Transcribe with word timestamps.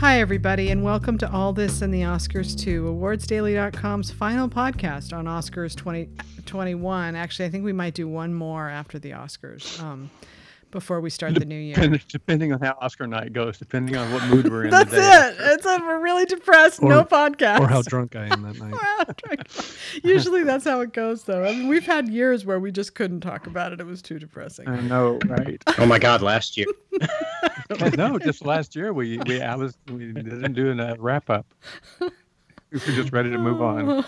Hi, 0.00 0.18
everybody, 0.18 0.70
and 0.70 0.82
welcome 0.82 1.18
to 1.18 1.30
All 1.30 1.52
This 1.52 1.82
and 1.82 1.92
the 1.92 2.00
Oscars 2.00 2.58
2, 2.58 2.84
awardsdaily.com's 2.84 4.10
final 4.10 4.48
podcast 4.48 5.14
on 5.14 5.26
Oscars 5.26 5.76
2021. 5.76 7.14
Actually, 7.14 7.44
I 7.44 7.50
think 7.50 7.64
we 7.66 7.74
might 7.74 7.92
do 7.92 8.08
one 8.08 8.32
more 8.32 8.70
after 8.70 8.98
the 8.98 9.10
Oscars. 9.10 9.78
Um, 9.78 10.10
before 10.70 11.00
we 11.00 11.10
start 11.10 11.34
the 11.34 11.44
new 11.44 11.58
year. 11.58 11.74
Depending, 11.74 12.00
depending 12.08 12.52
on 12.52 12.60
how 12.60 12.76
Oscar 12.80 13.06
night 13.06 13.32
goes, 13.32 13.58
depending 13.58 13.96
on 13.96 14.12
what 14.12 14.24
mood 14.28 14.48
we're 14.50 14.64
in. 14.64 14.70
That's 14.70 14.92
it. 14.92 15.36
It's 15.38 15.66
a, 15.66 15.78
we're 15.80 16.00
really 16.00 16.24
depressed. 16.24 16.82
Or, 16.82 16.88
no 16.88 17.04
podcast. 17.04 17.60
Or 17.60 17.66
how 17.68 17.82
drunk 17.82 18.16
I 18.16 18.26
am 18.26 18.42
that 18.42 18.58
night. 19.30 20.04
Usually 20.04 20.44
that's 20.44 20.64
how 20.64 20.80
it 20.80 20.92
goes, 20.92 21.24
though. 21.24 21.44
I 21.44 21.52
mean, 21.52 21.68
we've 21.68 21.86
had 21.86 22.08
years 22.08 22.44
where 22.44 22.60
we 22.60 22.72
just 22.72 22.94
couldn't 22.94 23.20
talk 23.20 23.46
about 23.46 23.72
it. 23.72 23.80
It 23.80 23.86
was 23.86 24.02
too 24.02 24.18
depressing. 24.18 24.68
I 24.68 24.80
know, 24.80 25.18
right? 25.26 25.62
oh 25.78 25.86
my 25.86 25.98
God! 25.98 26.22
Last 26.22 26.56
year. 26.56 26.66
no, 27.96 28.18
just 28.18 28.44
last 28.44 28.74
year 28.74 28.92
we 28.92 29.18
we 29.26 29.40
I 29.40 29.54
was 29.54 29.76
we 29.90 30.12
didn't 30.12 30.52
do 30.54 30.70
a 30.70 30.96
wrap 30.98 31.30
up. 31.30 31.46
We 32.00 32.08
were 32.72 32.92
just 32.92 33.12
ready 33.12 33.30
to 33.30 33.38
move 33.38 33.60
on. 33.60 34.04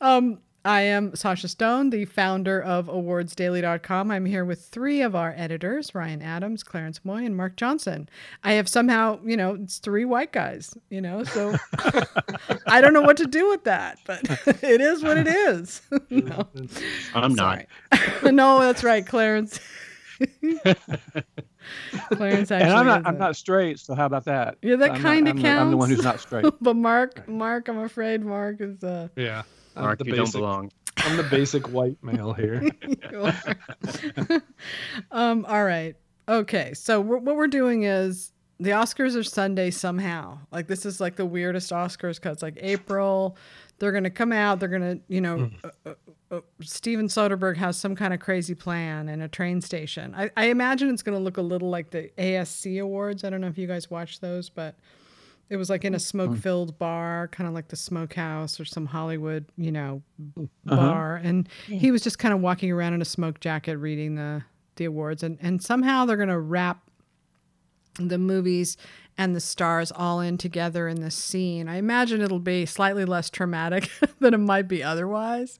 um, 0.00 0.38
I 0.66 0.80
am 0.82 1.14
Sasha 1.14 1.48
Stone, 1.48 1.90
the 1.90 2.06
founder 2.06 2.58
of 2.60 2.86
awardsdaily.com. 2.86 4.10
I'm 4.10 4.24
here 4.24 4.46
with 4.46 4.62
three 4.64 5.02
of 5.02 5.14
our 5.14 5.34
editors, 5.36 5.94
Ryan 5.94 6.22
Adams, 6.22 6.62
Clarence 6.62 7.04
Moye, 7.04 7.24
and 7.24 7.36
Mark 7.36 7.56
Johnson. 7.56 8.08
I 8.42 8.52
have 8.54 8.66
somehow, 8.68 9.18
you 9.24 9.36
know, 9.36 9.58
it's 9.62 9.76
three 9.78 10.06
white 10.06 10.32
guys, 10.32 10.74
you 10.88 11.02
know, 11.02 11.22
so 11.22 11.54
I 12.66 12.80
don't 12.80 12.94
know 12.94 13.02
what 13.02 13.18
to 13.18 13.26
do 13.26 13.46
with 13.50 13.64
that, 13.64 13.98
but 14.06 14.20
it 14.62 14.80
is 14.80 15.02
what 15.02 15.18
it 15.18 15.26
is. 15.26 15.82
no. 16.10 16.48
I'm 17.14 17.34
not. 17.34 17.66
no, 18.22 18.60
that's 18.60 18.82
right, 18.82 19.06
Clarence. 19.06 19.60
Clarence 22.12 22.50
actually. 22.50 22.70
And 22.70 22.72
I'm 22.72 22.86
not. 22.86 23.06
I'm 23.06 23.18
not 23.18 23.36
straight. 23.36 23.80
So 23.80 23.94
how 23.94 24.06
about 24.06 24.24
that? 24.26 24.56
Yeah, 24.62 24.76
that 24.76 24.96
kind 24.98 25.28
of 25.28 25.34
counts. 25.34 25.42
The, 25.42 25.60
I'm 25.60 25.70
the 25.72 25.76
one 25.76 25.90
who's 25.90 26.04
not 26.04 26.20
straight. 26.20 26.46
but 26.60 26.76
Mark, 26.76 27.26
Mark, 27.28 27.68
I'm 27.68 27.78
afraid 27.80 28.22
Mark 28.24 28.60
is. 28.60 28.82
uh 28.82 29.08
Yeah. 29.16 29.42
Mark, 29.76 30.00
you 30.04 30.12
basic, 30.12 30.16
don't 30.16 30.32
belong. 30.32 30.72
I'm 30.98 31.16
the 31.16 31.22
basic 31.24 31.68
white 31.70 31.98
male 32.02 32.32
here. 32.32 32.62
um, 35.10 35.44
all 35.46 35.64
right. 35.64 35.96
Okay. 36.28 36.72
So 36.74 37.00
we're, 37.00 37.18
what 37.18 37.36
we're 37.36 37.46
doing 37.46 37.84
is 37.84 38.32
the 38.60 38.70
Oscars 38.70 39.16
are 39.16 39.24
Sunday 39.24 39.70
somehow. 39.70 40.38
Like 40.52 40.68
this 40.68 40.86
is 40.86 41.00
like 41.00 41.16
the 41.16 41.26
weirdest 41.26 41.72
Oscars 41.72 42.16
because 42.16 42.42
like 42.42 42.56
April, 42.60 43.36
they're 43.78 43.92
gonna 43.92 44.10
come 44.10 44.32
out. 44.32 44.60
They're 44.60 44.68
gonna, 44.68 44.98
you 45.08 45.20
know, 45.20 45.36
mm. 45.36 45.64
uh, 45.64 45.90
uh, 45.90 45.94
uh, 46.30 46.40
Steven 46.60 47.08
Soderbergh 47.08 47.56
has 47.56 47.76
some 47.76 47.96
kind 47.96 48.14
of 48.14 48.20
crazy 48.20 48.54
plan 48.54 49.08
in 49.08 49.20
a 49.20 49.28
train 49.28 49.60
station. 49.60 50.14
I, 50.14 50.30
I 50.36 50.46
imagine 50.46 50.90
it's 50.90 51.02
gonna 51.02 51.18
look 51.18 51.36
a 51.36 51.42
little 51.42 51.70
like 51.70 51.90
the 51.90 52.10
ASC 52.16 52.80
awards. 52.80 53.24
I 53.24 53.30
don't 53.30 53.40
know 53.40 53.48
if 53.48 53.58
you 53.58 53.66
guys 53.66 53.90
watch 53.90 54.20
those, 54.20 54.48
but 54.48 54.76
it 55.50 55.56
was 55.56 55.68
like 55.68 55.84
in 55.84 55.94
a 55.94 55.98
smoke 55.98 56.36
filled 56.36 56.78
bar, 56.78 57.28
kind 57.28 57.46
of 57.46 57.54
like 57.54 57.68
the 57.68 57.76
smokehouse 57.76 58.58
or 58.58 58.64
some 58.64 58.86
Hollywood, 58.86 59.46
you 59.56 59.70
know, 59.70 60.02
uh-huh. 60.38 60.76
bar. 60.76 61.16
And 61.16 61.48
he 61.66 61.90
was 61.90 62.02
just 62.02 62.18
kind 62.18 62.32
of 62.32 62.40
walking 62.40 62.72
around 62.72 62.94
in 62.94 63.02
a 63.02 63.06
smoke 63.06 63.40
jacket 63.40 63.76
reading 63.76 64.14
the, 64.14 64.42
the 64.76 64.86
awards. 64.86 65.22
And, 65.22 65.38
and 65.42 65.62
somehow 65.62 66.06
they're 66.06 66.16
going 66.16 66.28
to 66.28 66.38
wrap 66.38 66.82
the 67.98 68.18
movies 68.18 68.76
and 69.16 69.36
the 69.36 69.40
stars 69.40 69.92
all 69.92 70.20
in 70.20 70.38
together 70.38 70.88
in 70.88 71.00
this 71.00 71.14
scene. 71.14 71.68
I 71.68 71.76
imagine 71.76 72.20
it'll 72.20 72.40
be 72.40 72.66
slightly 72.66 73.04
less 73.04 73.30
traumatic 73.30 73.90
than 74.20 74.34
it 74.34 74.38
might 74.38 74.66
be 74.66 74.82
otherwise. 74.82 75.58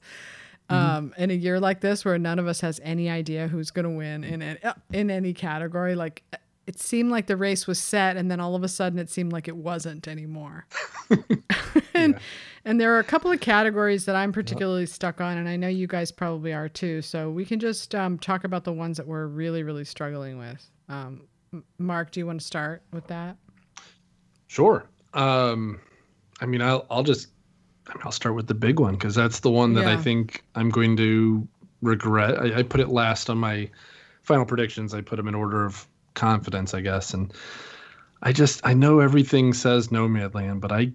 Mm-hmm. 0.69 0.97
Um, 0.97 1.13
in 1.15 1.29
a 1.29 1.35
year 1.35 1.59
like 1.59 1.81
this, 1.81 2.03
where 2.03 2.17
none 2.17 2.39
of 2.39 2.47
us 2.47 2.61
has 2.61 2.81
any 2.83 3.07
idea 3.07 3.47
who's 3.47 3.69
going 3.69 3.83
to 3.83 3.91
win 3.91 4.23
in 4.23 4.57
in 4.91 5.11
any 5.11 5.31
category, 5.31 5.93
like 5.93 6.23
it 6.67 6.79
seemed 6.79 7.11
like 7.11 7.27
the 7.27 7.37
race 7.37 7.67
was 7.67 7.79
set 7.79 8.17
and 8.17 8.29
then 8.31 8.39
all 8.39 8.55
of 8.55 8.63
a 8.63 8.67
sudden 8.67 8.97
it 8.97 9.09
seemed 9.09 9.31
like 9.31 9.47
it 9.47 9.55
wasn't 9.55 10.07
anymore. 10.07 10.65
and 11.93 12.13
yeah. 12.13 12.19
and 12.65 12.81
there 12.81 12.95
are 12.95 12.99
a 12.99 13.03
couple 13.03 13.31
of 13.31 13.39
categories 13.39 14.05
that 14.05 14.15
I'm 14.15 14.31
particularly 14.31 14.81
yep. 14.81 14.89
stuck 14.89 15.21
on 15.21 15.37
and 15.37 15.47
I 15.47 15.55
know 15.55 15.67
you 15.67 15.87
guys 15.87 16.11
probably 16.11 16.53
are 16.53 16.69
too. 16.69 17.01
So 17.01 17.29
we 17.29 17.45
can 17.45 17.59
just 17.59 17.93
um, 17.93 18.17
talk 18.17 18.43
about 18.43 18.63
the 18.63 18.73
ones 18.73 18.97
that 18.97 19.07
we're 19.07 19.27
really 19.27 19.63
really 19.63 19.85
struggling 19.85 20.37
with. 20.37 20.69
Um, 20.89 21.27
Mark, 21.77 22.11
do 22.11 22.19
you 22.19 22.25
want 22.25 22.41
to 22.41 22.45
start 22.45 22.81
with 22.91 23.07
that? 23.07 23.37
Sure. 24.47 24.85
Um, 25.13 25.79
I 26.41 26.45
mean, 26.45 26.61
I'll 26.61 26.85
I'll 26.89 27.03
just 27.03 27.27
I 27.87 27.93
mean, 27.93 28.01
I'll 28.05 28.11
start 28.11 28.35
with 28.35 28.47
the 28.47 28.55
big 28.55 28.79
one 28.79 28.95
because 28.95 29.13
that's 29.15 29.41
the 29.41 29.51
one 29.51 29.73
that 29.73 29.85
yeah. 29.85 29.93
I 29.93 29.97
think 29.97 30.43
I'm 30.55 30.69
going 30.69 30.97
to 30.97 31.47
regret. 31.81 32.39
I, 32.39 32.59
I 32.59 32.63
put 32.63 32.79
it 32.79 32.89
last 32.89 33.29
on 33.29 33.37
my 33.37 33.69
final 34.23 34.45
predictions. 34.45 34.93
I 34.93 35.01
put 35.01 35.17
them 35.17 35.27
in 35.27 35.35
order 35.35 35.63
of 35.65 35.87
confidence, 36.15 36.73
I 36.73 36.81
guess. 36.81 37.13
And 37.13 37.33
I 38.21 38.31
just 38.31 38.61
I 38.65 38.73
know 38.73 38.99
everything 38.99 39.53
says 39.53 39.91
No 39.91 40.07
Nomadland, 40.07 40.61
but 40.61 40.71
I 40.71 40.91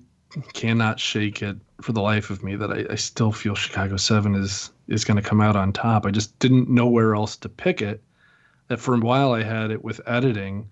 cannot 0.53 1.01
shake 1.01 1.43
it 1.43 1.57
for 1.81 1.93
the 1.93 2.03
life 2.03 2.31
of 2.31 2.43
me 2.43 2.57
that 2.57 2.71
I, 2.71 2.87
I 2.91 2.95
still 2.95 3.33
feel 3.33 3.55
Chicago 3.55 3.97
Seven 3.97 4.35
is 4.35 4.71
is 4.89 5.05
going 5.05 5.17
to 5.17 5.29
come 5.29 5.41
out 5.41 5.57
on 5.57 5.73
top. 5.73 6.07
I 6.07 6.11
just 6.11 6.39
didn't 6.39 6.69
know 6.69 6.87
where 6.87 7.15
else 7.15 7.37
to 7.39 7.49
pick 7.49 7.81
it. 7.83 8.03
That 8.69 8.81
for 8.81 8.95
a 8.95 8.99
while 8.99 9.33
I 9.33 9.43
had 9.43 9.71
it 9.71 9.85
with 9.85 10.01
editing, 10.07 10.69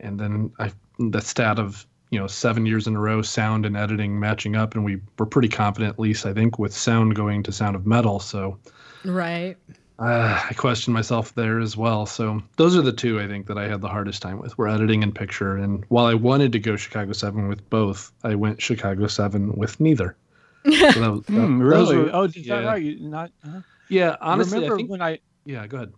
and 0.00 0.18
then 0.18 0.52
I 0.58 0.72
the 0.98 1.20
stat 1.20 1.58
of 1.58 1.86
you 2.10 2.18
know 2.18 2.26
seven 2.26 2.66
years 2.66 2.86
in 2.86 2.96
a 2.96 3.00
row 3.00 3.22
sound 3.22 3.64
and 3.66 3.76
editing 3.76 4.18
matching 4.18 4.56
up, 4.56 4.74
and 4.74 4.84
we 4.84 5.00
were 5.18 5.26
pretty 5.26 5.48
confident, 5.48 5.94
at 5.94 5.98
least 5.98 6.26
I 6.26 6.34
think, 6.34 6.58
with 6.58 6.74
sound 6.74 7.14
going 7.14 7.42
to 7.44 7.52
Sound 7.52 7.76
of 7.76 7.86
Metal. 7.86 8.20
So 8.20 8.58
right 9.04 9.56
uh, 10.00 10.40
I 10.48 10.54
question 10.54 10.94
myself 10.94 11.34
there 11.34 11.60
as 11.60 11.76
well. 11.76 12.06
So 12.06 12.42
those 12.56 12.74
are 12.74 12.80
the 12.80 12.92
two 12.92 13.20
I 13.20 13.26
think 13.26 13.46
that 13.48 13.58
I 13.58 13.68
had 13.68 13.82
the 13.82 13.88
hardest 13.88 14.22
time 14.22 14.38
with. 14.38 14.56
Were 14.56 14.66
editing 14.66 15.02
and 15.02 15.14
picture, 15.14 15.56
and 15.56 15.84
while 15.88 16.06
I 16.06 16.14
wanted 16.14 16.52
to 16.52 16.58
go 16.58 16.76
Chicago 16.76 17.12
Seven 17.12 17.48
with 17.48 17.68
both, 17.68 18.10
I 18.24 18.34
went 18.34 18.62
Chicago 18.62 19.06
Seven 19.08 19.54
with 19.56 19.78
neither. 19.78 20.16
So 20.62 20.70
that 20.70 21.10
was, 21.10 21.20
that, 21.22 21.32
mm, 21.32 21.62
really? 21.62 21.96
Were, 21.96 22.10
oh, 22.12 22.24
is 22.24 22.36
yeah. 22.36 22.60
that 22.60 22.66
right? 22.66 22.82
You 22.82 23.08
not? 23.08 23.30
Uh, 23.46 23.60
yeah, 23.88 24.16
honestly, 24.20 24.66
I 24.66 24.76
think 24.76 24.90
when 24.90 25.02
I 25.02 25.18
yeah, 25.44 25.66
go 25.66 25.78
ahead. 25.78 25.92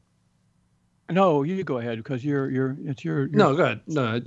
No, 1.11 1.43
you 1.43 1.63
go 1.65 1.79
ahead 1.79 1.99
because 1.99 2.25
you're 2.25 2.51
you're 2.51 2.77
it's 2.85 3.05
your. 3.05 3.29
no, 3.29 3.55
go 3.55 3.65
ahead. 3.65 3.81
No. 3.87 4.21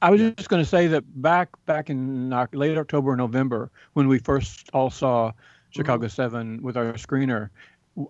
I 0.00 0.10
was 0.12 0.20
just 0.20 0.48
going 0.48 0.62
to 0.62 0.68
say 0.68 0.86
that 0.88 1.04
back 1.20 1.50
back 1.66 1.90
in 1.90 2.30
late 2.52 2.78
October, 2.78 3.10
or 3.10 3.16
November, 3.16 3.70
when 3.92 4.08
we 4.08 4.18
first 4.18 4.70
all 4.72 4.90
saw 4.90 5.32
Chicago 5.70 6.06
mm-hmm. 6.06 6.14
Seven 6.14 6.62
with 6.62 6.76
our 6.76 6.92
screener, 6.94 7.50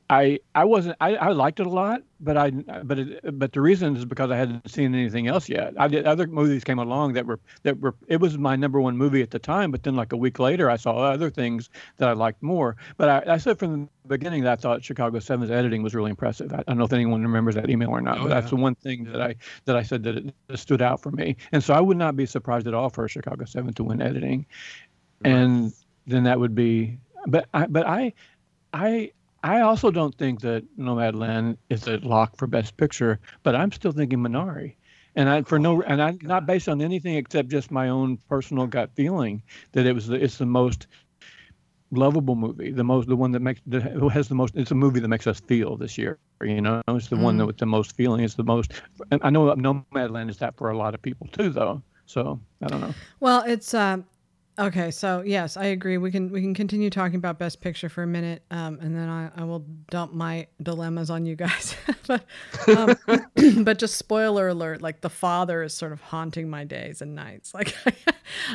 I 0.09 0.39
I 0.55 0.65
wasn't 0.65 0.97
I, 1.01 1.17
I 1.17 1.29
liked 1.33 1.59
it 1.59 1.67
a 1.67 1.71
lot, 1.71 2.03
but 2.21 2.37
I 2.37 2.51
but 2.51 3.01
it, 3.01 3.39
but 3.39 3.53
the 3.53 3.61
reason 3.61 3.97
is 3.97 4.05
because 4.05 4.31
I 4.31 4.37
hadn't 4.37 4.71
seen 4.71 4.95
anything 4.95 5.27
else 5.27 5.49
yet. 5.49 5.75
I 5.77 5.89
did 5.89 6.07
other 6.07 6.29
movies 6.29 6.63
came 6.63 6.79
along 6.79 7.15
that 7.15 7.27
were 7.27 7.41
that 7.65 7.81
were 7.81 7.97
it 8.07 8.19
was 8.21 8.39
my 8.39 8.55
number 8.55 8.81
one 8.81 8.97
movie 8.97 9.23
at 9.23 9.33
the 9.33 9.41
time, 9.41 9.73
but 9.73 9.83
then 9.83 9.97
like 9.97 10.13
a 10.13 10.17
week 10.17 10.39
later 10.39 10.71
I 10.71 10.77
saw 10.77 10.99
other 10.99 11.31
things 11.31 11.69
that 11.97 12.09
I 12.09 12.13
liked 12.13 12.45
more. 12.45 12.77
But 12.97 13.09
I, 13.09 13.35
I 13.35 13.37
said 13.39 13.59
from 13.59 13.89
the 14.05 14.09
beginning 14.09 14.45
that 14.45 14.53
I 14.53 14.57
thought 14.57 14.85
Chicago 14.85 15.19
Seven's 15.19 15.51
editing 15.51 15.83
was 15.83 15.97
really 15.97 16.11
impressive. 16.11 16.53
I, 16.53 16.59
I 16.59 16.63
don't 16.63 16.79
know 16.79 16.85
if 16.85 16.93
anyone 16.93 17.23
remembers 17.23 17.57
that 17.57 17.69
email 17.69 17.91
or 17.91 18.01
not, 18.01 18.19
oh, 18.19 18.23
but 18.23 18.29
yeah. 18.29 18.35
that's 18.41 18.51
the 18.51 18.57
one 18.57 18.77
thing 18.77 19.05
that 19.05 19.21
I 19.21 19.35
that 19.65 19.75
I 19.75 19.83
said 19.83 20.05
that 20.05 20.17
it, 20.17 20.35
that 20.47 20.59
stood 20.59 20.81
out 20.81 21.03
for 21.03 21.11
me. 21.11 21.35
And 21.51 21.63
so 21.63 21.75
I 21.75 21.81
would 21.81 21.97
not 21.97 22.17
be 22.17 22.27
surprised 22.27 22.69
at 22.69 22.75
all 22.75 22.89
for 22.89 23.09
Chicago 23.09 23.45
Seven 23.47 23.75
to 23.75 23.83
win 23.83 24.01
editing, 24.01 24.47
right. 25.25 25.33
and 25.33 25.73
then 26.07 26.23
that 26.23 26.39
would 26.39 26.55
be. 26.55 26.99
But 27.27 27.49
I 27.53 27.67
but 27.67 27.85
I 27.85 28.13
I 28.73 29.11
I 29.43 29.61
also 29.61 29.91
don't 29.91 30.17
think 30.17 30.41
that 30.43 30.65
Nomadland 30.79 31.57
is 31.69 31.87
a 31.89 31.97
lock 31.99 32.37
for 32.37 32.47
Best 32.47 32.77
Picture, 32.77 33.19
but 33.43 33.55
I'm 33.55 33.73
still 33.73 33.93
thinking 33.93 34.21
Minari. 34.21 34.77
And 35.15 35.29
I 35.29 35.43
for 35.43 35.59
no 35.59 35.83
and 35.83 36.03
I 36.03 36.17
not 36.23 36.47
based 36.47 36.69
on 36.69 36.81
anything 36.81 37.17
except 37.17 37.49
just 37.51 37.71
my 37.71 37.91
own 37.91 38.17
personal 38.29 38.67
gut 38.67 38.91
feeling 38.95 39.43
that 39.73 39.85
it 39.85 39.93
was 39.93 40.07
the, 40.07 40.17
it's 40.17 40.39
the 40.39 40.47
most 40.47 40.87
lovable 41.91 42.35
movie, 42.35 42.71
the 42.71 42.85
most 42.85 43.09
the 43.09 43.17
one 43.17 43.33
that 43.33 43.41
makes 43.41 43.61
that 43.67 43.83
has 44.13 44.29
the 44.29 44.35
most. 44.35 44.55
It's 44.57 44.71
a 44.71 44.75
movie 44.75 45.01
that 45.01 45.09
makes 45.09 45.27
us 45.27 45.41
feel 45.41 45.77
this 45.77 45.99
year. 45.99 46.19
You 46.41 46.63
know, 46.63 46.83
it's 46.89 47.09
the 47.09 47.17
mm. 47.17 47.23
one 47.23 47.37
that 47.37 47.47
with 47.47 47.59
the 47.59 47.67
most 47.67 47.95
feeling. 47.95 48.25
It's 48.25 48.35
the 48.35 48.45
most. 48.45 48.73
And 49.11 49.21
I 49.23 49.31
know 49.31 49.55
Nomadland 49.55 50.31
is 50.31 50.39
that 50.39 50.57
for 50.57 50.71
a 50.71 50.77
lot 50.77 50.95
of 50.95 51.03
people 51.03 51.29
too, 51.29 51.51
though. 51.51 51.83
So 52.07 52.41
I 52.63 52.69
don't 52.69 52.81
know. 52.81 52.95
Well, 53.21 53.45
it's 53.47 53.75
um, 53.75 54.07
Okay, 54.59 54.91
so 54.91 55.23
yes, 55.25 55.57
I 55.57 55.67
agree. 55.67 55.97
We 55.97 56.11
can 56.11 56.31
we 56.31 56.43
can 56.43 56.53
continue 56.53 56.91
talking 56.91 57.17
about 57.17 57.39
Best 57.39 57.63
Picture 57.63 57.89
for 57.89 58.03
a 58.03 58.07
minute, 58.07 58.43
um, 58.51 58.79
and 58.83 58.95
then 58.95 59.09
I, 59.09 59.31
I 59.35 59.45
will 59.45 59.61
dump 59.91 60.13
my 60.13 60.47
dilemmas 60.63 61.09
on 61.09 61.25
you 61.25 61.37
guys. 61.37 61.75
but 62.07 62.27
um, 62.77 62.95
but 63.65 63.79
just 63.79 63.97
spoiler 63.97 64.49
alert: 64.49 64.83
like 64.83 65.01
the 65.01 65.09
father 65.09 65.63
is 65.63 65.73
sort 65.73 65.93
of 65.93 66.03
haunting 66.03 66.51
my 66.51 66.65
days 66.65 67.01
and 67.01 67.15
nights. 67.15 67.53
Like 67.63 67.75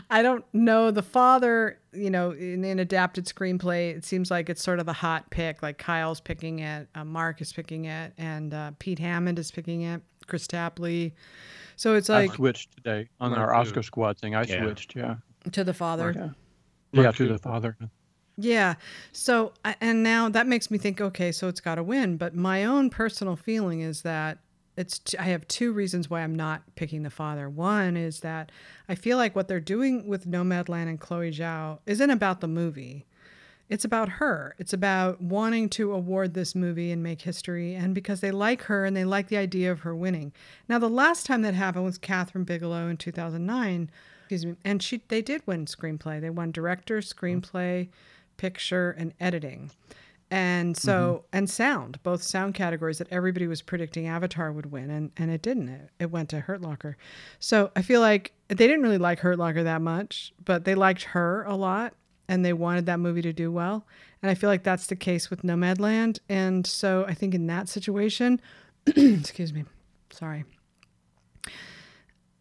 I 0.09 0.21
don't 0.21 0.43
know 0.53 0.91
the 0.91 1.01
father. 1.01 1.79
You 1.93 2.09
know, 2.11 2.31
in 2.31 2.63
an 2.63 2.79
adapted 2.79 3.25
screenplay, 3.25 3.95
it 3.95 4.05
seems 4.05 4.29
like 4.29 4.49
it's 4.49 4.61
sort 4.61 4.79
of 4.79 4.85
the 4.85 4.93
hot 4.93 5.29
pick. 5.31 5.63
Like 5.63 5.77
Kyle's 5.77 6.19
picking 6.19 6.59
it, 6.59 6.87
uh, 6.93 7.05
Mark 7.05 7.41
is 7.41 7.53
picking 7.53 7.85
it, 7.85 8.13
and 8.17 8.53
uh, 8.53 8.71
Pete 8.77 8.99
Hammond 8.99 9.39
is 9.39 9.49
picking 9.49 9.81
it. 9.81 10.01
Kris 10.27 10.45
Tapley. 10.45 11.15
So 11.75 11.95
it's 11.95 12.09
like 12.09 12.31
I 12.31 12.35
switched 12.35 12.75
today 12.75 13.07
on 13.19 13.33
our 13.33 13.53
Oscar 13.53 13.81
squad 13.81 14.17
thing. 14.17 14.35
I 14.35 14.43
yeah. 14.43 14.61
switched, 14.61 14.95
yeah 14.95 15.15
to 15.51 15.63
the 15.63 15.73
father. 15.73 16.35
Yeah, 16.91 17.03
yeah 17.03 17.11
to 17.11 17.27
the 17.27 17.37
father. 17.37 17.77
Yeah. 18.37 18.75
So, 19.11 19.53
and 19.81 20.03
now 20.03 20.29
that 20.29 20.47
makes 20.47 20.69
me 20.69 20.77
think, 20.77 21.01
okay, 21.01 21.31
so 21.31 21.47
it's 21.47 21.59
got 21.59 21.75
to 21.75 21.83
win. 21.83 22.17
But 22.17 22.35
my 22.35 22.65
own 22.65 22.89
personal 22.89 23.35
feeling 23.35 23.81
is 23.81 24.03
that 24.03 24.37
it's 24.77 24.99
t- 24.99 25.17
I 25.17 25.23
have 25.23 25.47
two 25.47 25.73
reasons 25.73 26.09
why 26.09 26.21
I'm 26.21 26.35
not 26.35 26.61
picking 26.75 27.01
the 27.01 27.09
father. 27.09 27.49
One 27.49 27.97
is 27.97 28.19
that 28.19 28.51
I 28.87 28.93
feel 28.93 29.17
like 29.17 29.35
what 29.35 29.47
they're 29.47 29.59
doing 29.59 30.07
with 30.07 30.27
Nomadland 30.27 30.87
and 30.87 30.99
Chloe 30.99 31.31
Zhao 31.31 31.79
isn't 31.87 32.11
about 32.11 32.41
the 32.41 32.47
movie. 32.47 33.07
It's 33.69 33.83
about 33.83 34.07
her. 34.07 34.55
It's 34.59 34.71
about 34.71 35.19
wanting 35.19 35.67
to 35.69 35.91
award 35.91 36.33
this 36.33 36.55
movie 36.55 36.91
and 36.91 37.03
make 37.03 37.21
history, 37.21 37.73
and 37.73 37.93
because 37.93 38.21
they 38.21 38.31
like 38.31 38.61
her 38.63 38.85
and 38.85 38.95
they 38.95 39.03
like 39.03 39.27
the 39.27 39.35
idea 39.37 39.71
of 39.71 39.81
her 39.81 39.95
winning. 39.95 40.31
Now, 40.69 40.79
the 40.79 40.89
last 40.89 41.25
time 41.25 41.41
that 41.41 41.53
happened 41.53 41.83
was 41.83 41.99
Kathryn 41.99 42.45
Bigelow 42.45 42.87
in 42.87 42.95
2009, 42.95 43.89
excuse 44.27 44.45
me, 44.45 44.55
and 44.65 44.83
she 44.83 45.01
they 45.07 45.21
did 45.21 45.41
win 45.45 45.65
screenplay. 45.65 46.19
They 46.19 46.29
won 46.29 46.51
director, 46.51 46.99
screenplay, 46.99 47.87
picture, 48.35 48.91
and 48.91 49.13
editing. 49.21 49.71
And 50.29 50.75
so 50.75 51.23
mm-hmm. 51.23 51.37
and 51.37 51.49
sound 51.49 52.03
both 52.03 52.21
sound 52.21 52.53
categories 52.53 52.97
that 52.97 53.07
everybody 53.09 53.47
was 53.47 53.61
predicting 53.61 54.07
avatar 54.07 54.51
would 54.51 54.71
win 54.71 54.89
and 54.89 55.11
and 55.15 55.31
it 55.31 55.41
didn't. 55.41 55.69
It, 55.69 55.89
it 55.99 56.11
went 56.11 56.27
to 56.29 56.41
hurt 56.41 56.61
locker. 56.61 56.97
So 57.39 57.71
i 57.77 57.81
feel 57.81 58.01
like 58.01 58.33
they 58.49 58.67
didn't 58.67 58.81
really 58.81 58.97
like 58.97 59.19
hurt 59.19 59.39
locker 59.39 59.63
that 59.63 59.81
much 59.81 60.33
but 60.43 60.65
they 60.65 60.75
liked 60.75 61.03
her 61.03 61.43
a 61.43 61.55
lot 61.55 61.93
and 62.27 62.43
they 62.43 62.51
wanted 62.51 62.87
that 62.87 62.99
movie 62.99 63.21
to 63.21 63.31
do 63.31 63.49
well. 63.49 63.85
And 64.21 64.29
i 64.29 64.33
feel 64.33 64.49
like 64.49 64.63
that's 64.63 64.87
the 64.87 64.97
case 64.97 65.29
with 65.29 65.43
nomadland. 65.43 66.19
And 66.27 66.67
so 66.67 67.05
i 67.07 67.13
think 67.13 67.33
in 67.33 67.47
that 67.47 67.69
situation 67.69 68.41
excuse 68.85 69.53
me 69.53 69.63
sorry 70.09 70.43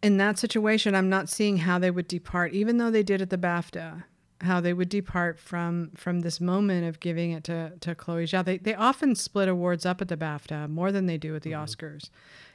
in 0.01 0.17
that 0.17 0.37
situation 0.37 0.95
i'm 0.95 1.09
not 1.09 1.29
seeing 1.29 1.57
how 1.57 1.79
they 1.79 1.91
would 1.91 2.07
depart 2.07 2.53
even 2.53 2.77
though 2.77 2.91
they 2.91 3.03
did 3.03 3.21
at 3.21 3.29
the 3.29 3.37
bafta 3.37 4.03
how 4.41 4.61
they 4.61 4.73
would 4.73 4.89
depart 4.89 5.39
from 5.39 5.91
from 5.95 6.19
this 6.19 6.39
moment 6.39 6.87
of 6.87 6.99
giving 6.99 7.31
it 7.31 7.43
to 7.43 7.73
to 7.79 7.95
Chloe 7.95 8.25
Zhao. 8.25 8.45
They 8.45 8.57
they 8.57 8.75
often 8.75 9.15
split 9.15 9.49
awards 9.49 9.85
up 9.85 10.01
at 10.01 10.09
the 10.09 10.17
BAFTA 10.17 10.69
more 10.69 10.91
than 10.91 11.07
they 11.07 11.17
do 11.17 11.35
at 11.35 11.41
the 11.41 11.51
mm-hmm. 11.51 11.63
Oscars, 11.63 12.09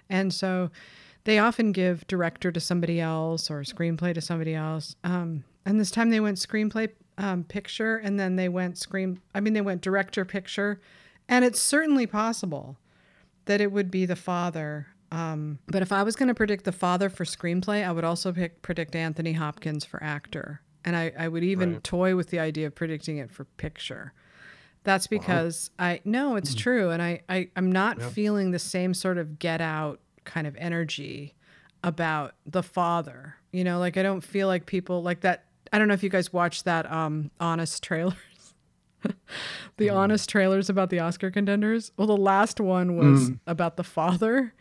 and 0.08 0.32
so 0.32 0.70
they 1.24 1.38
often 1.38 1.72
give 1.72 2.06
director 2.06 2.50
to 2.52 2.60
somebody 2.60 3.00
else 3.00 3.50
or 3.50 3.60
screenplay 3.62 4.14
to 4.14 4.20
somebody 4.20 4.54
else. 4.54 4.96
Um, 5.04 5.44
and 5.64 5.78
this 5.78 5.90
time 5.90 6.10
they 6.10 6.20
went 6.20 6.38
screenplay 6.38 6.90
um, 7.18 7.44
picture, 7.44 7.96
and 7.96 8.18
then 8.18 8.36
they 8.36 8.48
went 8.48 8.78
screen. 8.78 9.20
I 9.34 9.40
mean, 9.40 9.52
they 9.52 9.60
went 9.60 9.82
director 9.82 10.24
picture, 10.24 10.80
and 11.28 11.44
it's 11.44 11.60
certainly 11.60 12.06
possible 12.06 12.78
that 13.46 13.60
it 13.60 13.72
would 13.72 13.90
be 13.90 14.06
the 14.06 14.16
father. 14.16 14.88
Um, 15.12 15.58
but 15.68 15.82
if 15.82 15.92
I 15.92 16.02
was 16.02 16.16
going 16.16 16.28
to 16.28 16.34
predict 16.34 16.64
the 16.64 16.72
father 16.72 17.08
for 17.08 17.24
screenplay, 17.24 17.86
I 17.86 17.92
would 17.92 18.04
also 18.04 18.32
pick, 18.32 18.62
predict 18.62 18.96
Anthony 18.96 19.34
Hopkins 19.34 19.84
for 19.84 20.02
actor 20.02 20.62
and 20.84 20.96
I, 20.96 21.12
I 21.18 21.28
would 21.28 21.44
even 21.44 21.74
right. 21.74 21.84
toy 21.84 22.16
with 22.16 22.30
the 22.30 22.40
idea 22.40 22.66
of 22.66 22.74
predicting 22.74 23.18
it 23.18 23.30
for 23.30 23.44
picture. 23.44 24.12
That's 24.84 25.06
because 25.06 25.70
wow. 25.78 25.86
I 25.86 26.00
no, 26.04 26.36
it's 26.36 26.54
mm. 26.54 26.58
true, 26.58 26.90
and 26.90 27.00
I, 27.00 27.22
I 27.28 27.48
I'm 27.54 27.70
not 27.70 27.98
yeah. 27.98 28.08
feeling 28.08 28.50
the 28.50 28.58
same 28.58 28.94
sort 28.94 29.18
of 29.18 29.38
get 29.38 29.60
out 29.60 30.00
kind 30.24 30.46
of 30.46 30.56
energy 30.56 31.34
about 31.84 32.34
the 32.46 32.62
father. 32.62 33.36
You 33.52 33.62
know, 33.64 33.78
like 33.78 33.96
I 33.96 34.02
don't 34.02 34.22
feel 34.22 34.48
like 34.48 34.66
people 34.66 35.02
like 35.02 35.20
that. 35.20 35.44
I 35.72 35.78
don't 35.78 35.88
know 35.88 35.94
if 35.94 36.02
you 36.02 36.08
guys 36.08 36.32
watched 36.32 36.64
that 36.64 36.90
um 36.90 37.30
honest 37.38 37.82
trailers. 37.82 38.16
the 39.76 39.86
mm. 39.86 39.94
honest 39.94 40.28
trailers 40.28 40.68
about 40.68 40.90
the 40.90 40.98
Oscar 40.98 41.30
contenders. 41.30 41.92
Well, 41.96 42.08
the 42.08 42.16
last 42.16 42.60
one 42.60 42.96
was 42.96 43.30
mm. 43.30 43.38
about 43.46 43.76
the 43.76 43.84
father, 43.84 44.52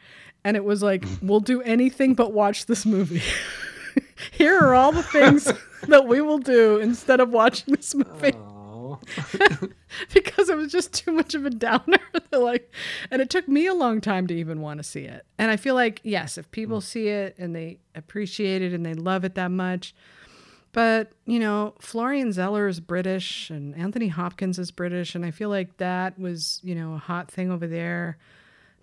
and 0.43 0.57
it 0.57 0.63
was 0.63 0.81
like, 0.81 1.05
we'll 1.21 1.39
do 1.39 1.61
anything 1.61 2.13
but 2.13 2.33
watch 2.33 2.65
this 2.65 2.85
movie. 2.85 3.21
Here 4.31 4.57
are 4.59 4.73
all 4.73 4.91
the 4.91 5.03
things 5.03 5.51
that 5.87 6.07
we 6.07 6.21
will 6.21 6.37
do 6.37 6.77
instead 6.77 7.19
of 7.19 7.29
watching 7.29 7.75
this 7.75 7.93
movie. 7.93 8.33
because 10.13 10.49
it 10.49 10.57
was 10.57 10.71
just 10.71 10.93
too 10.93 11.11
much 11.11 11.33
of 11.33 11.45
a 11.45 11.49
downer. 11.49 11.99
like, 12.31 12.71
and 13.09 13.21
it 13.21 13.29
took 13.29 13.47
me 13.47 13.67
a 13.67 13.73
long 13.73 14.01
time 14.01 14.27
to 14.27 14.33
even 14.33 14.61
want 14.61 14.77
to 14.77 14.83
see 14.83 15.03
it. 15.03 15.25
And 15.37 15.49
I 15.49 15.57
feel 15.57 15.75
like, 15.75 16.01
yes, 16.03 16.37
if 16.37 16.49
people 16.51 16.79
mm. 16.79 16.83
see 16.83 17.07
it 17.07 17.35
and 17.37 17.55
they 17.55 17.79
appreciate 17.95 18.61
it 18.61 18.73
and 18.73 18.85
they 18.85 18.93
love 18.93 19.23
it 19.23 19.35
that 19.35 19.51
much, 19.51 19.93
but 20.73 21.11
you 21.25 21.39
know, 21.39 21.73
Florian 21.79 22.31
Zeller 22.31 22.67
is 22.67 22.79
British 22.79 23.49
and 23.49 23.75
Anthony 23.75 24.07
Hopkins 24.07 24.57
is 24.57 24.71
British, 24.71 25.15
and 25.15 25.25
I 25.25 25.31
feel 25.31 25.49
like 25.49 25.77
that 25.77 26.17
was 26.17 26.59
you 26.63 26.75
know 26.75 26.93
a 26.93 26.97
hot 26.97 27.29
thing 27.29 27.51
over 27.51 27.67
there. 27.67 28.17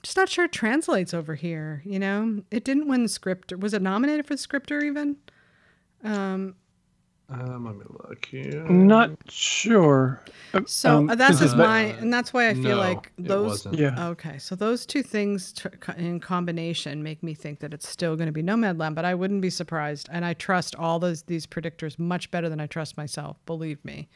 Just 0.09 0.17
not 0.17 0.31
sure 0.31 0.47
it 0.47 0.53
translates 0.53 1.13
over 1.13 1.35
here. 1.35 1.83
You 1.85 1.99
know, 1.99 2.41
it 2.51 2.65
didn't 2.65 2.89
win 2.89 3.03
the 3.03 3.11
script. 3.11 3.53
Was 3.55 3.75
it 3.75 3.83
nominated 3.83 4.25
for 4.25 4.33
the 4.33 4.39
scripter 4.39 4.81
even? 4.81 5.17
Um, 6.03 6.55
um, 7.29 7.67
let 7.67 7.77
me 7.77 7.85
look 8.09 8.25
here. 8.25 8.65
Not 8.71 9.11
sure. 9.29 10.25
So 10.65 10.97
um, 10.97 11.07
that's 11.09 11.41
just 11.41 11.59
my, 11.59 11.81
and 11.81 12.11
that's 12.11 12.33
why 12.33 12.49
I 12.49 12.55
feel 12.55 12.77
no, 12.77 12.79
like 12.79 13.13
those. 13.19 13.67
Yeah. 13.71 14.09
Okay, 14.09 14.39
so 14.39 14.55
those 14.55 14.87
two 14.87 15.03
things 15.03 15.53
t- 15.53 15.69
in 15.99 16.21
combination 16.21 17.03
make 17.03 17.23
me 17.23 17.35
think 17.35 17.61
that 17.61 17.75
it's 17.75 17.87
still 17.87 18.17
going 18.17 18.29
to 18.29 18.33
be 18.33 18.43
Nomadland, 18.43 18.95
but 18.95 19.05
I 19.05 19.15
wouldn't 19.15 19.43
be 19.43 19.51
surprised, 19.51 20.09
and 20.11 20.25
I 20.25 20.33
trust 20.33 20.75
all 20.75 20.99
those 20.99 21.25
these 21.25 21.47
predictors 21.47 21.99
much 21.99 22.31
better 22.31 22.49
than 22.49 22.61
I 22.61 22.67
trust 22.67 22.97
myself. 22.97 23.37
Believe 23.45 23.85
me. 23.85 24.09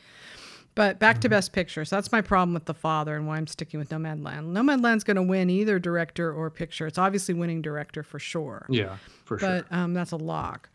But 0.74 0.98
back 0.98 1.20
to. 1.20 1.28
Best 1.28 1.52
Picture. 1.52 1.84
So 1.84 1.96
that's 1.96 2.12
my 2.12 2.20
problem 2.20 2.52
with 2.52 2.66
The 2.66 2.74
Father 2.74 3.16
and 3.16 3.26
why 3.26 3.36
I'm 3.36 3.46
sticking 3.46 3.80
with 3.80 3.88
Nomadland. 3.88 4.52
Nomadland's 4.52 5.02
going 5.02 5.16
to 5.16 5.22
win 5.22 5.48
either 5.48 5.78
director 5.78 6.32
or 6.32 6.50
picture. 6.50 6.86
It's 6.86 6.98
obviously 6.98 7.34
winning 7.34 7.62
director 7.62 8.02
for 8.02 8.18
sure. 8.18 8.66
Yeah, 8.68 8.96
for 9.24 9.38
sure. 9.38 9.64
But 9.70 9.74
um, 9.74 9.94
that's 9.94 10.12
a 10.12 10.16
lock. 10.16 10.68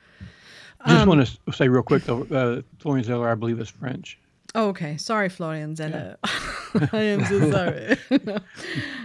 I 0.81 0.89
just 0.89 1.01
um, 1.03 1.09
want 1.09 1.27
to 1.27 1.53
say 1.53 1.67
real 1.67 1.83
quick 1.83 2.03
though, 2.03 2.23
uh, 2.23 2.61
Florian 2.79 3.03
Zeller, 3.03 3.29
I 3.29 3.35
believe, 3.35 3.59
is 3.59 3.69
French. 3.69 4.17
Oh, 4.55 4.69
okay. 4.69 4.97
Sorry, 4.97 5.29
Florian 5.29 5.75
Zeller. 5.75 6.17
Yeah. 6.23 6.87
I 6.91 7.01
am 7.01 7.25
so 7.25 7.51
sorry. 7.51 7.97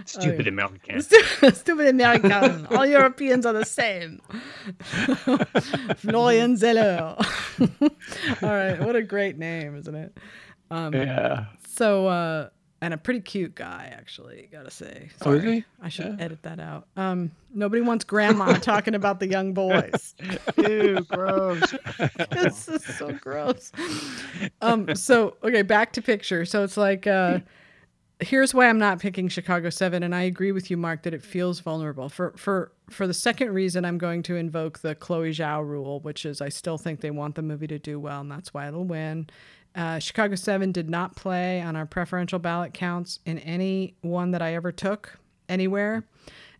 Stupid 0.05 0.39
okay. 0.41 0.49
American. 0.49 1.01
Stupid 1.53 1.87
American. 1.87 2.65
All 2.67 2.85
Europeans 2.85 3.45
are 3.45 3.53
the 3.53 3.65
same. 3.65 4.21
Florian 5.97 6.57
Zeller. 6.57 7.15
All 7.59 7.69
right. 8.41 8.79
What 8.79 8.95
a 8.95 9.03
great 9.03 9.37
name, 9.37 9.75
isn't 9.75 9.93
it? 9.93 10.17
Um, 10.71 10.93
yeah. 10.93 11.45
So, 11.67 12.07
uh, 12.07 12.49
and 12.83 12.93
a 12.93 12.97
pretty 12.97 13.21
cute 13.21 13.55
guy, 13.55 13.93
actually. 13.97 14.49
Gotta 14.51 14.69
say. 14.69 15.09
Sorry. 15.21 15.35
Oh, 15.35 15.37
is 15.37 15.43
he? 15.43 15.65
I 15.81 15.87
should 15.87 16.05
yeah. 16.05 16.25
edit 16.25 16.43
that 16.43 16.59
out. 16.59 16.87
Um, 16.97 17.31
nobody 17.53 17.81
wants 17.81 18.03
grandma 18.03 18.53
talking 18.61 18.93
about 18.93 19.21
the 19.21 19.27
young 19.27 19.53
boys. 19.53 20.15
Ew, 20.57 20.99
gross. 21.07 21.61
this 22.31 22.67
is 22.67 22.83
so 22.83 23.13
gross. 23.13 23.71
Um, 24.61 24.93
so 24.95 25.37
okay, 25.43 25.61
back 25.61 25.93
to 25.93 26.01
picture. 26.01 26.43
So 26.43 26.65
it's 26.65 26.75
like, 26.75 27.07
uh, 27.07 27.39
here's 28.19 28.53
why 28.53 28.67
I'm 28.67 28.79
not 28.79 28.99
picking 28.99 29.29
Chicago 29.29 29.69
Seven, 29.69 30.03
and 30.03 30.13
I 30.13 30.23
agree 30.23 30.51
with 30.51 30.69
you, 30.69 30.75
Mark, 30.75 31.03
that 31.03 31.13
it 31.13 31.23
feels 31.23 31.61
vulnerable. 31.61 32.09
For 32.09 32.33
for 32.35 32.73
for 32.89 33.07
the 33.07 33.13
second 33.13 33.53
reason, 33.53 33.85
I'm 33.85 33.97
going 33.97 34.23
to 34.23 34.35
invoke 34.35 34.79
the 34.79 34.93
Chloe 34.93 35.31
Zhao 35.31 35.65
rule, 35.65 36.01
which 36.01 36.25
is 36.25 36.41
I 36.41 36.49
still 36.49 36.77
think 36.77 36.99
they 36.99 37.11
want 37.11 37.35
the 37.35 37.43
movie 37.43 37.67
to 37.67 37.79
do 37.79 37.97
well, 37.97 38.19
and 38.19 38.29
that's 38.29 38.53
why 38.53 38.67
it'll 38.67 38.83
win. 38.83 39.27
Uh, 39.75 39.99
Chicago 39.99 40.35
7 40.35 40.71
did 40.71 40.89
not 40.89 41.15
play 41.15 41.61
on 41.61 41.75
our 41.75 41.85
preferential 41.85 42.39
ballot 42.39 42.73
counts 42.73 43.19
in 43.25 43.39
any 43.39 43.95
one 44.01 44.31
that 44.31 44.41
I 44.41 44.53
ever 44.53 44.71
took 44.71 45.19
anywhere. 45.49 46.05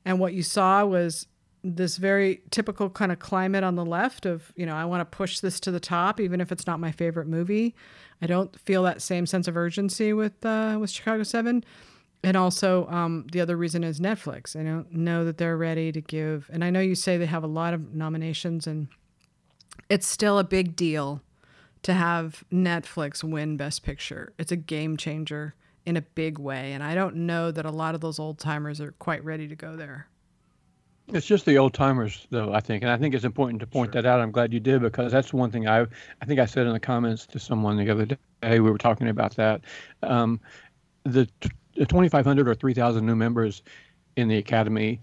And 0.05 0.20
what 0.20 0.34
you 0.34 0.43
saw 0.43 0.86
was 0.86 1.27
this 1.63 1.98
very 1.98 2.41
typical 2.50 2.89
kind 2.89 3.12
of 3.12 3.20
climate 3.20 3.63
on 3.63 3.75
the 3.75 3.86
left 3.86 4.25
of, 4.25 4.51
you 4.55 4.65
know, 4.65 4.75
I 4.75 4.86
want 4.86 5.00
to 5.00 5.17
push 5.17 5.39
this 5.39 5.60
to 5.62 5.72
the 5.72 5.79
top, 5.79 6.20
even 6.20 6.41
if 6.41 6.51
it's 6.51 6.67
not 6.67 6.79
my 6.79 6.91
favorite 6.91 7.27
movie. 7.27 7.75
I 8.22 8.27
don't 8.27 8.58
feel 8.60 8.84
that 8.84 9.01
same 9.01 9.25
sense 9.25 9.48
of 9.48 9.55
urgency 9.55 10.12
with 10.12 10.46
uh, 10.46 10.77
with 10.79 10.89
Chicago 10.89 11.24
7. 11.24 11.63
And 12.25 12.38
also, 12.38 12.88
um, 12.88 13.27
the 13.32 13.41
other 13.41 13.58
reason 13.58 13.84
is 13.84 14.00
Netflix. 14.00 14.58
I 14.58 14.63
don't 14.63 14.91
know 14.93 15.25
that 15.25 15.38
they're 15.38 15.58
ready 15.58 15.91
to 15.91 16.00
give. 16.00 16.50
And 16.53 16.63
I 16.63 16.70
know 16.70 16.79
you 16.79 16.96
say 16.96 17.17
they 17.17 17.25
have 17.25 17.43
a 17.43 17.48
lot 17.48 17.74
of 17.74 17.93
nominations, 17.93 18.65
and 18.65 18.88
it's 19.89 20.08
still 20.08 20.39
a 20.39 20.43
big 20.43 20.75
deal 20.75 21.22
to 21.84 21.94
have 21.94 22.44
Netflix 22.52 23.24
win 23.24 23.58
Best 23.58 23.84
Picture. 23.84 24.34
It's 24.38 24.52
a 24.52 24.58
game 24.58 24.98
changer 24.98 25.56
in 25.86 25.98
a 25.98 26.02
big 26.02 26.40
way. 26.40 26.74
And 26.74 26.84
I 26.84 26.96
don't 26.96 27.16
know 27.16 27.52
that 27.52 27.66
a 27.66 27.72
lot 27.72 27.96
of 27.96 28.02
those 28.02 28.20
old 28.20 28.40
timers 28.40 28.80
are 28.82 28.94
quite 28.94 29.24
ready 29.24 29.48
to 29.48 29.56
go 29.56 29.75
there. 29.75 30.08
It's 31.10 31.25
just 31.25 31.46
the 31.46 31.58
old 31.58 31.74
timers, 31.74 32.25
though. 32.30 32.54
I 32.54 32.62
think, 32.62 32.82
and 32.82 32.92
I 32.92 32.98
think 32.98 33.13
it's 33.13 33.25
important 33.25 33.60
to 33.60 33.68
point 33.68 33.92
sure. 33.92 34.02
that 34.02 34.08
out. 34.08 34.22
I'm 34.22 34.32
glad 34.32 34.54
you 34.54 34.62
did 34.62 34.82
because 34.82 35.12
that's 35.12 35.34
one 35.34 35.52
thing 35.52 35.68
I, 35.68 35.82
I 35.82 36.25
think 36.25 36.40
I 36.40 36.46
said 36.46 36.66
in 36.66 36.72
the 36.72 36.80
comments 36.80 37.25
to 37.28 37.40
someone 37.40 37.75
the 37.75 37.90
other 37.90 38.06
day. 38.06 38.18
We 38.42 38.60
were 38.62 38.78
talking 38.78 39.10
about 39.10 39.36
that. 39.36 39.62
Um, 40.02 40.40
the, 41.04 41.28
the 41.75 41.86
2,500 41.86 42.48
or 42.48 42.56
3,000 42.56 43.06
new 43.06 43.16
members 43.16 43.63
in 44.16 44.30
the 44.30 44.38
academy 44.38 45.02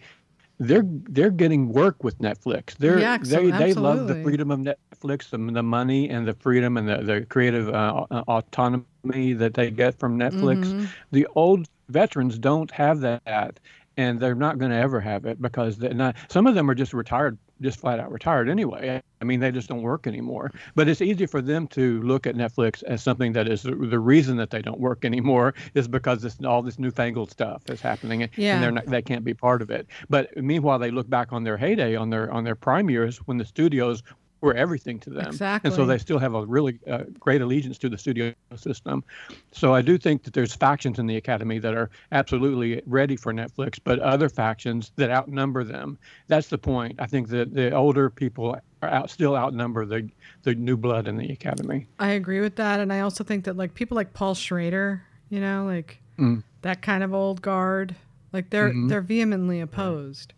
they're 0.61 0.85
they're 0.85 1.31
getting 1.31 1.73
work 1.73 2.05
with 2.05 2.19
Netflix. 2.19 2.77
They're 2.77 2.99
yeah, 2.99 3.17
they 3.19 3.51
they 3.51 3.73
love 3.73 4.07
the 4.07 4.23
freedom 4.23 4.51
of 4.51 4.61
Netflix, 4.61 5.31
the, 5.31 5.39
the 5.39 5.63
money 5.63 6.11
and 6.11 6.29
the 6.29 6.35
freedom 6.35 6.77
and 6.77 6.87
the 6.87 6.99
the 6.99 7.27
creative 7.27 7.71
uh, 7.71 8.05
autonomy 8.29 9.33
that 9.33 9.55
they 9.55 9.71
get 9.71 9.99
from 9.99 10.19
Netflix. 10.19 10.67
Mm-hmm. 10.67 10.85
The 11.13 11.27
old 11.35 11.67
veterans 11.89 12.39
don't 12.39 12.71
have 12.73 13.01
that, 13.01 13.59
and 13.97 14.21
they're 14.21 14.35
not 14.35 14.59
going 14.59 14.71
to 14.71 14.77
ever 14.77 15.01
have 15.01 15.25
it 15.25 15.41
because 15.41 15.79
not, 15.79 16.15
some 16.29 16.47
of 16.47 16.55
them 16.55 16.71
are 16.71 16.75
just 16.75 16.93
retired, 16.93 17.39
just 17.63 17.81
flat 17.81 17.99
out 17.99 18.13
retired 18.13 18.51
anyway. 18.51 19.03
I 19.21 19.25
mean, 19.25 19.41
they 19.41 19.51
just 19.51 19.69
don't 19.69 19.83
work 19.83 20.07
anymore. 20.07 20.51
But 20.75 20.89
it's 20.89 21.03
easy 21.03 21.27
for 21.27 21.43
them 21.43 21.67
to 21.69 22.01
look 22.03 22.27
at 22.27 22.35
Netflix 22.37 22.83
as 22.85 23.03
something 23.03 23.33
that 23.35 23.49
is 23.49 23.63
the, 23.63 23.75
the 23.75 23.99
reason 23.99 24.37
that 24.39 24.51
they 24.51 24.63
don't 24.63 24.81
work 24.81 25.05
anymore 25.05 25.55
is 25.75 25.87
because 25.89 26.25
it's 26.25 26.43
all 26.45 26.63
this 26.63 26.79
newfangled 26.79 27.31
stuff 27.31 27.63
is 27.69 27.81
happening, 27.81 28.29
Yeah. 28.37 28.55
and 28.55 28.63
they're 28.63 28.73
not, 28.73 28.87
they 28.87 29.03
can't 29.03 29.25
be 29.25 29.35
part 29.35 29.61
of 29.61 29.71
it. 29.71 29.87
But 30.09 30.35
meanwhile, 30.37 30.79
they 30.79 30.91
look 30.91 31.09
back 31.11 31.33
on 31.33 31.45
their 31.45 31.57
heyday, 31.59 31.97
on 31.97 32.09
their 32.11 32.31
on 32.33 32.45
their 32.45 32.55
prime 32.55 32.89
years 32.89 33.19
when 33.19 33.37
the 33.37 33.45
studios 33.45 34.03
were 34.43 34.55
everything 34.55 34.99
to 35.01 35.11
them, 35.11 35.37
and 35.65 35.73
so 35.73 35.85
they 35.87 35.99
still 35.99 36.19
have 36.19 36.35
a 36.35 36.47
really 36.47 36.79
uh, 36.91 37.05
great 37.19 37.41
allegiance 37.43 37.79
to 37.79 37.89
the 37.89 37.99
studio 37.99 38.33
system. 38.57 39.05
So 39.53 39.75
I 39.75 39.83
do 39.83 39.99
think 39.99 40.23
that 40.25 40.33
there's 40.33 40.55
factions 40.55 40.99
in 40.99 41.07
the 41.07 41.17
academy 41.17 41.59
that 41.59 41.75
are 41.75 41.91
absolutely 42.13 42.83
ready 42.87 43.17
for 43.17 43.33
Netflix, 43.33 43.79
but 43.83 43.99
other 43.99 44.29
factions 44.29 44.93
that 44.97 45.11
outnumber 45.11 45.65
them. 45.65 45.99
That's 46.29 46.49
the 46.49 46.59
point. 46.59 46.97
I 46.99 47.07
think 47.07 47.29
that 47.29 47.55
the 47.55 47.73
older 47.73 48.09
people 48.11 48.57
are 48.83 48.89
out, 48.89 49.11
still 49.11 49.37
outnumber 49.37 49.85
the 49.85 50.09
the 50.43 50.55
new 50.55 50.77
blood 50.77 51.07
in 51.07 51.17
the 51.17 51.31
academy. 51.33 51.87
I 51.99 52.13
agree 52.13 52.41
with 52.41 52.57
that, 52.57 52.81
and 52.81 52.93
I 52.93 53.01
also 53.01 53.25
think 53.25 53.45
that 53.45 53.57
like 53.57 53.75
people 53.75 53.95
like 53.97 54.15
Paul 54.15 54.35
Schrader, 54.35 55.03
you 55.29 55.41
know, 55.41 55.67
like 55.67 56.01
Mm. 56.19 56.43
that 56.63 56.83
kind 56.83 57.03
of 57.03 57.15
old 57.15 57.41
guard, 57.43 57.95
like 58.33 58.51
they're 58.51 58.73
Mhm. 58.73 58.89
they're 58.89 59.01
vehemently 59.03 59.61
opposed. 59.61 60.33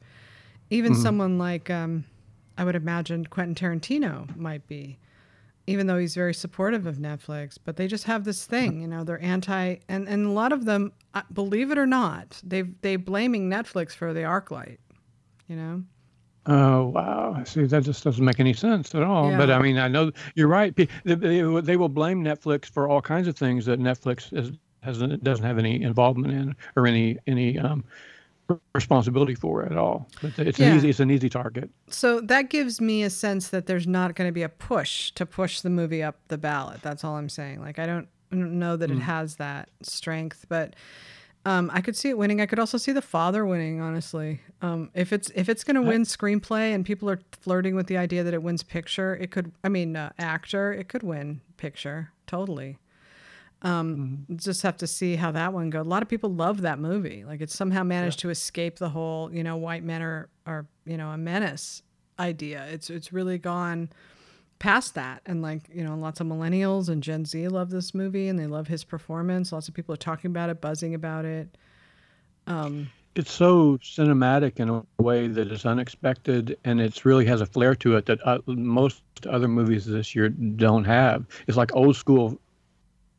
Even 0.71 0.93
Mhm. 0.93 0.97
someone 0.97 1.39
like 1.39 1.71
um, 1.71 2.05
I 2.57 2.65
would 2.65 2.77
imagine 2.77 3.27
Quentin 3.27 3.55
Tarantino 3.55 4.35
might 4.37 4.67
be, 4.67 4.99
even 5.67 5.87
though 5.87 5.99
he's 5.99 6.15
very 6.15 6.35
supportive 6.35 6.87
of 6.87 6.97
Netflix. 6.97 7.59
But 7.63 7.77
they 7.77 7.87
just 7.87 8.05
have 8.05 8.25
this 8.25 8.45
thing, 8.45 8.81
you 8.83 8.89
know, 8.89 9.05
they're 9.05 9.23
anti, 9.23 9.77
and 9.89 10.09
and 10.09 10.27
a 10.27 10.31
lot 10.31 10.53
of 10.53 10.65
them, 10.65 10.93
uh, 11.15 11.23
believe 11.33 11.71
it 11.71 11.79
or 11.79 11.87
not, 11.87 12.41
they 12.45 12.63
they 12.63 12.97
blaming 12.97 13.49
Netflix 13.51 13.93
for 13.93 14.13
the 14.13 14.21
ArcLight, 14.21 14.79
you 15.49 15.57
know. 15.57 15.83
Oh 16.47 16.87
wow! 16.87 17.41
See, 17.45 17.67
that 17.67 17.85
just 17.85 18.03
doesn't 18.03 18.25
make 18.25 18.41
any 18.41 18.53
sense 18.53 18.95
at 18.97 19.05
all. 19.05 19.31
But 19.37 19.51
I 19.51 19.61
mean, 19.61 19.79
I 19.79 19.87
know 19.87 20.11
you're 20.35 20.49
right. 20.49 20.75
They, 20.75 20.89
they, 21.05 21.77
will 21.77 21.89
blame 21.89 22.25
Netflix 22.25 22.67
for 22.67 22.89
all 22.89 23.01
kinds 23.01 23.29
of 23.29 23.37
things 23.37 23.65
that 23.67 23.79
Netflix 23.79 24.37
is, 24.37 24.51
hasn't 24.83 25.23
doesn't 25.23 25.45
have 25.45 25.59
any 25.59 25.83
involvement 25.83 26.35
in 26.35 26.57
or 26.75 26.89
any 26.89 27.17
any 27.29 27.61
um, 27.61 27.85
responsibility 28.75 29.35
for 29.35 29.65
at 29.65 29.77
all. 29.77 30.09
But 30.21 30.39
it's 30.39 30.59
Yeah. 30.59 30.71
an 30.71 30.77
easy 30.77 30.91
it's 30.91 31.01
an 31.01 31.11
easy 31.11 31.29
target. 31.29 31.71
So 31.89 32.21
that 32.23 32.51
gives 32.51 32.81
me 32.81 33.03
a 33.03 33.11
sense 33.11 33.49
that 33.49 33.67
there's 33.67 33.87
not 33.87 34.15
going 34.15 34.29
to 34.29 34.33
be 34.33 34.43
a 34.43 34.49
push 34.49 35.11
to 35.13 35.27
push 35.27 35.61
the 35.61 35.71
movie 35.71 36.03
up 36.03 36.17
the 36.29 36.39
ballot. 36.39 36.83
That's 36.83 37.05
all 37.05 37.17
I'm 37.17 37.29
saying. 37.29 37.61
Like 37.61 37.79
I 37.79 37.87
don't, 37.87 38.09
I 38.31 38.37
don't 38.37 38.59
know 38.59 38.77
that 38.77 38.91
it 38.91 38.99
has 38.99 39.37
that 39.37 39.69
strength, 39.83 40.47
but 40.49 40.75
um, 41.45 41.71
I 41.75 41.81
could 41.81 41.97
see 41.97 42.09
it 42.09 42.17
winning. 42.17 42.41
I 42.41 42.47
could 42.47 42.59
also 42.61 42.79
see 42.79 42.93
the 42.93 43.03
father 43.03 43.45
winning. 43.45 43.81
Honestly, 43.81 44.41
um, 44.61 44.91
if 44.95 45.13
it's 45.13 45.31
if 45.35 45.49
it's 45.49 45.65
going 45.65 45.75
to 45.75 45.83
win 45.83 46.03
screenplay 46.05 46.73
and 46.75 46.85
people 46.85 47.11
are 47.11 47.21
flirting 47.33 47.75
with 47.75 47.89
the 47.89 47.97
idea 47.97 48.23
that 48.23 48.33
it 48.33 48.43
wins 48.43 48.63
picture, 48.63 49.17
it 49.17 49.31
could. 49.31 49.53
I 49.65 49.69
mean, 49.69 49.97
uh, 49.97 50.13
actor, 50.19 50.73
it 50.73 50.89
could 50.89 51.03
win 51.03 51.41
picture 51.57 52.11
totally. 52.27 52.79
Um, 53.63 54.27
Just 54.35 54.63
have 54.63 54.77
to 54.79 54.87
see 54.87 55.15
how 55.17 55.31
that 55.33 55.53
one 55.53 55.71
goes. 55.71 55.87
A 55.87 55.89
lot 55.89 56.03
of 56.03 56.09
people 56.09 56.31
love 56.35 56.63
that 56.63 56.79
movie. 56.79 57.25
Like 57.25 57.41
it 57.41 57.51
somehow 57.51 57.85
managed 57.85 58.19
to 58.21 58.31
escape 58.31 58.79
the 58.79 58.89
whole, 58.89 59.33
you 59.33 59.45
know, 59.45 59.57
white 59.57 59.85
men 59.85 60.03
are 60.03 60.29
are 60.47 60.67
you 60.85 60.97
know 60.97 61.11
a 61.11 61.17
menace 61.17 61.83
idea. 62.19 62.67
It's 62.71 62.91
it's 62.91 63.13
really 63.13 63.39
gone 63.39 63.89
past 64.59 64.95
that, 64.97 65.23
and 65.27 65.43
like 65.43 65.63
you 65.73 65.85
know, 65.85 65.97
lots 65.97 66.21
of 66.21 66.27
millennials 66.27 66.89
and 66.89 67.03
Gen 67.03 67.25
Z 67.25 67.49
love 67.49 67.71
this 67.71 67.95
movie, 67.95 68.29
and 68.29 68.39
they 68.39 68.47
love 68.47 68.67
his 68.67 68.83
performance. 68.85 69.53
Lots 69.53 69.69
of 69.69 69.75
people 69.75 69.93
are 69.95 69.99
talking 69.99 70.31
about 70.31 70.51
it, 70.51 70.61
buzzing 70.61 70.95
about 70.95 71.25
it. 71.25 71.57
Um, 72.49 72.89
It's 73.15 73.31
so 73.31 73.79
cinematic 73.79 74.59
in 74.59 74.69
a 74.71 74.83
way 75.01 75.29
that 75.29 75.53
is 75.53 75.67
unexpected, 75.67 76.59
and 76.65 76.81
it's 76.81 77.05
really 77.05 77.27
has 77.27 77.41
a 77.41 77.47
flair 77.47 77.77
to 77.77 77.97
it 77.97 78.07
that 78.07 78.27
uh, 78.27 78.39
most 78.47 79.03
other 79.29 79.47
movies 79.49 79.85
this 79.85 80.15
year 80.17 80.29
don't 80.31 80.85
have. 80.85 81.27
It's 81.47 81.57
like 81.57 81.75
old 81.77 81.95
school 81.95 82.41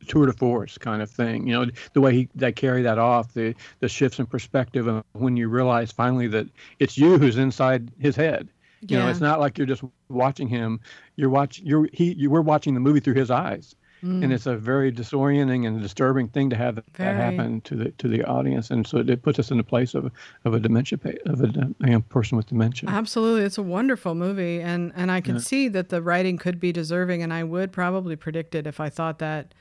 tour 0.03 0.25
de 0.25 0.33
force 0.33 0.77
kind 0.77 1.01
of 1.01 1.09
thing. 1.09 1.47
You 1.47 1.53
know, 1.53 1.71
the 1.93 2.01
way 2.01 2.13
he 2.13 2.29
they 2.35 2.51
carry 2.51 2.81
that 2.83 2.97
off, 2.99 3.33
the 3.33 3.55
the 3.79 3.89
shifts 3.89 4.19
in 4.19 4.25
perspective, 4.25 4.87
and 4.87 5.03
when 5.13 5.37
you 5.37 5.49
realize 5.49 5.91
finally 5.91 6.27
that 6.27 6.47
it's 6.79 6.97
you 6.97 7.17
who's 7.17 7.37
inside 7.37 7.91
his 7.99 8.15
head. 8.15 8.49
You 8.89 8.97
know, 8.97 9.07
it's 9.07 9.21
not 9.21 9.39
like 9.39 9.57
you're 9.57 9.65
just 9.65 9.83
watching 10.09 10.47
him. 10.49 10.79
You're 11.15 11.29
watching. 11.29 11.65
You're 11.65 11.87
he. 11.93 12.13
You, 12.13 12.29
we're 12.29 12.41
watching 12.41 12.73
the 12.73 12.81
movie 12.81 12.99
through 12.99 13.13
his 13.13 13.31
eyes, 13.31 13.75
mm, 14.03 14.21
and 14.21 14.33
it's 14.33 14.45
a 14.45 14.57
very 14.57 14.91
disorienting 14.91 15.65
and 15.65 15.81
disturbing 15.81 16.27
thing 16.27 16.49
to 16.49 16.57
have 16.57 16.75
that 16.75 16.85
Very. 16.97 17.15
happen 17.15 17.61
to 17.61 17.75
the 17.75 17.91
to 17.91 18.09
the 18.09 18.23
audience, 18.25 18.71
and 18.71 18.85
so 18.85 18.97
it 18.97 19.21
puts 19.23 19.39
us 19.39 19.51
in 19.51 19.57
the 19.57 19.63
place 19.63 19.93
of 19.93 20.11
of 20.43 20.53
a 20.53 20.59
dementia 20.59 20.99
of 21.25 21.41
a 21.41 21.73
know, 21.79 22.01
person 22.01 22.35
with 22.35 22.47
dementia. 22.47 22.89
Absolutely, 22.89 23.43
it's 23.43 23.57
a 23.57 23.63
wonderful 23.63 24.15
movie, 24.15 24.59
and 24.61 24.91
and 24.95 25.09
I 25.11 25.21
can 25.21 25.35
Yeah. 25.35 25.41
see 25.41 25.67
that 25.69 25.89
the 25.89 26.01
writing 26.01 26.37
could 26.37 26.59
be 26.59 26.71
deserving, 26.73 27.23
and 27.23 27.33
I 27.33 27.43
would 27.43 27.71
probably 27.71 28.15
predict 28.15 28.53
it 28.53 28.67
if 28.67 28.79
I 28.79 28.89
thought 28.89 29.19
that 29.19 29.53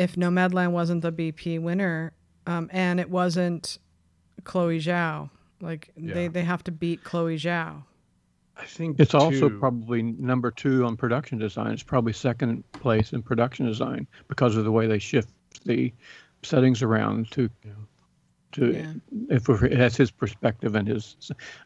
if 0.00 0.16
Nomadland 0.16 0.72
wasn't 0.72 1.02
the 1.02 1.12
BP 1.12 1.60
winner, 1.60 2.12
um, 2.46 2.70
and 2.72 2.98
it 2.98 3.10
wasn't 3.10 3.78
Chloe 4.44 4.78
Zhao, 4.80 5.28
like 5.60 5.90
they 5.96 6.24
Yeah. 6.24 6.28
they 6.28 6.42
have 6.42 6.64
to 6.64 6.72
beat 6.72 7.04
Chloe 7.04 7.36
Zhao. 7.36 7.82
I 8.56 8.64
think 8.64 8.98
It's 8.98 9.14
also 9.14 9.48
probably 9.50 10.02
number 10.02 10.50
two 10.50 10.84
on 10.86 10.96
production 10.96 11.38
design. 11.38 11.72
It's 11.72 11.82
probably 11.82 12.12
second 12.14 12.64
place 12.72 13.12
in 13.12 13.22
production 13.22 13.66
design 13.66 14.06
because 14.28 14.56
of 14.56 14.64
the 14.64 14.72
way 14.72 14.86
they 14.86 14.98
shift 14.98 15.30
the 15.64 15.92
settings 16.42 16.82
around 16.82 17.30
to 17.32 17.50
to 18.52 18.72
Yeah. 18.72 18.92
if 19.28 19.48
it 19.48 19.76
has 19.78 19.96
his 19.96 20.10
perspective 20.10 20.74
and 20.74 20.88
his 20.88 21.16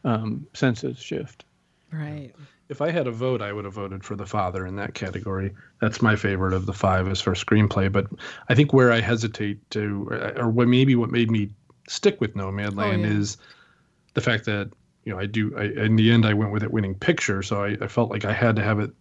um, 0.03 0.45
senses 0.53 0.99
shift. 0.99 1.45
Right. 1.91 2.31
If 2.67 2.81
I 2.81 2.89
had 2.89 3.05
a 3.05 3.11
vote, 3.11 3.41
I 3.41 3.53
would 3.53 3.65
have 3.65 3.75
voted 3.75 4.03
for 4.03 4.15
the 4.15 4.25
father 4.25 4.65
in 4.65 4.75
that 4.77 4.95
category. 4.95 5.53
That's 5.81 6.01
my 6.01 6.15
favorite 6.15 6.53
of 6.53 6.65
the 6.65 6.73
five 6.73 7.07
as 7.07 7.21
for 7.21 7.33
screenplay. 7.33 7.91
But 7.91 8.07
I 8.49 8.55
think 8.55 8.73
where 8.73 8.91
I 8.91 9.01
hesitate 9.01 9.69
to, 9.71 10.33
or- 10.37 10.49
what 10.49 10.67
maybe 10.67 10.95
what 10.95 11.11
made 11.11 11.29
me 11.29 11.51
stick 11.87 12.19
with 12.19 12.33
Nomadland 12.35 12.79
oh, 12.79 12.91
yeah. 12.91 13.19
is 13.19 13.37
the 14.13 14.21
fact 14.21 14.45
that 14.45 14.71
you 15.03 15.13
know 15.13 15.19
I 15.19 15.25
do. 15.27 15.55
I, 15.55 15.65
in 15.83 15.95
the 15.95 16.11
end, 16.11 16.25
I 16.25 16.33
went 16.33 16.51
with 16.51 16.63
it 16.63 16.71
winning 16.71 16.95
picture, 16.95 17.43
so 17.43 17.63
I, 17.63 17.77
I 17.81 17.87
felt 17.87 18.09
like 18.09 18.25
I 18.25 18.33
had 18.33 18.55
to 18.55 18.63
have 18.63 18.79
it 18.79 18.91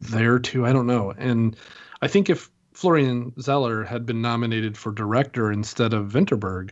there 0.00 0.38
too. 0.38 0.66
I 0.66 0.72
don't 0.72 0.86
know, 0.86 1.14
and 1.16 1.56
I 2.02 2.08
think 2.08 2.28
if 2.28 2.50
Florian 2.72 3.32
Zeller 3.40 3.84
had 3.84 4.04
been 4.04 4.20
nominated 4.20 4.76
for 4.76 4.92
director 4.92 5.52
instead 5.52 5.94
of 5.94 6.08
Vinterberg, 6.08 6.70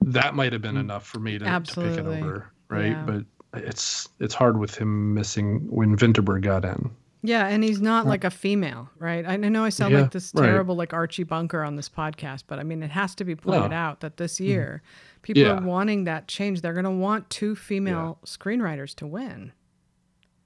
that 0.00 0.34
might 0.34 0.52
have 0.52 0.62
been 0.62 0.76
mm, 0.76 0.80
enough 0.80 1.06
for 1.06 1.20
me 1.20 1.38
to, 1.38 1.44
to 1.44 1.60
pick 1.60 1.98
it 1.98 2.06
over, 2.06 2.50
right? 2.68 2.92
Yeah. 2.92 3.02
But 3.04 3.24
it's 3.58 4.08
it's 4.20 4.34
hard 4.34 4.58
with 4.58 4.74
him 4.76 5.14
missing 5.14 5.66
when 5.70 5.96
Vinterberg 5.96 6.42
got 6.42 6.64
in. 6.64 6.90
Yeah, 7.22 7.48
and 7.48 7.64
he's 7.64 7.80
not 7.80 8.06
like 8.06 8.22
a 8.22 8.30
female, 8.30 8.88
right? 8.98 9.26
I 9.26 9.36
know 9.36 9.64
I 9.64 9.70
sound 9.70 9.92
Yeah, 9.92 10.02
like 10.02 10.12
this 10.12 10.30
right. 10.34 10.46
terrible 10.46 10.76
like 10.76 10.92
Archie 10.92 11.24
Bunker 11.24 11.62
on 11.64 11.74
this 11.74 11.88
podcast, 11.88 12.44
but 12.46 12.60
I 12.60 12.62
mean 12.62 12.82
it 12.84 12.90
has 12.90 13.16
to 13.16 13.24
be 13.24 13.34
pointed 13.34 13.70
No. 13.70 13.76
out 13.76 14.00
that 14.00 14.16
this 14.16 14.34
mm-hmm. 14.34 14.44
year 14.44 14.82
people 15.22 15.42
Yeah. 15.42 15.58
are 15.58 15.62
wanting 15.62 16.04
that 16.04 16.28
change. 16.28 16.60
They're 16.60 16.72
going 16.72 16.84
to 16.84 16.90
want 16.90 17.28
two 17.28 17.56
female 17.56 18.18
screenwriters 18.24 18.94
to 18.96 19.06
win. 19.08 19.52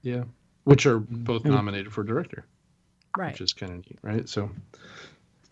Yeah, 0.01 0.23
which 0.63 0.87
are 0.87 0.99
mm-hmm. 1.01 1.23
both 1.23 1.45
nominated 1.45 1.93
for 1.93 2.03
director, 2.03 2.45
Right. 3.15 3.33
which 3.33 3.41
is 3.41 3.53
kind 3.53 3.73
of 3.73 3.77
neat, 3.79 3.99
right? 4.01 4.27
So 4.27 4.49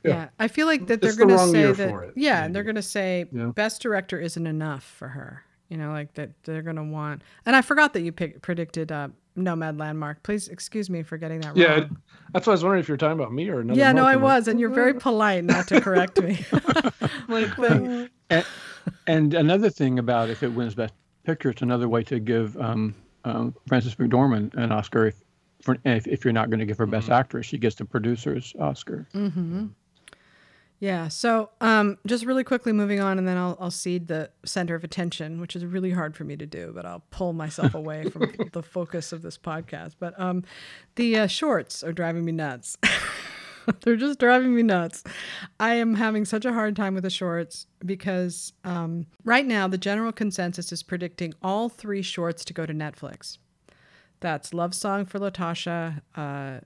Yeah. 0.03 0.11
Yeah. 0.11 0.29
I 0.39 0.47
feel 0.47 0.65
like 0.65 0.87
that 0.87 0.99
they're 1.01 1.15
going 1.15 1.29
to 1.29 1.35
wrong 1.35 1.51
say 1.51 1.71
that. 1.71 1.89
for 1.91 2.03
it, 2.05 2.13
yeah, 2.15 2.41
maybe. 2.41 2.53
they're 2.53 2.63
going 2.63 2.75
to 2.75 2.81
say 2.81 3.25
Yeah. 3.31 3.51
best 3.53 3.83
director 3.83 4.19
isn't 4.19 4.47
enough 4.47 4.83
for 4.83 5.09
her. 5.09 5.43
You 5.69 5.77
know, 5.77 5.91
like 5.91 6.13
that 6.15 6.31
they're 6.43 6.63
going 6.63 6.75
to 6.77 6.83
want. 6.83 7.21
And 7.45 7.55
I 7.55 7.61
forgot 7.61 7.93
that 7.93 8.01
you 8.01 8.11
pick, 8.11 8.41
predicted 8.41 8.91
uh, 8.91 9.09
Nomadland 9.37 9.97
Mark. 9.97 10.23
Please 10.23 10.47
excuse 10.47 10.89
me 10.89 11.03
for 11.03 11.17
getting 11.17 11.41
that 11.41 11.55
yeah, 11.55 11.67
wrong. 11.67 11.79
Yeah, 11.79 11.87
that's 12.33 12.47
why 12.47 12.51
I 12.51 12.55
was 12.55 12.63
wondering 12.63 12.81
if 12.81 12.87
you're 12.87 12.97
talking 12.97 13.19
about 13.19 13.31
me 13.31 13.49
or 13.49 13.59
another. 13.59 13.79
Yeah, 13.79 13.91
no. 13.91 14.03
I 14.05 14.13
I'm 14.13 14.21
like, 14.21 14.35
was, 14.37 14.47
and 14.47 14.59
you're 14.59 14.69
very 14.69 14.95
polite 14.95 15.43
not 15.43 15.67
to 15.67 15.79
correct 15.79 16.21
me. 16.21 16.43
like, 17.27 17.53
thank- 17.55 18.09
And, 18.29 18.45
and 19.07 19.33
another 19.33 19.69
thing 19.69 19.99
about 19.99 20.29
if 20.29 20.43
it 20.43 20.49
wins 20.49 20.75
Best 20.75 20.93
Picture, 21.23 21.49
it's 21.51 21.61
another 21.61 21.87
way 21.87 22.03
to 22.03 22.19
give 22.19 22.57
um, 22.57 22.95
um, 23.23 23.53
Frances 23.67 23.93
McDormand 23.95 24.55
an 24.55 24.71
Oscar. 24.71 25.07
If, 25.07 25.15
for, 25.61 25.77
if, 25.85 26.07
if 26.07 26.23
you're 26.25 26.33
not 26.33 26.49
going 26.49 26.59
to 26.59 26.65
give 26.65 26.77
her 26.77 26.85
Best 26.87 27.09
Actress, 27.09 27.45
she 27.45 27.57
gets 27.57 27.75
the 27.75 27.85
producer's 27.85 28.53
Oscar. 28.59 29.07
Mm-hmm. 29.13 29.67
Yeah. 30.79 31.09
So, 31.09 31.49
um, 31.59 31.97
just 32.07 32.25
really 32.25 32.43
quickly 32.43 32.71
moving 32.71 33.01
on, 33.01 33.17
and 33.17 33.27
then 33.27 33.37
I'll 33.37 33.57
I'll 33.59 33.71
cede 33.71 34.07
the 34.07 34.31
center 34.45 34.75
of 34.75 34.83
attention, 34.83 35.41
which 35.41 35.55
is 35.55 35.65
really 35.65 35.91
hard 35.91 36.15
for 36.15 36.23
me 36.23 36.37
to 36.37 36.45
do, 36.45 36.71
but 36.73 36.85
I'll 36.85 37.03
pull 37.11 37.33
myself 37.33 37.73
away 37.73 38.09
from 38.09 38.31
the 38.53 38.63
focus 38.63 39.11
of 39.11 39.21
this 39.21 39.37
podcast. 39.37 39.95
But 39.99 40.17
um, 40.19 40.43
the 40.95 41.17
uh, 41.17 41.27
shorts 41.27 41.83
are 41.83 41.91
driving 41.91 42.23
me 42.23 42.31
nuts. 42.31 42.77
They're 43.81 43.97
just 43.97 44.19
driving 44.19 44.55
me 44.55 44.63
nuts. 44.63 45.03
I 45.59 45.75
am 45.75 45.95
having 45.95 46.25
such 46.25 46.45
a 46.45 46.53
hard 46.53 46.75
time 46.75 46.95
with 46.95 47.03
the 47.03 47.09
shorts 47.09 47.67
because 47.85 48.53
um, 48.63 49.05
right 49.23 49.45
now 49.45 49.67
the 49.67 49.77
general 49.77 50.11
consensus 50.11 50.71
is 50.71 50.81
predicting 50.81 51.33
all 51.43 51.69
three 51.69 52.01
shorts 52.01 52.43
to 52.45 52.53
go 52.53 52.65
to 52.65 52.73
Netflix. 52.73 53.37
That's 54.21 54.53
Love 54.53 54.73
Song 54.73 55.05
for 55.05 55.19
Latasha, 55.19 56.01
uh, 56.15 56.59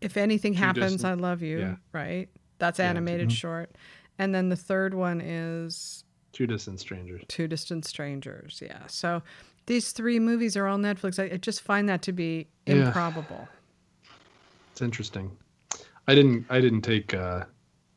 If 0.00 0.16
Anything 0.16 0.54
Happens, 0.54 0.92
Distant. 0.92 1.10
I 1.10 1.14
Love 1.14 1.42
You, 1.42 1.58
Yeah. 1.58 1.76
right? 1.92 2.28
That's 2.58 2.78
Yeah. 2.78 2.90
animated 2.90 3.32
short. 3.32 3.74
And 4.18 4.34
then 4.34 4.48
the 4.48 4.56
third 4.56 4.94
one 4.94 5.20
is 5.20 6.04
Two 6.32 6.46
Distant 6.46 6.80
Strangers. 6.80 7.22
Two 7.28 7.48
Distant 7.48 7.84
Strangers. 7.84 8.60
Yeah. 8.64 8.86
So 8.86 9.22
these 9.66 9.92
three 9.92 10.18
movies 10.18 10.56
are 10.56 10.66
all 10.66 10.74
on 10.74 10.82
Netflix. 10.82 11.18
I, 11.18 11.34
I 11.34 11.36
just 11.36 11.60
find 11.62 11.88
that 11.88 12.02
to 12.02 12.12
be 12.12 12.48
Yeah. 12.66 12.86
improbable. 12.86 13.48
It's 14.72 14.82
interesting. 14.82 15.30
I 16.06 16.14
didn't. 16.14 16.46
I 16.48 16.60
didn't 16.60 16.82
take 16.82 17.12
uh, 17.14 17.44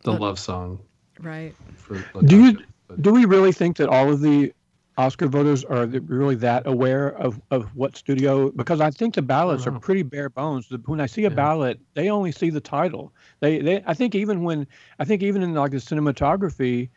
the 0.04 0.12
Look- 0.12 0.20
love 0.22 0.40
song 0.40 0.80
Right. 1.20 1.56
for. 1.78 1.96
Do 2.24 2.44
you- 2.44 2.60
but- 2.88 3.02
Do 3.02 3.14
we 3.14 3.24
really 3.26 3.52
think 3.54 3.78
that 3.78 3.88
all 3.90 4.12
of 4.12 4.20
the 4.22 4.52
Oscar 4.98 5.28
voters 5.28 5.64
are 5.64 5.86
really 5.88 6.36
that 6.36 6.68
aware 6.68 7.10
of, 7.18 7.42
of 7.50 7.74
what 7.76 7.96
studio? 7.96 8.52
Because 8.52 8.82
I 8.82 8.92
think 8.92 9.16
the 9.16 9.22
ballots 9.22 9.66
are 9.66 9.72
pretty 9.80 10.04
bare 10.04 10.30
bones. 10.30 10.68
When 10.86 11.00
I 11.00 11.06
see 11.06 11.26
a 11.26 11.30
Yeah. 11.30 11.36
ballot, 11.36 11.80
they 11.94 12.10
only 12.10 12.32
see 12.32 12.50
the 12.50 12.60
title. 12.62 13.14
They, 13.40 13.60
they, 13.60 13.84
I 13.88 13.94
think 13.94 14.16
even 14.16 14.44
when 14.44 14.68
I 15.00 15.06
think 15.06 15.24
even 15.24 15.42
in 15.44 15.54
like 15.54 15.72
the 15.72 15.78
cinematography 15.78 16.90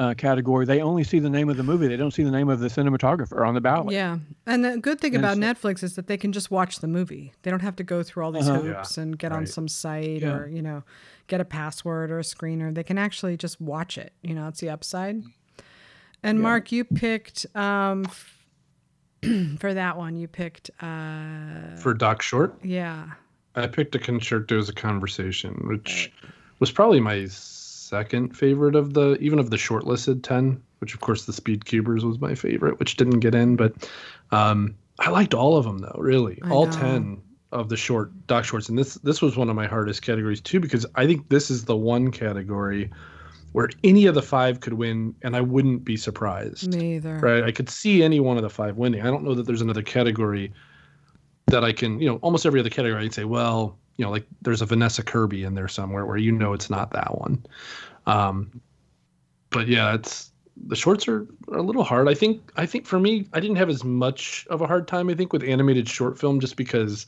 uh, 0.00 0.12
category, 0.14 0.66
they 0.66 0.80
only 0.80 1.04
see 1.04 1.20
the 1.20 1.30
name 1.30 1.48
of 1.48 1.56
the 1.56 1.62
movie. 1.62 1.86
They 1.86 1.96
don't 1.96 2.10
see 2.10 2.24
the 2.24 2.30
name 2.32 2.48
of 2.48 2.58
the 2.58 2.66
cinematographer 2.66 3.46
on 3.46 3.54
the 3.54 3.60
ballot. 3.60 3.92
Yeah. 3.92 4.18
And 4.44 4.64
the 4.64 4.76
good 4.78 5.00
thing 5.00 5.14
And 5.14 5.24
about 5.24 5.38
Netflix 5.38 5.84
is 5.84 5.94
that 5.94 6.08
they 6.08 6.16
can 6.16 6.32
just 6.32 6.50
watch 6.50 6.80
the 6.80 6.88
movie. 6.88 7.32
They 7.42 7.50
don't 7.52 7.62
have 7.62 7.76
to 7.76 7.84
go 7.84 8.02
through 8.02 8.24
all 8.24 8.32
these 8.32 8.48
Uh-huh. 8.48 8.60
hoops 8.60 8.98
and 8.98 9.16
get 9.16 9.30
on 9.30 9.46
some 9.46 9.68
site 9.68 10.22
Yeah. 10.22 10.34
or, 10.38 10.48
you 10.48 10.62
know, 10.62 10.82
get 11.28 11.40
a 11.40 11.44
password 11.44 12.10
or 12.10 12.18
a 12.18 12.22
screener. 12.22 12.74
They 12.74 12.82
can 12.82 12.98
actually 12.98 13.36
just 13.36 13.60
watch 13.60 13.96
it. 13.96 14.12
You 14.20 14.34
know, 14.34 14.48
it's 14.48 14.58
the 14.58 14.68
upside. 14.70 15.22
And 16.24 16.38
Yeah. 16.38 16.42
Mark, 16.42 16.72
you 16.72 16.84
picked 16.84 17.46
um 17.54 18.06
for 19.58 19.72
that 19.72 19.96
one, 19.96 20.16
you 20.16 20.26
picked 20.26 20.70
uh 20.80 21.76
for 21.76 21.94
Doc 21.94 22.22
Short, 22.22 22.54
yeah. 22.64 23.10
I 23.54 23.68
picked 23.68 23.94
a 23.94 24.00
concerto 24.00 24.58
as 24.58 24.68
a 24.68 24.72
conversation, 24.74 25.54
which 25.68 26.12
was 26.58 26.72
probably 26.72 26.98
my 26.98 27.26
second 27.26 28.36
favorite 28.36 28.74
of 28.74 28.94
the 28.94 29.16
even 29.20 29.38
of 29.38 29.50
the 29.50 29.56
shortlisted 29.56 30.22
ten. 30.24 30.60
Which 30.80 30.92
of 30.94 31.00
course 31.00 31.24
the 31.24 31.32
Speed 31.32 31.64
Cubers 31.64 32.04
was 32.04 32.18
my 32.18 32.34
favorite, 32.34 32.78
which 32.78 32.96
didn't 32.96 33.20
get 33.20 33.34
in, 33.34 33.56
but 33.56 33.72
um, 34.32 34.74
I 34.98 35.08
liked 35.10 35.32
all 35.32 35.56
of 35.56 35.64
them 35.64 35.78
though. 35.78 35.96
Really, 35.98 36.38
I 36.42 36.50
all 36.50 36.66
know. 36.66 36.72
ten 36.72 37.22
of 37.52 37.68
the 37.68 37.76
short 37.76 38.10
doc 38.26 38.44
shorts, 38.44 38.68
and 38.68 38.76
this 38.76 38.94
this 38.96 39.22
was 39.22 39.36
one 39.36 39.48
of 39.48 39.56
my 39.56 39.66
hardest 39.66 40.02
categories 40.02 40.40
too 40.40 40.60
because 40.60 40.84
I 40.96 41.06
think 41.06 41.28
this 41.28 41.50
is 41.50 41.64
the 41.64 41.76
one 41.76 42.10
category 42.10 42.90
where 43.54 43.70
any 43.84 44.06
of 44.06 44.16
the 44.16 44.22
five 44.22 44.58
could 44.58 44.72
win, 44.72 45.14
and 45.22 45.36
I 45.36 45.40
wouldn't 45.40 45.84
be 45.84 45.96
surprised 45.96 46.76
Neither. 46.76 47.18
right? 47.18 47.44
I 47.44 47.52
could 47.52 47.70
see 47.70 48.02
any 48.02 48.18
one 48.18 48.36
of 48.36 48.42
the 48.42 48.50
five 48.50 48.76
winning. 48.76 49.02
I 49.02 49.04
don't 49.04 49.22
know 49.22 49.32
that 49.32 49.46
there's 49.46 49.60
another 49.60 49.80
category 49.80 50.52
that 51.46 51.62
I 51.62 51.72
can, 51.72 52.00
you 52.00 52.08
know, 52.08 52.16
almost 52.16 52.46
every 52.46 52.58
other 52.58 52.68
category 52.68 53.04
I'd 53.04 53.14
say, 53.14 53.22
well, 53.22 53.78
you 53.96 54.04
know, 54.04 54.10
like 54.10 54.26
there's 54.42 54.60
a 54.60 54.66
Vanessa 54.66 55.04
Kirby 55.04 55.44
in 55.44 55.54
there 55.54 55.68
somewhere 55.68 56.04
where 56.04 56.16
you 56.16 56.32
know 56.32 56.52
it's 56.52 56.68
not 56.68 56.90
that 56.94 57.16
one. 57.16 57.46
Um, 58.06 58.60
but 59.50 59.68
yeah, 59.68 59.94
it's 59.94 60.32
the 60.66 60.74
shorts 60.74 61.06
are, 61.06 61.24
are 61.46 61.58
a 61.58 61.62
little 61.62 61.84
hard. 61.84 62.08
I 62.08 62.14
think 62.14 62.50
I 62.56 62.66
think 62.66 62.86
for 62.86 62.98
me, 62.98 63.28
I 63.34 63.38
didn't 63.38 63.56
have 63.56 63.70
as 63.70 63.84
much 63.84 64.48
of 64.50 64.62
a 64.62 64.66
hard 64.66 64.88
time. 64.88 65.08
I 65.08 65.14
think 65.14 65.32
with 65.32 65.44
animated 65.44 65.88
short 65.88 66.18
film 66.18 66.40
just 66.40 66.56
because 66.56 67.06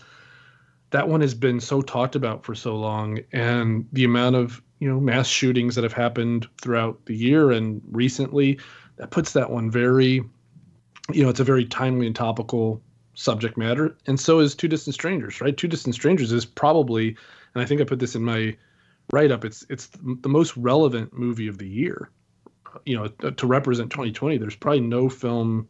that 0.90 1.09
one 1.09 1.21
has 1.21 1.35
been 1.35 1.61
so 1.61 1.83
talked 1.83 2.14
about 2.14 2.45
for 2.45 2.55
so 2.55 2.76
long, 2.76 3.19
and 3.33 3.87
the 3.93 4.05
amount 4.05 4.37
of 4.37 4.62
you 4.78 4.88
know 4.88 5.00
mass 5.00 5.26
shootings 5.26 5.75
that 5.75 5.85
have 5.85 5.93
happened 5.93 6.47
throughout 6.61 7.05
the 7.07 7.16
year 7.16 7.50
and 7.50 7.81
recently 7.90 8.59
that 8.97 9.11
puts 9.11 9.33
that 9.33 9.50
one 9.50 9.71
very 9.71 10.23
you 11.12 11.23
know 11.23 11.28
it's 11.28 11.40
a 11.40 11.45
very 11.45 11.64
timely 11.64 12.07
and 12.07 12.16
topical 12.16 12.83
subject 13.14 13.57
matter 13.57 13.97
and 14.07 14.21
so 14.21 14.40
is 14.40 14.55
two 14.55 14.69
distant 14.69 14.95
strangers 14.95 15.40
right? 15.40 15.57
Two 15.57 15.69
distant 15.69 15.95
strangers 15.95 16.33
is 16.33 16.45
probably 16.45 17.16
and 17.55 17.62
i 17.62 17.64
think 17.64 17.81
i 17.81 17.85
put 17.85 17.99
this 17.99 18.14
in 18.14 18.23
my 18.23 18.55
write 19.12 19.31
up 19.31 19.45
it's 19.45 19.64
it's 19.71 19.88
the 20.02 20.28
most 20.28 20.57
relevant 20.57 21.12
movie 21.12 21.49
of 21.49 21.59
the 21.59 21.69
year. 21.69 22.11
You 22.85 22.97
know 22.97 23.09
uh, 23.23 23.31
to 23.31 23.47
represent 23.47 23.90
2020 23.90 24.37
there's 24.37 24.57
probably 24.57 24.81
no 24.81 25.09
film 25.09 25.69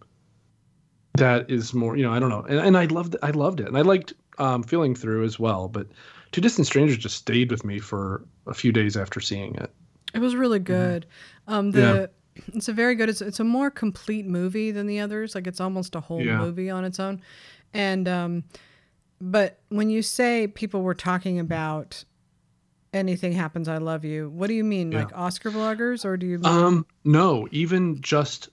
that 1.15 1.49
is 1.49 1.73
more 1.73 1.97
you 1.97 2.03
know 2.03 2.13
i 2.13 2.19
don't 2.19 2.31
know 2.31 2.43
and, 2.43 2.59
and 2.59 2.77
i 2.77 2.87
loved 2.87 3.15
i 3.23 3.31
loved 3.31 3.61
it 3.61 3.69
and 3.69 3.79
i 3.79 3.83
liked 3.83 4.13
um 4.39 4.63
feeling 4.63 4.95
through 4.95 5.25
as 5.25 5.39
well 5.39 5.69
but 5.69 5.87
two 6.33 6.41
distant 6.41 6.67
strangers 6.67 6.99
just 6.99 7.17
stayed 7.17 7.51
with 7.51 7.65
me 7.65 7.79
for 7.79 8.25
a 8.47 8.55
few 8.55 8.73
days 8.73 8.97
after 8.97 9.21
seeing 9.21 9.55
it 9.57 9.71
It 10.15 10.21
was 10.21 10.35
really 10.37 10.59
good. 10.59 11.07
Um, 11.47 11.71
the 11.73 12.11
it's 12.55 12.69
a 12.69 12.73
very 12.73 12.95
good. 12.95 13.09
It's 13.09 13.23
it's 13.23 13.41
a 13.41 13.45
more 13.45 13.71
complete 13.71 14.27
movie 14.27 14.71
than 14.71 14.87
the 14.87 15.01
others. 15.01 15.35
Like 15.35 15.47
it's 15.47 15.61
almost 15.61 15.95
a 15.95 16.01
whole 16.01 16.23
Yeah. 16.23 16.39
movie 16.39 16.69
on 16.71 16.85
its 16.85 17.01
own. 17.01 17.23
And 17.73 18.07
um, 18.09 18.45
but 19.21 19.59
when 19.71 19.89
you 19.91 20.03
say 20.03 20.47
people 20.47 20.83
were 20.83 20.95
talking 20.95 21.39
about 21.39 22.05
anything 22.93 23.33
happens, 23.33 23.69
I 23.69 23.79
love 23.79 24.05
you. 24.05 24.29
What 24.31 24.49
do 24.49 24.55
you 24.55 24.65
mean, 24.65 24.93
Yeah. 24.93 24.99
like 25.01 25.17
Oscar 25.17 25.51
bloggers, 25.51 26.05
or 26.05 26.17
do 26.17 26.27
you 26.27 26.39
mean? 26.39 26.47
Um, 26.53 26.87
no, 27.05 27.49
even 27.53 28.01
just 28.01 28.49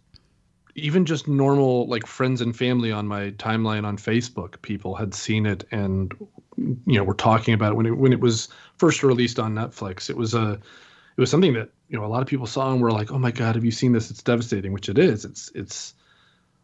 even 0.76 1.06
just 1.06 1.28
normal 1.28 1.88
like 1.88 2.08
friends 2.08 2.42
and 2.42 2.56
family 2.56 2.92
on 2.92 3.08
my 3.08 3.32
timeline 3.32 3.86
on 3.86 3.98
Facebook, 3.98 4.62
people 4.62 4.96
had 4.96 5.14
seen 5.14 5.46
it 5.46 5.66
and 5.72 6.14
you 6.58 6.98
know 6.98 7.04
were 7.04 7.14
talking 7.14 7.54
about 7.54 7.74
it 7.74 7.76
when 7.76 7.86
it 7.86 7.98
when 7.98 8.14
it 8.14 8.20
was 8.20 8.50
first 8.78 9.04
released 9.04 9.40
on 9.40 9.54
Netflix. 9.54 10.10
It 10.10 10.18
was 10.18 10.34
a 10.34 10.54
it 10.54 11.22
was 11.22 11.30
something 11.30 11.54
that 11.54 11.70
you 11.90 11.98
know 11.98 12.06
a 12.06 12.08
lot 12.08 12.22
of 12.22 12.28
people 12.28 12.48
saw 12.48 12.72
and 12.72 12.82
were 12.82 12.92
like, 12.92 13.12
"Oh 13.12 13.20
my 13.20 13.32
god, 13.32 13.56
have 13.56 13.66
you 13.66 13.72
seen 13.72 13.92
this? 13.92 14.10
It's 14.10 14.24
devastating," 14.24 14.74
which 14.74 14.90
it 14.90 14.98
is. 14.98 15.26
It's 15.26 15.52
it's 15.54 15.94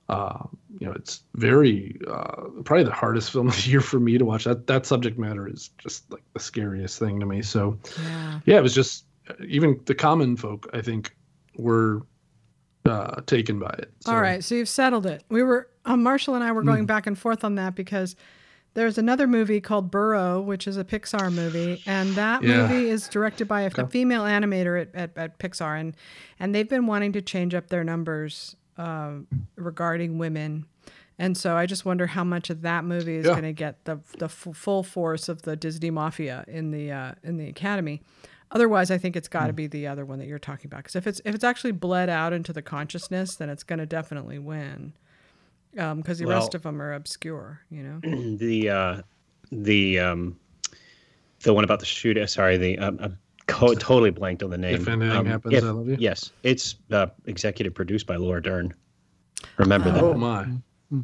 uh, 0.09 0.43
you 0.79 0.87
know 0.87 0.93
it's 0.93 1.21
very 1.35 1.99
uh, 2.07 2.45
probably 2.65 2.85
the 2.85 2.91
hardest 2.91 3.31
film 3.31 3.47
of 3.47 3.55
the 3.55 3.69
year 3.69 3.81
for 3.81 3.99
me 3.99 4.17
to 4.17 4.25
watch. 4.25 4.45
That 4.45 4.65
that 4.67 4.85
subject 4.87 5.19
matter 5.19 5.47
is 5.47 5.69
just 5.77 6.11
like 6.11 6.23
the 6.33 6.39
scariest 6.39 6.97
thing 6.97 7.19
to 7.19 7.25
me. 7.27 7.43
So 7.43 7.77
yeah. 8.01 8.39
yeah, 8.45 8.57
it 8.57 8.63
was 8.63 8.73
just 8.73 9.05
even 9.47 9.79
the 9.85 9.95
common 9.95 10.35
folk. 10.35 10.67
I 10.73 10.81
think 10.81 11.15
were 11.57 12.01
uh, 12.89 13.21
taken 13.25 13.59
by 13.59 13.73
it. 13.79 13.91
So, 14.01 14.11
All 14.13 14.21
right, 14.21 14.43
so 14.43 14.55
you've 14.55 14.69
settled 14.69 15.05
it. 15.05 15.23
We 15.29 15.43
were 15.43 15.69
um, 15.85 16.03
Marshall 16.03 16.35
and 16.35 16.43
I 16.43 16.51
were 16.51 16.63
going 16.63 16.85
back 16.85 17.07
and 17.07 17.17
forth 17.17 17.43
on 17.43 17.55
that 17.55 17.73
because 17.75 18.15
there's 18.75 18.97
another 18.97 19.25
movie 19.27 19.59
called 19.61 19.89
Burrow, 19.89 20.39
which 20.41 20.67
is 20.67 20.77
a 20.77 20.83
Pixar 20.83 21.33
movie, 21.33 21.81
and 21.87 22.15
that 22.15 22.43
Yeah. 22.43 22.67
movie 22.67 22.89
is 22.89 23.07
directed 23.07 23.47
by 23.47 23.61
a, 23.61 23.65
a 23.65 23.67
Okay. 23.67 23.85
female 23.89 24.23
animator 24.23 24.79
at, 24.81 24.93
at, 24.93 25.17
at 25.17 25.39
Pixar, 25.39 25.79
and 25.79 25.95
and 26.39 26.53
they've 26.53 26.69
been 26.69 26.85
wanting 26.85 27.11
to 27.13 27.21
change 27.21 27.55
up 27.55 27.67
their 27.67 27.83
numbers 27.83 28.55
uh, 28.77 29.13
regarding 29.55 30.17
women. 30.17 30.65
And 31.17 31.35
so 31.35 31.57
I 31.57 31.65
just 31.65 31.83
wonder 31.83 32.07
how 32.07 32.23
much 32.23 32.49
of 32.49 32.61
that 32.61 32.85
movie 32.85 33.15
is 33.17 33.25
Yeah. 33.25 33.31
going 33.33 33.43
to 33.43 33.53
get 33.53 33.83
the 33.85 33.99
the 34.19 34.25
f- 34.25 34.47
full 34.53 34.83
force 34.83 35.27
of 35.27 35.41
the 35.41 35.55
Disney 35.55 35.89
mafia 35.91 36.45
in 36.47 36.71
the 36.71 36.91
uh, 36.91 37.11
in 37.23 37.37
the 37.37 37.47
Academy. 37.49 38.01
Otherwise, 38.51 38.89
I 38.89 38.97
think 38.97 39.15
it's 39.15 39.27
got 39.27 39.47
to 39.47 39.53
be 39.53 39.67
the 39.67 39.85
other 39.87 40.05
one 40.05 40.17
that 40.19 40.27
you're 40.27 40.39
talking 40.39 40.65
about. 40.67 40.77
Because 40.77 40.95
if 40.95 41.05
it's 41.05 41.21
if 41.23 41.35
it's 41.35 41.43
actually 41.43 41.71
bled 41.71 42.09
out 42.09 42.33
into 42.33 42.51
the 42.51 42.61
consciousness, 42.63 43.35
then 43.35 43.49
it's 43.49 43.63
going 43.63 43.79
to 43.79 43.85
definitely 43.85 44.39
win. 44.39 44.93
Because 45.71 46.17
the 46.17 46.25
rest 46.25 46.55
of 46.55 46.63
them 46.63 46.81
are 46.81 46.93
obscure, 46.93 47.61
you 47.69 47.83
know. 47.83 47.99
the 48.37 48.69
uh, 48.69 49.01
the 49.51 49.99
um, 49.99 50.39
the 51.41 51.53
one 51.53 51.63
about 51.63 51.79
the 51.79 51.85
shooter. 51.85 52.25
Sorry, 52.25 52.57
the 52.57 52.79
um, 52.79 52.97
I'm 52.99 53.19
co- 53.45 53.75
totally 53.75 54.09
blanked 54.09 54.41
on 54.41 54.49
the 54.49 54.57
name. 54.57 54.81
If 54.81 54.87
anything 54.87 55.11
Um, 55.15 55.25
happens, 55.27 55.53
if- 55.53 55.63
I 55.63 55.69
love 55.69 55.87
you. 55.87 55.97
Yes, 55.99 56.31
it's 56.41 56.75
uh, 56.91 57.07
executive 57.25 57.75
produced 57.75 58.07
by 58.07 58.15
Laura 58.15 58.41
Dern. 58.41 58.73
Remember 59.57 59.89
Oh 59.89 59.93
that? 59.93 60.03
Oh 60.03 60.13
my. 60.15 60.47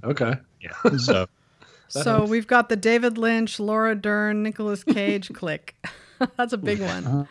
Okay. 0.03 0.33
Yeah. 0.61 0.97
So 0.97 1.27
So 1.87 2.03
helps. 2.03 2.29
we've 2.31 2.47
got 2.47 2.69
the 2.69 2.75
David 2.75 3.17
Lynch, 3.17 3.59
Laura 3.59 3.95
Dern, 3.95 4.43
Nicolas 4.43 4.83
Cage 4.83 5.31
click. 5.33 5.75
That's 6.37 6.53
a 6.53 6.57
big 6.57 6.79
one. 6.81 7.27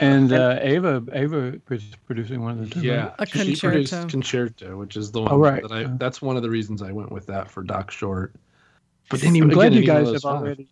And 0.00 0.32
uh, 0.32 0.58
Ava 0.60 1.02
Ava 1.12 1.58
is 1.70 1.84
producing 2.06 2.42
one 2.42 2.52
of 2.52 2.58
the 2.68 2.74
two. 2.74 2.82
Yeah, 2.82 3.14
A 3.18 3.26
she 3.26 3.32
concerto. 3.38 3.68
produced 3.72 4.08
concerto, 4.10 4.76
which 4.76 4.96
is 4.96 5.10
the 5.10 5.22
one 5.22 5.32
Oh, 5.32 5.38
right. 5.38 5.62
that 5.62 5.72
I. 5.72 5.84
Uh. 5.84 5.90
That's 5.96 6.20
one 6.20 6.36
of 6.36 6.42
the 6.42 6.50
reasons 6.50 6.82
I 6.82 6.92
went 6.92 7.10
with 7.10 7.26
that 7.26 7.50
for 7.50 7.62
Doc 7.62 7.90
Short. 7.90 8.34
But 9.10 9.24
I'm 9.24 9.32
then 9.32 9.48
glad 9.48 9.72
you 9.74 9.80
any 9.80 9.88
one 9.88 9.96
of 9.96 10.04
guys 10.04 10.12
those 10.12 10.22
have 10.22 10.32
five. 10.32 10.42
already. 10.42 10.68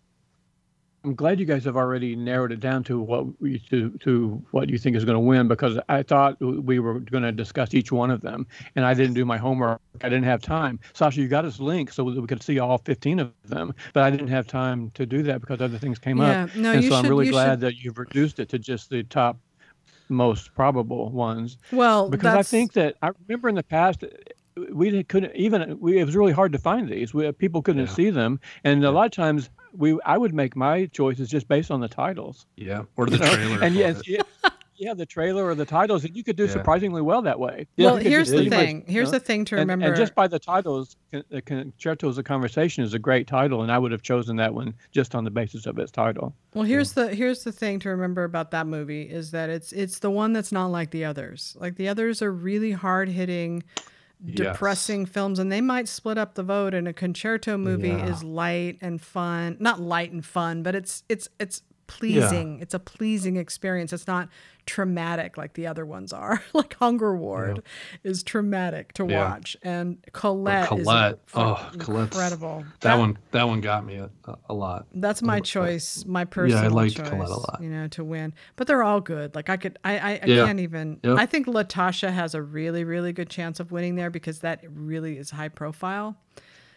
I'm 1.05 1.17
glad 1.17 1.41
you 1.41 1.47
guys 1.47 1.65
have 1.65 1.77
already 1.77 2.15
narrowed 2.15 2.53
it 2.53 2.61
down 2.61 2.85
to 2.85 3.01
what 3.01 3.41
we, 3.41 3.59
to 3.71 3.91
to 4.01 4.41
what 4.53 4.69
you 4.69 4.79
think 4.79 4.95
is 4.97 5.05
going 5.05 5.17
to 5.17 5.21
win 5.21 5.49
because 5.49 5.77
I 5.89 6.03
thought 6.05 6.41
we 6.41 6.79
were 6.79 7.01
going 7.01 7.25
to 7.25 7.33
discuss 7.33 7.75
each 7.75 7.91
one 7.91 8.11
of 8.11 8.21
them 8.21 8.47
and 8.77 8.85
I 8.85 8.95
didn't 8.95 9.15
do 9.15 9.25
my 9.25 9.37
homework. 9.37 9.81
I 10.03 10.09
didn't 10.09 10.25
have 10.25 10.41
time. 10.43 10.79
Sasha, 10.93 11.21
you 11.21 11.27
got 11.27 11.45
us 11.45 11.59
links 11.59 11.97
so 11.97 12.09
that 12.09 12.21
we 12.21 12.27
could 12.29 12.43
see 12.43 12.61
all 12.61 12.79
15 12.79 13.19
of 13.19 13.33
them, 13.45 13.75
but 13.95 14.05
I 14.05 14.11
didn't 14.11 14.29
have 14.29 14.47
time 14.47 14.91
to 14.95 15.05
do 15.05 15.25
that 15.25 15.41
because 15.41 15.61
other 15.61 15.77
things 15.79 15.99
came 15.99 16.19
Yeah, 16.19 16.45
up. 16.45 16.55
no, 16.55 16.71
and 16.73 16.85
you 16.85 16.91
so 16.91 16.97
I'm 16.97 17.09
really 17.09 17.31
glad 17.31 17.55
should- 17.55 17.61
that 17.63 17.75
you've 17.79 17.99
reduced 17.99 18.39
it 18.39 18.49
to 18.51 18.59
just 18.61 18.89
the 18.89 19.03
top 19.03 19.39
most 20.09 20.55
probable 20.55 21.11
ones 21.11 21.57
Well, 21.73 22.11
because 22.11 22.35
I 22.35 22.43
think 22.43 22.75
that 22.75 22.97
I 23.03 23.11
remember 23.27 23.49
in 23.49 23.55
the 23.57 23.63
past 23.65 24.05
we 24.73 25.03
couldn't 25.05 25.35
even 25.35 25.81
we, 25.81 25.99
it 25.99 26.05
was 26.05 26.15
really 26.15 26.33
hard 26.33 26.53
to 26.53 26.59
find 26.59 26.89
these. 26.89 27.13
We, 27.15 27.33
people 27.33 27.61
couldn't 27.63 27.87
Yeah. 27.87 27.93
see 27.93 28.11
them, 28.11 28.39
and 28.63 28.83
Yeah. 28.83 28.89
a 28.89 28.93
lot 28.93 29.07
of 29.07 29.13
times 29.13 29.49
we 29.77 29.99
I 30.05 30.19
would 30.19 30.35
make 30.35 30.57
my 30.57 30.87
choices 30.87 31.29
just 31.29 31.49
based 31.49 31.71
on 31.71 31.81
the 31.81 31.89
titles. 31.89 32.47
Yeah, 32.57 32.83
or 32.97 33.07
the 33.07 33.13
you 33.13 33.19
know? 33.19 33.35
trailer. 33.35 33.63
And 33.65 33.75
yes, 33.75 34.01
it. 34.07 34.27
yeah, 34.77 34.95
the 34.95 35.07
trailer 35.07 35.45
or 35.47 35.55
the 35.55 35.65
titles, 35.65 36.05
and 36.05 36.17
you 36.17 36.25
could 36.25 36.37
do 36.37 36.45
Yeah. 36.45 36.51
surprisingly 36.51 37.03
well 37.03 37.23
that 37.23 37.39
way. 37.39 37.67
well, 37.79 38.03
You 38.03 38.11
here's 38.11 38.31
the 38.31 38.37
pretty 38.39 38.51
much, 38.51 38.59
thing. 38.59 38.85
you 38.87 38.93
Here's 38.93 39.13
know, 39.13 39.19
the 39.19 39.25
thing 39.25 39.45
to 39.47 39.57
remember. 39.57 39.87
and 39.87 39.97
just 39.97 40.15
by 40.15 40.27
the 40.27 40.39
titles, 40.39 40.97
con- 41.13 41.23
the 41.31 41.41
Concertos 41.43 42.19
of 42.19 42.25
Conversation 42.25 42.83
is 42.83 42.93
a 42.95 42.99
great 42.99 43.27
title, 43.27 43.63
and 43.63 43.71
I 43.71 43.79
would 43.79 43.93
have 43.93 44.03
chosen 44.03 44.37
that 44.37 44.53
one 44.55 44.75
just 44.91 45.15
on 45.15 45.25
the 45.25 45.31
basis 45.31 45.67
of 45.67 45.79
its 45.79 45.93
title. 45.93 46.35
Well, 46.55 46.65
here's 46.65 46.93
the 46.95 47.15
here's 47.15 47.45
the 47.45 47.53
thing 47.53 47.79
to 47.81 47.91
remember 47.91 48.25
about 48.25 48.51
that 48.51 48.67
movie 48.67 49.03
is 49.03 49.31
that 49.31 49.51
it's 49.51 49.73
it's 49.73 50.01
the 50.01 50.11
one 50.11 50.33
that's 50.33 50.53
not 50.53 50.67
like 50.67 50.91
the 50.91 51.05
others. 51.05 51.57
Like 51.61 51.77
the 51.77 51.89
others 51.89 52.21
are 52.23 52.33
really 52.33 52.73
hard 52.73 53.09
hitting, 53.09 53.63
depressing 54.25 55.07
films, 55.07 55.39
and 55.39 55.51
they 55.51 55.61
might 55.61 55.89
split 55.89 56.19
up 56.19 56.35
the 56.35 56.43
vote. 56.43 56.75
And 56.75 56.87
a 56.89 56.93
concerto 56.93 57.57
movie 57.59 57.89
Yeah. 57.89 58.07
is 58.11 58.23
light 58.23 58.79
and 58.81 59.01
fun, 59.01 59.57
not 59.61 59.81
light 59.81 60.13
and 60.13 60.25
fun, 60.25 60.63
but 60.63 60.75
it's 60.75 61.03
it's 61.09 61.29
it's 61.39 61.63
pleasing. 61.87 62.59
It's 62.61 62.75
a 62.75 62.79
pleasing 62.79 63.37
experience. 63.37 63.93
It's 63.93 64.07
not 64.07 64.29
traumatic 64.67 65.37
like 65.37 65.55
the 65.55 65.67
other 65.67 65.85
ones 65.85 66.13
are. 66.13 66.43
like 66.53 66.75
Hunger 66.75 67.17
Ward 67.17 67.63
is 68.05 68.23
traumatic 68.23 68.93
to 68.95 69.07
Yeah. 69.07 69.31
watch, 69.31 69.57
and 69.63 69.99
Colette, 70.13 70.69
Colette. 70.69 71.15
is 71.15 71.19
Oh, 71.35 71.71
Colette's- 71.79 72.17
incredible. 72.17 72.65
That 72.81 72.99
one 72.99 73.19
that 73.33 73.49
one 73.49 73.61
got 73.61 73.85
me 73.85 73.97
a, 73.97 74.11
a 74.49 74.55
lot. 74.55 74.87
That's 74.95 75.23
my 75.23 75.41
choice, 75.41 76.05
my 76.07 76.25
personal 76.25 76.71
liked 76.71 76.97
choice, 76.97 77.09
Colette 77.09 77.29
a 77.29 77.35
lot. 77.35 77.59
you 77.61 77.69
know, 77.71 77.89
to 77.89 78.05
win. 78.05 78.33
But 78.57 78.67
they're 78.67 78.83
all 78.83 79.01
good. 79.01 79.35
Like 79.35 79.51
I 79.51 79.57
could, 79.57 79.79
I, 79.85 79.99
I, 79.99 80.11
I 80.23 80.27
Yeah. 80.27 80.47
can't 80.47 80.61
even. 80.61 81.01
Yep. 81.03 81.19
I 81.19 81.27
think 81.27 81.47
Latasha 81.47 82.13
has 82.13 82.35
a 82.35 82.43
really, 82.43 82.85
really 82.85 83.13
good 83.13 83.29
chance 83.31 83.61
of 83.61 83.73
winning 83.73 83.97
there 83.97 84.11
because 84.11 84.41
that 84.41 84.61
really 84.73 85.19
is 85.19 85.31
high 85.31 85.49
profile. 85.49 86.17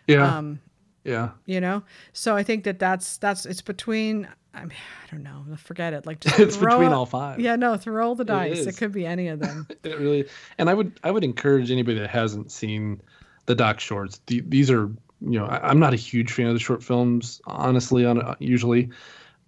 Yeah. 0.07 0.37
Um, 0.37 0.59
yeah. 1.03 1.29
you 1.45 1.61
know, 1.61 1.83
so 2.13 2.35
I 2.35 2.43
think 2.43 2.63
that 2.63 2.79
that's 2.79 3.17
that's 3.17 3.45
it's 3.45 3.61
between. 3.61 4.27
I 4.55 4.61
mean, 4.61 4.71
I 4.71 5.11
don't 5.11 5.23
know. 5.23 5.45
Forget 5.57 5.93
it. 5.93 6.05
Like 6.05 6.19
just 6.21 6.39
It's 6.39 6.57
between 6.57 6.91
it- 6.91 6.93
all 6.93 7.05
five. 7.05 7.39
Yeah, 7.39 7.55
no, 7.55 7.77
throw 7.77 8.15
the 8.15 8.23
dice. 8.25 8.65
It 8.65 8.77
could 8.77 8.91
be 8.91 9.05
any 9.05 9.27
of 9.27 9.39
them. 9.39 9.67
It 9.83 9.99
really 9.99 10.25
and 10.57 10.69
I 10.69 10.73
would 10.73 10.99
I 11.03 11.11
would 11.11 11.23
encourage 11.23 11.71
anybody 11.71 11.99
that 11.99 12.09
hasn't 12.09 12.51
seen 12.51 13.01
the 13.45 13.55
doc 13.55 13.79
shorts. 13.79 14.21
The, 14.27 14.41
these 14.41 14.71
are 14.71 14.89
you 15.21 15.39
know 15.39 15.45
I, 15.45 15.69
I'm 15.69 15.79
not 15.79 15.93
a 15.93 15.97
huge 15.97 16.31
fan 16.31 16.47
of 16.47 16.53
the 16.53 16.59
short 16.59 16.83
films 16.83 17.41
honestly 17.45 18.05
on 18.05 18.35
usually, 18.39 18.89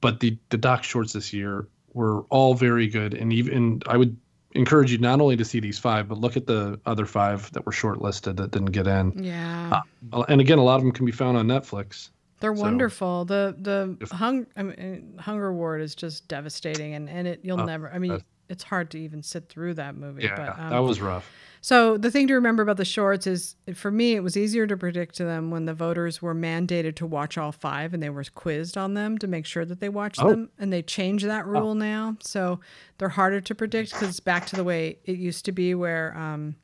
but 0.01 0.19
the 0.19 0.37
the 0.49 0.57
doc 0.57 0.83
shorts 0.83 1.13
this 1.13 1.33
year 1.33 1.67
were 1.93 2.21
all 2.29 2.53
very 2.53 2.87
good 2.87 3.13
and 3.15 3.33
even 3.33 3.81
I 3.87 3.97
would 3.97 4.15
encourage 4.53 4.91
you 4.91 4.97
not 4.97 5.19
only 5.21 5.35
to 5.37 5.45
see 5.45 5.59
these 5.59 5.77
five 5.79 6.07
but 6.07 6.17
look 6.19 6.37
at 6.37 6.45
the 6.47 6.79
other 6.85 7.05
five 7.05 7.51
that 7.53 7.65
were 7.65 7.71
shortlisted 7.71 8.37
that 8.37 8.51
didn't 8.51 8.71
get 8.71 8.87
in. 8.87 9.23
Yeah, 9.23 9.81
Uh, 10.13 10.23
And 10.29 10.39
again, 10.41 10.57
a 10.57 10.63
lot 10.63 10.75
of 10.75 10.81
them 10.83 10.91
can 10.91 11.05
be 11.05 11.11
found 11.11 11.37
on 11.37 11.47
Netflix. 11.47 12.09
They're 12.39 12.55
so- 12.55 12.61
wonderful. 12.61 13.25
The 13.25 13.55
the 13.59 13.97
If- 14.01 14.11
hung 14.11 14.47
I 14.55 14.63
mean, 14.63 15.15
Hunger 15.19 15.53
Ward 15.53 15.81
is 15.81 15.95
just 15.95 16.27
devastating, 16.27 16.93
and 16.93 17.09
and 17.09 17.27
it 17.27 17.39
you'll 17.43 17.61
Oh, 17.61 17.65
never. 17.65 17.91
I 17.91 17.99
mean, 17.99 18.21
it's 18.49 18.63
hard 18.63 18.89
to 18.91 18.97
even 18.99 19.21
sit 19.23 19.49
through 19.49 19.73
that 19.75 19.95
movie. 19.95 20.23
Yeah, 20.23 20.35
but, 20.35 20.59
um, 20.59 20.69
that 20.69 20.79
was 20.79 21.01
rough. 21.01 21.29
So 21.59 21.97
the 21.97 22.09
thing 22.11 22.27
to 22.27 22.35
remember 22.35 22.61
about 22.63 22.77
the 22.77 22.85
shorts 22.85 23.27
is, 23.27 23.55
for 23.73 23.91
me, 23.91 24.13
it 24.13 24.21
was 24.21 24.37
easier 24.37 24.65
to 24.67 24.77
predict 24.77 25.15
to 25.15 25.25
them 25.25 25.49
when 25.51 25.65
the 25.65 25.73
voters 25.73 26.21
were 26.21 26.35
mandated 26.35 26.95
to 26.97 27.05
watch 27.05 27.37
all 27.37 27.51
five 27.51 27.93
and 27.93 28.01
they 28.01 28.11
were 28.11 28.23
quizzed 28.35 28.77
on 28.77 28.93
them 28.93 29.17
to 29.17 29.27
make 29.27 29.45
sure 29.45 29.65
that 29.65 29.79
they 29.81 29.89
watched 29.89 30.21
Oh. 30.23 30.29
them. 30.29 30.49
And 30.59 30.71
they 30.71 30.81
changed 30.83 31.25
that 31.25 31.45
rule 31.45 31.73
now, 31.75 32.15
so 32.21 32.59
they're 32.99 33.09
harder 33.09 33.41
to 33.41 33.55
predict 33.55 33.91
because 33.91 34.09
it's 34.09 34.19
back 34.21 34.45
to 34.47 34.55
the 34.55 34.63
way 34.63 34.99
it 35.03 35.17
used 35.17 35.43
to 35.45 35.51
be, 35.51 35.73
where 35.75 36.15
um, 36.15 36.55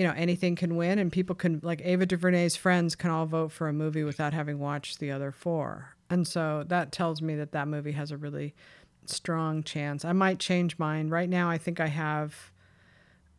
you 0.00 0.06
know 0.06 0.14
anything 0.16 0.56
can 0.56 0.76
win 0.76 0.98
and 0.98 1.12
people 1.12 1.36
can 1.36 1.60
like 1.62 1.82
Ava 1.84 2.06
DuVernay's 2.06 2.56
friends 2.56 2.96
can 2.96 3.10
all 3.10 3.26
vote 3.26 3.52
for 3.52 3.68
a 3.68 3.72
movie 3.74 4.02
without 4.02 4.32
having 4.32 4.58
watched 4.58 4.98
the 4.98 5.10
other 5.10 5.30
four. 5.30 5.94
And 6.08 6.26
so 6.26 6.64
that 6.68 6.90
tells 6.90 7.20
me 7.20 7.34
that 7.34 7.52
that 7.52 7.68
movie 7.68 7.92
has 7.92 8.10
a 8.10 8.16
really 8.16 8.54
strong 9.04 9.62
chance. 9.62 10.06
I 10.06 10.14
might 10.14 10.38
change 10.38 10.78
mine. 10.78 11.10
Right 11.10 11.28
now, 11.28 11.50
I 11.50 11.58
think 11.58 11.80
I 11.80 11.88
have 11.88 12.50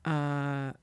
uh, 0.06 0.74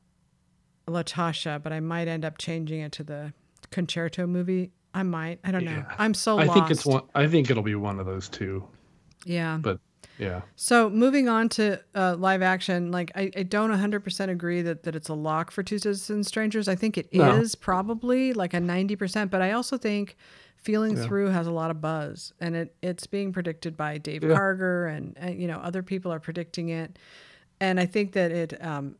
Latasha, 0.89 1.63
but 1.63 1.73
I 1.73 1.79
might 1.79 2.09
end 2.09 2.25
up 2.25 2.39
changing 2.39 2.81
it 2.81 2.91
to 2.93 3.05
the 3.05 3.33
concerto 3.71 4.27
movie. 4.27 4.73
I 4.93 5.05
might. 5.05 5.39
I 5.45 5.53
don't 5.53 5.65
know. 5.65 5.71
Yeah. 5.71 5.95
I'm 5.97 6.13
so 6.13 6.41
I 6.41 6.45
lost. 6.47 6.59
think 6.59 6.71
it's 6.73 6.85
one. 6.85 7.05
I 7.15 7.29
think 7.29 7.51
it'll 7.51 7.63
be 7.63 7.77
one 7.77 8.01
of 8.01 8.07
those 8.07 8.29
two. 8.29 8.67
Yeah. 9.25 9.59
But 9.61 9.79
yeah, 10.19 10.43
So 10.57 10.91
moving 10.91 11.29
on 11.29 11.49
to 11.51 11.81
uh, 11.95 12.17
live 12.19 12.43
action, 12.43 12.91
like 12.91 13.13
I, 13.15 13.31
I 13.37 13.43
don't 13.45 13.71
100% 13.71 14.29
agree 14.29 14.63
that, 14.63 14.83
that 14.83 14.95
it's 14.97 15.09
a 15.09 15.15
lock 15.15 15.51
for 15.51 15.63
Two 15.63 15.79
Distant 15.79 16.27
Strangers. 16.27 16.69
I 16.69 16.75
think 16.75 16.99
it 16.99 17.09
is 17.13 17.55
No. 17.55 17.59
probably 17.61 18.33
like 18.33 18.55
a 18.55 18.59
90%, 18.59 19.31
but 19.31 19.41
I 19.43 19.53
also 19.53 19.77
think 19.79 20.17
Feeling 20.57 20.97
Yeah. 20.97 21.07
Through 21.07 21.29
has 21.29 21.47
a 21.47 21.53
lot 21.53 21.71
of 21.71 21.81
buzz 21.81 22.33
and 22.41 22.57
it 22.57 22.75
it's 22.83 23.07
being 23.07 23.33
predicted 23.33 23.77
by 23.77 23.97
Dave 23.99 24.25
Yeah. 24.25 24.31
Karger 24.31 24.93
and, 24.95 25.17
and, 25.17 25.41
you 25.41 25.47
know, 25.47 25.59
other 25.59 25.85
people 25.85 26.13
are 26.13 26.19
predicting 26.19 26.71
it. 26.71 26.99
And 27.61 27.79
I 27.79 27.87
think 27.87 28.13
that 28.13 28.33
it 28.33 28.61
um, 28.65 28.97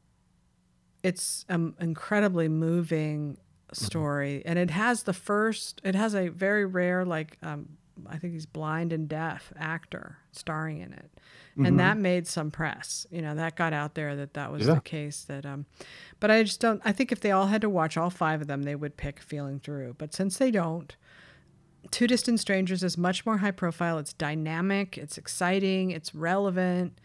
it's 1.03 1.45
an 1.49 1.75
incredibly 1.81 2.49
moving 2.49 3.39
story 3.73 4.43
and 4.47 4.59
it 4.59 4.71
has 4.71 5.03
the 5.03 5.13
first 5.13 5.81
it 5.85 5.95
has 5.95 6.15
a 6.15 6.29
very 6.29 6.65
rare 6.65 7.05
like 7.05 7.37
um, 7.43 7.69
i 8.09 8.17
think 8.17 8.33
he's 8.33 8.47
blind 8.47 8.95
and 8.95 9.09
deaf 9.09 9.53
actor 9.59 10.17
starring 10.39 10.81
in 10.81 10.93
it. 10.93 11.11
And 11.61 11.81
that 11.81 11.99
made 11.99 12.29
some 12.29 12.53
press. 12.53 13.05
You 13.11 13.21
know 13.21 13.35
that 13.35 13.57
got 13.57 13.73
out 13.73 13.95
there 13.97 14.15
that 14.15 14.35
that 14.35 14.53
was 14.53 14.67
Yeah. 14.69 14.75
the 14.75 14.81
case 14.81 15.25
that 15.25 15.45
um 15.45 15.67
but 16.21 16.31
i 16.31 16.45
just 16.45 16.61
don't 16.61 16.81
i 16.85 16.93
think 16.93 17.11
if 17.11 17.19
they 17.19 17.33
all 17.33 17.49
had 17.49 17.63
to 17.63 17.69
watch 17.69 17.97
all 17.97 18.11
five 18.11 18.41
of 18.41 18.47
them 18.47 18.63
they 18.63 18.77
would 18.77 18.97
pick 18.97 19.19
feeling 19.21 19.59
through. 19.59 19.97
But 19.99 20.15
since 20.15 20.39
they 20.39 20.53
don't 20.53 20.95
two 21.91 22.07
distant 22.07 22.39
strangers 22.39 22.83
is 22.85 22.97
much 22.99 23.25
more 23.27 23.39
high 23.39 23.51
profile. 23.51 23.99
It's 23.99 24.13
dynamic. 24.13 24.99
It's 24.99 25.17
exciting. 25.19 25.91
It's 25.91 26.15
relevant. 26.15 26.99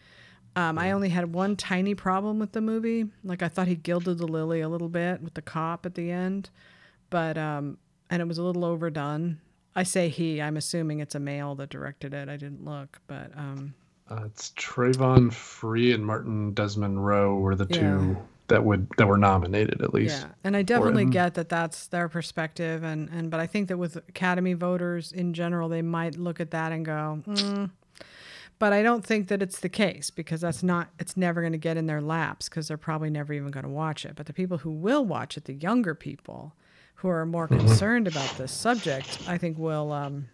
Um, 0.56 0.78
I 0.78 0.92
only 0.92 1.08
had 1.08 1.32
one 1.34 1.56
tiny 1.56 1.94
problem 1.96 2.38
with 2.38 2.52
the 2.52 2.60
movie. 2.60 3.06
Like 3.24 3.42
I 3.42 3.48
thought 3.48 3.66
he 3.66 3.74
gilded 3.74 4.18
the 4.18 4.26
lily 4.28 4.60
a 4.60 4.68
little 4.68 4.88
bit 4.88 5.20
with 5.22 5.34
the 5.34 5.42
cop 5.42 5.84
at 5.86 5.94
the 5.96 6.10
end, 6.12 6.50
but 7.10 7.36
um, 7.36 7.78
and 8.10 8.22
it 8.22 8.28
was 8.28 8.38
a 8.38 8.42
little 8.44 8.64
overdone. 8.64 9.40
I 9.76 9.82
say 9.82 10.08
he. 10.08 10.40
I'm 10.40 10.56
assuming 10.56 11.00
it's 11.00 11.14
a 11.14 11.20
male 11.20 11.54
that 11.56 11.68
directed 11.70 12.14
it. 12.14 12.28
I 12.28 12.36
didn't 12.36 12.64
look, 12.64 13.00
but 13.06 13.30
um, 13.36 13.74
uh, 14.10 14.22
it's 14.26 14.50
Travon 14.50 15.32
Free 15.32 15.92
and 15.92 16.04
Martin 16.06 16.52
Desmond 16.52 17.04
Roe 17.04 17.36
were 17.36 17.56
the 17.56 17.66
Yeah. 17.70 17.80
two 17.80 18.16
that 18.48 18.62
would 18.64 18.86
that 18.98 19.06
were 19.08 19.16
nominated 19.16 19.80
at 19.80 19.94
least. 19.94 20.20
yeah. 20.22 20.28
And 20.44 20.56
I 20.56 20.62
definitely 20.62 21.06
get 21.06 21.34
that 21.34 21.48
that's 21.48 21.86
their 21.86 22.08
perspective, 22.08 22.82
and 22.84 23.08
and 23.10 23.30
but 23.30 23.40
I 23.40 23.46
think 23.46 23.68
that 23.68 23.78
with 23.78 23.96
Academy 23.96 24.52
voters 24.52 25.12
in 25.12 25.32
general, 25.34 25.68
they 25.68 25.82
might 25.82 26.16
look 26.16 26.40
at 26.40 26.50
that 26.50 26.70
and 26.72 26.84
go. 26.84 27.22
Mm. 27.26 27.70
But 28.60 28.72
I 28.72 28.82
don't 28.82 29.04
think 29.04 29.28
that 29.28 29.42
it's 29.42 29.58
the 29.60 29.68
case 29.68 30.10
because 30.10 30.40
that's 30.40 30.62
not, 30.62 30.88
it's 31.00 31.16
never 31.16 31.40
going 31.40 31.52
to 31.52 31.58
get 31.58 31.76
in 31.76 31.86
their 31.86 32.00
laps 32.00 32.48
because 32.48 32.68
they're 32.68 32.76
probably 32.76 33.10
never 33.10 33.32
even 33.32 33.50
going 33.50 33.64
to 33.64 33.68
watch 33.70 34.04
it. 34.06 34.14
But 34.14 34.26
the 34.26 34.32
people 34.32 34.58
who 34.58 34.70
will 34.70 35.04
watch 35.04 35.36
it, 35.36 35.46
the 35.46 35.54
younger 35.54 35.92
people 35.94 36.54
who 37.04 37.10
are 37.10 37.26
more 37.26 37.46
concerned 37.46 38.08
about 38.08 38.36
this 38.38 38.50
subject, 38.50 39.18
I 39.26 39.36
think 39.36 39.58
will, 39.58 39.92
um, 39.92 40.28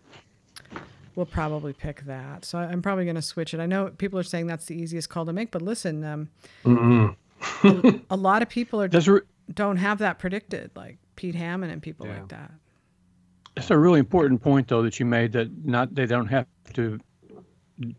will 1.16 1.26
probably 1.26 1.72
pick 1.72 2.02
that. 2.02 2.44
So 2.44 2.58
I'm 2.58 2.80
probably 2.80 3.02
going 3.02 3.16
to 3.16 3.22
switch 3.22 3.52
it. 3.52 3.58
I 3.58 3.66
know 3.66 3.88
people 3.88 4.20
are 4.20 4.22
saying 4.22 4.46
that's 4.46 4.66
the 4.66 4.80
easiest 4.80 5.08
call 5.08 5.26
to 5.26 5.32
make, 5.32 5.50
but 5.50 5.62
listen, 5.62 6.04
um, 6.04 6.28
Mm-mm. 6.64 7.16
a 8.08 8.16
lot 8.16 8.42
of 8.42 8.48
people 8.48 8.80
are, 8.80 8.86
re- 8.88 9.20
don't 9.52 9.78
have 9.78 9.98
that 9.98 10.20
predicted, 10.20 10.70
like 10.76 10.98
Pete 11.16 11.34
Hammond 11.34 11.72
and 11.72 11.82
people 11.82 12.06
Yeah. 12.06 12.12
like 12.20 12.28
that. 12.28 12.52
It's 13.56 13.72
a 13.72 13.76
really 13.76 13.98
important 13.98 14.40
point, 14.40 14.68
though, 14.68 14.82
that 14.82 15.00
you 15.00 15.06
made 15.06 15.32
that 15.32 15.48
not 15.66 15.92
they 15.92 16.06
don't 16.06 16.28
have 16.28 16.46
to 16.74 17.00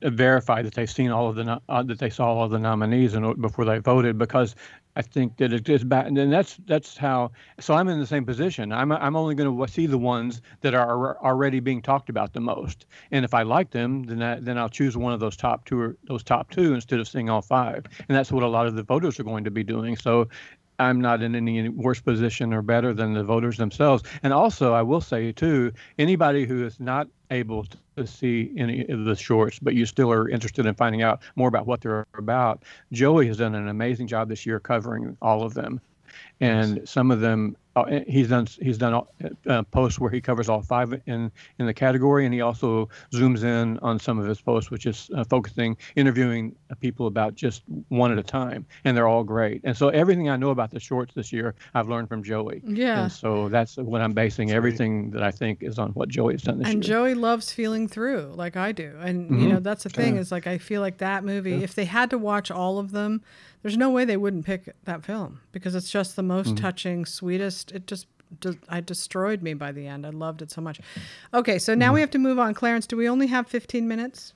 verify 0.02 0.62
that 0.62 0.74
they've 0.76 0.90
seen 0.90 1.10
all 1.12 1.28
of 1.28 1.36
the 1.36 1.60
uh, 1.68 1.84
that 1.84 2.00
they 2.00 2.10
saw 2.10 2.28
all 2.36 2.46
of 2.46 2.52
the 2.52 2.58
nominees 2.60 3.16
in, 3.16 3.26
o- 3.26 3.34
before 3.34 3.66
they 3.66 3.80
voted 3.80 4.18
because 4.18 4.56
I 4.96 5.02
think 5.02 5.38
that 5.38 5.54
it 5.54 5.70
is 5.70 5.84
back 5.84 6.08
and 6.08 6.18
that's 6.32 6.58
that's 6.66 6.98
how 6.98 7.32
so 7.60 7.74
I'm 7.74 7.88
in 7.88 8.00
the 8.00 8.06
same 8.06 8.26
position. 8.26 8.72
I'm 8.72 8.92
I'm 8.92 9.16
only 9.16 9.36
going 9.36 9.58
to 9.58 9.72
see 9.72 9.86
the 9.86 9.98
ones 9.98 10.42
that 10.62 10.74
are 10.74 11.18
already 11.24 11.60
being 11.60 11.82
talked 11.82 12.10
about 12.10 12.34
the 12.34 12.42
most. 12.42 12.86
And 13.12 13.24
if 13.24 13.34
I 13.34 13.44
like 13.44 13.72
them 13.72 14.04
then 14.04 14.22
I, 14.22 14.40
then 14.40 14.58
I'll 14.58 14.70
choose 14.70 14.98
one 14.98 15.14
of 15.14 15.20
those 15.20 15.38
top 15.38 15.66
two 15.66 15.80
or 15.80 15.98
those 16.04 16.24
top 16.24 16.50
two 16.50 16.74
instead 16.74 17.00
of 17.00 17.08
seeing 17.08 17.30
all 17.30 17.42
five. 17.42 17.86
And 18.08 18.18
that's 18.18 18.32
what 18.32 18.44
a 18.44 18.48
lot 18.48 18.68
of 18.68 18.76
the 18.76 18.84
voters 18.84 19.20
are 19.20 19.24
going 19.24 19.44
to 19.44 19.52
be 19.52 19.64
doing. 19.64 19.96
So 19.96 20.28
I'm 20.82 21.00
not 21.00 21.22
in 21.22 21.36
any 21.36 21.70
worse 21.70 22.02
position 22.02 22.54
or 22.54 22.64
better 22.64 22.94
than 22.94 23.14
the 23.14 23.24
voters 23.24 23.58
themselves. 23.58 24.04
And 24.24 24.34
also, 24.34 24.74
I 24.74 24.82
will 24.82 25.02
say 25.02 25.32
too, 25.32 25.72
anybody 26.00 26.46
who 26.46 26.66
is 26.66 26.80
not 26.80 27.08
able 27.30 27.66
to 27.96 28.08
see 28.08 28.52
any 28.58 28.88
of 28.88 29.06
the 29.06 29.16
shorts, 29.16 29.60
but 29.60 29.76
you 29.76 29.86
still 29.86 30.12
are 30.12 30.28
interested 30.28 30.66
in 30.66 30.74
finding 30.74 31.04
out 31.04 31.22
more 31.36 31.48
about 31.48 31.68
what 31.68 31.82
they're 31.82 32.08
about, 32.18 32.64
Joey 32.92 33.28
has 33.28 33.38
done 33.38 33.54
an 33.54 33.68
amazing 33.68 34.08
job 34.08 34.28
this 34.28 34.46
year 34.46 34.60
covering 34.60 35.16
all 35.22 35.44
of 35.44 35.54
them. 35.54 35.80
And 36.42 36.88
some 36.88 37.12
of 37.12 37.20
them 37.22 37.56
uh, 37.76 38.02
he's 38.06 38.28
done 38.28 38.46
he's 38.62 38.78
done 38.78 39.02
uh, 39.48 39.64
posts 39.64 39.98
where 39.98 40.12
he 40.12 40.20
covers 40.20 40.50
all 40.50 40.62
five 40.62 40.94
in 41.06 41.32
in 41.58 41.66
the 41.66 41.74
category, 41.74 42.26
and 42.26 42.34
he 42.34 42.42
also 42.42 42.90
zooms 43.14 43.44
in 43.44 43.80
on 43.80 43.98
some 43.98 44.20
of 44.20 44.26
his 44.26 44.42
posts, 44.42 44.70
which 44.70 44.86
is 44.86 45.10
uh, 45.16 45.24
focusing 45.24 45.78
interviewing 45.96 46.54
people 46.82 47.08
about 47.08 47.34
just 47.34 47.64
one 47.88 48.12
at 48.12 48.18
a 48.18 48.24
time, 48.24 48.66
and 48.84 48.98
they're 48.98 49.08
all 49.08 49.24
great. 49.24 49.62
And 49.64 49.76
so 49.76 49.88
everything 49.90 50.30
I 50.30 50.36
know 50.36 50.50
about 50.50 50.72
the 50.72 50.82
shorts 50.82 51.14
this 51.14 51.32
year, 51.32 51.56
I've 51.74 51.88
learned 51.88 52.10
from 52.10 52.24
Joey. 52.24 52.62
Yeah. 52.66 53.04
And 53.04 53.12
so 53.12 53.48
that's 53.48 53.78
what 53.78 54.02
I'm 54.02 54.12
basing 54.12 54.48
that's 54.48 54.58
everything 54.58 55.12
great. 55.12 55.22
that 55.22 55.24
I 55.26 55.32
think 55.32 55.64
is 55.64 55.80
on 55.80 55.92
what 55.92 56.10
Joey 56.10 56.34
has 56.34 56.42
done 56.42 56.60
this 56.60 56.68
and 56.68 56.74
year. 56.74 56.78
And 56.78 56.84
Joey 56.84 57.14
loves 57.14 57.54
feeling 57.54 57.88
through, 57.88 58.34
like 58.36 58.58
I 58.58 58.74
do, 58.74 58.98
and 59.00 59.30
mm-hmm. 59.30 59.40
you 59.40 59.48
know 59.48 59.60
that's 59.62 59.84
the 59.84 59.90
thing 59.90 60.16
yeah. 60.16 60.22
is 60.22 60.32
like 60.32 60.46
I 60.46 60.58
feel 60.58 60.82
like 60.82 60.98
that 60.98 61.24
movie. 61.24 61.52
Yeah. 61.52 61.60
If 61.60 61.76
they 61.76 61.86
had 61.86 62.10
to 62.10 62.18
watch 62.18 62.52
all 62.52 62.80
of 62.80 62.92
them 62.92 63.22
there's 63.62 63.78
no 63.78 63.90
way 63.90 64.06
they 64.06 64.18
wouldn't 64.18 64.46
pick 64.46 64.74
that 64.86 65.04
film 65.04 65.42
because 65.52 65.76
it's 65.76 65.92
just 65.92 66.16
the 66.16 66.24
most 66.32 66.48
mm-hmm. 66.48 66.56
touching, 66.56 67.06
sweetest. 67.06 67.72
It 67.72 67.88
just 67.88 68.08
I 68.70 68.80
destroyed 68.80 69.42
me 69.42 69.54
by 69.54 69.72
the 69.72 69.88
end. 69.88 70.06
I 70.06 70.10
loved 70.10 70.42
it 70.42 70.52
so 70.52 70.62
much. 70.62 70.80
Okay, 71.34 71.60
so 71.60 71.76
now 71.76 71.88
mm-hmm. 71.88 71.96
we 71.96 72.00
have 72.02 72.12
to 72.12 72.20
move 72.20 72.40
on. 72.40 72.54
Clarence, 72.54 72.88
do 72.88 72.96
we 72.96 73.10
only 73.10 73.28
have 73.28 73.48
15 73.48 73.88
minutes? 73.88 74.34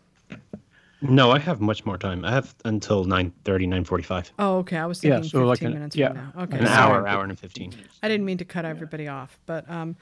No, 1.01 1.31
I 1.31 1.39
have 1.39 1.61
much 1.61 1.85
more 1.85 1.97
time. 1.97 2.25
I 2.25 2.31
have 2.31 2.55
until 2.65 3.05
9.30, 3.05 3.67
9.45. 3.85 4.31
Oh, 4.39 4.57
okay. 4.57 4.77
I 4.77 4.85
was 4.85 4.99
thinking 4.99 5.23
yeah, 5.23 5.29
so 5.29 5.39
15 5.39 5.47
like 5.47 5.61
an, 5.61 5.73
minutes 5.73 5.95
yeah, 5.95 6.07
from 6.07 6.17
now. 6.17 6.33
Okay. 6.43 6.57
An 6.59 6.67
hour, 6.67 7.07
hour 7.07 7.23
and 7.23 7.39
15. 7.39 7.75
I 8.01 8.07
didn't 8.07 8.25
mean 8.25 8.37
to 8.39 8.45
cut 8.45 8.65
everybody 8.65 9.07
off. 9.07 9.37
But 9.45 9.69
um, 9.69 9.95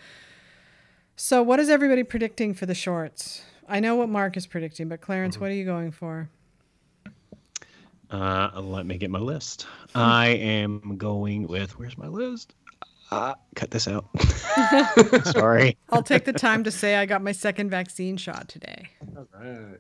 so 1.16 1.44
what 1.44 1.60
is 1.60 1.70
everybody 1.70 2.04
predicting 2.04 2.54
for 2.54 2.66
the 2.66 2.76
shorts? 2.76 3.44
I 3.68 3.80
know 3.80 3.96
what 3.96 4.10
Mark 4.10 4.38
is 4.38 4.48
predicting, 4.48 4.88
but 4.88 5.02
Clarence, 5.02 5.36
mm-hmm. 5.36 5.44
what 5.44 5.52
are 5.52 5.56
you 5.56 5.66
going 5.66 5.92
for? 5.92 6.30
Uh, 8.14 8.62
let 8.62 8.86
me 8.86 8.96
get 8.96 9.10
my 9.10 9.18
list. 9.18 9.66
I 9.96 10.28
am 10.28 10.98
going 10.98 11.48
with 11.48 11.80
where's 11.80 11.98
my 11.98 12.08
list? 12.08 12.54
Uh, 13.10 13.34
cut 13.56 13.72
this 13.72 13.88
out. 13.88 14.06
Sorry. 15.26 15.76
I'll 15.90 16.04
take 16.04 16.26
the 16.26 16.34
time 16.34 16.64
to 16.64 16.72
say 16.72 16.96
I 16.96 17.08
got 17.08 17.24
my 17.24 17.32
second 17.32 17.72
vaccine 17.72 18.16
shot 18.18 18.48
today. 18.48 18.88
All 19.18 19.26
right. 19.34 19.80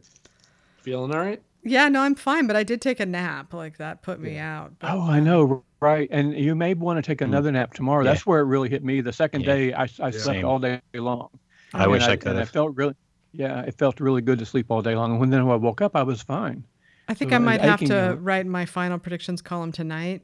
Feeling 0.81 1.13
all 1.13 1.19
right? 1.19 1.41
Yeah, 1.63 1.89
no, 1.89 2.01
I'm 2.01 2.15
fine, 2.15 2.47
but 2.47 2.55
I 2.55 2.63
did 2.63 2.81
take 2.81 2.99
a 2.99 3.05
nap. 3.05 3.53
Like 3.53 3.77
that 3.77 4.01
put 4.01 4.19
me 4.19 4.39
out. 4.39 4.73
But, 4.79 4.91
oh, 4.91 5.01
I 5.01 5.19
know, 5.19 5.63
right? 5.79 6.07
And 6.11 6.35
you 6.35 6.55
may 6.55 6.73
want 6.73 6.97
to 6.97 7.03
take 7.03 7.19
mm. 7.19 7.25
another 7.25 7.51
nap 7.51 7.75
tomorrow. 7.75 8.03
Yeah. 8.03 8.13
That's 8.13 8.25
where 8.25 8.39
it 8.39 8.45
really 8.45 8.67
hit 8.67 8.83
me. 8.83 9.01
The 9.01 9.13
second 9.13 9.41
yeah. 9.41 9.53
day, 9.53 9.73
I, 9.73 9.83
I 9.83 9.85
slept 9.85 10.15
Same. 10.15 10.45
all 10.45 10.57
day 10.57 10.81
long. 10.95 11.29
I 11.75 11.83
and 11.83 11.91
wish 11.91 12.01
I, 12.01 12.13
I 12.13 12.15
could. 12.15 12.31
And 12.31 12.39
I 12.39 12.45
felt 12.45 12.75
really, 12.75 12.95
yeah, 13.31 13.61
it 13.61 13.77
felt 13.77 13.99
really 13.99 14.23
good 14.23 14.39
to 14.39 14.45
sleep 14.45 14.71
all 14.71 14.81
day 14.81 14.95
long. 14.95 15.11
And 15.11 15.19
when 15.19 15.29
then 15.29 15.45
when 15.45 15.53
I 15.53 15.57
woke 15.57 15.81
up, 15.81 15.95
I 15.95 16.01
was 16.01 16.23
fine. 16.23 16.63
I 17.07 17.13
think 17.13 17.31
so 17.31 17.35
I 17.35 17.39
might 17.39 17.61
have 17.61 17.79
to 17.81 18.17
write 18.19 18.45
my 18.45 18.65
final 18.65 18.97
predictions 18.97 19.41
column 19.41 19.71
tonight 19.71 20.21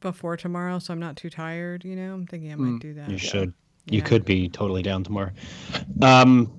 before 0.00 0.36
tomorrow, 0.36 0.78
so 0.78 0.92
I'm 0.92 1.00
not 1.00 1.16
too 1.16 1.30
tired. 1.30 1.84
You 1.84 1.96
know, 1.96 2.14
I'm 2.14 2.26
thinking 2.26 2.52
I 2.52 2.56
might 2.56 2.68
mm, 2.68 2.80
do 2.80 2.94
that. 2.94 3.10
You 3.10 3.18
should. 3.18 3.52
Yeah. 3.86 3.96
You 3.96 4.02
could 4.02 4.24
be 4.24 4.48
totally 4.48 4.82
down 4.82 5.04
tomorrow. 5.04 5.32
Um, 6.02 6.52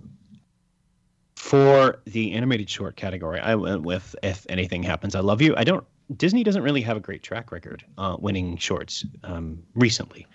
for 1.35 2.01
the 2.05 2.33
animated 2.33 2.69
short 2.69 2.95
category, 2.95 3.39
I 3.39 3.55
went 3.55 3.83
with 3.83 4.15
"If 4.23 4.45
Anything 4.49 4.83
Happens, 4.83 5.15
I 5.15 5.21
Love 5.21 5.41
You." 5.41 5.55
I 5.55 5.63
don't. 5.63 5.85
Disney 6.17 6.43
doesn't 6.43 6.63
really 6.63 6.81
have 6.81 6.97
a 6.97 6.99
great 6.99 7.23
track 7.23 7.51
record 7.51 7.85
uh, 7.97 8.17
winning 8.19 8.57
shorts 8.57 9.05
um, 9.23 9.63
recently. 9.75 10.27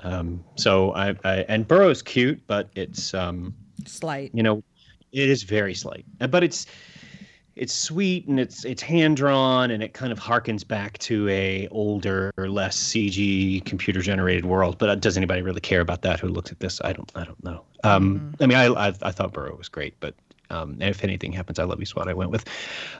Um, 0.00 0.44
so 0.56 0.92
I, 0.92 1.14
I 1.24 1.36
and 1.48 1.66
Burrow's 1.68 2.02
cute, 2.02 2.42
but 2.46 2.70
it's 2.74 3.12
um, 3.14 3.54
slight. 3.84 4.30
You 4.34 4.42
know, 4.42 4.62
it 5.12 5.28
is 5.28 5.42
very 5.42 5.74
slight, 5.74 6.04
but 6.30 6.42
it's 6.42 6.66
it's 7.56 7.72
sweet 7.72 8.28
and 8.28 8.38
it's 8.38 8.64
it's 8.64 8.82
hand 8.82 9.16
drawn 9.16 9.70
and 9.70 9.82
it 9.82 9.94
kind 9.94 10.12
of 10.12 10.20
harkens 10.20 10.66
back 10.66 10.98
to 10.98 11.28
a 11.28 11.66
older, 11.68 12.30
less 12.36 12.76
CG 12.76 13.64
computer 13.64 14.02
generated 14.02 14.44
world. 14.44 14.76
But 14.78 15.00
does 15.00 15.16
anybody 15.16 15.40
really 15.42 15.60
care 15.60 15.80
about 15.80 16.02
that? 16.02 16.20
Who 16.20 16.28
looks 16.28 16.52
at 16.52 16.60
this? 16.60 16.80
I 16.84 16.92
don't. 16.92 17.10
I 17.14 17.24
don't 17.24 17.42
know. 17.42 17.64
Um, 17.82 18.20
mm-hmm. 18.20 18.42
I 18.42 18.46
mean, 18.46 18.58
I, 18.58 18.88
I, 18.88 18.94
I 19.02 19.10
thought 19.10 19.32
Burrow 19.32 19.56
was 19.56 19.68
great, 19.68 19.98
but 20.00 20.14
um, 20.50 20.76
if 20.80 21.02
anything 21.02 21.32
happens, 21.32 21.58
I 21.58 21.64
love 21.64 21.80
you. 21.80 21.86
SWAT. 21.86 22.08
I 22.08 22.14
went 22.14 22.30
with. 22.30 22.44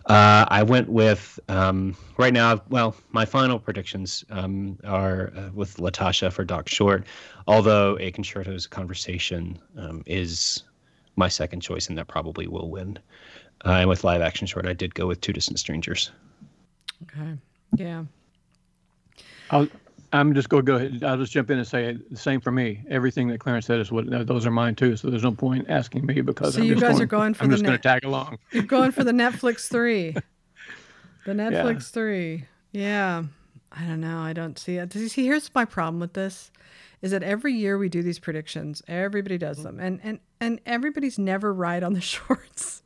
Uh, 0.07 0.47
I 0.49 0.62
went 0.62 0.88
with 0.88 1.38
um, 1.49 1.95
right 2.16 2.33
now. 2.33 2.61
Well, 2.71 2.97
my 3.11 3.27
final 3.27 3.59
predictions 3.59 4.25
um, 4.31 4.79
are 4.85 5.33
uh, 5.37 5.51
with 5.53 5.77
Latasha 5.77 6.33
for 6.33 6.45
Doc 6.45 6.69
Short. 6.69 7.07
Although 7.47 7.99
a 8.01 8.11
concerto's 8.11 8.66
conversation 8.66 9.59
um, 9.77 10.03
is 10.07 10.64
my 11.16 11.29
second 11.29 11.61
choice, 11.61 11.88
and 11.88 11.99
that 11.99 12.09
probably 12.09 12.47
will 12.47 12.71
win. 12.71 12.99
Uh, 13.64 13.71
and 13.71 13.88
with 13.88 14.05
live 14.05 14.21
action 14.21 14.47
short, 14.47 14.66
I 14.66 14.73
did 14.73 14.95
go 14.95 15.07
with 15.07 15.21
Two 15.21 15.33
Distant 15.33 15.59
Strangers. 15.59 16.11
Okay. 17.03 17.37
Yeah. 17.77 18.05
I'll, 19.51 19.69
I'm 20.12 20.35
just 20.35 20.49
going 20.49 20.64
to 20.64 20.73
go 20.73 20.77
ahead. 20.77 21.05
I'll 21.05 21.19
just 21.19 21.33
jump 21.33 21.51
in 21.51 21.59
and 21.59 21.66
say 21.66 21.97
the 22.11 22.16
same 22.16 22.40
for 22.40 22.51
me. 22.51 22.83
Everything 22.88 23.29
that 23.29 23.40
Clarence 23.40 23.66
said 23.66 23.81
is 23.81 23.90
what 23.90 24.09
those 24.27 24.47
are 24.47 24.51
mine 24.51 24.75
too. 24.75 24.97
So 24.97 25.11
there's 25.11 25.23
no 25.23 25.33
point 25.33 25.66
asking 25.69 26.07
me 26.07 26.21
because 26.21 26.55
so 26.55 26.61
I'm 26.61 26.66
you 26.66 26.75
guys 26.75 26.92
going, 26.92 27.03
are 27.03 27.07
going 27.07 27.35
for 27.35 27.45
I'm 27.45 27.51
the 27.51 27.57
just 27.57 27.64
going 27.64 27.77
to 27.77 27.83
tag 27.83 28.05
along. 28.05 28.38
You're 28.53 28.62
going 28.62 28.92
for 28.92 29.05
the 29.05 29.12
Netflix 29.12 29.69
three. 29.69 30.14
The 31.25 31.33
Netflix 31.33 31.75
yeah. 31.75 31.81
three. 31.81 32.45
Yeah. 32.73 33.25
I 33.73 33.85
don't 33.85 34.01
know. 34.01 34.19
I 34.19 34.33
don't 34.33 34.59
see 34.59 34.77
it. 34.77 34.92
See, 34.92 35.25
here's 35.25 35.55
my 35.55 35.64
problem 35.64 36.01
with 36.01 36.14
this 36.14 36.51
is 37.03 37.11
that 37.11 37.23
every 37.23 37.53
year 37.53 37.77
we 37.77 37.88
do 37.88 38.03
these 38.03 38.19
predictions. 38.19 38.83
Everybody 38.88 39.38
does 39.38 39.62
them. 39.62 39.79
And 39.79 40.01
and 40.03 40.21
and 40.40 40.61
everybody's 40.64 41.19
never 41.19 41.53
right 41.53 41.83
on 41.83 41.92
the 41.92 42.01
shorts. 42.12 42.83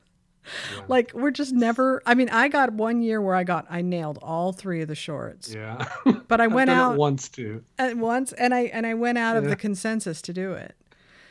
Yeah. 0.75 0.83
Like 0.89 1.13
we're 1.15 1.31
just 1.31 1.53
never. 1.53 2.03
I 2.07 2.15
mean, 2.15 2.29
I 2.31 2.49
got 2.49 2.73
one 2.73 3.03
year 3.03 3.21
where 3.21 3.35
I 3.35 3.45
got 3.45 3.67
I 3.71 3.83
nailed 3.83 4.19
all 4.23 4.53
three 4.53 4.83
of 4.83 4.89
the 4.89 4.95
shorts. 4.95 5.53
Yeah, 5.53 5.89
but 6.29 6.41
I 6.41 6.47
went 6.49 6.71
out 6.71 6.97
once 6.97 7.29
too. 7.29 7.65
At 7.79 7.97
once, 7.97 8.33
and 8.33 8.55
I 8.55 8.63
and 8.63 8.87
I 8.87 8.95
went 8.95 9.19
out 9.19 9.33
yeah. 9.33 9.39
of 9.39 9.45
the 9.45 9.57
consensus 9.57 10.23
to 10.23 10.33
do 10.33 10.53
it. 10.53 10.75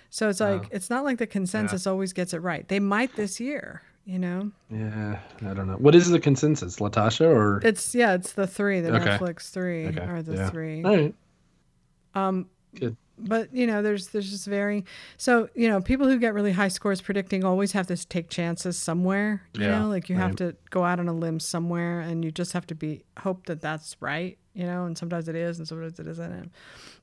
So 0.10 0.29
it's 0.29 0.39
like 0.39 0.67
it's 0.71 0.89
not 0.89 1.03
like 1.03 1.17
the 1.17 1.27
consensus 1.27 1.86
yeah. 1.86 1.91
always 1.91 2.13
gets 2.13 2.34
it 2.34 2.39
right. 2.39 2.67
They 2.67 2.79
might 2.79 3.15
this 3.15 3.39
year, 3.39 3.84
you 4.05 4.17
know. 4.17 4.51
Yeah, 4.71 5.19
I 5.41 5.53
don't 5.53 5.67
know. 5.67 5.75
What 5.75 5.93
is 5.93 6.10
the 6.10 6.19
consensus, 6.19 6.77
Latasha 6.77 7.27
or? 7.27 7.62
It's 7.63 7.93
yeah, 7.93 8.13
it's 8.13 8.34
the 8.34 8.47
three. 8.47 8.82
The 8.82 8.95
okay. 8.95 9.05
Netflix 9.05 9.51
three 9.51 9.88
okay. 9.88 10.01
are 10.01 10.21
the 10.21 10.49
three. 10.49 10.84
All 10.84 10.95
right. 10.95 11.15
Um. 12.15 12.49
Good 12.75 12.97
but 13.19 13.53
you 13.53 13.67
know 13.67 13.82
there's 13.82 14.08
there's 14.08 14.29
just 14.29 14.47
very 14.47 14.86
so 15.17 15.49
you 15.55 15.67
know 15.67 15.82
people 15.82 16.08
who 16.08 16.17
get 16.17 16.34
really 16.34 16.51
high 16.51 16.67
scores 16.67 17.01
predicting 17.01 17.43
always 17.43 17.71
have 17.71 17.88
to 17.88 17.95
take 18.08 18.29
chances 18.29 18.77
somewhere 18.77 19.43
you 19.53 19.63
yeah, 19.63 19.79
know 19.79 19.88
like 19.88 20.10
you 20.10 20.15
right. 20.15 20.21
have 20.21 20.36
to 20.36 20.55
go 20.69 20.84
out 20.84 20.99
on 20.99 21.08
a 21.08 21.13
limb 21.13 21.39
somewhere 21.39 21.99
and 21.99 22.23
you 22.23 22.32
just 22.32 22.53
have 22.53 22.65
to 22.65 22.75
be 22.75 23.03
hope 23.17 23.45
that 23.45 23.62
that's 23.62 23.95
right 23.99 24.38
you 24.60 24.65
know 24.65 24.84
and 24.86 24.97
sometimes 24.97 25.29
it 25.29 25.36
is 25.36 25.58
and 25.58 25.67
sometimes 25.67 25.99
it 25.99 26.08
isn't. 26.08 26.51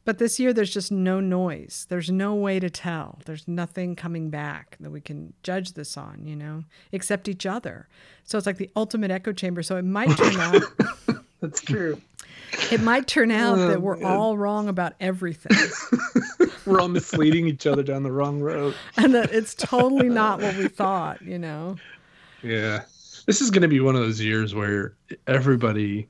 But 0.05 0.18
this 0.18 0.38
year 0.38 0.52
there's 0.52 0.72
just 0.72 0.92
no 0.92 1.20
noise. 1.20 1.87
There's 1.88 2.11
no 2.11 2.35
way 2.35 2.61
to 2.61 2.68
tell. 2.68 3.20
There's 3.24 3.48
nothing 3.48 3.96
coming 3.96 4.31
back 4.31 4.76
that 4.79 4.90
we 4.90 5.00
can 5.00 5.33
judge 5.42 5.72
this 5.72 5.96
on 5.96 6.26
you 6.26 6.37
know 6.37 6.64
except 6.92 7.29
each 7.29 7.46
other. 7.46 7.88
So 8.24 8.37
it's 8.37 8.46
like 8.46 8.59
the 8.59 8.70
ultimate 8.76 9.11
echo 9.11 9.33
chamber. 9.33 9.62
So 9.62 9.76
it 9.76 9.85
might 9.85 10.14
turn 10.16 10.37
out 10.40 10.62
that's 11.40 11.61
true 11.61 12.01
it 12.70 12.81
might 12.81 13.07
turn 13.07 13.31
out 13.31 13.59
oh, 13.59 13.68
that 13.68 13.83
we're 13.83 13.96
man. 13.96 14.11
all 14.11 14.37
wrong 14.37 14.68
about 14.68 14.94
everything. 15.01 15.57
we're 16.66 16.81
all 16.81 16.88
misleading 16.88 17.46
each 17.46 17.66
other 17.66 17.83
down 17.83 18.03
the 18.03 18.12
wrong 18.12 18.40
road. 18.40 18.75
And 18.96 19.14
that 19.14 19.33
it's 19.33 19.55
totally 19.55 20.09
not 20.09 20.40
what 20.40 20.57
we 20.57 20.68
thought, 20.68 21.22
you 21.22 21.38
know? 21.38 21.77
Yeah. 22.42 22.83
This 23.27 23.40
is 23.40 23.51
going 23.51 23.62
to 23.62 23.68
be 23.68 23.81
one 23.81 23.94
of 23.94 24.03
those 24.03 24.20
years 24.20 24.55
where 24.55 24.94
everybody, 25.27 26.09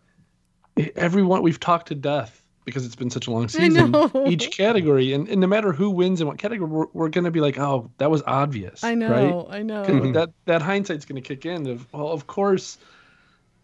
everyone, 0.95 1.43
we've 1.43 1.61
talked 1.61 1.89
to 1.89 1.95
death 1.95 2.43
because 2.65 2.85
it's 2.85 2.97
been 2.97 3.11
such 3.11 3.27
a 3.27 3.31
long 3.31 3.49
season. 3.49 3.95
Each 4.27 4.51
category, 4.51 5.13
and, 5.13 5.29
and 5.29 5.41
no 5.41 5.47
matter 5.47 5.73
who 5.73 5.91
wins 5.91 6.21
in 6.21 6.27
what 6.27 6.39
category, 6.39 6.71
we're, 6.71 6.87
we're 6.93 7.09
going 7.09 7.25
to 7.25 7.31
be 7.31 7.41
like, 7.41 7.59
oh, 7.59 7.91
that 7.99 8.11
was 8.11 8.23
obvious. 8.27 8.85
I 8.85 8.95
know, 8.95 9.47
right? 9.49 9.59
I 9.59 9.63
know. 9.63 9.85
That 10.13 10.31
that 10.47 10.63
hindsight's 10.63 11.05
going 11.05 11.23
to 11.23 11.27
kick 11.27 11.47
in. 11.47 11.67
Of 11.69 11.93
well, 11.93 12.09
of 12.09 12.27
course, 12.27 12.77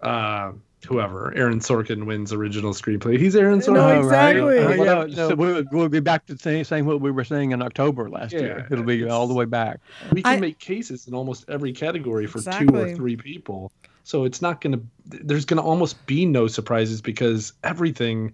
uh, 0.01 0.53
whoever 0.87 1.33
Aaron 1.37 1.61
Sorkin 1.61 2.05
wins 2.05 2.33
original 2.33 2.73
screenplay. 2.73 3.19
He's 3.19 3.37
Aaron 3.37 3.61
Sorkin, 3.61 3.75
no, 3.75 4.01
exactly. 4.01 4.59
right? 4.59 4.79
Uh, 4.79 4.85
yeah, 4.85 5.15
no. 5.15 5.29
so 5.29 5.35
we'll, 5.35 5.65
we'll 5.71 5.89
be 5.89 6.01
back 6.01 6.27
to 6.27 6.37
saying, 6.37 6.65
saying 6.65 6.87
what 6.87 7.01
we 7.01 7.11
were 7.11 7.25
saying 7.25 7.53
in 7.53 7.63
October 7.63 8.11
last 8.11 8.33
yeah, 8.33 8.41
year. 8.41 8.69
It'll 8.71 8.85
be 8.85 9.09
all 9.09 9.27
the 9.27 9.35
way 9.35 9.45
back. 9.45 9.81
We 10.13 10.23
can 10.23 10.33
I, 10.33 10.41
make 10.41 10.59
cases 10.59 11.07
in 11.07 11.15
almost 11.15 11.45
every 11.49 11.73
category 11.73 12.27
for 12.27 12.39
exactly. 12.39 12.67
two 12.67 12.77
or 12.77 12.95
three 12.95 13.17
people. 13.17 13.73
So 14.05 14.25
it's 14.25 14.43
not 14.43 14.61
going 14.61 14.73
to. 14.73 14.83
There's 15.25 15.45
going 15.45 15.59
to 15.59 15.63
almost 15.63 16.05
be 16.07 16.27
no 16.27 16.49
surprises 16.49 17.01
because 17.01 17.53
everything 17.63 18.33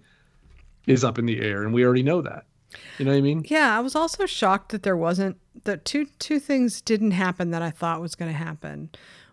is 0.87 1.03
up 1.03 1.19
in 1.19 1.25
the 1.25 1.39
air, 1.41 1.63
and 1.63 1.73
we 1.73 1.85
already 1.85 2.03
know 2.03 2.21
that. 2.21 2.45
You 2.97 3.05
know 3.05 3.11
what 3.11 3.17
I 3.17 3.21
mean? 3.21 3.45
Yeah, 3.47 3.75
I 3.77 3.79
was 3.79 3.95
also 3.95 4.25
shocked 4.25 4.71
that 4.71 4.83
there 4.83 4.97
wasn't 4.97 5.37
that 5.63 5.85
two 5.85 6.07
two 6.19 6.39
things 6.39 6.81
didn't 6.81 7.11
happen 7.11 7.51
that 7.51 7.61
I 7.61 7.69
thought 7.71 8.01
was 8.01 8.15
going 8.15 8.31
to 8.31 8.37
happen. 8.37 8.89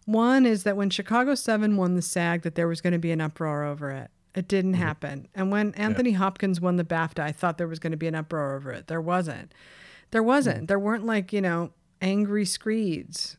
One 0.07 0.47
is 0.47 0.63
that 0.63 0.77
when 0.77 0.89
Chicago 0.89 1.35
7 1.35 1.77
won 1.77 1.95
the 1.95 2.03
SAG, 2.03 2.43
that 2.43 2.55
there 2.55 2.69
was 2.69 2.81
going 2.81 2.93
to 2.93 2.99
be 2.99 3.11
an 3.11 3.21
uproar 3.21 3.65
over 3.65 3.91
it. 3.91 4.11
It 4.35 4.49
didn't 4.49 4.73
mm-hmm. 4.73 4.83
happen. 4.83 5.29
And 5.35 5.51
when 5.51 5.75
Anthony 5.75 6.11
yeah. 6.11 6.19
Hopkins 6.19 6.61
won 6.61 6.77
the 6.77 6.85
BAFTA, 6.85 7.21
I 7.21 7.33
thought 7.33 7.59
there 7.59 7.67
was 7.67 7.79
going 7.79 7.91
to 7.91 7.97
be 7.97 8.07
an 8.07 8.15
uproar 8.15 8.55
over 8.55 8.71
it. 8.73 8.87
There 8.87 9.01
wasn't. 9.01 9.53
There 10.13 10.23
wasn't. 10.23 10.57
Mm-hmm. 10.57 10.67
There 10.67 10.79
weren't 10.79 11.05
like, 11.05 11.33
you 11.33 11.41
know, 11.41 11.73
angry 12.01 12.45
screeds 12.45 13.37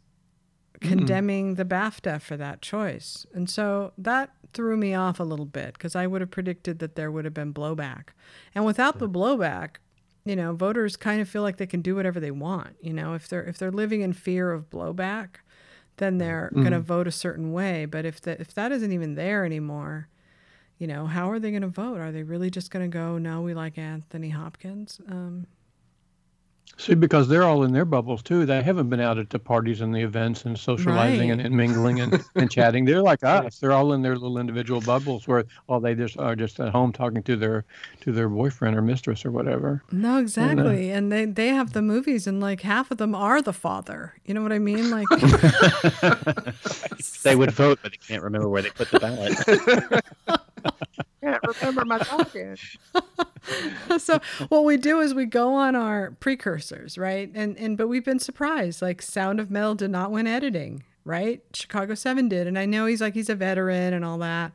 condemning 0.82 1.56
the 1.56 1.66
BAFTA 1.66 2.22
for 2.22 2.38
that 2.38 2.62
choice. 2.62 3.26
And 3.34 3.50
so 3.50 3.94
that 3.98 4.32
threw 4.54 4.78
me 4.78 4.94
off 4.94 5.20
a 5.20 5.24
little 5.24 5.46
bit 5.46 5.74
because 5.74 5.96
I 5.96 6.08
would 6.08 6.22
have 6.22 6.32
predicted 6.32 6.80
that 6.80 6.96
there 6.96 7.12
would 7.12 7.26
have 7.26 7.34
been 7.34 7.54
blowback. 7.54 8.10
And 8.54 8.66
without 8.66 9.00
the 9.00 9.10
blowback, 9.10 9.78
you 10.26 10.36
know, 10.36 10.54
voters 10.54 10.98
kind 10.98 11.22
of 11.22 11.30
feel 11.30 11.42
like 11.42 11.58
they 11.58 11.66
can 11.66 11.82
do 11.82 11.96
whatever 11.96 12.20
they 12.20 12.32
want. 12.32 12.76
You 12.82 12.94
know, 12.94 13.14
if 13.14 13.28
they're 13.28 13.44
if 13.44 13.58
they're 13.58 13.72
living 13.72 14.02
in 14.02 14.14
fear 14.14 14.52
of 14.52 14.70
blowback, 14.70 15.38
then 15.98 16.18
they're 16.18 16.50
going 16.54 16.72
to 16.72 16.80
vote 16.80 17.08
a 17.08 17.12
certain 17.12 17.52
way. 17.52 17.86
But 17.86 18.06
if 18.06 18.22
that 18.22 18.40
if 18.40 18.54
that 18.54 18.72
isn't 18.72 18.92
even 18.92 19.16
there 19.16 19.46
anymore, 19.46 20.08
you 20.78 20.88
know, 20.88 21.06
how 21.08 21.30
are 21.32 21.40
they 21.40 21.50
going 21.52 21.62
to 21.64 21.68
vote? 21.68 22.00
Are 22.00 22.12
they 22.12 22.24
really 22.24 22.50
just 22.50 22.72
going 22.72 22.90
to 22.90 22.96
go, 22.96 23.18
no, 23.18 23.42
we 23.42 23.54
like 23.54 23.78
Anthony 23.78 24.30
Hopkins? 24.30 25.02
Um, 25.10 25.48
See, 26.76 26.94
because 26.94 27.28
they're 27.28 27.44
all 27.44 27.64
in 27.64 27.72
their 27.74 27.86
bubbles 27.86 28.22
too. 28.22 28.46
They 28.46 28.62
haven't 28.62 28.90
been 28.90 29.00
out 29.00 29.18
at 29.18 29.32
the 29.32 29.40
parties 29.40 29.82
and 29.82 29.96
the 29.96 30.02
events 30.02 30.46
and 30.46 30.60
socializing 30.60 31.30
Right. 31.30 31.32
and, 31.32 31.42
and 31.42 31.58
mingling 31.58 32.00
and, 32.02 32.24
and 32.36 32.52
chatting. 32.52 32.86
They're 32.86 33.02
like 33.02 33.24
us. 33.24 33.58
They're 33.58 33.72
all 33.72 33.94
in 33.94 34.04
their 34.04 34.14
little 34.16 34.38
individual 34.38 34.82
bubbles 34.82 35.28
where 35.28 35.46
all 35.68 35.80
they 35.80 35.96
just 35.96 36.20
are 36.20 36.36
just 36.36 36.60
at 36.60 36.70
home 36.70 36.92
talking 36.92 37.24
to 37.24 37.36
their 37.36 37.66
to 38.02 38.12
their 38.12 38.30
boyfriend 38.30 38.78
or 38.78 38.84
mistress 38.84 39.26
or 39.26 39.32
whatever. 39.32 39.82
no, 39.92 40.18
uh, 40.18 40.20
exactly. 40.20 40.92
And 40.92 41.12
they 41.12 41.26
they 41.26 41.48
have 41.48 41.74
the 41.74 41.82
movies, 41.82 42.28
and 42.28 42.40
like 42.40 42.62
half 42.62 42.92
of 42.92 43.00
them 43.00 43.16
are 43.16 43.42
the 43.42 43.54
father. 43.54 44.14
You 44.26 44.36
know 44.36 44.44
what 44.44 44.52
I 44.52 44.60
mean? 44.60 44.92
Like, 44.92 45.08
They 47.24 47.36
would 47.36 47.52
vote, 47.52 47.80
but 47.82 47.92
they 47.92 47.98
can't 47.98 48.22
remember 48.24 48.48
where 48.50 48.62
they 48.62 48.70
put 48.70 48.92
the 48.92 49.00
ballot. 49.00 50.04
Can't 51.22 51.44
remember 51.62 51.86
my 51.86 51.98
talking. 51.98 52.58
so 53.98 54.20
what 54.50 54.66
we 54.66 54.78
do 54.78 55.00
is 55.00 55.14
we 55.14 55.26
go 55.26 55.54
on 55.54 55.76
our 55.76 56.12
precursors, 56.20 56.98
right? 56.98 57.32
And 57.34 57.58
and 57.58 57.78
but 57.78 57.88
we've 57.88 58.06
been 58.06 58.20
surprised. 58.20 58.82
Like 58.82 59.02
Sound 59.02 59.40
of 59.40 59.50
Metal 59.50 59.76
did 59.76 59.90
not 59.90 60.12
win 60.12 60.28
editing, 60.28 60.84
right? 61.06 61.42
Chicago 61.54 61.96
Seven 61.96 62.30
did, 62.30 62.46
and 62.46 62.58
I 62.58 62.66
know 62.66 62.86
he's 62.86 63.02
like 63.02 63.16
he's 63.16 63.30
a 63.30 63.36
veteran 63.36 63.94
and 63.94 64.06
all 64.06 64.20
that. 64.20 64.52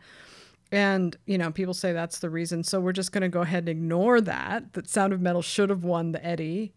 And 0.70 1.16
you 1.26 1.36
know, 1.36 1.50
people 1.50 1.74
say 1.74 1.92
that's 1.92 2.20
the 2.20 2.30
reason. 2.30 2.62
So 2.62 2.80
we're 2.80 2.92
just 2.92 3.12
going 3.12 3.22
to 3.22 3.28
go 3.28 3.40
ahead 3.40 3.64
and 3.64 3.68
ignore 3.68 4.20
that. 4.20 4.72
That 4.74 4.88
Sound 4.88 5.12
of 5.12 5.20
Metal 5.20 5.42
should 5.42 5.68
have 5.68 5.84
won 5.84 6.12
the 6.12 6.24
Eddie, 6.24 6.72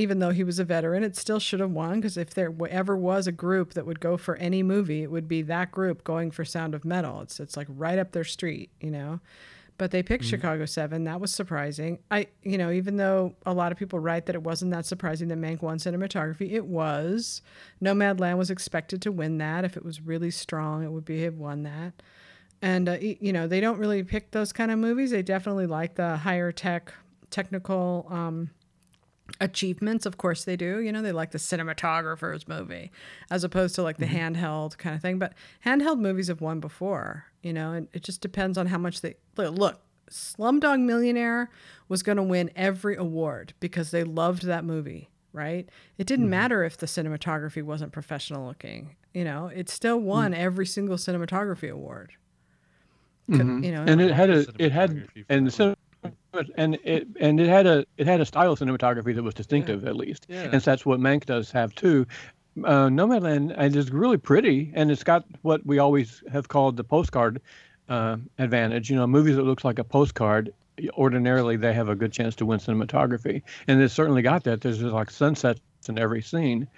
even 0.00 0.18
though 0.18 0.30
he 0.30 0.44
was 0.44 0.58
a 0.58 0.64
veteran. 0.64 1.02
It 1.04 1.16
still 1.16 1.38
should 1.38 1.60
have 1.60 1.70
won 1.70 2.00
because 2.00 2.16
if 2.16 2.34
there 2.34 2.52
ever 2.68 2.96
was 2.96 3.26
a 3.26 3.32
group 3.32 3.74
that 3.74 3.86
would 3.86 4.00
go 4.00 4.16
for 4.16 4.36
any 4.36 4.62
movie, 4.62 5.02
it 5.02 5.10
would 5.10 5.28
be 5.28 5.42
that 5.42 5.70
group 5.70 6.04
going 6.04 6.30
for 6.30 6.44
Sound 6.44 6.74
of 6.74 6.84
Metal. 6.84 7.20
It's 7.20 7.38
it's 7.38 7.56
like 7.56 7.68
right 7.68 7.98
up 7.98 8.12
their 8.12 8.24
street, 8.24 8.70
you 8.80 8.90
know 8.90 9.20
but 9.80 9.92
they 9.92 10.02
picked 10.02 10.26
Chicago 10.26 10.66
7. 10.66 11.04
That 11.04 11.22
was 11.22 11.32
surprising. 11.32 12.00
I, 12.10 12.26
you 12.42 12.58
know, 12.58 12.70
even 12.70 12.98
though 12.98 13.34
a 13.46 13.54
lot 13.54 13.72
of 13.72 13.78
people 13.78 13.98
write 13.98 14.26
that 14.26 14.34
it 14.34 14.42
wasn't 14.42 14.72
that 14.72 14.84
surprising 14.84 15.28
that 15.28 15.38
Mank 15.38 15.62
won 15.62 15.78
cinematography, 15.78 16.52
it 16.52 16.66
was. 16.66 17.40
Nomadland 17.82 18.36
was 18.36 18.50
expected 18.50 19.00
to 19.00 19.10
win 19.10 19.38
that. 19.38 19.64
If 19.64 19.78
it 19.78 19.82
was 19.82 20.02
really 20.02 20.30
strong, 20.30 20.84
it 20.84 20.92
would 20.92 21.06
be 21.06 21.22
have 21.22 21.38
won 21.38 21.62
that. 21.62 21.94
And, 22.60 22.90
uh, 22.90 22.98
you 23.00 23.32
know, 23.32 23.48
they 23.48 23.58
don't 23.58 23.78
really 23.78 24.02
pick 24.02 24.32
those 24.32 24.52
kind 24.52 24.70
of 24.70 24.78
movies. 24.78 25.12
They 25.12 25.22
definitely 25.22 25.66
like 25.66 25.94
the 25.94 26.18
higher 26.18 26.52
tech, 26.52 26.92
technical 27.30 28.06
um, 28.10 28.50
achievements. 29.40 30.06
Of 30.06 30.18
course 30.18 30.44
they 30.44 30.56
do. 30.56 30.80
You 30.80 30.92
know, 30.92 31.02
they 31.02 31.12
like 31.12 31.30
the 31.30 31.38
cinematographer's 31.38 32.48
movie 32.48 32.90
as 33.30 33.44
opposed 33.44 33.74
to 33.76 33.82
like 33.82 33.98
the 33.98 34.06
mm-hmm. 34.06 34.34
handheld 34.34 34.78
kind 34.78 34.94
of 34.94 35.02
thing. 35.02 35.18
But 35.18 35.34
handheld 35.64 35.98
movies 35.98 36.28
have 36.28 36.40
won 36.40 36.60
before, 36.60 37.26
you 37.42 37.52
know, 37.52 37.72
and 37.72 37.88
it 37.92 38.02
just 38.02 38.20
depends 38.20 38.58
on 38.58 38.66
how 38.66 38.78
much 38.78 39.00
they 39.00 39.16
look. 39.36 39.56
look 39.56 39.80
Slumdog 40.10 40.80
Millionaire 40.80 41.50
was 41.88 42.02
going 42.02 42.16
to 42.16 42.22
win 42.22 42.50
every 42.56 42.96
award 42.96 43.54
because 43.60 43.90
they 43.90 44.04
loved 44.04 44.44
that 44.44 44.64
movie, 44.64 45.08
right? 45.32 45.68
It 45.98 46.06
didn't 46.06 46.26
mm-hmm. 46.26 46.30
matter 46.30 46.64
if 46.64 46.76
the 46.76 46.86
cinematography 46.86 47.62
wasn't 47.62 47.92
professional 47.92 48.46
looking. 48.46 48.96
You 49.14 49.24
know, 49.24 49.46
it 49.46 49.68
still 49.68 49.98
mm. 49.98 50.04
won 50.04 50.34
every 50.34 50.66
single 50.66 50.96
cinematography 50.96 51.70
award. 51.70 52.12
C- 53.28 53.36
Mhm. 53.36 53.64
You 53.64 53.72
know, 53.72 53.84
and 53.86 54.00
it 54.00 54.12
had 54.12 54.30
a 54.30 54.46
it 54.58 54.72
had 54.72 55.08
and 55.28 55.46
the 55.46 55.76
for 56.32 56.44
and 56.56 56.78
it 56.84 57.08
and 57.18 57.40
it 57.40 57.48
had 57.48 57.66
a 57.66 57.84
it 57.96 58.06
had 58.06 58.20
a 58.20 58.26
style 58.26 58.52
of 58.52 58.58
cinematography 58.58 59.14
that 59.14 59.22
was 59.22 59.34
distinctive 59.34 59.84
at 59.84 59.96
least. 59.96 60.26
Yeah. 60.28 60.48
and 60.52 60.62
so 60.62 60.70
that's 60.70 60.86
what 60.86 61.00
mank 61.00 61.26
does 61.26 61.50
have 61.50 61.74
too. 61.74 62.06
Uh, 62.64 62.88
nomadland 62.88 63.54
and 63.56 63.76
it's 63.76 63.90
really 63.90 64.16
pretty 64.16 64.72
and 64.74 64.90
it's 64.90 65.04
got 65.04 65.24
what 65.42 65.64
we 65.64 65.78
always 65.78 66.22
have 66.30 66.48
called 66.48 66.76
the 66.76 66.84
postcard 66.84 67.40
uh, 67.88 68.16
advantage. 68.38 68.90
You 68.90 68.96
know 68.96 69.06
movies 69.06 69.36
that 69.36 69.44
looks 69.44 69.64
like 69.64 69.78
a 69.78 69.84
postcard 69.84 70.52
ordinarily 70.92 71.56
they 71.56 71.72
have 71.74 71.88
a 71.88 71.94
good 71.94 72.12
chance 72.12 72.34
to 72.36 72.46
win 72.46 72.58
cinematography. 72.58 73.42
And 73.68 73.82
it's 73.82 73.94
certainly 73.94 74.22
got 74.22 74.44
that. 74.44 74.60
There's 74.60 74.78
just 74.78 74.92
like 74.92 75.10
sunsets 75.10 75.60
in 75.88 75.98
every 75.98 76.22
scene. 76.22 76.68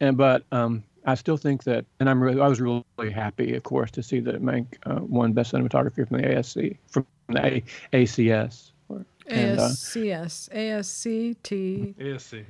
And 0.00 0.16
but 0.16 0.44
um 0.52 0.84
I 1.08 1.14
still 1.14 1.38
think 1.38 1.64
that, 1.64 1.86
and 2.00 2.10
I'm 2.10 2.22
really, 2.22 2.38
I 2.38 2.48
was 2.48 2.60
really 2.60 3.10
happy, 3.10 3.54
of 3.54 3.62
course, 3.62 3.90
to 3.92 4.02
see 4.02 4.20
that 4.20 4.42
Mank 4.42 4.66
uh, 4.84 5.00
won 5.02 5.32
Best 5.32 5.54
Cinematography 5.54 6.06
from 6.06 6.20
the 6.20 6.28
ASC, 6.28 6.76
from 6.88 7.06
the 7.30 7.46
A- 7.46 7.64
ACS. 7.94 8.72
Or- 9.30 9.34
and, 9.34 9.58
uh, 9.60 9.68
ASCS, 9.68 10.48
ASCT. 10.54 11.94
ASC. 11.96 12.44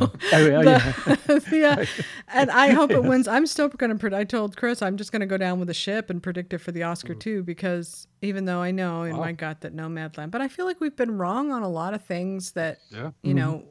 oh, 0.00 0.12
yeah, 0.32 0.62
yeah. 0.62 1.16
The- 1.26 1.44
yeah, 1.52 1.84
and 2.28 2.50
I 2.50 2.68
hope 2.70 2.90
it 2.90 3.02
wins. 3.02 3.26
I'm 3.28 3.46
still 3.46 3.68
going 3.68 3.90
to 3.90 3.96
predict. 3.96 4.18
I 4.20 4.24
told 4.24 4.56
Kris 4.56 4.80
I'm 4.82 4.96
just 4.96 5.12
going 5.12 5.20
to 5.20 5.26
go 5.26 5.36
down 5.36 5.58
with 5.58 5.68
the 5.68 5.74
ship 5.74 6.10
and 6.10 6.22
predict 6.22 6.52
it 6.52 6.58
for 6.58 6.72
the 6.72 6.82
Oscar 6.84 7.14
too, 7.14 7.42
because 7.42 8.06
even 8.22 8.44
though 8.44 8.60
I 8.60 8.70
know 8.70 9.02
in 9.02 9.16
my 9.16 9.32
gut 9.32 9.60
that 9.62 9.74
Nomadland, 9.74 10.30
but 10.30 10.40
I 10.40 10.48
feel 10.48 10.64
like 10.66 10.80
we've 10.80 10.96
been 10.96 11.18
wrong 11.18 11.50
on 11.52 11.62
a 11.62 11.68
lot 11.68 11.94
of 11.94 12.04
things 12.04 12.52
that 12.52 12.78
Yeah. 12.90 13.10
you 13.22 13.34
know. 13.34 13.64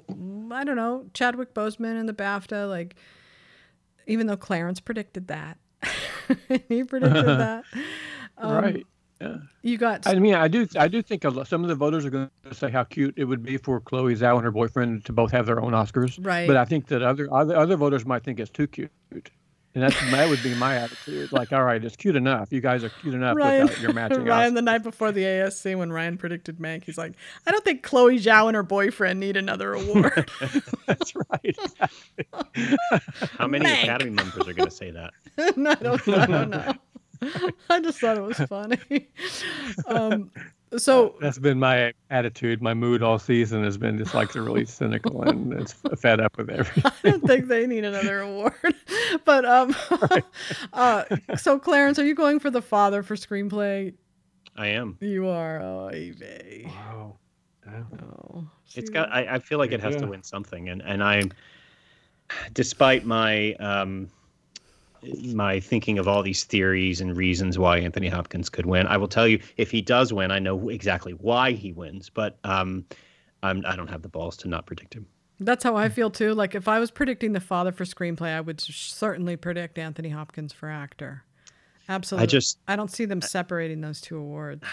I 0.52 0.64
don't 0.64 0.76
know 0.76 1.08
Chadwick 1.14 1.54
Boseman 1.56 2.00
and 2.00 2.08
the 2.08 2.14
BAFTA, 2.14 2.70
like 2.70 2.96
even 4.06 4.28
though 4.28 4.38
Clarence 4.38 4.80
predicted 4.80 5.28
that, 5.30 5.58
he 6.68 6.84
predicted 6.84 7.26
that. 7.26 7.64
Um, 8.38 8.64
right. 8.64 8.88
Yeah. 9.24 9.38
You 9.62 9.78
got 9.78 10.06
I 10.06 10.16
mean, 10.16 10.34
I 10.34 10.48
do, 10.48 10.68
I 10.78 10.88
do 10.88 11.02
think 11.02 11.24
a 11.24 11.30
lo- 11.30 11.44
some 11.44 11.64
of 11.64 11.70
the 11.70 11.76
voters 11.76 12.06
are 12.06 12.10
going 12.10 12.30
to 12.50 12.54
say 12.54 12.70
how 12.70 12.84
cute 12.84 13.14
it 13.18 13.24
would 13.24 13.44
be 13.44 13.58
for 13.58 13.80
Chloe 13.80 14.16
Zhao 14.16 14.36
and 14.36 14.44
her 14.44 14.52
boyfriend 14.52 15.06
to 15.06 15.14
both 15.14 15.32
have 15.32 15.46
their 15.46 15.62
own 15.62 15.72
Oscars. 15.72 16.20
Right. 16.22 16.48
But 16.48 16.58
I 16.58 16.66
think 16.66 16.88
that 16.88 17.02
other 17.02 17.28
other, 17.34 17.56
other 17.56 17.78
voters 17.78 18.06
might 18.06 18.24
think 18.24 18.40
it's 18.40 18.52
too 18.52 18.68
cute. 18.68 18.92
And 19.76 19.82
that's 19.82 20.00
that 20.12 20.30
would 20.30 20.44
be 20.44 20.54
my 20.54 20.76
attitude. 20.76 21.32
Like, 21.32 21.52
all 21.52 21.64
right, 21.64 21.84
it's 21.84 21.96
cute 21.96 22.16
enough. 22.16 22.52
You 22.52 22.62
guys 22.62 22.84
are 22.84 22.90
cute 22.90 23.16
enough 23.16 23.36
Ryan, 23.36 23.64
without 23.64 23.82
your 23.82 23.94
matching 24.02 24.24
Ryan 24.24 24.52
Oscars. 24.52 24.56
the 24.56 24.62
night 24.62 24.84
before 24.84 25.12
the 25.12 25.24
ASC 25.24 25.76
when 25.76 25.92
Ryan 25.92 26.18
predicted 26.18 26.60
Mank, 26.60 26.84
he's 26.84 26.98
like, 26.98 27.14
I 27.48 27.52
don't 27.52 27.64
think 27.64 27.82
Chloe 27.82 28.20
Zhao 28.20 28.48
and 28.48 28.56
her 28.56 28.62
boyfriend 28.62 29.20
need 29.20 29.36
another 29.36 29.74
award. 29.74 30.30
That's 30.86 31.14
right. 31.16 31.56
How 33.40 33.48
many 33.48 33.66
Mank. 33.66 33.84
Academy 33.84 34.12
members 34.12 34.48
are 34.48 34.54
going 34.54 34.70
to 34.70 34.76
say 34.76 34.92
that? 34.92 35.12
No, 35.58 35.72
I 35.72 35.76
don't, 35.76 36.08
I 36.08 36.26
don't 36.28 36.50
know. 36.52 36.74
I 37.70 37.80
just 37.80 38.00
thought 38.00 38.18
it 38.18 38.24
was 38.24 38.38
funny. 38.38 38.80
Um, 39.88 40.30
so 40.78 41.16
That's 41.22 41.38
been 41.38 41.60
my 41.60 41.94
attitude. 42.10 42.62
My 42.62 42.74
mood 42.74 43.04
all 43.04 43.20
season 43.20 43.64
has 43.64 43.78
been 43.78 43.98
just 43.98 44.14
like 44.14 44.34
really 44.34 44.66
cynical 44.80 45.22
and 45.24 45.54
it's 45.54 45.74
fed 45.98 46.20
up 46.20 46.38
with 46.38 46.50
everything. 46.50 46.84
I 47.04 47.10
don't 47.10 47.26
think 47.26 47.48
they 47.48 47.68
need 47.68 47.86
another 47.86 48.22
award. 48.22 48.54
But 49.26 49.46
um, 49.46 49.76
uh, 50.74 51.04
so 51.38 51.60
Clarence, 51.60 52.00
are 52.00 52.06
you 52.06 52.16
going 52.16 52.40
for 52.40 52.50
the 52.50 52.62
father 52.62 53.04
for 53.04 53.16
screenplay? 53.16 53.94
I 54.56 54.68
am. 54.68 54.98
You 55.00 55.28
are. 55.28 55.62
Oh, 55.62 55.92
Evie. 55.94 56.66
Wow. 56.68 57.18
Yeah. 57.66 57.84
Oh, 58.02 58.48
It's 58.76 58.88
see 58.88 58.94
got. 58.94 59.12
I, 59.12 59.36
I 59.36 59.40
feel 59.40 59.58
like 59.58 59.72
it 59.72 59.82
has 59.82 59.96
to 59.98 60.08
win 60.08 60.24
something, 60.24 60.70
and 60.70 60.82
and 60.82 61.04
I, 61.04 61.24
despite 62.54 63.06
my 63.06 63.54
um, 63.54 64.10
my 65.34 65.60
thinking 65.60 66.00
of 66.00 66.08
all 66.08 66.24
these 66.24 66.44
theories 66.44 67.02
and 67.02 67.16
reasons 67.16 67.58
why 67.58 67.80
Anthony 67.80 68.08
Hopkins 68.08 68.50
could 68.50 68.66
win, 68.66 68.88
I 68.88 68.98
will 68.98 69.08
tell 69.08 69.28
you 69.28 69.40
if 69.58 69.72
he 69.72 69.82
does 69.82 70.14
win, 70.14 70.32
I 70.32 70.40
know 70.40 70.70
exactly 70.70 71.14
why 71.14 71.52
he 71.52 71.72
wins, 71.72 72.10
but 72.10 72.38
um, 72.44 72.86
I'm 73.42 73.64
I 73.66 73.76
don't 73.76 73.90
have 73.90 74.02
the 74.02 74.10
balls 74.10 74.38
to 74.38 74.48
not 74.48 74.66
predict 74.66 74.94
him. 74.94 75.06
That's 75.40 75.64
how 75.64 75.76
I 75.76 75.90
feel 75.90 76.10
too. 76.10 76.34
Like 76.34 76.56
if 76.56 76.68
I 76.68 76.80
was 76.80 76.92
predicting 76.92 77.34
the 77.34 77.40
father 77.40 77.72
for 77.72 77.84
screenplay, 77.86 78.36
I 78.36 78.42
would 78.42 78.62
certainly 78.62 79.36
predict 79.36 79.78
Anthony 79.78 80.10
Hopkins 80.10 80.54
for 80.54 80.70
actor. 80.70 81.24
Absolutely. 81.90 82.24
I 82.24 82.28
just 82.28 82.60
I 82.68 82.76
don't 82.76 82.92
see 82.92 83.06
them 83.06 83.22
separating 83.22 83.82
those 83.82 84.00
two 84.00 84.18
awards. 84.18 84.64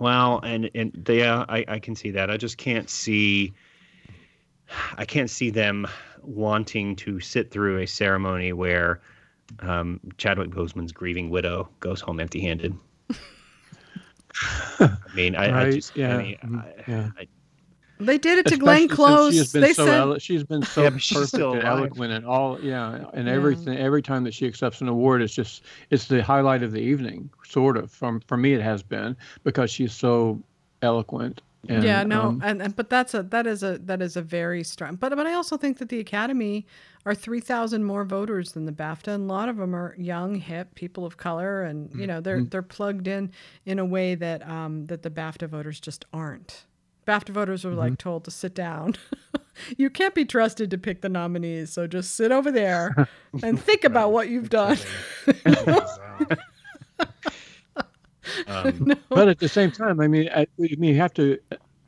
Well, 0.00 0.40
and 0.42 0.70
and 0.74 1.06
yeah, 1.08 1.44
I, 1.48 1.64
I 1.66 1.78
can 1.78 1.94
see 1.94 2.12
that. 2.12 2.30
I 2.30 2.36
just 2.36 2.56
can't 2.56 2.88
see. 2.88 3.52
I 4.96 5.04
can't 5.04 5.30
see 5.30 5.50
them 5.50 5.88
wanting 6.22 6.94
to 6.96 7.20
sit 7.20 7.50
through 7.50 7.78
a 7.78 7.86
ceremony 7.86 8.52
where 8.52 9.00
um, 9.60 10.00
Chadwick 10.18 10.50
Boseman's 10.50 10.92
grieving 10.92 11.30
widow 11.30 11.68
goes 11.80 12.00
home 12.00 12.20
empty-handed. 12.20 12.74
I 14.80 14.96
mean, 15.14 15.34
I, 15.34 15.62
I 15.66 15.70
just, 15.72 15.96
yeah, 15.96 16.16
I, 16.16 16.22
mean, 16.22 16.36
mm, 16.44 16.62
I, 16.62 16.90
yeah. 16.90 17.10
I, 17.18 17.26
They 17.98 18.18
did 18.18 18.38
it 18.38 18.46
to 18.46 18.54
Especially 18.54 18.86
Glenn 18.86 18.88
Close. 18.88 19.32
She 19.32 19.38
has 19.38 19.52
been 19.52 19.62
They 19.62 19.72
so 19.72 19.86
said 19.86 19.98
elo- 20.00 20.18
she's 20.18 20.44
been 20.44 20.62
so 20.74 20.82
Yeah, 20.84 20.96
she's 20.98 21.16
perfect 21.16 21.28
still 21.34 21.54
and 21.54 21.64
eloquent 21.64 22.12
and 22.12 22.24
all 22.24 22.60
yeah 22.60 23.06
and 23.14 23.26
Yeah. 23.26 23.34
everything 23.34 23.76
every 23.78 24.02
time 24.02 24.22
that 24.24 24.34
she 24.34 24.46
accepts 24.46 24.80
an 24.80 24.88
award 24.88 25.22
it's 25.22 25.34
just 25.34 25.64
it's 25.90 26.04
the 26.06 26.22
highlight 26.22 26.62
of 26.62 26.70
the 26.72 26.80
evening 26.80 27.28
sort 27.44 27.76
of 27.76 27.90
from 27.90 28.20
for 28.20 28.36
me 28.36 28.52
it 28.54 28.60
has 28.62 28.82
been 28.84 29.16
because 29.42 29.70
she's 29.70 29.92
so 29.92 30.40
eloquent 30.82 31.40
And, 31.66 31.82
yeah, 31.82 32.04
no, 32.04 32.22
um, 32.22 32.42
and, 32.44 32.62
and 32.62 32.76
but 32.76 32.88
that's 32.88 33.14
a 33.14 33.22
that 33.24 33.46
is 33.46 33.62
a 33.62 33.78
that 33.78 34.00
is 34.00 34.16
a 34.16 34.22
very 34.22 34.62
strong. 34.62 34.94
But 34.94 35.14
but 35.16 35.26
I 35.26 35.34
also 35.34 35.56
think 35.56 35.78
that 35.78 35.88
the 35.88 35.98
Academy 35.98 36.66
are 37.04 37.14
three 37.14 37.40
thousand 37.40 37.84
more 37.84 38.04
voters 38.04 38.52
than 38.52 38.64
the 38.64 38.72
BAFTA, 38.72 39.08
and 39.08 39.28
a 39.28 39.32
lot 39.32 39.48
of 39.48 39.56
them 39.56 39.74
are 39.74 39.96
young, 39.98 40.36
hip 40.36 40.76
people 40.76 41.04
of 41.04 41.16
color, 41.16 41.62
and 41.62 41.92
you 41.98 42.06
know 42.06 42.20
they're 42.20 42.38
mm-hmm. 42.38 42.48
they're 42.50 42.62
plugged 42.62 43.08
in 43.08 43.32
in 43.66 43.80
a 43.80 43.84
way 43.84 44.14
that 44.14 44.48
um, 44.48 44.86
that 44.86 45.02
the 45.02 45.10
BAFTA 45.10 45.48
voters 45.48 45.80
just 45.80 46.04
aren't. 46.12 46.64
BAFTA 47.08 47.30
voters 47.30 47.64
were 47.64 47.70
mm-hmm. 47.70 47.80
like 47.80 47.98
told 47.98 48.24
to 48.24 48.30
sit 48.30 48.54
down. 48.54 48.94
you 49.76 49.90
can't 49.90 50.14
be 50.14 50.24
trusted 50.24 50.70
to 50.70 50.78
pick 50.78 51.00
the 51.00 51.08
nominees, 51.08 51.72
so 51.72 51.86
just 51.88 52.14
sit 52.14 52.30
over 52.30 52.52
there 52.52 53.08
and 53.42 53.60
think 53.60 53.82
about 53.82 54.12
what 54.12 54.28
you've 54.28 54.50
done. 54.50 54.78
Um, 58.46 58.76
no. 58.86 58.94
But 59.08 59.28
at 59.28 59.38
the 59.38 59.48
same 59.48 59.70
time, 59.70 60.00
I 60.00 60.08
mean, 60.08 60.28
I, 60.34 60.42
I 60.42 60.46
mean, 60.58 60.84
you 60.84 60.96
have 60.96 61.14
to. 61.14 61.38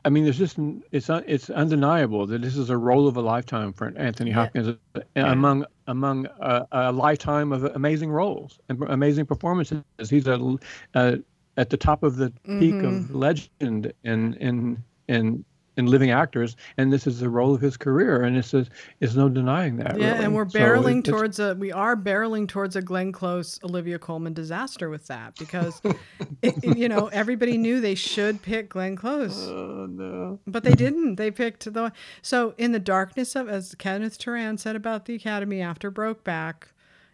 I 0.05 0.09
mean, 0.09 0.25
there's 0.25 0.39
just 0.39 0.59
it's 0.93 1.11
it's 1.11 1.51
undeniable 1.51 2.27
that 2.27 2.41
this 2.41 2.57
is 2.57 2.71
a 2.71 2.77
role 2.77 3.07
of 3.07 3.17
a 3.17 3.21
lifetime 3.21 3.73
for 3.73 3.93
Anthony 3.97 4.31
Hopkins 4.31 4.69
uh, 4.69 5.01
yeah. 5.15 5.31
among 5.31 5.67
among 5.87 6.27
a, 6.41 6.67
a, 6.73 6.93
lifetime 6.93 7.53
of 7.53 7.65
amazing 7.65 8.11
roles 8.11 8.59
and 8.69 8.83
amazing 8.85 9.27
performances. 9.27 9.83
He's 10.09 10.27
a, 10.27 10.57
a 10.95 11.19
at 11.59 11.69
the 11.69 11.77
top 11.77 12.03
of 12.03 12.17
the 12.17 12.31
peak 12.45 12.75
mm-hmm. 12.75 12.87
of 12.87 13.15
legend 13.15 13.93
in 14.05 14.35
in 14.35 14.83
in 15.09 15.45
in 15.81 15.87
living 15.87 16.13
actors, 16.13 16.57
and 16.77 16.93
this 16.93 17.09
is 17.09 17.19
the 17.19 17.29
role 17.29 17.53
of 17.55 17.61
his 17.61 17.77
career, 17.77 18.23
and 18.23 18.37
it's 18.37 18.55
is 18.55 19.17
no 19.17 19.29
denying 19.29 19.77
that. 19.79 19.99
Yeah, 19.99 20.13
really. 20.13 20.25
and 20.25 20.35
we're 20.35 20.47
barreling 20.47 21.05
so 21.05 21.13
towards 21.13 21.39
a 21.41 21.55
we 21.55 21.73
are 21.73 21.97
barreling 21.97 22.47
towards 22.47 22.77
a 22.77 22.83
Glenn 22.83 23.11
Close, 23.11 23.59
Olivia 23.65 23.99
Colman 23.99 24.33
disaster 24.33 24.89
with 24.89 25.09
that 25.09 25.35
because 25.37 25.81
it, 26.43 26.55
it, 26.63 26.79
you 26.79 26.89
know 26.89 27.09
everybody 27.09 27.59
knew 27.59 27.81
they 27.81 27.97
should 27.97 28.41
pick 28.43 28.69
Glenn 28.69 28.95
Close, 28.95 29.49
oh, 29.49 29.87
no. 29.91 30.39
but 30.47 30.63
they 30.63 30.75
didn't. 30.75 31.17
They 31.17 31.33
picked 31.33 31.73
the 31.73 31.93
so 32.23 32.55
in 32.57 32.71
the 32.71 32.79
darkness 32.79 33.35
of 33.35 33.49
as 33.49 33.75
Kenneth 33.75 34.19
Turan 34.19 34.59
said 34.59 34.77
about 34.77 35.07
the 35.07 35.17
Academy 35.17 35.61
after 35.61 35.91
Brokeback, 35.91 36.67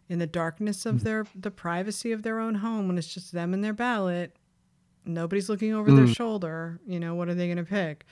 in 0.08 0.18
the 0.18 0.26
darkness 0.26 0.86
of 0.86 0.96
mm. 0.96 1.00
their 1.02 1.26
the 1.34 1.50
privacy 1.50 2.12
of 2.12 2.22
their 2.22 2.38
own 2.38 2.56
home 2.56 2.88
when 2.88 2.98
it's 2.98 3.12
just 3.12 3.32
them 3.32 3.52
and 3.52 3.64
their 3.64 3.72
ballot. 3.72 4.36
Nobody's 5.04 5.48
looking 5.48 5.72
over 5.72 5.90
mm. 5.90 5.96
their 5.96 6.14
shoulder. 6.14 6.80
You 6.86 7.00
know, 7.00 7.14
what 7.14 7.28
are 7.28 7.34
they 7.34 7.46
going 7.46 7.58
to 7.58 7.64
pick? 7.64 8.04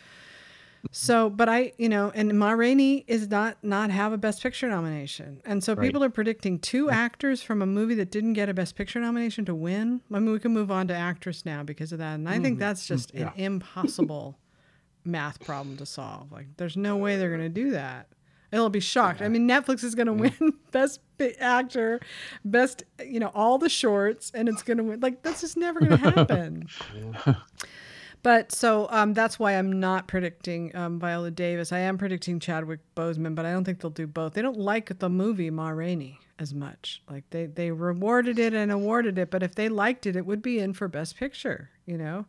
So, 0.91 1.31
but 1.31 1.49
I, 1.49 1.73
you 1.79 1.89
know, 1.89 2.13
and 2.15 2.39
Ma 2.39 2.53
Rainey 2.53 3.05
is 3.07 3.29
not 3.29 3.57
not 3.63 3.91
have 3.91 4.13
a 4.13 4.19
Best 4.19 4.43
Picture 4.43 4.69
nomination, 4.69 5.41
and 5.45 5.63
so 5.63 5.75
right. 5.75 5.85
people 5.85 6.05
are 6.05 6.11
predicting 6.11 6.59
two 6.59 6.91
actors 6.91 7.43
from 7.43 7.63
a 7.63 7.67
movie 7.67 7.95
that 7.97 8.11
didn't 8.11 8.35
get 8.35 8.49
a 8.49 8.55
Best 8.55 8.77
Picture 8.77 9.01
nomination 9.01 9.45
to 9.47 9.55
win. 9.55 10.01
I 10.13 10.21
mean, 10.21 10.33
we 10.33 10.39
can 10.39 10.53
move 10.53 10.71
on 10.71 10.89
to 10.89 10.95
actress 10.95 11.45
now 11.45 11.63
because 11.63 11.93
of 11.93 11.99
that, 11.99 12.15
and 12.15 12.29
I 12.29 12.35
mm-hmm. 12.35 12.43
think 12.43 12.59
that's 12.59 12.87
just 12.87 13.15
yeah. 13.15 13.29
an 13.29 13.33
impossible 13.37 14.39
math 15.05 15.45
problem 15.45 15.77
to 15.79 15.87
solve. 15.87 16.33
Like, 16.33 16.47
there's 16.57 16.77
no 16.77 16.97
way 16.97 17.17
they're 17.17 17.29
going 17.29 17.41
to 17.41 17.49
do 17.49 17.71
that. 17.71 18.09
It'll 18.53 18.71
be 18.71 18.81
shocked. 18.81 19.21
Yeah. 19.21 19.27
I 19.27 19.29
mean, 19.31 19.49
Netflix 19.49 19.83
is 19.83 19.97
going 19.97 20.07
to 20.07 20.15
yeah. 20.15 20.31
win 20.39 20.53
Best 20.71 21.01
Actor, 21.41 22.01
Best, 22.45 22.85
you 23.05 23.19
know, 23.19 23.33
all 23.35 23.59
the 23.59 23.69
shorts, 23.69 24.31
and 24.33 24.49
it's 24.49 24.63
going 24.63 24.79
to 24.79 24.85
win. 24.85 25.01
Like, 25.01 25.23
that's 25.23 25.41
just 25.41 25.57
never 25.57 25.81
going 25.81 25.91
to 25.99 26.11
happen. 26.11 26.69
But 28.25 28.53
so 28.53 28.89
um, 28.91 29.13
that's 29.13 29.39
why 29.39 29.53
I'm 29.53 29.79
not 29.79 30.09
predicting 30.09 30.75
um, 30.75 30.99
Viola 30.99 31.31
Davis. 31.31 31.73
I 31.73 31.81
am 31.81 31.99
predicting 31.99 32.41
Chadwick 32.41 32.81
Boseman, 32.97 33.35
but 33.35 33.45
I 33.45 33.53
don't 33.53 33.65
think 33.65 33.81
they'll 33.81 33.91
do 33.91 34.07
both. 34.07 34.33
They 34.33 34.41
don't 34.41 34.59
like 34.59 34.99
the 34.99 35.11
movie 35.11 35.51
Ma 35.51 35.69
Rainey 35.69 36.19
as 36.39 36.55
much. 36.55 37.03
Like 37.09 37.25
they 37.29 37.47
they 37.47 37.71
rewarded 37.71 38.39
it 38.39 38.55
and 38.55 38.73
awarded 38.73 39.19
it, 39.19 39.31
but 39.31 39.43
if 39.43 39.55
they 39.55 39.69
liked 39.69 40.07
it, 40.07 40.17
it 40.17 40.25
would 40.25 40.41
be 40.41 40.59
in 40.59 40.73
for 40.73 40.89
Best 40.89 41.19
Picture. 41.19 41.69
You 41.85 41.99
know. 41.99 42.25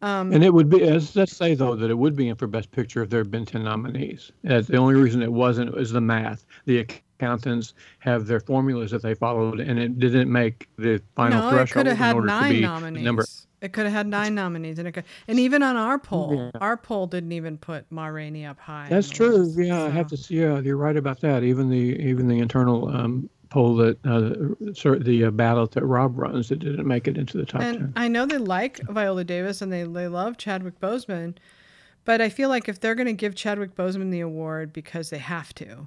Um, 0.00 0.32
and 0.32 0.42
it 0.42 0.54
would 0.54 0.70
be, 0.70 0.82
as 0.84 1.14
let's 1.14 1.36
say 1.36 1.54
though, 1.54 1.76
that 1.76 1.90
it 1.90 1.98
would 1.98 2.16
be 2.16 2.28
in 2.28 2.36
for 2.36 2.46
Best 2.46 2.72
Picture 2.72 3.02
if 3.02 3.10
there 3.10 3.20
had 3.20 3.30
been 3.30 3.44
ten 3.44 3.62
nominees. 3.62 4.32
The 4.42 4.78
only 4.78 4.94
reason 4.94 5.22
it 5.22 5.30
wasn't 5.30 5.76
is 5.76 5.92
the 5.92 6.00
math. 6.00 6.46
The 6.64 6.78
accountants 6.78 7.74
have 7.98 8.26
their 8.26 8.40
formulas 8.40 8.90
that 8.92 9.02
they 9.02 9.12
followed, 9.12 9.60
and 9.60 9.78
it 9.78 9.98
didn't 9.98 10.32
make 10.32 10.66
the 10.78 11.02
final 11.14 11.42
no, 11.42 11.50
threshold 11.50 11.88
it 11.88 11.90
could 11.90 11.98
have 11.98 12.16
had 12.16 12.24
nine 12.24 12.62
nominees. 12.62 13.04
number. 13.04 13.26
It 13.60 13.74
could 13.74 13.84
have 13.84 13.92
had 13.92 14.06
nine 14.06 14.34
nominees, 14.34 14.78
and 14.78 14.88
it 14.88 14.92
could, 14.92 15.04
and 15.28 15.38
even 15.38 15.62
on 15.62 15.76
our 15.76 15.98
poll, 15.98 16.34
yeah. 16.54 16.60
our 16.60 16.76
poll 16.76 17.06
didn't 17.06 17.32
even 17.32 17.58
put 17.58 17.84
Ma 17.90 18.06
Rainey 18.06 18.46
up 18.46 18.58
high. 18.58 18.86
That's 18.88 19.10
true. 19.10 19.36
List, 19.36 19.58
yeah, 19.58 19.78
so. 19.78 19.86
I 19.86 19.90
have 19.90 20.06
to. 20.08 20.16
See, 20.16 20.40
yeah, 20.40 20.60
you're 20.60 20.78
right 20.78 20.96
about 20.96 21.20
that. 21.20 21.42
Even 21.42 21.68
the 21.68 21.76
even 21.76 22.26
the 22.26 22.38
internal 22.38 22.88
um, 22.88 23.28
poll 23.50 23.74
that 23.76 23.98
uh, 24.06 24.98
the 24.98 25.24
uh, 25.26 25.30
ballot 25.30 25.72
that 25.72 25.84
Rob 25.84 26.18
runs, 26.18 26.50
it 26.50 26.60
didn't 26.60 26.86
make 26.86 27.06
it 27.06 27.18
into 27.18 27.36
the 27.36 27.44
top 27.44 27.60
and 27.60 27.78
ten. 27.78 27.92
I 27.96 28.08
know 28.08 28.24
they 28.24 28.38
like 28.38 28.80
Viola 28.88 29.24
Davis 29.24 29.60
and 29.60 29.70
they 29.70 29.82
they 29.82 30.08
love 30.08 30.38
Chadwick 30.38 30.80
Boseman, 30.80 31.36
but 32.06 32.22
I 32.22 32.30
feel 32.30 32.48
like 32.48 32.68
if 32.68 32.80
they're 32.80 32.94
going 32.94 33.08
to 33.08 33.12
give 33.12 33.34
Chadwick 33.34 33.74
Boseman 33.74 34.10
the 34.10 34.20
award 34.20 34.72
because 34.72 35.10
they 35.10 35.18
have 35.18 35.52
to, 35.56 35.86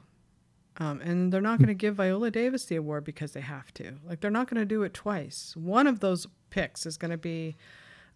um, 0.77 1.01
and 1.01 1.31
they're 1.31 1.41
not 1.41 1.59
going 1.59 1.67
to 1.67 1.73
give 1.73 1.95
Viola 1.95 2.31
Davis 2.31 2.65
the 2.65 2.75
award 2.75 3.03
because 3.03 3.33
they 3.33 3.41
have 3.41 3.73
to. 3.75 3.93
Like 4.07 4.21
they're 4.21 4.31
not 4.31 4.49
going 4.49 4.59
to 4.59 4.65
do 4.65 4.83
it 4.83 4.93
twice. 4.93 5.53
One 5.55 5.87
of 5.87 5.99
those 5.99 6.27
picks 6.49 6.85
is 6.85 6.97
going 6.97 7.11
to 7.11 7.17
be 7.17 7.55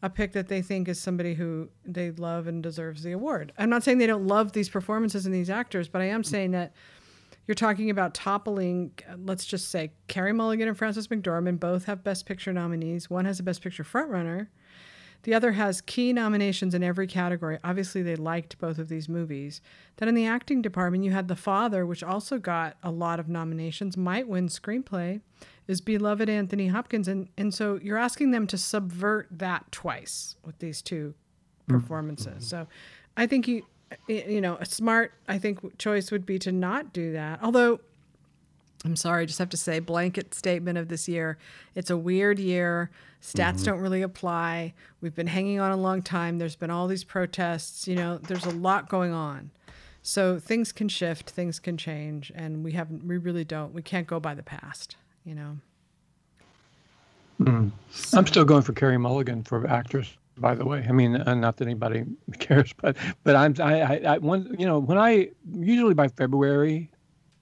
a 0.01 0.09
pick 0.09 0.33
that 0.33 0.47
they 0.47 0.61
think 0.61 0.87
is 0.87 0.99
somebody 0.99 1.33
who 1.33 1.69
they 1.85 2.11
love 2.11 2.47
and 2.47 2.61
deserves 2.61 3.03
the 3.03 3.11
award. 3.11 3.51
I'm 3.57 3.69
not 3.69 3.83
saying 3.83 3.97
they 3.97 4.07
don't 4.07 4.27
love 4.27 4.51
these 4.51 4.69
performances 4.69 5.25
and 5.25 5.33
these 5.33 5.49
actors, 5.49 5.87
but 5.87 6.01
I 6.01 6.05
am 6.05 6.23
saying 6.23 6.51
that 6.51 6.73
you're 7.47 7.55
talking 7.55 7.89
about 7.89 8.13
toppling, 8.13 8.91
let's 9.23 9.45
just 9.45 9.69
say 9.69 9.91
Carey 10.07 10.33
Mulligan 10.33 10.67
and 10.67 10.77
Frances 10.77 11.07
McDormand 11.07 11.59
both 11.59 11.85
have 11.85 12.03
Best 12.03 12.25
Picture 12.25 12.51
nominees. 12.51 13.09
One 13.09 13.25
has 13.25 13.39
a 13.39 13.43
Best 13.43 13.61
Picture 13.61 13.83
frontrunner. 13.83 14.47
The 15.23 15.33
other 15.33 15.51
has 15.53 15.81
key 15.81 16.13
nominations 16.13 16.73
in 16.73 16.83
every 16.83 17.07
category. 17.07 17.59
Obviously, 17.63 18.01
they 18.01 18.15
liked 18.15 18.57
both 18.59 18.79
of 18.79 18.87
these 18.87 19.09
movies. 19.09 19.61
Then 19.97 20.07
in 20.07 20.15
the 20.15 20.25
acting 20.25 20.61
department, 20.61 21.03
you 21.03 21.11
had 21.11 21.27
The 21.27 21.35
Father, 21.35 21.85
which 21.85 22.03
also 22.03 22.37
got 22.37 22.77
a 22.81 22.91
lot 22.91 23.19
of 23.19 23.27
nominations, 23.27 23.97
might 23.97 24.27
win 24.27 24.47
screenplay 24.47 25.21
is 25.67 25.81
beloved 25.81 26.29
Anthony 26.29 26.67
Hopkins. 26.67 27.07
And, 27.07 27.29
and 27.37 27.53
so 27.53 27.79
you're 27.81 27.97
asking 27.97 28.31
them 28.31 28.47
to 28.47 28.57
subvert 28.57 29.27
that 29.31 29.71
twice 29.71 30.35
with 30.45 30.57
these 30.59 30.81
two 30.81 31.13
mm-hmm. 31.13 31.79
performances. 31.79 32.27
Mm-hmm. 32.27 32.41
So 32.43 32.67
I 33.17 33.27
think 33.27 33.47
you, 33.47 33.65
you 34.07 34.41
know, 34.41 34.57
a 34.59 34.65
smart, 34.65 35.13
I 35.27 35.37
think, 35.37 35.77
choice 35.77 36.11
would 36.11 36.25
be 36.25 36.39
to 36.39 36.51
not 36.51 36.93
do 36.93 37.11
that. 37.13 37.39
Although, 37.41 37.81
I'm 38.87 38.95
sorry, 38.95 39.23
I 39.23 39.25
just 39.25 39.39
have 39.39 39.49
to 39.49 39.57
say, 39.57 39.79
blanket 39.79 40.33
statement 40.33 40.77
of 40.77 40.87
this 40.87 41.07
year. 41.07 41.37
It's 41.75 41.89
a 41.89 41.97
weird 41.97 42.39
year. 42.39 42.89
Stats 43.21 43.55
mm-hmm. 43.55 43.63
don't 43.65 43.79
really 43.79 44.01
apply. 44.01 44.73
We've 45.01 45.15
been 45.15 45.27
hanging 45.27 45.59
on 45.59 45.71
a 45.71 45.77
long 45.77 46.01
time. 46.01 46.37
There's 46.37 46.55
been 46.55 46.69
all 46.69 46.87
these 46.87 47.03
protests. 47.03 47.87
You 47.87 47.95
know, 47.95 48.17
there's 48.17 48.45
a 48.45 48.51
lot 48.51 48.89
going 48.89 49.13
on. 49.13 49.51
So 50.01 50.39
things 50.39 50.71
can 50.71 50.87
shift, 50.87 51.31
things 51.31 51.59
can 51.59 51.75
change, 51.75 52.31
and 52.33 52.63
we 52.63 52.71
haven't, 52.71 53.05
we 53.05 53.17
really 53.17 53.43
don't, 53.43 53.73
we 53.73 53.81
can't 53.81 54.07
go 54.07 54.21
by 54.21 54.33
the 54.33 54.43
past 54.43 54.95
you 55.27 55.35
know. 55.35 55.57
Mm. 57.41 57.71
So. 57.91 58.17
I'm 58.17 58.25
still 58.25 58.45
going 58.45 58.63
for 58.63 58.73
Carey 58.73 58.97
Mulligan 58.97 59.43
for 59.43 59.67
actress. 59.67 60.11
By 60.37 60.55
the 60.55 60.65
way, 60.65 60.85
I 60.87 60.91
mean, 60.91 61.15
uh, 61.15 61.33
not 61.33 61.57
that 61.57 61.65
anybody 61.65 62.05
cares, 62.39 62.73
but 62.81 62.95
but 63.23 63.35
I'm 63.35 63.55
I, 63.59 63.81
I, 63.81 64.01
I 64.13 64.17
when 64.19 64.55
you 64.57 64.65
know 64.65 64.79
when 64.79 64.97
I 64.97 65.29
usually 65.51 65.93
by 65.93 66.07
February 66.07 66.89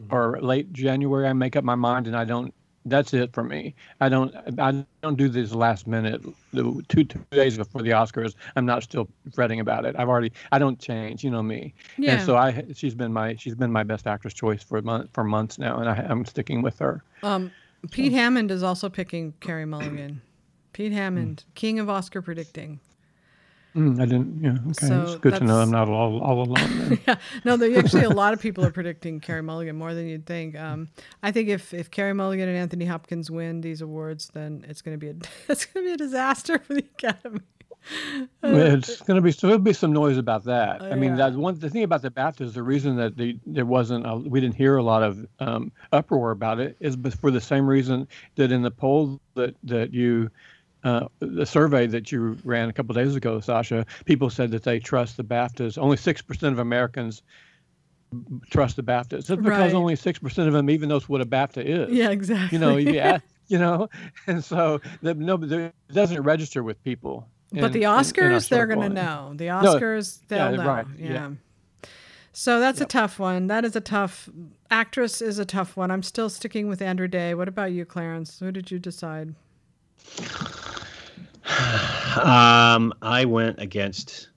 or 0.09 0.39
late 0.41 0.71
January 0.73 1.27
I 1.27 1.33
make 1.33 1.55
up 1.55 1.63
my 1.63 1.75
mind 1.75 2.07
and 2.07 2.15
I 2.15 2.25
don't 2.25 2.53
that's 2.85 3.13
it 3.13 3.33
for 3.33 3.43
me. 3.43 3.73
I 3.99 4.09
don't 4.09 4.35
I 4.59 4.85
don't 5.01 5.17
do 5.17 5.27
this 5.27 5.53
last 5.53 5.87
minute 5.87 6.23
the 6.53 6.83
two 6.87 7.03
two 7.03 7.19
days 7.31 7.57
before 7.57 7.81
the 7.81 7.89
Oscars. 7.89 8.35
I'm 8.55 8.65
not 8.65 8.83
still 8.83 9.07
fretting 9.33 9.59
about 9.59 9.85
it. 9.85 9.95
I've 9.97 10.07
already 10.07 10.31
I 10.51 10.59
don't 10.59 10.79
change. 10.79 11.23
You 11.23 11.31
know 11.31 11.41
me. 11.41 11.73
Yeah. 11.97 12.13
And 12.13 12.25
so 12.25 12.37
I 12.37 12.63
she's 12.75 12.93
been 12.93 13.11
my 13.11 13.35
she's 13.35 13.55
been 13.55 13.71
my 13.71 13.83
best 13.83 14.05
actress 14.07 14.33
choice 14.33 14.63
for 14.63 14.81
month 14.81 15.09
for 15.13 15.23
months 15.23 15.57
now, 15.57 15.79
and 15.79 15.89
I, 15.89 15.95
I'm 15.95 16.25
sticking 16.25 16.61
with 16.61 16.77
her. 16.79 17.03
Um, 17.23 17.51
Pete 17.89 18.11
so. 18.11 18.17
Hammond 18.17 18.51
is 18.51 18.63
also 18.63 18.89
picking 18.89 19.33
Carey 19.39 19.65
Mulligan. 19.65 20.21
Pete 20.73 20.91
Hammond, 20.91 21.43
mm. 21.49 21.55
king 21.55 21.79
of 21.79 21.89
Oscar 21.89 22.21
predicting. 22.21 22.79
Mm, 23.76 24.01
I 24.01 24.05
didn't. 24.05 24.41
Yeah. 24.41 24.51
Okay. 24.71 24.88
So 24.88 25.01
it's 25.01 25.15
good 25.15 25.36
to 25.36 25.43
know 25.43 25.57
I'm 25.57 25.69
not 25.69 25.89
all, 25.89 26.21
all 26.21 26.43
alone. 26.43 26.97
yeah. 27.07 27.17
No, 27.43 27.55
actually 27.78 28.03
a 28.03 28.09
lot 28.09 28.34
of 28.34 28.39
people 28.39 28.63
are 28.65 28.71
predicting 28.71 29.19
Carey 29.19 29.43
Mulligan 29.43 29.76
more 29.76 29.93
than 29.93 30.07
you'd 30.07 30.26
think. 30.26 30.57
Um, 30.57 30.88
I 31.21 31.32
think 31.32 31.49
if 31.49 31.73
if 31.73 31.91
Carey 31.91 32.13
Mulligan 32.13 32.47
and 32.47 32.57
Anthony 32.57 32.86
Hopkins 32.86 33.30
win 33.30 33.59
these 33.61 33.82
awards, 33.82 34.30
then 34.34 34.65
it's 34.69 34.82
going 34.82 34.97
to 34.97 34.99
be 34.99 35.09
a 35.09 35.15
it's 35.51 35.65
going 35.65 35.86
to 35.86 35.89
be 35.89 35.93
a 35.93 35.97
disaster 35.97 36.57
for 36.59 36.73
the 36.73 36.86
Academy. 36.97 37.41
it's 38.41 39.01
going 39.01 39.15
to 39.15 39.21
be 39.21 39.32
so 39.32 39.47
there'll 39.47 39.61
be 39.61 39.73
some 39.73 39.91
noise 39.91 40.17
about 40.17 40.45
that. 40.45 40.82
Uh, 40.82 40.86
I 40.86 40.95
mean, 40.95 41.11
yeah. 41.11 41.30
that 41.30 41.34
one 41.34 41.59
the 41.59 41.69
thing 41.69 41.84
about 41.84 42.01
the 42.01 42.11
BAFTAs, 42.11 42.53
the 42.53 42.63
reason 42.63 42.95
that 42.95 43.17
the, 43.17 43.38
there 43.45 43.65
wasn't 43.65 44.07
a, 44.07 44.15
we 44.15 44.39
didn't 44.39 44.55
hear 44.55 44.78
a 44.78 44.84
lot 44.84 45.03
of 45.03 45.28
um, 45.39 45.71
uproar 45.91 46.32
about 46.32 46.61
it 46.61 46.78
is 46.80 46.95
for 47.19 47.30
the 47.30 47.41
same 47.41 47.67
reason 47.67 48.07
that 48.36 48.53
in 48.53 48.61
the 48.61 48.71
poll 48.71 49.19
that 49.36 49.53
that 49.63 49.93
you 49.93 50.32
uh, 50.86 51.07
the 51.19 51.45
survey 51.45 51.88
that 51.88 52.11
you 52.11 52.38
ran 52.45 52.69
a 52.69 52.73
couple 52.73 52.95
days 52.95 53.15
ago, 53.15 53.41
Sasha, 53.41 53.86
people 54.05 54.29
said 54.29 54.51
that 54.51 54.63
they 54.63 54.79
trust 54.79 55.17
the 55.17 55.23
BAFTAs. 55.23 55.77
Only 55.77 55.97
six 55.97 56.21
percent 56.21 56.53
of 56.53 56.59
Americans 56.59 57.21
trust 58.49 58.77
the 58.77 58.83
BAFTAs. 58.83 59.27
That's 59.27 59.41
because 59.41 59.43
right. 59.43 59.73
only 59.73 59.97
six 59.97 60.19
percent 60.19 60.47
of 60.47 60.53
them 60.53 60.69
even 60.69 60.88
knows 60.88 61.09
what 61.09 61.19
a 61.19 61.25
BAFTA 61.25 61.65
is. 61.65 61.91
Yeah, 61.91 62.11
exactly. 62.11 62.57
You 62.57 62.63
know, 62.63 62.77
yeah, 62.77 63.17
you 63.47 63.57
know, 63.57 63.89
and 64.27 64.41
so 64.41 64.79
the, 65.01 65.13
no, 65.13 65.36
it 65.41 65.73
doesn't 65.91 66.21
register 66.23 66.63
with 66.63 66.81
people 66.83 67.27
but 67.61 67.73
the 67.73 67.83
Oscars, 67.83 68.49
they're 68.49 68.67
going 68.67 68.81
to 68.81 68.89
know. 68.89 69.33
The 69.36 69.47
Oscars, 69.47 70.19
no, 70.21 70.38
they'll 70.38 70.51
yeah, 70.51 70.57
know. 70.57 70.67
Right. 70.67 70.86
Yeah. 70.97 71.11
yeah. 71.11 71.31
So 72.33 72.59
that's 72.59 72.79
yep. 72.79 72.89
a 72.89 72.91
tough 72.91 73.19
one. 73.19 73.47
That 73.47 73.63
is 73.63 73.75
a 73.75 73.81
tough 73.81 74.29
actress 74.69 75.21
is 75.21 75.39
a 75.39 75.45
tough 75.45 75.77
one. 75.77 75.89
I'm 75.89 76.03
still 76.03 76.29
sticking 76.29 76.67
with 76.67 76.81
Andra 76.81 77.07
Day. 77.07 77.33
What 77.33 77.47
about 77.47 77.71
you, 77.71 77.86
Clarence? 77.86 78.39
Who 78.39 78.51
did 78.51 78.71
you 78.71 78.79
decide? 78.79 79.36
Um, 82.17 82.93
I 83.01 83.25
went 83.25 83.59
against 83.59 84.29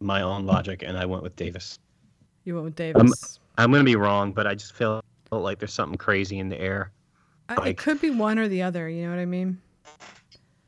my 0.00 0.22
own 0.22 0.46
logic 0.46 0.82
and 0.86 0.98
I 0.98 1.06
went 1.06 1.22
with 1.22 1.34
Davis. 1.36 1.78
You 2.44 2.54
went 2.54 2.64
with 2.64 2.76
Davis. 2.76 3.38
I'm, 3.58 3.64
I'm 3.64 3.70
going 3.70 3.80
to 3.80 3.90
be 3.90 3.96
wrong, 3.96 4.32
but 4.32 4.46
I 4.46 4.54
just 4.54 4.74
feel 4.74 5.00
like 5.30 5.58
there's 5.58 5.72
something 5.72 5.96
crazy 5.96 6.38
in 6.38 6.48
the 6.48 6.60
air. 6.60 6.92
I, 7.48 7.54
like, 7.56 7.66
it 7.70 7.76
could 7.78 8.00
be 8.00 8.10
one 8.10 8.38
or 8.38 8.48
the 8.48 8.62
other. 8.62 8.88
You 8.88 9.04
know 9.04 9.10
what 9.10 9.18
I 9.18 9.24
mean? 9.24 9.60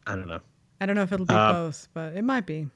I 0.06 0.16
don't 0.16 0.28
know. 0.28 0.40
I 0.80 0.86
don't 0.86 0.96
know 0.96 1.02
if 1.02 1.12
it'll 1.12 1.26
be 1.26 1.34
uh, 1.34 1.52
both, 1.52 1.88
but 1.94 2.14
it 2.14 2.22
might 2.22 2.46
be. 2.46 2.68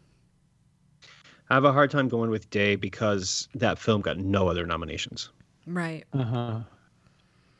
I 1.50 1.54
have 1.54 1.64
a 1.64 1.72
hard 1.72 1.90
time 1.90 2.08
going 2.08 2.30
with 2.30 2.48
Day 2.50 2.76
because 2.76 3.48
that 3.54 3.78
film 3.78 4.02
got 4.02 4.18
no 4.18 4.48
other 4.48 4.66
nominations. 4.66 5.30
Right. 5.66 6.04
Uh 6.12 6.24
huh. 6.24 6.60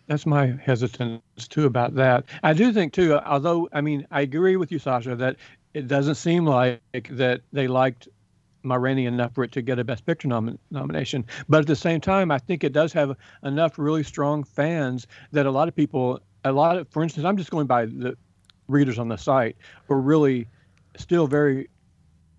That's 0.09 0.25
my 0.27 0.47
hesitance 0.63 1.23
too 1.49 1.67
about 1.67 1.95
that. 1.97 2.25
I 2.43 2.55
do 2.55 2.73
think 2.73 2.95
too, 2.95 3.15
although 3.19 3.69
I 3.73 3.83
mean 3.83 4.07
I 4.11 4.23
agree 4.23 4.57
with 4.57 4.73
you, 4.73 4.79
Sasha, 4.79 5.15
that 5.17 5.37
it 5.75 5.87
doesn't 5.87 6.15
seem 6.17 6.47
like 6.47 6.81
that 7.11 7.43
they 7.53 7.69
liked 7.69 8.09
Ma 8.63 8.77
Rainey 8.77 9.07
enough 9.07 9.35
for 9.35 9.45
it 9.45 9.53
to 9.53 9.63
get 9.63 9.79
a 9.79 9.85
Best 9.85 10.07
Picture 10.07 10.27
nom- 10.29 10.59
nomination. 10.71 11.27
But 11.49 11.61
at 11.61 11.67
the 11.67 11.77
same 11.77 12.01
time, 12.01 12.31
I 12.31 12.39
think 12.39 12.65
it 12.65 12.73
does 12.73 12.93
have 12.95 13.17
enough 13.45 13.79
really 13.79 14.03
strong 14.03 14.45
fans 14.45 15.07
that 15.33 15.47
a 15.47 15.51
lot 15.51 15.69
of 15.69 15.77
people, 15.77 16.21
a 16.45 16.53
lot 16.53 16.79
of, 16.79 16.89
for 16.89 17.03
instance, 17.03 17.27
I'm 17.27 17.37
just 17.37 17.51
going 17.51 17.67
by 17.67 17.85
the 17.87 18.17
readers 18.67 18.99
on 18.99 19.09
the 19.09 19.17
site, 19.19 19.57
were 19.89 20.01
really 20.01 20.49
still 20.97 21.27
very 21.27 21.69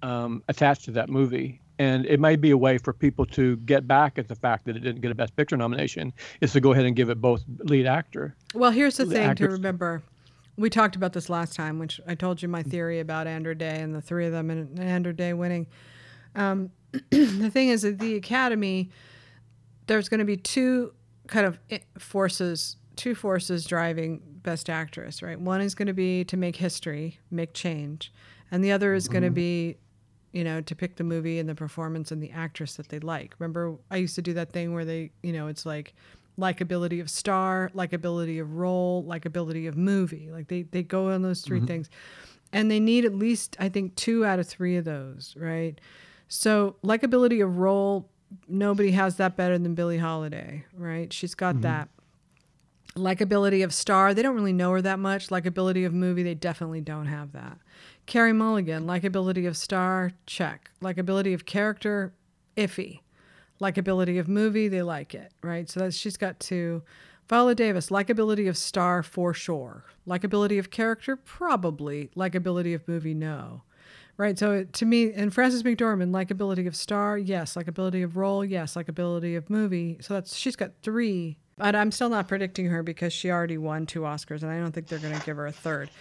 um, 0.01 0.43
attached 0.47 0.85
to 0.85 0.91
that 0.91 1.09
movie. 1.09 1.61
And 1.79 2.05
it 2.05 2.19
may 2.19 2.35
be 2.35 2.51
a 2.51 2.57
way 2.57 2.77
for 2.77 2.93
people 2.93 3.25
to 3.27 3.57
get 3.57 3.87
back 3.87 4.19
at 4.19 4.27
the 4.27 4.35
fact 4.35 4.65
that 4.65 4.75
it 4.75 4.81
didn't 4.81 5.01
get 5.01 5.11
a 5.11 5.15
Best 5.15 5.35
Picture 5.35 5.57
nomination, 5.57 6.13
is 6.41 6.51
to 6.53 6.59
go 6.59 6.73
ahead 6.73 6.85
and 6.85 6.95
give 6.95 7.09
it 7.09 7.21
both 7.21 7.43
lead 7.59 7.87
actor. 7.87 8.35
Well, 8.53 8.71
here's 8.71 8.97
the 8.97 9.05
thing 9.05 9.23
actors. 9.23 9.47
to 9.47 9.53
remember. 9.53 10.03
We 10.57 10.69
talked 10.69 10.97
about 10.97 11.13
this 11.13 11.29
last 11.29 11.55
time, 11.55 11.79
which 11.79 12.01
I 12.05 12.15
told 12.15 12.41
you 12.41 12.49
my 12.49 12.63
theory 12.63 12.99
about 12.99 13.27
Andra 13.27 13.55
Day 13.55 13.79
and 13.79 13.95
the 13.95 14.01
three 14.01 14.25
of 14.25 14.33
them 14.33 14.49
and 14.49 14.77
Andra 14.77 15.13
Day 15.13 15.31
winning. 15.31 15.67
Um, 16.35 16.71
the 17.11 17.49
thing 17.49 17.69
is 17.69 17.83
that 17.83 17.99
the 17.99 18.15
Academy, 18.15 18.89
there's 19.87 20.09
going 20.09 20.19
to 20.19 20.25
be 20.25 20.37
two 20.37 20.93
kind 21.27 21.45
of 21.45 21.57
forces, 21.97 22.75
two 22.95 23.15
forces 23.15 23.65
driving 23.65 24.21
Best 24.43 24.69
Actress, 24.69 25.21
right? 25.21 25.39
One 25.39 25.61
is 25.61 25.75
going 25.75 25.87
to 25.87 25.93
be 25.93 26.23
to 26.25 26.37
make 26.37 26.55
history, 26.55 27.19
make 27.31 27.53
change, 27.53 28.11
and 28.51 28.63
the 28.63 28.71
other 28.71 28.93
is 28.93 29.05
mm-hmm. 29.05 29.13
going 29.13 29.23
to 29.23 29.31
be, 29.31 29.77
you 30.31 30.43
know, 30.43 30.61
to 30.61 30.75
pick 30.75 30.95
the 30.95 31.03
movie 31.03 31.39
and 31.39 31.49
the 31.49 31.55
performance 31.55 32.11
and 32.11 32.21
the 32.21 32.31
actress 32.31 32.75
that 32.75 32.89
they 32.89 32.99
like. 32.99 33.35
Remember, 33.39 33.75
I 33.89 33.97
used 33.97 34.15
to 34.15 34.21
do 34.21 34.33
that 34.33 34.51
thing 34.51 34.73
where 34.73 34.85
they, 34.85 35.11
you 35.23 35.33
know, 35.33 35.47
it's 35.47 35.65
like 35.65 35.93
likability 36.39 37.01
of 37.01 37.09
star, 37.09 37.71
likability 37.75 38.41
of 38.41 38.55
role, 38.55 39.03
likability 39.03 39.67
of 39.67 39.75
movie. 39.77 40.29
Like 40.31 40.47
they 40.47 40.63
they 40.63 40.83
go 40.83 41.11
on 41.11 41.21
those 41.21 41.41
3 41.41 41.57
mm-hmm. 41.57 41.67
things, 41.67 41.89
and 42.53 42.69
they 42.69 42.79
need 42.79 43.05
at 43.05 43.15
least 43.15 43.55
I 43.59 43.69
think 43.69 43.95
two 43.95 44.25
out 44.25 44.39
of 44.39 44.47
three 44.47 44.77
of 44.77 44.85
those, 44.85 45.35
right? 45.37 45.79
So, 46.27 46.75
likability 46.83 47.43
of 47.43 47.57
role, 47.57 48.07
nobody 48.47 48.91
has 48.91 49.15
that 49.15 49.35
better 49.35 49.57
than 49.57 49.73
Billie 49.73 49.97
Holiday, 49.97 50.63
right? 50.75 51.11
She's 51.11 51.35
got 51.35 51.55
mm-hmm. 51.55 51.61
that. 51.61 51.89
Likability 52.95 53.63
of 53.63 53.73
star, 53.73 54.13
they 54.13 54.21
don't 54.21 54.35
really 54.35 54.53
know 54.53 54.71
her 54.71 54.81
that 54.81 54.99
much. 54.99 55.29
Likability 55.29 55.85
of 55.85 55.93
movie, 55.93 56.23
they 56.23 56.35
definitely 56.35 56.81
don't 56.81 57.07
have 57.07 57.31
that. 57.31 57.57
Carey 58.09 58.33
Mulligan, 58.33 58.87
likability 58.87 59.47
of 59.47 59.55
star, 59.55 60.13
check. 60.25 60.71
Likability 60.81 61.35
of 61.35 61.45
character, 61.45 62.11
iffy. 62.57 63.01
Likability 63.61 64.19
of 64.19 64.27
movie, 64.27 64.67
they 64.67 64.81
like 64.81 65.13
it, 65.13 65.31
right? 65.43 65.69
So 65.69 65.81
that's 65.81 65.95
she's 65.95 66.17
got 66.17 66.39
two. 66.39 66.81
Viola 67.27 67.53
Davis, 67.53 67.91
likability 67.91 68.49
of 68.49 68.57
star 68.57 69.03
for 69.03 69.31
sure. 69.35 69.85
Likability 70.07 70.57
of 70.57 70.71
character, 70.71 71.15
probably. 71.15 72.09
Likability 72.17 72.73
of 72.73 72.87
movie, 72.87 73.13
no. 73.13 73.61
Right. 74.17 74.39
So 74.39 74.63
to 74.63 74.85
me, 74.87 75.13
and 75.13 75.31
Frances 75.31 75.61
McDormand, 75.61 76.09
likability 76.09 76.65
of 76.65 76.75
star, 76.75 77.15
yes. 77.15 77.53
Likability 77.53 78.03
of 78.03 78.17
role, 78.17 78.43
yes. 78.43 78.73
Likability 78.73 79.37
of 79.37 79.51
movie. 79.51 79.99
So 80.01 80.15
that's 80.15 80.35
she's 80.35 80.55
got 80.55 80.71
three. 80.81 81.37
But 81.57 81.75
I'm 81.75 81.91
still 81.91 82.09
not 82.09 82.27
predicting 82.27 82.65
her 82.67 82.81
because 82.81 83.13
she 83.13 83.29
already 83.29 83.59
won 83.59 83.85
two 83.85 84.01
Oscars, 84.01 84.41
and 84.41 84.51
I 84.51 84.57
don't 84.57 84.71
think 84.71 84.87
they're 84.87 84.97
going 84.97 85.17
to 85.17 85.25
give 85.25 85.37
her 85.37 85.45
a 85.45 85.51
third. 85.51 85.91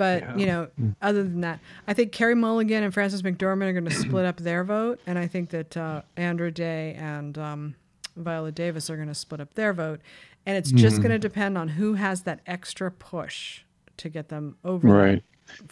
But 0.00 0.22
yeah. 0.22 0.36
you 0.36 0.46
know, 0.46 0.68
mm. 0.80 0.96
other 1.02 1.22
than 1.22 1.42
that, 1.42 1.60
I 1.86 1.92
think 1.92 2.10
Carey 2.10 2.34
Mulligan 2.34 2.82
and 2.82 2.94
Frances 2.94 3.20
McDormand 3.20 3.68
are 3.68 3.72
going 3.74 3.84
to 3.84 3.90
split 3.90 4.24
up 4.24 4.38
their 4.38 4.64
vote, 4.64 4.98
and 5.06 5.18
I 5.18 5.26
think 5.26 5.50
that 5.50 5.76
uh, 5.76 6.00
Andra 6.16 6.50
Day 6.50 6.94
and 6.94 7.36
um, 7.36 7.74
Viola 8.16 8.50
Davis 8.50 8.88
are 8.88 8.96
going 8.96 9.08
to 9.08 9.14
split 9.14 9.42
up 9.42 9.52
their 9.52 9.74
vote, 9.74 10.00
and 10.46 10.56
it's 10.56 10.72
just 10.72 10.96
mm. 10.96 11.02
going 11.02 11.10
to 11.10 11.18
depend 11.18 11.58
on 11.58 11.68
who 11.68 11.92
has 11.92 12.22
that 12.22 12.40
extra 12.46 12.90
push 12.90 13.60
to 13.98 14.08
get 14.08 14.30
them 14.30 14.56
over. 14.64 14.88
Right. 14.88 15.22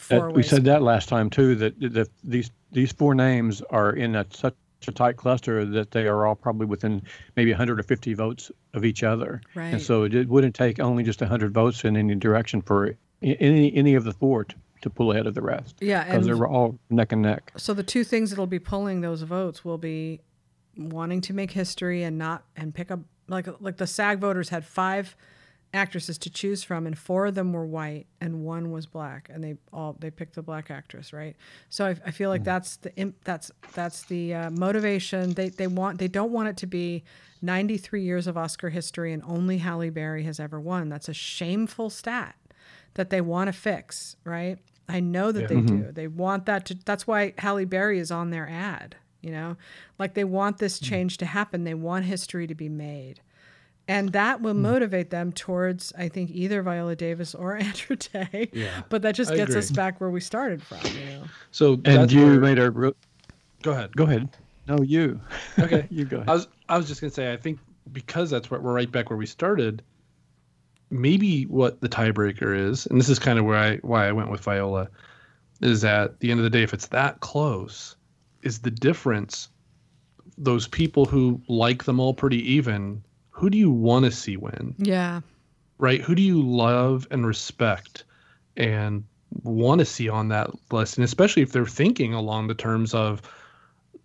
That, 0.09 0.31
we 0.33 0.43
said 0.43 0.63
that 0.65 0.83
last 0.83 1.09
time 1.09 1.31
too. 1.31 1.55
That, 1.55 1.79
that 1.79 2.09
these 2.23 2.51
these 2.71 2.91
four 2.91 3.15
names 3.15 3.63
are 3.71 3.93
in 3.93 4.15
a, 4.15 4.27
such 4.29 4.53
a 4.87 4.91
tight 4.91 5.17
cluster 5.17 5.65
that 5.65 5.89
they 5.89 6.05
are 6.05 6.27
all 6.27 6.35
probably 6.35 6.67
within 6.67 7.01
maybe 7.35 7.49
150 7.49 8.13
votes 8.13 8.51
of 8.75 8.85
each 8.85 9.01
other. 9.01 9.41
Right. 9.55 9.73
And 9.73 9.81
so 9.81 10.03
it 10.03 10.29
wouldn't 10.29 10.53
take 10.53 10.79
only 10.79 11.01
just 11.01 11.19
100 11.19 11.51
votes 11.51 11.83
in 11.83 11.97
any 11.97 12.13
direction 12.13 12.61
for 12.61 12.95
any 13.21 13.73
any 13.75 13.95
of 13.95 14.03
the 14.03 14.13
four 14.13 14.45
to, 14.45 14.55
to 14.81 14.89
pull 14.89 15.11
ahead 15.11 15.27
of 15.27 15.35
the 15.35 15.41
rest. 15.41 15.75
Yeah, 15.79 16.03
because 16.03 16.25
they're 16.25 16.47
all 16.47 16.79
neck 16.89 17.11
and 17.11 17.21
neck. 17.21 17.51
So 17.57 17.73
the 17.73 17.83
two 17.83 18.03
things 18.03 18.29
that'll 18.29 18.47
be 18.47 18.59
pulling 18.59 19.01
those 19.01 19.21
votes 19.21 19.63
will 19.63 19.77
be 19.77 20.21
wanting 20.77 21.21
to 21.21 21.33
make 21.33 21.51
history 21.51 22.03
and 22.03 22.17
not 22.17 22.43
and 22.55 22.73
pick 22.73 22.91
up 22.91 22.99
like 23.27 23.47
like 23.59 23.77
the 23.77 23.87
SAG 23.87 24.19
voters 24.19 24.49
had 24.49 24.65
five 24.65 25.15
actresses 25.73 26.17
to 26.17 26.29
choose 26.29 26.63
from 26.63 26.87
and 26.87 26.97
four 26.97 27.27
of 27.27 27.35
them 27.35 27.53
were 27.53 27.65
white 27.65 28.07
and 28.19 28.43
one 28.43 28.71
was 28.71 28.87
black 28.87 29.29
and 29.31 29.43
they 29.43 29.55
all 29.71 29.95
they 29.99 30.09
picked 30.09 30.33
the 30.33 30.41
black 30.41 30.71
actress 30.71 31.13
right 31.13 31.35
so 31.69 31.85
i, 31.85 31.89
I 32.05 32.11
feel 32.11 32.29
like 32.29 32.41
mm. 32.41 32.45
that's 32.45 32.77
the 32.77 33.13
that's 33.23 33.51
that's 33.73 34.03
the 34.03 34.33
uh, 34.33 34.49
motivation 34.49 35.35
they 35.35 35.49
they 35.49 35.67
want 35.67 35.99
they 35.99 36.07
don't 36.07 36.31
want 36.31 36.47
it 36.47 36.57
to 36.57 36.67
be 36.67 37.03
93 37.43 38.01
years 38.01 38.25
of 38.25 38.35
oscar 38.35 38.69
history 38.69 39.13
and 39.13 39.21
only 39.27 39.59
halle 39.59 39.91
berry 39.91 40.23
has 40.23 40.39
ever 40.39 40.59
won 40.59 40.89
that's 40.89 41.07
a 41.07 41.13
shameful 41.13 41.91
stat 41.91 42.35
that 42.95 43.09
they 43.09 43.21
want 43.21 43.47
to 43.47 43.53
fix 43.53 44.15
right 44.23 44.57
i 44.87 44.99
know 44.99 45.31
that 45.31 45.41
yeah. 45.41 45.47
they 45.47 45.55
mm-hmm. 45.55 45.81
do 45.83 45.91
they 45.91 46.07
want 46.07 46.45
that 46.45 46.65
to 46.65 46.73
that's 46.85 47.05
why 47.05 47.33
halle 47.37 47.65
berry 47.65 47.99
is 47.99 48.11
on 48.11 48.29
their 48.29 48.47
ad 48.49 48.95
you 49.21 49.31
know 49.31 49.55
like 49.97 50.13
they 50.13 50.23
want 50.23 50.57
this 50.57 50.79
mm. 50.79 50.83
change 50.83 51.15
mm. 51.15 51.19
to 51.19 51.25
happen 51.25 51.63
they 51.63 51.73
want 51.73 52.05
history 52.05 52.47
to 52.47 52.55
be 52.55 52.69
made 52.69 53.21
and 53.89 54.09
that 54.11 54.41
will 54.41 54.53
hmm. 54.53 54.61
motivate 54.61 55.09
them 55.09 55.33
towards 55.33 55.91
I 55.97 56.09
think 56.09 56.29
either 56.29 56.61
Viola 56.61 56.95
Davis 56.95 57.33
or 57.33 57.57
Andra 57.57 57.95
Day. 57.95 58.49
Yeah, 58.53 58.83
but 58.87 59.01
that 59.01 59.15
just 59.15 59.33
gets 59.33 59.55
us 59.55 59.71
back 59.71 59.99
where 59.99 60.11
we 60.11 60.21
started 60.21 60.61
from. 60.61 60.77
You 60.85 61.05
know. 61.05 61.23
So 61.49 61.81
and 61.85 62.09
you 62.11 62.25
where... 62.27 62.39
made 62.39 62.59
a. 62.59 62.69
Re- 62.69 62.93
go 63.63 63.71
ahead. 63.71 63.95
Go 63.95 64.03
ahead. 64.03 64.29
No, 64.67 64.79
you. 64.83 65.19
Okay, 65.57 65.87
you 65.89 66.05
go. 66.05 66.17
Ahead. 66.17 66.29
I 66.29 66.33
was 66.33 66.47
I 66.69 66.77
was 66.77 66.87
just 66.87 67.01
gonna 67.01 67.11
say 67.11 67.33
I 67.33 67.37
think 67.37 67.59
because 67.91 68.29
that's 68.29 68.51
what 68.51 68.61
we're 68.61 68.73
right 68.73 68.91
back 68.91 69.09
where 69.09 69.17
we 69.17 69.25
started. 69.25 69.81
Maybe 70.91 71.43
what 71.43 71.81
the 71.81 71.89
tiebreaker 71.89 72.57
is, 72.57 72.85
and 72.87 72.99
this 72.99 73.09
is 73.09 73.19
kind 73.19 73.37
of 73.37 73.45
where 73.45 73.57
I 73.57 73.77
why 73.77 74.07
I 74.07 74.11
went 74.11 74.31
with 74.31 74.41
Viola, 74.41 74.89
is 75.61 75.83
at 75.83 76.19
the 76.19 76.31
end 76.31 76.39
of 76.39 76.43
the 76.43 76.49
day, 76.49 76.63
if 76.63 76.73
it's 76.73 76.87
that 76.87 77.19
close, 77.19 77.95
is 78.41 78.59
the 78.59 78.71
difference 78.71 79.49
those 80.37 80.67
people 80.67 81.05
who 81.05 81.41
like 81.47 81.83
them 81.83 81.99
all 81.99 82.13
pretty 82.13 82.37
even 82.53 83.03
who 83.29 83.49
do 83.49 83.57
you 83.57 83.71
want 83.71 84.05
to 84.05 84.11
see 84.11 84.37
win? 84.37 84.75
Yeah. 84.77 85.21
Right? 85.77 86.01
Who 86.01 86.15
do 86.15 86.21
you 86.21 86.41
love 86.41 87.07
and 87.09 87.25
respect 87.25 88.03
and 88.57 89.05
want 89.43 89.79
to 89.79 89.85
see 89.85 90.09
on 90.09 90.27
that 90.29 90.49
list? 90.71 90.97
And 90.97 91.05
especially 91.05 91.41
if 91.41 91.51
they're 91.51 91.65
thinking 91.65 92.13
along 92.13 92.47
the 92.47 92.55
terms 92.55 92.93
of 92.93 93.21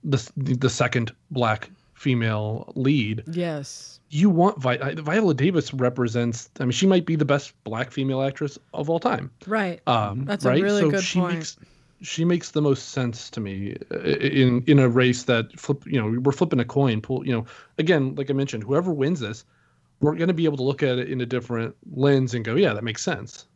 the 0.05 0.31
the 0.37 0.71
second 0.71 1.13
black 1.31 1.71
female 2.05 2.71
lead. 2.77 3.25
Yes. 3.33 3.99
You 4.11 4.29
want 4.29 4.61
Vi- 4.61 4.95
Viola 4.97 5.33
Davis 5.33 5.73
represents. 5.73 6.51
I 6.61 6.65
mean, 6.65 6.73
she 6.73 6.87
might 6.87 7.07
be 7.07 7.17
the 7.17 7.25
best 7.25 7.55
black 7.65 7.91
female 7.91 8.23
actress 8.23 8.59
of 8.75 8.91
all 8.91 9.01
time. 9.01 9.31
Right. 9.47 9.81
Um, 9.87 10.27
That's 10.27 10.45
right? 10.45 10.61
a 10.61 10.63
really 10.63 10.83
so 10.83 10.91
good 10.91 11.03
she 11.03 11.19
point. 11.19 11.35
Makes, 11.37 11.57
she 12.03 12.27
makes 12.27 12.51
the 12.51 12.61
most 12.61 12.91
sense 12.91 13.31
to 13.31 13.41
me 13.41 13.77
uh, 13.91 14.01
in 14.01 14.63
in 14.67 14.79
a 14.79 14.89
race 14.89 15.23
that 15.23 15.59
flip 15.59 15.83
you 15.87 15.99
know 15.99 16.21
we're 16.21 16.33
flipping 16.33 16.61
a 16.61 16.65
coin 16.65 17.01
pull 17.01 17.25
you 17.27 17.33
know 17.33 17.47
again 17.79 18.15
like 18.17 18.29
i 18.29 18.35
mentioned 18.35 18.63
whoever 18.63 18.93
wins 18.93 19.21
this 19.21 19.47
we're 20.01 20.15
going 20.15 20.29
to 20.29 20.35
be 20.35 20.45
able 20.45 20.59
to 20.59 20.63
look 20.63 20.83
at 20.83 20.99
it 20.99 21.09
in 21.09 21.23
a 21.23 21.27
different 21.27 21.75
lens 21.95 22.35
and 22.35 22.45
go 22.45 22.57
yeah 22.57 22.75
that 22.75 22.85
makes 22.85 23.03
sense 23.03 23.47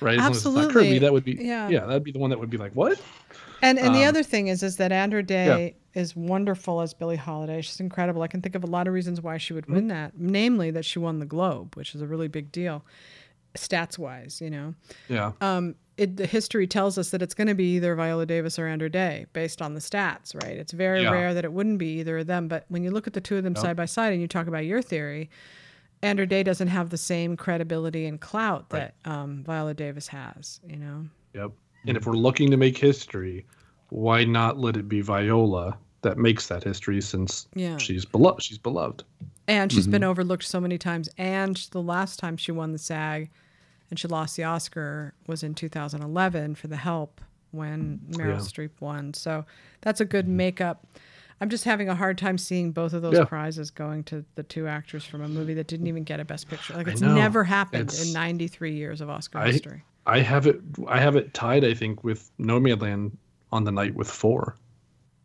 right 0.00 0.18
as 0.18 0.24
absolutely 0.24 0.72
Kirby, 0.72 0.98
that 1.00 1.12
would 1.12 1.24
be 1.24 1.32
yeah 1.32 1.68
yeah 1.68 1.84
that'd 1.84 2.04
be 2.04 2.12
the 2.12 2.18
one 2.18 2.30
that 2.30 2.38
would 2.38 2.48
be 2.48 2.56
like 2.56 2.72
what 2.72 2.98
and 3.62 3.78
and 3.78 3.88
um, 3.88 3.94
the 3.94 4.04
other 4.04 4.22
thing 4.22 4.48
is 4.48 4.62
is 4.62 4.76
that 4.76 4.92
andra 4.92 5.22
day 5.22 5.74
yeah. 5.94 6.00
is 6.00 6.14
wonderful 6.14 6.80
as 6.80 6.94
billie 6.94 7.16
holiday 7.16 7.60
she's 7.60 7.80
incredible 7.80 8.22
i 8.22 8.26
can 8.26 8.40
think 8.40 8.54
of 8.54 8.64
a 8.64 8.66
lot 8.66 8.86
of 8.86 8.94
reasons 8.94 9.20
why 9.20 9.36
she 9.36 9.52
would 9.52 9.64
mm-hmm. 9.64 9.74
win 9.74 9.88
that 9.88 10.12
namely 10.16 10.70
that 10.70 10.84
she 10.84 10.98
won 10.98 11.18
the 11.18 11.26
globe 11.26 11.76
which 11.76 11.94
is 11.94 12.00
a 12.00 12.06
really 12.06 12.28
big 12.28 12.50
deal 12.52 12.84
stats 13.56 13.98
wise 13.98 14.40
you 14.40 14.50
know 14.50 14.74
yeah 15.08 15.32
um 15.40 15.74
it, 16.00 16.16
the 16.16 16.26
history 16.26 16.66
tells 16.66 16.96
us 16.96 17.10
that 17.10 17.20
it's 17.20 17.34
going 17.34 17.48
to 17.48 17.54
be 17.54 17.74
either 17.76 17.94
Viola 17.94 18.24
Davis 18.24 18.58
or 18.58 18.66
Andra 18.66 18.88
Day 18.88 19.26
based 19.34 19.60
on 19.60 19.74
the 19.74 19.80
stats, 19.80 20.34
right? 20.42 20.56
It's 20.56 20.72
very 20.72 21.02
Yeah. 21.02 21.10
rare 21.10 21.34
that 21.34 21.44
it 21.44 21.52
wouldn't 21.52 21.76
be 21.76 22.00
either 22.00 22.16
of 22.16 22.26
them. 22.26 22.48
But 22.48 22.64
when 22.68 22.82
you 22.82 22.90
look 22.90 23.06
at 23.06 23.12
the 23.12 23.20
two 23.20 23.36
of 23.36 23.44
them 23.44 23.54
side 23.54 23.76
by 23.76 23.84
side 23.84 24.14
and 24.14 24.22
you 24.22 24.26
talk 24.26 24.46
about 24.46 24.64
your 24.64 24.80
theory, 24.80 25.28
Andra 26.02 26.26
Day 26.26 26.42
doesn't 26.42 26.68
have 26.68 26.88
the 26.88 26.96
same 26.96 27.36
credibility 27.36 28.06
and 28.06 28.18
clout 28.18 28.70
that 28.70 28.94
um, 29.04 29.44
Viola 29.44 29.74
Davis 29.74 30.08
has. 30.08 30.60
You 30.66 30.76
know. 30.76 31.06
Yep. 31.34 31.50
And 31.86 31.96
if 31.96 32.06
we're 32.06 32.12
looking 32.14 32.50
to 32.50 32.56
make 32.56 32.76
history, 32.76 33.46
why 33.88 34.24
not 34.24 34.58
let 34.58 34.76
it 34.76 34.88
be 34.88 35.00
Viola 35.00 35.76
that 36.02 36.16
makes 36.18 36.46
that 36.48 36.64
history 36.64 37.00
since 37.00 37.46
Yeah. 37.54 37.76
she's 37.78 38.04
beloved 38.04 38.42
she's 38.42 38.58
beloved. 38.58 39.02
And 39.48 39.70
she's 39.72 39.84
Mm-hmm. 39.84 39.90
been 39.92 40.04
overlooked 40.04 40.44
so 40.44 40.60
many 40.60 40.78
times. 40.78 41.08
And 41.18 41.56
the 41.72 41.82
last 41.82 42.18
time 42.18 42.36
she 42.36 42.52
won 42.52 42.72
the 42.72 42.78
SAG 42.78 43.30
and 43.90 43.98
she 43.98 44.06
lost 44.08 44.36
the 44.36 44.44
Oscar 44.44 45.14
was 45.26 45.42
in 45.42 45.54
2011 45.54 46.54
for 46.54 46.68
The 46.68 46.76
Help 46.76 47.20
when 47.50 48.00
Meryl 48.10 48.28
Yeah. 48.34 48.36
Streep 48.36 48.70
won. 48.80 49.12
So 49.12 49.44
that's 49.80 50.00
a 50.00 50.04
good 50.04 50.28
makeup. 50.28 50.86
I'm 51.40 51.48
just 51.48 51.64
having 51.64 51.88
a 51.88 51.94
hard 51.94 52.16
time 52.18 52.38
seeing 52.38 52.70
both 52.70 52.92
of 52.92 53.02
those 53.02 53.16
Yeah. 53.16 53.24
prizes 53.24 53.70
going 53.70 54.04
to 54.04 54.24
the 54.36 54.42
two 54.42 54.68
actors 54.68 55.04
from 55.04 55.22
a 55.22 55.28
movie 55.28 55.54
that 55.54 55.66
didn't 55.66 55.86
even 55.88 56.04
get 56.04 56.20
a 56.20 56.24
Best 56.24 56.48
Picture. 56.48 56.74
Like 56.74 56.86
it's 56.86 57.00
never 57.00 57.44
happened 57.44 57.88
It's- 57.88 58.06
in 58.06 58.12
93 58.12 58.74
years 58.76 59.00
of 59.00 59.10
Oscar 59.10 59.38
I- 59.38 59.50
history. 59.52 59.82
I 60.06 60.20
have 60.20 60.46
it 60.46 60.60
I 60.88 60.98
have 61.00 61.16
it 61.16 61.34
tied, 61.34 61.64
I 61.64 61.74
think, 61.74 62.02
with 62.04 62.30
Nomadland 62.38 63.12
on 63.52 63.64
the 63.64 63.72
night 63.72 63.94
with 63.94 64.08
four. 64.10 64.56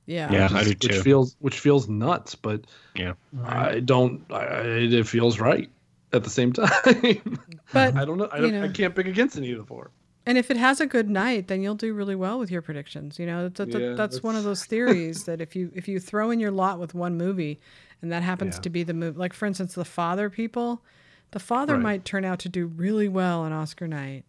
Yeah. 0.06 0.32
Yeah. 0.32 0.44
which, 0.44 0.52
I 0.54 0.60
is- 0.62 0.76
do 0.76 0.88
which 0.88 0.98
feels 1.02 1.36
which 1.40 1.60
feels 1.60 1.88
nuts, 1.88 2.36
but 2.36 2.62
Yeah. 2.96 3.14
I 3.44 3.80
don't 3.80 4.24
I, 4.32 4.42
it 4.44 5.08
feels 5.08 5.40
right 5.40 5.70
at 6.14 6.24
the 6.24 6.30
same 6.30 6.54
time. 6.54 7.40
But 7.74 7.96
I 7.96 8.06
don't 8.06 8.18
know. 8.18 8.30
I, 8.32 8.40
don't, 8.40 8.52
know. 8.52 8.64
I 8.64 8.70
can't 8.70 8.96
pick 8.96 9.08
against 9.08 9.38
any 9.38 9.52
of 9.52 9.58
the 9.60 9.66
four. 9.66 9.92
And 10.28 10.38
if 10.40 10.50
it 10.50 10.58
has 10.58 10.80
a 10.82 10.88
good 10.88 11.08
night, 11.10 11.48
then 11.50 11.62
you'll 11.62 11.76
do 11.76 11.94
really 11.94 12.16
well 12.16 12.40
with 12.40 12.50
your 12.50 12.64
predictions. 12.64 13.20
You 13.20 13.28
know, 13.28 13.50
that's, 13.50 13.76
Yeah, 13.76 13.94
that's 13.94 14.24
one 14.24 14.36
of 14.36 14.44
those 14.44 14.66
theories 14.66 15.26
that 15.26 15.40
if 15.42 15.56
you 15.56 15.72
if 15.76 15.88
you 15.88 16.00
throw 16.00 16.32
in 16.32 16.40
your 16.40 16.52
lot 16.52 16.80
with 16.80 16.94
one 16.96 17.16
movie, 17.18 17.60
and 18.02 18.12
that 18.12 18.24
happens 18.24 18.56
Yeah. 18.56 18.62
to 18.62 18.70
be 18.70 18.84
the 18.84 18.94
movie, 18.94 19.18
like 19.18 19.34
for 19.34 19.46
instance, 19.46 19.76
the 19.76 19.86
Father 19.86 20.30
people, 20.30 20.82
the 21.32 21.40
Father 21.40 21.74
Right. 21.74 21.82
might 21.84 22.06
turn 22.06 22.26
out 22.26 22.40
to 22.40 22.50
do 22.50 22.66
really 22.68 23.08
well 23.08 23.42
on 23.42 23.52
Oscar 23.54 23.88
night, 23.88 24.26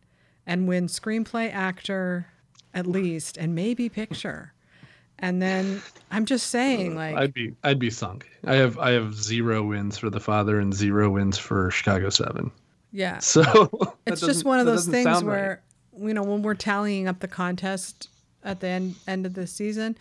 and 0.47 0.69
win 0.69 0.87
screenplay, 0.87 1.53
actor, 1.53 2.27
at 2.75 2.87
least, 2.87 3.37
and 3.37 3.55
maybe 3.55 3.89
picture. 3.89 4.53
And 5.19 5.41
then 5.41 5.83
I'm 6.11 6.27
just 6.27 6.49
saying, 6.49 6.93
uh, 6.93 6.97
like, 6.97 7.17
I'd 7.17 7.35
be 7.35 7.55
I'd 7.65 7.79
be 7.79 7.91
sunk. 7.91 8.29
I 8.45 8.55
have 8.57 8.79
I 8.79 8.91
have 8.91 9.15
zero 9.15 9.63
wins 9.63 9.97
for 9.99 10.11
the 10.11 10.21
father 10.21 10.61
and 10.61 10.75
zero 10.75 11.11
wins 11.11 11.39
for 11.39 11.71
Chicago 11.71 12.11
Seven. 12.11 12.51
yeah, 12.93 13.19
So 13.21 13.97
it's 14.07 14.21
just 14.21 14.45
one 14.45 14.61
of 14.61 14.67
those 14.67 14.87
things 14.87 15.05
sound 15.05 15.27
right. 15.27 15.35
where 15.35 15.63
you 15.99 16.13
know 16.13 16.23
when 16.23 16.43
we're 16.43 16.55
tallying 16.55 17.09
up 17.09 17.21
the 17.21 17.29
contest 17.29 18.09
at 18.45 18.61
the 18.61 18.69
end 18.69 18.95
end 19.09 19.27
of 19.27 19.35
the 19.35 19.47
season 19.47 19.97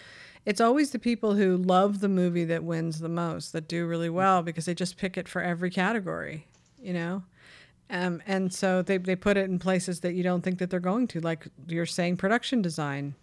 it's 0.46 0.62
always 0.62 0.92
the 0.92 1.00
people 1.00 1.34
who 1.34 1.58
love 1.58 2.00
the 2.00 2.10
movie 2.10 2.46
that 2.46 2.64
wins 2.64 3.00
the 3.00 3.10
most 3.10 3.54
that 3.54 3.68
do 3.68 3.86
really 3.86 4.10
well 4.10 4.44
because 4.44 4.66
they 4.66 4.76
just 4.76 4.98
pick 4.98 5.18
it 5.18 5.28
for 5.28 5.42
every 5.42 5.70
category 5.70 6.46
you 6.82 6.94
know 6.94 7.24
um, 7.90 8.22
and 8.26 8.54
so 8.54 8.82
they, 8.82 8.98
they 8.98 9.16
put 9.16 9.38
it 9.38 9.46
in 9.50 9.60
places 9.60 10.00
that 10.02 10.14
you 10.14 10.24
don't 10.24 10.42
think 10.42 10.60
that 10.60 10.70
they're 10.70 10.80
going 10.80 11.08
to 11.08 11.20
like 11.20 11.48
you're 11.68 11.86
saying 11.86 12.18
production 12.18 12.62
design 12.62 13.16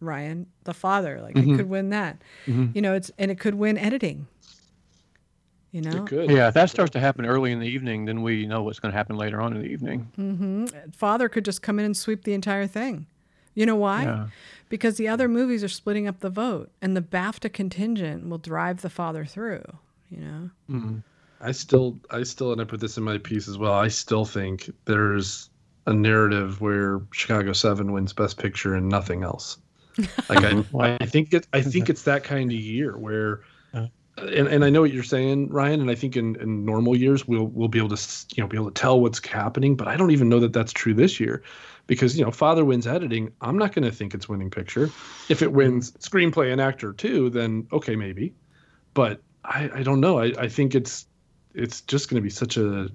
ryan 0.00 0.46
the 0.64 0.74
father 0.74 1.20
like 1.22 1.34
Mm-hmm. 1.34 1.54
it 1.54 1.56
could 1.56 1.68
win 1.68 1.90
that 1.90 2.20
you 2.46 2.80
know 2.82 2.94
it's 2.94 3.10
and 3.18 3.30
it 3.30 3.38
could 3.38 3.54
win 3.54 3.78
editing 3.78 4.26
you 5.70 5.80
know 5.80 6.02
could. 6.04 6.30
Yeah, 6.30 6.48
if 6.48 6.54
that 6.54 6.68
starts 6.70 6.90
to 6.92 7.00
happen 7.00 7.24
early 7.24 7.50
in 7.50 7.58
the 7.58 7.66
evening, 7.66 8.04
then 8.04 8.20
we 8.22 8.44
know 8.46 8.62
what's 8.62 8.78
going 8.78 8.92
to 8.92 8.96
happen 8.96 9.16
later 9.16 9.40
on 9.40 9.56
in 9.56 9.62
the 9.62 9.68
evening. 9.68 10.90
father 10.94 11.30
could 11.30 11.46
just 11.46 11.62
come 11.62 11.78
in 11.78 11.86
and 11.86 11.96
sweep 11.96 12.24
the 12.24 12.34
entire 12.34 12.66
thing. 12.66 13.06
You 13.54 13.64
know 13.64 13.76
why? 13.76 14.02
Yeah. 14.02 14.26
Because 14.68 14.96
the 14.98 15.08
other 15.08 15.28
movies 15.28 15.64
are 15.64 15.68
splitting 15.68 16.06
up 16.06 16.20
the 16.20 16.28
vote, 16.28 16.70
and 16.82 16.94
the 16.94 17.00
BAFTA 17.00 17.52
contingent 17.54 18.28
will 18.28 18.36
drive 18.38 18.82
the 18.82 18.90
father 18.90 19.24
through. 19.24 19.64
You 20.10 20.50
know, 20.68 21.02
I 21.42 21.52
still, 21.52 21.98
I 22.10 22.22
still, 22.22 22.52
and 22.52 22.60
I 22.60 22.64
put 22.64 22.80
this 22.80 22.96
in 22.96 23.02
my 23.02 23.18
piece 23.18 23.48
as 23.48 23.58
well. 23.58 23.72
I 23.72 23.88
still 23.88 24.24
think 24.24 24.70
there's 24.84 25.50
a 25.86 25.92
narrative 25.92 26.60
where 26.60 27.00
Chicago 27.12 27.52
Seven 27.52 27.92
wins 27.92 28.12
Best 28.12 28.38
Picture 28.38 28.74
and 28.74 28.88
nothing 28.88 29.24
else. 29.24 29.58
Like 30.28 30.38
I, 30.38 30.52
mhm. 30.52 30.98
I 31.02 31.04
think 31.04 31.34
it, 31.34 31.46
I 31.52 31.60
think 31.60 31.90
it's 31.90 32.04
that 32.04 32.24
kind 32.24 32.50
of 32.50 32.56
year 32.56 32.96
where, 32.96 33.42
uh-huh. 33.74 33.88
and, 34.16 34.48
and 34.48 34.64
I 34.64 34.70
know 34.70 34.80
what 34.80 34.90
you're 34.90 35.02
saying, 35.02 35.50
Ryan, 35.50 35.82
and 35.82 35.90
I 35.90 35.94
think 35.94 36.16
in, 36.16 36.36
in 36.36 36.64
normal 36.64 36.96
years 36.96 37.28
we'll 37.28 37.48
we'll 37.48 37.68
be 37.68 37.78
able 37.78 37.94
to 37.94 38.26
you 38.34 38.42
know 38.42 38.48
be 38.48 38.56
able 38.56 38.70
to 38.70 38.80
tell 38.80 39.00
what's 39.00 39.24
happening, 39.26 39.76
but 39.76 39.88
I 39.88 39.96
don't 39.98 40.10
even 40.10 40.30
know 40.30 40.40
that 40.40 40.54
that's 40.54 40.72
true 40.72 40.94
this 40.94 41.20
year, 41.20 41.42
because 41.88 42.16
you 42.16 42.24
know 42.24 42.30
Father 42.30 42.64
wins 42.64 42.86
editing. 42.86 43.32
I'm 43.42 43.58
not 43.58 43.74
going 43.74 43.84
to 43.84 43.92
think 43.92 44.14
it's 44.14 44.30
winning 44.30 44.48
picture. 44.48 44.84
If 45.28 45.42
it 45.42 45.48
mm-hmm. 45.48 45.56
wins 45.56 45.90
screenplay 45.92 46.50
and 46.52 46.60
actor 46.60 46.94
too, 46.94 47.28
then 47.28 47.66
okay 47.70 47.94
maybe, 47.94 48.32
but 48.94 49.20
I, 49.44 49.70
I 49.74 49.82
don't 49.82 50.00
know. 50.00 50.20
I, 50.20 50.32
I 50.38 50.48
think 50.48 50.74
it's 50.74 51.06
it's 51.54 51.80
just 51.82 52.08
going 52.08 52.16
to 52.16 52.22
be 52.22 52.30
such 52.30 52.56
a 52.56 52.90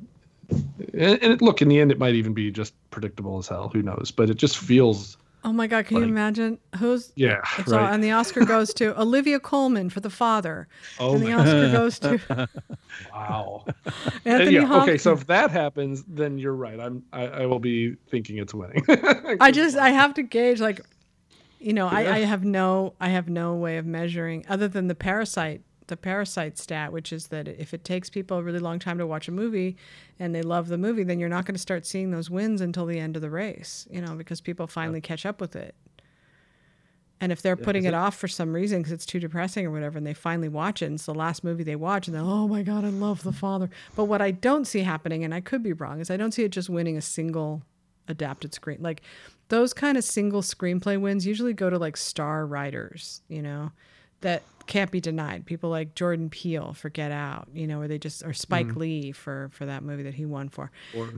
and, 0.93 1.21
and 1.21 1.41
look 1.41 1.61
in 1.61 1.67
the 1.67 1.79
end 1.79 1.91
it 1.91 1.99
might 1.99 2.15
even 2.15 2.33
be 2.33 2.51
just 2.51 2.73
predictable 2.89 3.37
as 3.37 3.47
hell. 3.47 3.69
Who 3.69 3.81
knows? 3.81 4.11
But 4.15 4.29
it 4.29 4.37
just 4.37 4.57
feels 4.57 5.17
oh 5.43 5.53
my 5.53 5.67
God, 5.67 5.85
can 5.85 5.97
you 5.97 6.03
imagine 6.03 6.57
who's? 6.77 7.11
yeah 7.15 7.41
It's 7.57 7.71
all, 7.71 7.79
right. 7.79 7.93
and 7.93 8.03
the 8.03 8.11
Oscar 8.11 8.43
goes 8.45 8.73
to 8.75 8.99
Olivia 8.99 9.39
Colman 9.39 9.89
for 9.89 9.99
the 9.99 10.09
father, 10.09 10.67
oh 10.99 11.15
and 11.15 11.25
the 11.25 11.33
Oscar 11.33 11.71
goes 11.71 11.99
to 11.99 12.49
wow. 13.13 13.65
Anthony 14.25 14.55
yeah, 14.55 14.65
Hopkins. 14.65 14.89
okay, 14.89 14.97
so 14.97 15.13
if 15.13 15.27
that 15.27 15.51
happens, 15.51 16.03
then 16.07 16.37
you're 16.37 16.55
right. 16.55 16.79
I'm 16.79 17.03
I, 17.13 17.27
I 17.27 17.45
will 17.45 17.59
be 17.59 17.95
thinking 18.09 18.37
it's 18.37 18.53
winning. 18.53 18.83
I 19.39 19.51
just 19.51 19.77
I 19.77 19.89
have 19.89 20.13
to 20.15 20.23
gauge 20.23 20.59
like, 20.59 20.81
you 21.59 21.73
know, 21.73 21.87
I, 21.87 22.15
I 22.15 22.19
have 22.19 22.43
no 22.43 22.93
I 22.99 23.09
have 23.09 23.29
no 23.29 23.55
way 23.55 23.77
of 23.77 23.85
measuring 23.85 24.45
other 24.49 24.67
than 24.67 24.87
the 24.87 24.95
parasite 24.95 25.61
the 25.87 25.97
parasite 25.97 26.57
stat, 26.57 26.91
which 26.93 27.11
is 27.13 27.27
that 27.27 27.47
if 27.47 27.73
it 27.73 27.83
takes 27.83 28.09
people 28.09 28.37
a 28.37 28.43
really 28.43 28.59
long 28.59 28.77
time 28.79 28.97
to 28.97 29.07
watch 29.07 29.27
a 29.27 29.31
movie 29.31 29.75
and 30.19 30.33
they 30.35 30.41
love 30.41 30.67
the 30.67 30.77
movie, 30.77 31.03
then 31.03 31.19
you're 31.19 31.29
not 31.29 31.45
going 31.45 31.55
to 31.55 31.59
start 31.61 31.85
seeing 31.85 32.11
those 32.11 32.29
wins 32.29 32.61
until 32.61 32.85
the 32.85 32.99
end 32.99 33.15
of 33.15 33.21
the 33.21 33.29
race, 33.29 33.87
you 33.89 34.01
know, 34.01 34.13
because 34.15 34.41
people 34.41 34.67
finally 34.67 35.01
catch 35.01 35.25
up 35.25 35.39
with 35.41 35.55
it. 35.55 35.75
And 37.19 37.31
if 37.31 37.41
they're 37.41 37.55
putting 37.55 37.81
'cause 37.83 37.87
it 37.87 37.93
it- 37.93 37.95
off 37.95 38.15
for 38.15 38.27
some 38.27 38.53
reason 38.53 38.79
because 38.79 38.91
it's 38.91 39.05
too 39.05 39.19
depressing 39.19 39.65
or 39.65 39.71
whatever, 39.71 39.97
and 39.97 40.05
they 40.05 40.13
finally 40.13 40.49
watch 40.49 40.81
it, 40.83 40.85
and 40.85 40.95
it's 40.95 41.05
the 41.07 41.15
last 41.15 41.43
movie 41.43 41.63
they 41.63 41.75
watch, 41.75 42.07
and 42.07 42.15
they're, 42.15 42.21
oh 42.23 42.47
my 42.47 42.61
God, 42.61 42.85
I 42.85 42.89
love 42.89 43.23
The 43.23 43.31
Father. 43.31 43.69
But 43.95 44.05
what 44.05 44.21
I 44.21 44.29
don't 44.31 44.65
see 44.65 44.81
happening, 44.81 45.23
and 45.23 45.33
I 45.33 45.41
could 45.41 45.63
be 45.63 45.73
wrong, 45.73 45.99
is 45.99 46.11
I 46.11 46.17
don't 46.17 46.31
see 46.31 46.43
it 46.43 46.51
just 46.51 46.69
winning 46.69 46.95
a 46.95 47.01
single 47.01 47.63
adapted 48.07 48.53
screen. 48.53 48.77
Like 48.81 49.01
those 49.49 49.73
kind 49.73 49.97
of 49.97 50.03
single 50.03 50.41
screenplay 50.41 50.99
wins 51.01 51.25
usually 51.25 51.53
go 51.53 51.69
to 51.71 51.79
like 51.79 51.97
star 51.97 52.45
writers, 52.45 53.21
you 53.27 53.41
know, 53.41 53.71
that 54.21 54.43
can't 54.67 54.91
be 54.91 54.99
denied. 54.99 55.45
People 55.45 55.69
like 55.69 55.95
Jordan 55.95 56.29
Peele 56.29 56.73
for 56.73 56.89
Get 56.89 57.11
Out, 57.11 57.47
you 57.53 57.67
know, 57.67 57.79
where 57.79 57.87
they 57.87 57.97
just, 57.97 58.23
or 58.25 58.33
Spike 58.33 58.67
Mm-hmm. 58.67 58.79
Lee 58.79 59.11
for, 59.11 59.49
for 59.53 59.65
that 59.65 59.83
movie 59.83 60.03
that 60.03 60.13
he 60.13 60.25
won 60.25 60.49
for, 60.49 60.71
or 60.95 61.09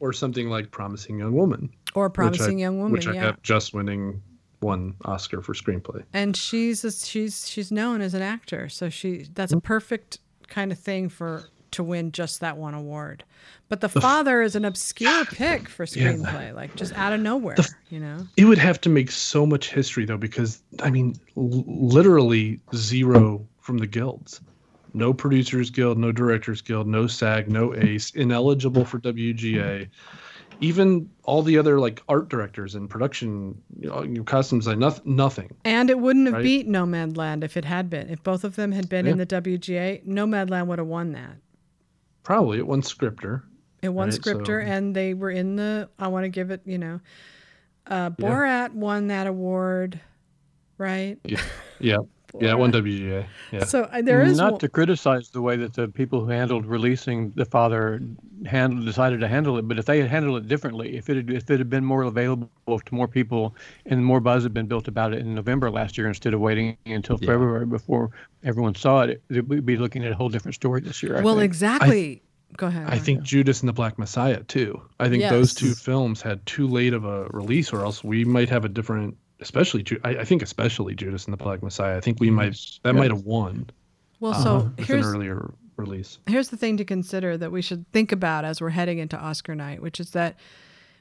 or 0.00 0.12
something 0.12 0.48
like 0.48 0.70
Promising 0.70 1.18
Young 1.18 1.32
Woman. 1.32 1.70
or 1.94 2.10
Promising 2.10 2.58
I- 2.58 2.60
Young 2.62 2.78
Woman. 2.78 2.92
Which 2.92 3.06
I 3.06 3.12
yeah. 3.14 3.22
have 3.26 3.42
just 3.42 3.74
winning 3.74 4.22
one 4.60 4.94
Oscar 5.04 5.42
for 5.42 5.52
screenplay. 5.52 6.02
and 6.14 6.34
she's 6.36 6.84
a, 6.84 6.90
she's 6.92 7.46
she's 7.48 7.70
known 7.70 8.00
as 8.00 8.14
an 8.14 8.22
actor, 8.22 8.68
so 8.70 8.88
she 8.88 9.26
that's 9.34 9.52
a 9.52 9.60
perfect 9.60 10.18
kind 10.48 10.72
of 10.72 10.78
thing 10.78 11.08
for 11.10 11.44
to 11.74 11.84
win 11.84 12.10
just 12.12 12.40
that 12.40 12.56
one 12.56 12.74
award. 12.74 13.24
But 13.68 13.80
the 13.80 13.88
father 13.88 14.42
is 14.42 14.56
an 14.56 14.64
obscure 14.64 15.24
pick 15.32 15.68
for 15.68 15.86
screenplay, 15.86 16.54
like 16.54 16.74
just 16.76 16.92
out 16.94 17.12
of 17.12 17.20
nowhere, 17.20 17.56
you 17.90 18.00
know. 18.00 18.26
It 18.36 18.44
would 18.46 18.58
have 18.58 18.80
to 18.82 18.88
make 18.88 19.10
so 19.10 19.46
much 19.46 19.70
history 19.70 20.04
though, 20.04 20.16
because 20.16 20.62
I 20.82 20.90
mean, 20.90 21.14
l- 21.36 21.64
literally 21.66 22.60
zero 22.74 23.46
from 23.60 23.78
the 23.78 23.86
guilds. 23.86 24.40
No 24.96 25.12
producers 25.12 25.70
guild, 25.70 25.98
no 25.98 26.12
directors 26.12 26.60
guild, 26.60 26.86
no 26.86 27.06
SAG, 27.08 27.50
no 27.50 27.74
ACE, 27.74 28.10
ineligible 28.14 28.84
for 28.84 29.00
WGA. 29.00 29.88
Even 30.60 31.10
all 31.24 31.42
the 31.42 31.58
other 31.58 31.80
like 31.80 32.00
art 32.08 32.28
directors 32.28 32.76
and 32.76 32.88
production, 32.88 33.60
you 33.80 33.88
know, 33.90 34.22
costumes, 34.22 34.68
like 34.68 34.78
nothing, 34.78 35.16
nothing. 35.16 35.50
And 35.64 35.90
it 35.90 35.98
wouldn't 35.98 36.26
have 36.26 36.34
Right. 36.34 36.42
beat 36.44 36.68
Nomadland 36.68 37.42
if 37.42 37.56
it 37.56 37.64
had 37.64 37.90
been. 37.90 38.08
If 38.08 38.22
both 38.22 38.44
of 38.44 38.54
them 38.54 38.70
had 38.70 38.88
been 38.88 39.06
in 39.06 39.18
the 39.18 39.26
WGA, 39.26 40.06
Nomadland 40.06 40.68
would 40.68 40.78
have 40.78 40.86
won 40.86 41.10
that. 41.12 41.38
Probably 42.24 42.58
it 42.58 42.66
won 42.66 42.82
scripter. 42.82 43.44
It 43.82 43.90
won 43.90 44.08
Right, 44.08 44.14
scripter, 44.14 44.60
so- 44.62 44.66
and 44.66 44.96
they 44.96 45.14
were 45.14 45.30
in 45.30 45.56
the. 45.56 45.88
I 45.98 46.08
want 46.08 46.24
to 46.24 46.30
give 46.30 46.50
it, 46.50 46.62
you 46.64 46.78
know, 46.78 47.00
uh, 47.86 48.10
Borat 48.10 48.72
won 48.72 49.08
that 49.08 49.26
award, 49.26 50.00
right? 50.78 51.18
Yeah, 51.24 51.42
yeah, 51.78 51.98
yeah. 52.40 52.54
one 52.54 52.72
WGA. 52.72 53.26
Yeah. 53.52 53.64
So 53.64 53.84
uh, 53.84 54.02
there 54.02 54.22
is 54.22 54.36
not 54.38 54.52
one- 54.52 54.60
to 54.60 54.68
criticize 54.68 55.30
the 55.30 55.40
way 55.42 55.56
that 55.56 55.74
the 55.74 55.88
people 55.88 56.20
who 56.24 56.30
handled 56.30 56.66
releasing 56.66 57.30
the 57.32 57.44
father 57.44 58.00
handled 58.46 58.84
decided 58.84 59.20
to 59.20 59.28
handle 59.28 59.56
it, 59.58 59.66
but 59.68 59.78
if 59.78 59.86
they 59.86 60.00
had 60.00 60.10
handled 60.10 60.42
it 60.44 60.48
differently, 60.48 60.96
if 60.96 61.08
it 61.08 61.16
had, 61.16 61.30
if 61.30 61.50
it 61.50 61.58
had 61.58 61.70
been 61.70 61.84
more 61.84 62.02
available 62.02 62.48
to 62.66 62.94
more 62.94 63.08
people 63.08 63.54
and 63.86 64.04
more 64.04 64.20
buzz 64.20 64.42
had 64.42 64.52
been 64.54 64.66
built 64.66 64.88
about 64.88 65.12
it 65.12 65.20
in 65.20 65.34
November 65.34 65.70
last 65.70 65.96
year 65.96 66.08
instead 66.08 66.34
of 66.34 66.40
waiting 66.40 66.76
until 66.86 67.16
February 67.18 67.66
before 67.66 68.10
everyone 68.42 68.74
saw 68.74 69.02
it, 69.02 69.22
it, 69.30 69.48
we'd 69.48 69.64
be 69.64 69.76
looking 69.76 70.04
at 70.04 70.12
a 70.12 70.14
whole 70.14 70.28
different 70.28 70.54
story 70.54 70.80
this 70.80 71.02
year. 71.02 71.16
I 71.18 71.20
well, 71.22 71.34
think. 71.36 71.44
exactly. 71.44 72.22
go 72.56 72.66
ahead. 72.66 72.86
I 72.88 72.98
think 72.98 73.22
Judas 73.22 73.60
and 73.60 73.68
the 73.68 73.72
Black 73.72 73.98
Messiah 73.98 74.42
too. 74.42 74.80
I 75.00 75.08
think 75.08 75.20
Yes. 75.22 75.30
those 75.32 75.54
two 75.54 75.72
films 75.74 76.20
had 76.20 76.44
too 76.46 76.66
late 76.66 76.92
of 76.92 77.04
a 77.04 77.24
release, 77.30 77.72
or 77.72 77.84
else 77.84 78.04
we 78.04 78.24
might 78.24 78.48
have 78.48 78.64
a 78.64 78.68
different. 78.68 79.16
Especially, 79.40 79.82
Ju- 79.82 80.00
I, 80.04 80.10
I 80.18 80.24
think 80.24 80.42
especially 80.42 80.94
Judas 80.94 81.24
and 81.26 81.32
the 81.32 81.36
Black 81.42 81.62
Messiah. 81.62 81.96
I 81.96 82.00
think 82.00 82.20
we 82.20 82.30
might 82.30 82.52
that 82.82 82.94
Yeah. 82.94 83.00
might 83.00 83.10
have 83.10 83.22
won 83.24 83.68
Well, 84.20 84.32
uh, 84.32 84.42
so 84.42 84.56
an 84.78 84.84
here's 84.84 85.06
earlier 85.06 85.52
release. 85.76 86.18
here's 86.26 86.48
the 86.50 86.56
thing 86.56 86.76
to 86.76 86.84
consider 86.84 87.36
that 87.36 87.50
we 87.52 87.60
should 87.62 87.84
think 87.92 88.12
about 88.12 88.44
as 88.44 88.60
we're 88.60 88.70
heading 88.70 88.98
into 88.98 89.18
Oscar 89.18 89.54
night, 89.54 89.82
which 89.82 89.98
is 90.00 90.10
that 90.12 90.36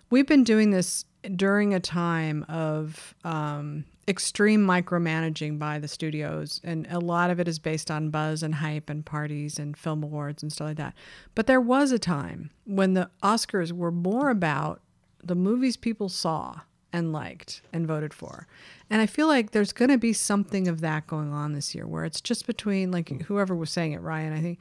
we've 0.10 0.28
been 0.28 0.44
doing 0.44 0.72
this 0.72 1.06
during 1.36 1.74
a 1.74 1.80
time 1.80 2.44
of 2.50 3.14
um, 3.24 3.86
extreme 4.08 4.66
micromanaging 4.66 5.58
by 5.60 5.80
the 5.80 5.88
studios, 5.88 6.60
and 6.64 6.86
a 6.90 7.00
lot 7.00 7.30
of 7.30 7.40
it 7.40 7.48
is 7.48 7.60
based 7.60 7.90
on 7.90 8.10
buzz 8.10 8.44
and 8.44 8.56
hype 8.56 8.90
and 8.90 9.06
parties 9.06 9.58
and 9.60 9.78
film 9.78 10.04
awards 10.04 10.42
and 10.44 10.52
stuff 10.52 10.68
like 10.70 10.78
that. 10.78 10.94
But 11.36 11.48
there 11.48 11.62
was 11.62 11.92
a 11.92 12.00
time 12.00 12.50
when 12.66 12.94
the 12.96 13.10
Oscars 13.22 13.72
were 13.72 13.92
more 13.92 14.30
about 14.30 14.82
the 15.24 15.36
movies 15.36 15.78
people 15.78 16.10
saw 16.10 16.62
and 16.94 17.12
liked 17.12 17.62
and 17.74 17.88
voted 17.88 18.14
for. 18.14 18.48
And 18.90 19.02
I 19.02 19.08
feel 19.08 19.28
like 19.28 19.52
there's 19.52 19.74
going 19.74 19.90
to 19.90 19.98
be 19.98 20.14
something 20.14 20.68
of 20.68 20.80
that 20.82 21.08
going 21.08 21.34
on 21.34 21.54
this 21.54 21.74
year 21.74 21.88
where 21.88 22.06
it's 22.06 22.22
just 22.22 22.46
between, 22.46 22.92
like 22.92 23.08
mm. 23.08 23.24
whoever 23.24 23.56
was 23.56 23.72
saying 23.72 23.94
it, 23.94 24.02
Ryan, 24.02 24.32
I 24.32 24.40
think 24.40 24.60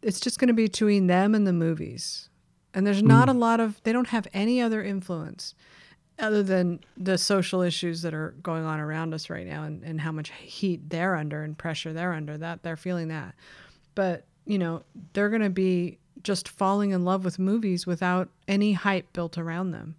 it's 0.00 0.20
just 0.20 0.38
going 0.38 0.48
to 0.48 0.54
be 0.54 0.64
between 0.66 1.08
them 1.08 1.34
and 1.34 1.46
the 1.46 1.52
movies. 1.52 2.28
And 2.72 2.86
there's 2.86 3.02
not 3.02 3.28
mm. 3.28 3.34
a 3.34 3.38
lot 3.38 3.60
of, 3.60 3.82
they 3.82 3.92
don't 3.92 4.08
have 4.08 4.26
any 4.32 4.62
other 4.62 4.82
influence 4.82 5.54
other 6.18 6.42
than 6.42 6.80
the 6.96 7.18
social 7.18 7.62
issues 7.62 8.02
that 8.02 8.14
are 8.14 8.34
going 8.42 8.64
on 8.64 8.78
around 8.78 9.12
us 9.12 9.28
right 9.28 9.46
now 9.46 9.64
and, 9.64 9.82
and 9.82 10.00
how 10.00 10.12
much 10.12 10.30
heat 10.30 10.88
they're 10.88 11.16
under 11.16 11.42
and 11.42 11.58
pressure 11.58 11.92
they're 11.92 12.12
under 12.12 12.36
that 12.36 12.62
they're 12.62 12.76
feeling 12.76 13.08
that 13.08 13.34
but 13.94 14.26
you 14.44 14.58
know 14.58 14.82
they're 15.14 15.30
going 15.30 15.42
to 15.42 15.50
be 15.50 15.98
just 16.22 16.48
falling 16.48 16.90
in 16.90 17.04
love 17.04 17.24
with 17.24 17.38
movies 17.38 17.86
without 17.86 18.28
any 18.46 18.74
hype 18.74 19.10
built 19.14 19.38
around 19.38 19.70
them 19.70 19.96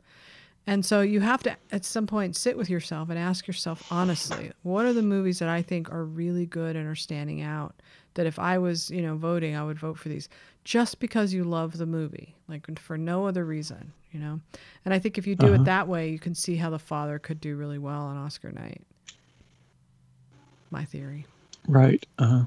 and 0.65 0.85
so 0.85 1.01
you 1.01 1.19
have 1.19 1.43
to 1.43 1.55
at 1.71 1.83
some 1.83 2.07
point 2.07 2.35
sit 2.35 2.57
with 2.57 2.69
yourself 2.69 3.09
and 3.09 3.19
ask 3.19 3.47
yourself 3.47 3.81
honestly 3.89 4.51
what 4.63 4.85
are 4.85 4.93
the 4.93 5.01
movies 5.01 5.39
that 5.39 5.49
i 5.49 5.61
think 5.61 5.91
are 5.91 6.05
really 6.05 6.45
good 6.45 6.75
and 6.75 6.87
are 6.87 6.95
standing 6.95 7.41
out 7.41 7.75
that 8.13 8.25
if 8.25 8.39
i 8.39 8.57
was 8.57 8.89
you 8.89 9.01
know 9.01 9.15
voting 9.15 9.55
i 9.55 9.63
would 9.63 9.77
vote 9.79 9.97
for 9.97 10.09
these 10.09 10.29
just 10.63 10.99
because 10.99 11.33
you 11.33 11.43
love 11.43 11.77
the 11.77 11.85
movie 11.85 12.35
like 12.47 12.79
for 12.79 12.97
no 12.97 13.27
other 13.27 13.43
reason 13.45 13.91
you 14.11 14.19
know 14.19 14.39
and 14.85 14.93
i 14.93 14.99
think 14.99 15.17
if 15.17 15.27
you 15.27 15.35
do 15.35 15.47
Uh-huh. 15.47 15.55
it 15.55 15.65
that 15.65 15.87
way 15.87 16.09
you 16.09 16.19
can 16.19 16.33
see 16.35 16.55
how 16.55 16.69
the 16.69 16.79
father 16.79 17.19
could 17.19 17.41
do 17.41 17.55
really 17.55 17.77
well 17.77 18.01
on 18.03 18.17
oscar 18.17 18.51
night 18.51 18.81
my 20.71 20.85
theory 20.85 21.25
Right. 21.67 22.05
Uh-huh. 22.19 22.43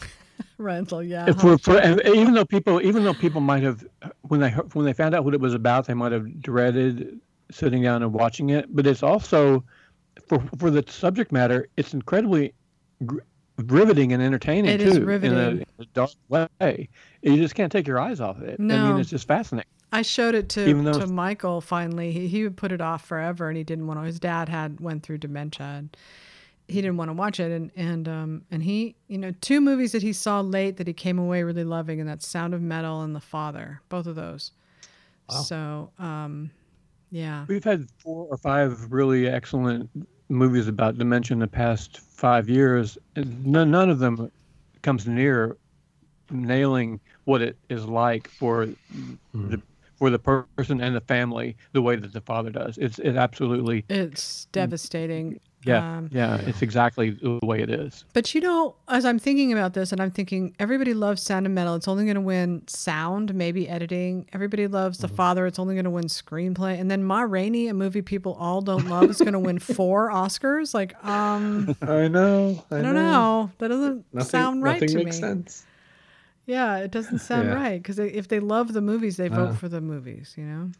rental 0.58 1.02
yeah 1.02 1.26
If 1.28 1.42
we're, 1.44 1.58
for, 1.58 1.76
and 1.78 2.00
even 2.06 2.32
though 2.32 2.44
people, 2.46 2.80
even 2.80 3.04
though 3.04 3.12
people 3.14 3.40
might 3.42 3.62
have, 3.62 3.84
when 4.22 4.40
they 4.40 4.50
when 4.50 4.86
they 4.86 4.94
found 4.94 5.14
out 5.14 5.24
what 5.24 5.34
it 5.34 5.40
was 5.40 5.52
about, 5.52 5.86
they 5.86 5.92
might 5.94 6.12
have 6.12 6.40
dreaded 6.40 7.20
sitting 7.52 7.82
down 7.82 8.02
and 8.02 8.12
watching 8.12 8.50
it. 8.50 8.66
But 8.74 8.86
it's 8.86 9.02
also, 9.02 9.64
for 10.28 10.40
for 10.58 10.70
the 10.70 10.84
subject 10.88 11.32
matter, 11.32 11.68
it's 11.76 11.94
incredibly 11.94 12.52
gr- 13.06 13.18
riveting 13.58 14.12
and 14.12 14.22
entertaining 14.22 14.70
It 14.72 14.78
too. 14.80 14.88
is 14.88 14.96
In 14.96 15.02
a, 15.02 15.06
riveting. 15.06 15.38
in 15.38 15.64
a 15.80 15.84
dark 15.94 16.10
way, 16.28 16.88
you 17.22 17.36
just 17.36 17.54
can't 17.54 17.70
take 17.70 17.86
your 17.86 18.00
eyes 18.00 18.20
off 18.20 18.40
it. 18.40 18.58
I 18.58 18.62
No. 18.62 18.88
mean, 18.92 19.00
it's 19.00 19.10
just 19.10 19.26
fascinating. 19.28 19.68
I 19.92 20.02
showed 20.02 20.34
it 20.36 20.48
to, 20.50 20.68
Even 20.68 20.84
though 20.84 21.00
to 21.00 21.06
Michael 21.08 21.60
finally. 21.60 22.12
He, 22.12 22.28
he 22.28 22.44
would 22.44 22.56
put 22.56 22.70
it 22.70 22.80
off 22.80 23.04
forever 23.04 23.48
and 23.48 23.56
he 23.56 23.64
didn't 23.64 23.86
want 23.88 23.98
to. 23.98 24.04
His 24.04 24.20
dad 24.20 24.48
had 24.48 24.80
went 24.80 25.02
through 25.02 25.18
dementia 25.18 25.66
and 25.66 25.96
he 26.68 26.76
didn't 26.80 26.96
want 26.96 27.08
to 27.08 27.12
watch 27.12 27.40
it. 27.40 27.50
And, 27.50 27.72
and, 27.74 28.08
um, 28.08 28.42
and 28.52 28.62
he, 28.62 28.94
you 29.08 29.18
know, 29.18 29.32
two 29.40 29.60
movies 29.60 29.90
that 29.90 30.02
he 30.02 30.12
saw 30.12 30.40
late 30.40 30.76
that 30.76 30.86
he 30.86 30.92
came 30.92 31.18
away 31.18 31.42
really 31.42 31.64
loving 31.64 31.98
and 31.98 32.08
that's 32.08 32.24
Sound 32.26 32.54
of 32.54 32.62
Metal 32.62 33.02
and 33.02 33.16
The 33.16 33.20
Father, 33.20 33.80
both 33.88 34.06
of 34.06 34.14
those. 34.14 34.52
wow. 35.28 35.36
So, 35.42 35.90
um, 35.98 36.52
yeah. 37.10 37.44
We've 37.48 37.64
had 37.64 37.88
four 37.98 38.26
or 38.30 38.36
five 38.36 38.92
really 38.92 39.28
excellent 39.28 39.90
movies 40.28 40.68
about 40.68 40.96
dementia 40.96 41.34
in 41.34 41.40
the 41.40 41.48
past 41.48 41.98
five 41.98 42.48
years, 42.48 42.96
and 43.16 43.44
none, 43.46 43.70
none 43.70 43.90
of 43.90 43.98
them 43.98 44.30
comes 44.82 45.06
near 45.06 45.56
nailing 46.30 47.00
what 47.24 47.42
it 47.42 47.56
is 47.68 47.84
like 47.86 48.28
for 48.28 48.66
the 48.66 48.76
hmm. 49.32 49.54
for 49.96 50.10
the 50.10 50.18
person 50.18 50.80
and 50.80 50.94
the 50.94 51.00
family 51.00 51.56
the 51.72 51.82
way 51.82 51.96
that 51.96 52.12
the 52.12 52.20
father 52.20 52.50
does. 52.50 52.78
It's 52.78 52.98
it 53.00 53.16
absolutely 53.16 53.84
It's 53.88 54.46
devastating. 54.46 55.40
Yeah 55.64 55.98
Um, 55.98 56.08
yeah 56.12 56.36
it's 56.46 56.62
exactly 56.62 57.10
the 57.10 57.38
way 57.42 57.60
it 57.60 57.68
is. 57.70 58.04
But 58.14 58.34
you 58.34 58.40
know, 58.40 58.76
as 58.88 59.04
I'm 59.04 59.18
thinking 59.18 59.52
about 59.52 59.74
this, 59.74 59.92
and 59.92 60.00
I'm 60.00 60.10
thinking 60.10 60.54
everybody 60.58 60.94
loves 60.94 61.22
Sound 61.22 61.44
of 61.46 61.52
Metal. 61.52 61.74
It's 61.74 61.86
only 61.88 62.04
going 62.04 62.14
to 62.14 62.20
win 62.20 62.62
sound, 62.66 63.34
maybe 63.34 63.68
editing. 63.68 64.26
Everybody 64.32 64.66
loves 64.66 64.98
The 64.98 65.08
Father. 65.08 65.46
It's 65.46 65.58
only 65.58 65.74
going 65.74 65.84
to 65.84 65.90
win 65.90 66.04
screenplay. 66.04 66.80
And 66.80 66.90
then 66.90 67.04
Ma 67.04 67.20
Rainey, 67.22 67.68
a 67.68 67.74
movie 67.74 68.02
people 68.02 68.34
all 68.40 68.62
don't 68.62 68.88
love, 68.88 69.10
is 69.10 69.18
going 69.18 69.32
to 69.34 69.38
win 69.38 69.58
four 69.76 70.10
Oscars. 70.10 70.72
Like, 70.72 70.94
um, 71.04 71.76
I 71.82 72.08
know. 72.08 72.64
I 72.70 72.80
don't 72.82 72.94
know. 72.94 73.50
That 73.58 73.68
doesn't 73.68 74.04
sound 74.24 74.62
right 74.62 74.80
nothing 74.80 74.88
to 74.98 75.04
makes 75.04 75.16
me. 75.16 75.20
sense. 75.20 75.64
Yeah, 76.46 76.78
it 76.78 76.90
doesn't 76.90 77.18
sound 77.20 77.48
Yeah. 77.48 77.54
right 77.54 77.80
because 77.82 77.98
if 77.98 78.28
they 78.28 78.40
love 78.40 78.72
the 78.72 78.80
movies, 78.80 79.16
they 79.16 79.28
vote 79.28 79.50
Uh. 79.50 79.54
for 79.54 79.68
the 79.68 79.80
movies. 79.80 80.34
You 80.36 80.44
know. 80.44 80.70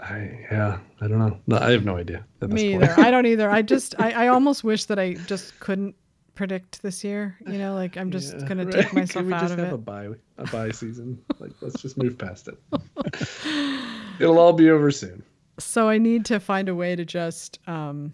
I 0.00 0.46
yeah. 0.50 0.78
I 1.00 1.08
don't 1.08 1.18
know. 1.18 1.38
No, 1.46 1.56
I 1.58 1.70
have 1.72 1.84
no 1.84 1.96
idea. 1.96 2.24
Me 2.46 2.74
either. 2.74 2.94
I 2.98 3.10
don't 3.10 3.26
either. 3.26 3.50
I 3.50 3.62
just, 3.74 3.94
I, 3.98 4.24
I 4.24 4.28
almost 4.28 4.62
wish 4.64 4.84
that 4.86 4.98
I 4.98 5.14
just 5.14 5.58
couldn't 5.60 5.94
predict 6.34 6.82
this 6.82 7.02
year. 7.02 7.36
You 7.46 7.58
know, 7.58 7.74
like 7.74 7.96
I'm 7.96 8.10
just 8.10 8.34
Yeah, 8.38 8.46
gonna 8.46 8.64
right. 8.66 8.74
take 8.74 8.92
myself 8.92 9.22
Can 9.22 9.26
we 9.26 9.32
out 9.32 9.40
just 9.40 9.52
of 9.54 9.58
have 9.60 9.68
it. 9.68 9.74
a 9.74 9.78
buy 9.78 10.08
a 10.38 10.44
buy 10.52 10.70
season? 10.70 11.22
like 11.38 11.52
let's 11.62 11.80
just 11.80 11.96
move 11.96 12.18
past 12.18 12.48
it. 12.48 12.58
It'll 14.20 14.38
all 14.38 14.52
be 14.52 14.70
over 14.70 14.90
soon. 14.90 15.22
so 15.58 15.88
I 15.88 15.98
need 15.98 16.24
to 16.26 16.40
find 16.40 16.68
a 16.68 16.74
way 16.74 16.94
to 16.96 17.04
just 17.04 17.58
um, 17.66 18.12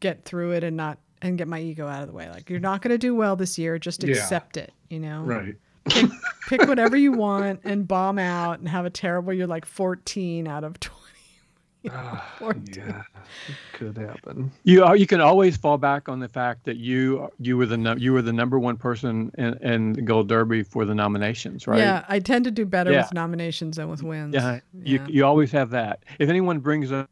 get 0.00 0.24
through 0.24 0.52
it 0.52 0.64
and 0.64 0.76
not 0.76 0.98
and 1.22 1.38
get 1.38 1.48
my 1.48 1.60
ego 1.60 1.86
out 1.86 2.02
of 2.02 2.08
the 2.08 2.14
way. 2.14 2.28
Like 2.30 2.48
you're 2.50 2.60
not 2.60 2.82
going 2.82 2.90
to 2.92 2.98
do 2.98 3.14
well 3.14 3.36
this 3.36 3.58
year, 3.58 3.78
just 3.78 4.02
Yeah. 4.02 4.14
accept 4.16 4.56
it. 4.56 4.72
You 4.90 5.00
know, 5.00 5.22
Right. 5.22 5.56
Pick, 5.88 6.10
pick 6.48 6.62
whatever 6.68 6.96
you 6.96 7.12
want 7.12 7.60
and 7.64 7.86
bomb 7.86 8.18
out 8.18 8.58
and 8.58 8.68
have 8.68 8.84
a 8.84 8.90
terrible. 8.90 9.32
You're 9.32 9.46
like 9.46 9.64
14 9.64 10.46
out 10.48 10.64
of 10.64 10.78
20. 10.80 11.02
Ah, 11.88 12.34
14. 12.40 12.74
yeah. 12.84 13.02
It 13.48 13.54
could 13.72 13.96
happen. 13.96 14.50
You 14.64 14.82
are, 14.82 14.96
you 14.96 15.06
can 15.06 15.20
always 15.20 15.56
fall 15.56 15.78
back 15.78 16.08
on 16.08 16.18
the 16.18 16.26
fact 16.28 16.64
that 16.64 16.78
you 16.78 17.30
you 17.38 17.56
were 17.56 17.66
the 17.66 17.76
num- 17.76 17.98
you 18.00 18.12
were 18.12 18.22
the 18.22 18.32
number 18.32 18.58
one 18.58 18.76
person 18.76 19.30
in, 19.38 19.54
in 19.62 19.92
the 19.92 20.02
Gold 20.02 20.28
Derby 20.28 20.64
for 20.64 20.84
the 20.84 20.96
nominations, 20.96 21.68
right? 21.68 21.78
Yeah, 21.78 22.04
I 22.08 22.18
tend 22.18 22.44
to 22.46 22.50
do 22.50 22.66
better 22.66 22.90
Yeah. 22.90 23.02
with 23.02 23.12
nominations 23.14 23.76
than 23.76 23.88
with 23.88 24.02
wins. 24.02 24.34
Yeah, 24.34 24.58
you, 24.82 25.00
you 25.06 25.24
always 25.24 25.52
have 25.52 25.70
that. 25.70 26.02
If 26.18 26.28
anyone 26.28 26.58
brings 26.58 26.90
up 26.90 27.08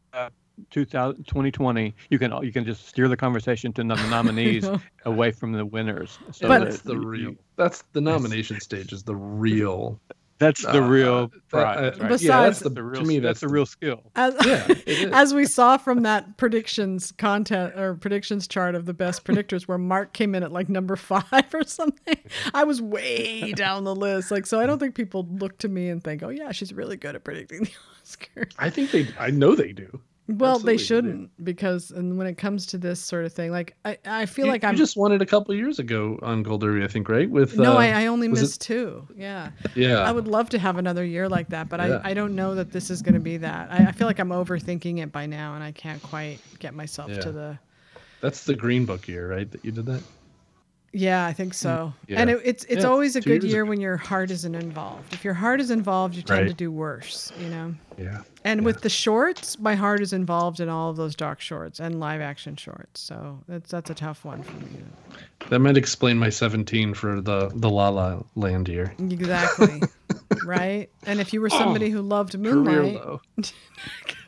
2000, 0.70 1.24
2020, 1.24 1.94
you 2.10 2.18
can 2.18 2.32
you 2.44 2.52
can 2.52 2.64
just 2.64 2.86
steer 2.88 3.08
the 3.08 3.16
conversation 3.16 3.72
to 3.74 3.82
the 3.82 3.94
nominees 4.10 4.68
away 5.04 5.30
from 5.30 5.52
the 5.52 5.64
winners. 5.66 6.18
So 6.32 6.48
But- 6.48 6.64
that's 6.64 6.80
the 6.82 6.98
real. 6.98 7.34
That's 7.56 7.82
the 7.92 8.00
nomination 8.00 8.60
stage. 8.60 8.92
Is 8.92 9.02
the 9.04 9.14
real. 9.16 10.00
That's 10.38 10.62
the 10.62 10.82
uh, 10.82 10.88
real 10.88 11.30
prize. 11.48 11.78
uh, 11.78 11.82
right? 11.82 12.00
yeah, 12.02 12.08
Besides- 12.08 12.28
that's 12.28 12.60
the, 12.60 12.68
the 12.70 12.82
real, 12.82 13.00
to 13.02 13.06
me 13.06 13.20
that's, 13.20 13.40
that's 13.40 13.50
a 13.50 13.54
real 13.54 13.66
skill. 13.66 14.02
As, 14.16 14.34
Yeah, 14.44 14.66
as 15.12 15.32
we 15.32 15.46
saw 15.46 15.76
from 15.76 16.02
that 16.02 16.36
predictions 16.38 17.12
content 17.12 17.78
or 17.78 17.94
predictions 17.94 18.48
chart 18.48 18.74
of 18.74 18.84
the 18.86 18.92
best 18.92 19.24
predictors 19.24 19.68
where 19.68 19.78
Mark 19.78 20.12
came 20.12 20.34
in 20.34 20.42
at 20.42 20.50
like 20.50 20.68
number 20.68 20.96
five 20.96 21.54
or 21.54 21.62
something. 21.62 22.18
I 22.52 22.64
was 22.64 22.82
way 22.82 23.52
down 23.56 23.84
the 23.84 23.94
list. 23.94 24.32
Like 24.32 24.44
so 24.46 24.58
I 24.58 24.66
don't 24.66 24.80
think 24.80 24.96
people 24.96 25.24
look 25.30 25.56
to 25.58 25.68
me 25.68 25.88
and 25.88 26.02
think, 26.02 26.24
Oh 26.24 26.30
yeah, 26.30 26.50
she's 26.50 26.72
really 26.74 26.96
good 26.96 27.14
at 27.14 27.22
predicting 27.22 27.60
the 27.60 27.70
Oscars. 28.04 28.52
I 28.58 28.70
think 28.70 28.90
they. 28.90 29.06
I 29.18 29.30
know 29.30 29.54
they 29.54 29.72
do. 29.72 30.00
Well, 30.26 30.52
Absolutely, 30.52 30.72
they 30.72 30.82
shouldn't 30.82 31.44
because 31.44 31.90
and 31.90 32.16
when 32.16 32.26
it 32.26 32.38
comes 32.38 32.64
to 32.66 32.78
this 32.78 32.98
sort 32.98 33.26
of 33.26 33.32
thing, 33.34 33.50
like 33.50 33.76
I, 33.84 33.98
I 34.06 34.24
feel 34.26 34.46
You- 34.46 34.52
like 34.52 34.64
I'm 34.64 34.74
just 34.74 34.96
won 34.96 35.12
it 35.12 35.20
a 35.20 35.26
couple 35.26 35.54
years 35.54 35.78
ago 35.78 36.18
on 36.22 36.42
Gold 36.42 36.62
Derby, 36.62 36.82
I 36.82 36.88
think, 36.88 37.10
right? 37.10 37.28
With 37.28 37.58
No, 37.58 37.74
uh, 37.74 37.76
I, 37.76 37.88
I 38.04 38.06
only 38.06 38.28
was 38.28 38.38
it- 38.38 38.42
missed 38.42 38.60
two. 38.62 39.06
Yeah. 39.14 39.50
yeah. 39.74 39.98
I 39.98 40.12
would 40.12 40.26
love 40.26 40.48
to 40.50 40.58
have 40.58 40.78
another 40.78 41.04
year 41.04 41.28
like 41.28 41.50
that, 41.50 41.68
but 41.68 41.78
Yeah. 41.80 42.00
I, 42.02 42.12
I 42.12 42.14
don't 42.14 42.34
know 42.34 42.54
that 42.54 42.72
this 42.72 42.88
is 42.88 43.02
going 43.02 43.14
to 43.14 43.20
be 43.20 43.36
that. 43.36 43.70
I, 43.70 43.88
I 43.88 43.92
feel 43.92 44.06
like 44.06 44.18
I'm 44.18 44.30
overthinking 44.30 45.02
it 45.02 45.12
by 45.12 45.26
now, 45.26 45.56
and 45.56 45.62
I 45.62 45.72
can't 45.72 46.02
quite 46.02 46.38
get 46.58 46.72
myself 46.72 47.10
Yeah. 47.10 47.20
to 47.20 47.32
the. 47.32 47.58
That's 48.22 48.44
the 48.44 48.54
Green 48.54 48.86
Book 48.86 49.06
year, 49.06 49.28
right? 49.30 49.50
That 49.50 49.62
you 49.62 49.72
did 49.72 49.84
that. 49.84 50.02
Yeah, 50.96 51.26
I 51.26 51.32
think 51.32 51.54
so. 51.54 51.68
Mm, 51.68 51.92
yeah. 52.08 52.20
And 52.20 52.30
it, 52.30 52.40
it's 52.44 52.64
it's 52.64 52.84
Yeah, 52.84 52.88
always 52.88 53.16
a 53.16 53.20
two 53.20 53.30
good 53.38 53.42
year 53.42 53.62
ago. 53.62 53.70
when 53.70 53.80
your 53.80 53.96
heart 53.96 54.30
isn't 54.30 54.54
involved. 54.54 55.12
If 55.12 55.24
your 55.24 55.34
heart 55.34 55.60
is 55.60 55.70
involved, 55.72 56.14
you 56.14 56.22
tend 56.22 56.40
Right. 56.42 56.48
to 56.48 56.54
do 56.54 56.70
worse. 56.70 57.32
You 57.38 57.48
know. 57.48 57.74
Yeah. 57.98 58.22
And 58.44 58.60
Yeah. 58.60 58.64
with 58.66 58.82
the 58.82 58.88
shorts, 58.88 59.58
my 59.58 59.74
heart 59.74 60.00
is 60.02 60.12
involved 60.12 60.60
in 60.60 60.68
all 60.68 60.90
of 60.90 60.96
those 60.96 61.16
dark 61.16 61.40
shorts 61.40 61.80
and 61.80 61.98
live 61.98 62.20
action 62.20 62.54
shorts. 62.56 63.00
So 63.00 63.40
that's 63.48 63.70
that's 63.72 63.90
a 63.90 63.94
tough 63.94 64.24
one 64.24 64.42
for 64.44 64.52
me. 64.52 64.84
That 65.50 65.58
might 65.58 65.76
explain 65.76 66.16
my 66.18 66.30
17 66.30 66.94
for 66.94 67.20
the 67.20 67.50
the 67.54 67.68
La 67.68 67.88
La 67.88 68.22
Land 68.36 68.68
year. 68.68 68.94
Exactly. 68.98 69.82
right. 70.44 70.88
And 71.06 71.20
if 71.20 71.32
you 71.32 71.40
were 71.40 71.50
oh, 71.52 71.58
somebody 71.58 71.90
who 71.90 72.02
loved 72.02 72.34
Career 72.34 72.54
Moonlight, 72.54 73.52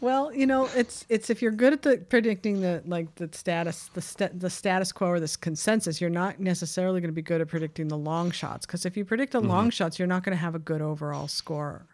Well, 0.00 0.34
you 0.34 0.46
know, 0.46 0.68
it's 0.74 1.06
it's 1.08 1.30
if 1.30 1.42
you're 1.42 1.52
good 1.52 1.72
at 1.72 1.82
the 1.82 1.98
predicting 2.08 2.60
the 2.60 2.82
like 2.86 3.14
the 3.14 3.28
status 3.32 3.90
the 3.94 4.02
st- 4.02 4.40
the 4.40 4.50
status 4.50 4.92
quo 4.92 5.08
or 5.08 5.20
this 5.20 5.36
consensus, 5.36 6.00
you're 6.00 6.10
not 6.10 6.40
necessarily 6.40 7.00
going 7.00 7.10
to 7.10 7.14
be 7.14 7.22
good 7.22 7.40
at 7.40 7.48
predicting 7.48 7.88
the 7.88 7.98
long 7.98 8.30
shots 8.30 8.66
because 8.66 8.84
if 8.84 8.96
you 8.96 9.04
predict 9.04 9.32
the 9.32 9.40
mm-hmm. 9.40 9.48
long 9.48 9.70
shots, 9.70 9.98
you're 9.98 10.08
not 10.08 10.24
going 10.24 10.36
to 10.36 10.40
have 10.42 10.54
a 10.54 10.58
good 10.58 10.82
overall 10.82 11.28
score. 11.28 11.86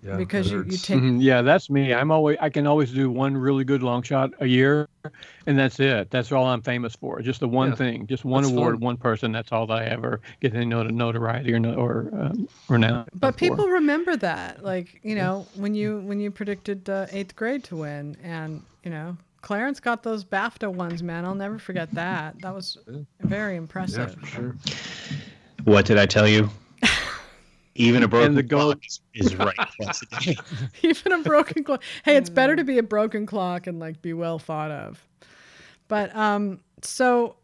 Yeah, 0.00 0.16
because 0.16 0.50
you, 0.50 0.58
you 0.58 0.76
take 0.76 0.98
mm-hmm. 0.98 1.20
yeah 1.20 1.42
that's 1.42 1.68
me. 1.68 1.92
I'm 1.92 2.12
always 2.12 2.38
i 2.40 2.48
can 2.48 2.68
always 2.68 2.92
do 2.92 3.10
one 3.10 3.36
really 3.36 3.64
good 3.64 3.82
long 3.82 4.02
shot 4.02 4.30
a 4.38 4.46
year 4.46 4.88
and 5.46 5.58
that's 5.58 5.80
it. 5.80 6.10
That's 6.10 6.30
all 6.30 6.46
i'm 6.46 6.62
famous 6.62 6.94
for 6.94 7.20
just 7.20 7.40
the 7.40 7.48
one 7.48 7.70
yeah. 7.70 7.74
thing 7.74 8.06
just 8.06 8.24
one 8.24 8.42
that's 8.42 8.52
award 8.52 8.74
fun. 8.76 8.80
one 8.80 8.96
person 8.96 9.32
that's 9.32 9.50
all 9.50 9.66
that 9.66 9.78
i 9.78 9.84
ever 9.86 10.20
get 10.40 10.54
any 10.54 10.66
not- 10.66 10.92
notoriety 10.92 11.52
or 11.52 11.66
or 11.74 12.10
um, 12.12 12.48
renown 12.68 13.08
but 13.14 13.32
for. 13.34 13.38
people 13.38 13.66
remember 13.66 14.16
that 14.16 14.62
like 14.62 15.00
you 15.02 15.16
know 15.16 15.46
when 15.56 15.74
you 15.74 15.98
when 16.00 16.20
you 16.20 16.30
predicted 16.30 16.88
uh, 16.88 17.06
eighth 17.10 17.34
grade 17.34 17.64
to 17.64 17.74
win 17.76 18.16
and 18.22 18.62
you 18.84 18.90
know 18.90 19.16
clarence 19.40 19.80
got 19.80 20.02
those 20.02 20.24
bafta 20.24 20.70
ones 20.72 21.02
man. 21.02 21.24
I'll 21.24 21.34
never 21.34 21.58
forget 21.58 21.90
that. 21.92 22.40
That 22.42 22.54
was 22.54 22.78
very 23.20 23.56
impressive. 23.56 24.10
Yeah, 24.10 24.20
for 24.20 24.26
sure. 24.26 24.56
What 25.64 25.86
did 25.86 25.98
i 25.98 26.06
tell 26.06 26.28
you 26.28 26.48
even 27.78 28.02
a 28.02 28.08
broken 28.08 28.28
and 28.28 28.36
the 28.36 28.42
clock 28.42 28.78
is, 28.84 29.00
is 29.14 29.36
right 29.36 29.54
twice 29.80 30.02
a 30.02 30.20
day. 30.20 30.36
Even 30.82 31.12
a 31.12 31.18
broken 31.22 31.64
clock. 31.64 31.82
Hey, 32.04 32.16
it's 32.16 32.28
better 32.28 32.56
to 32.56 32.64
be 32.64 32.76
a 32.78 32.82
broken 32.82 33.24
clock 33.24 33.66
and 33.66 33.78
like 33.78 34.02
be 34.02 34.12
well 34.12 34.38
thought 34.38 34.70
of. 34.70 35.06
But 35.86 36.14
um, 36.14 36.60
so 36.82 37.36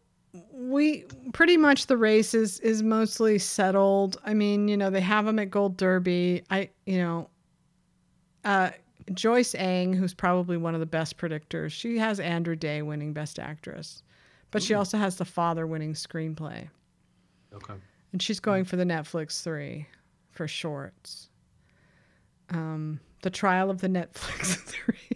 we 0.51 1.05
pretty 1.33 1.55
much 1.55 1.87
the 1.87 1.97
race 1.97 2.33
is 2.33 2.59
is 2.59 2.83
mostly 2.83 3.39
settled. 3.39 4.17
I 4.25 4.33
mean, 4.33 4.67
you 4.67 4.75
know, 4.75 4.89
they 4.89 5.01
have 5.01 5.25
them 5.25 5.39
at 5.39 5.49
Gold 5.49 5.77
Derby. 5.77 6.43
I, 6.49 6.69
you 6.85 6.97
know, 6.97 7.29
uh, 8.43 8.71
Joyce 9.13 9.55
Eng, 9.55 9.93
who's 9.93 10.13
probably 10.13 10.57
one 10.57 10.73
of 10.73 10.81
the 10.81 10.85
best 10.85 11.17
predictors, 11.17 11.71
she 11.71 11.97
has 11.97 12.19
Andra 12.19 12.57
Day 12.57 12.81
winning 12.81 13.13
Best 13.13 13.39
Actress, 13.39 14.03
but 14.51 14.61
she 14.61 14.73
also 14.73 14.97
has 14.97 15.15
the 15.15 15.25
father 15.25 15.65
winning 15.65 15.93
screenplay. 15.93 16.67
Okay. 17.53 17.75
And 18.11 18.21
she's 18.21 18.39
going 18.39 18.65
for 18.65 18.75
the 18.75 18.83
Netflix 18.83 19.41
three 19.41 19.87
for 20.35 20.47
shorts. 20.47 21.29
Um, 22.49 22.99
the 23.23 23.29
trial 23.31 23.71
of 23.71 23.81
the 23.81 23.87
Netflix 23.87 24.55
three. 24.65 25.15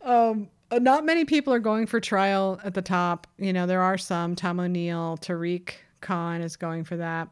um, 0.02 0.48
uh, 0.70 0.78
not 0.78 1.04
many 1.04 1.24
people 1.24 1.52
are 1.52 1.60
going 1.60 1.86
for 1.86 2.00
trial 2.00 2.60
at 2.64 2.74
the 2.74 2.82
top. 2.82 3.26
You 3.38 3.52
know, 3.52 3.66
there 3.66 3.82
are 3.82 3.98
some. 3.98 4.34
Tom 4.34 4.58
O'Neil, 4.58 5.18
Tariq 5.20 5.70
Khan 6.00 6.40
is 6.40 6.56
going 6.56 6.84
for 6.84 6.96
that. 6.96 7.28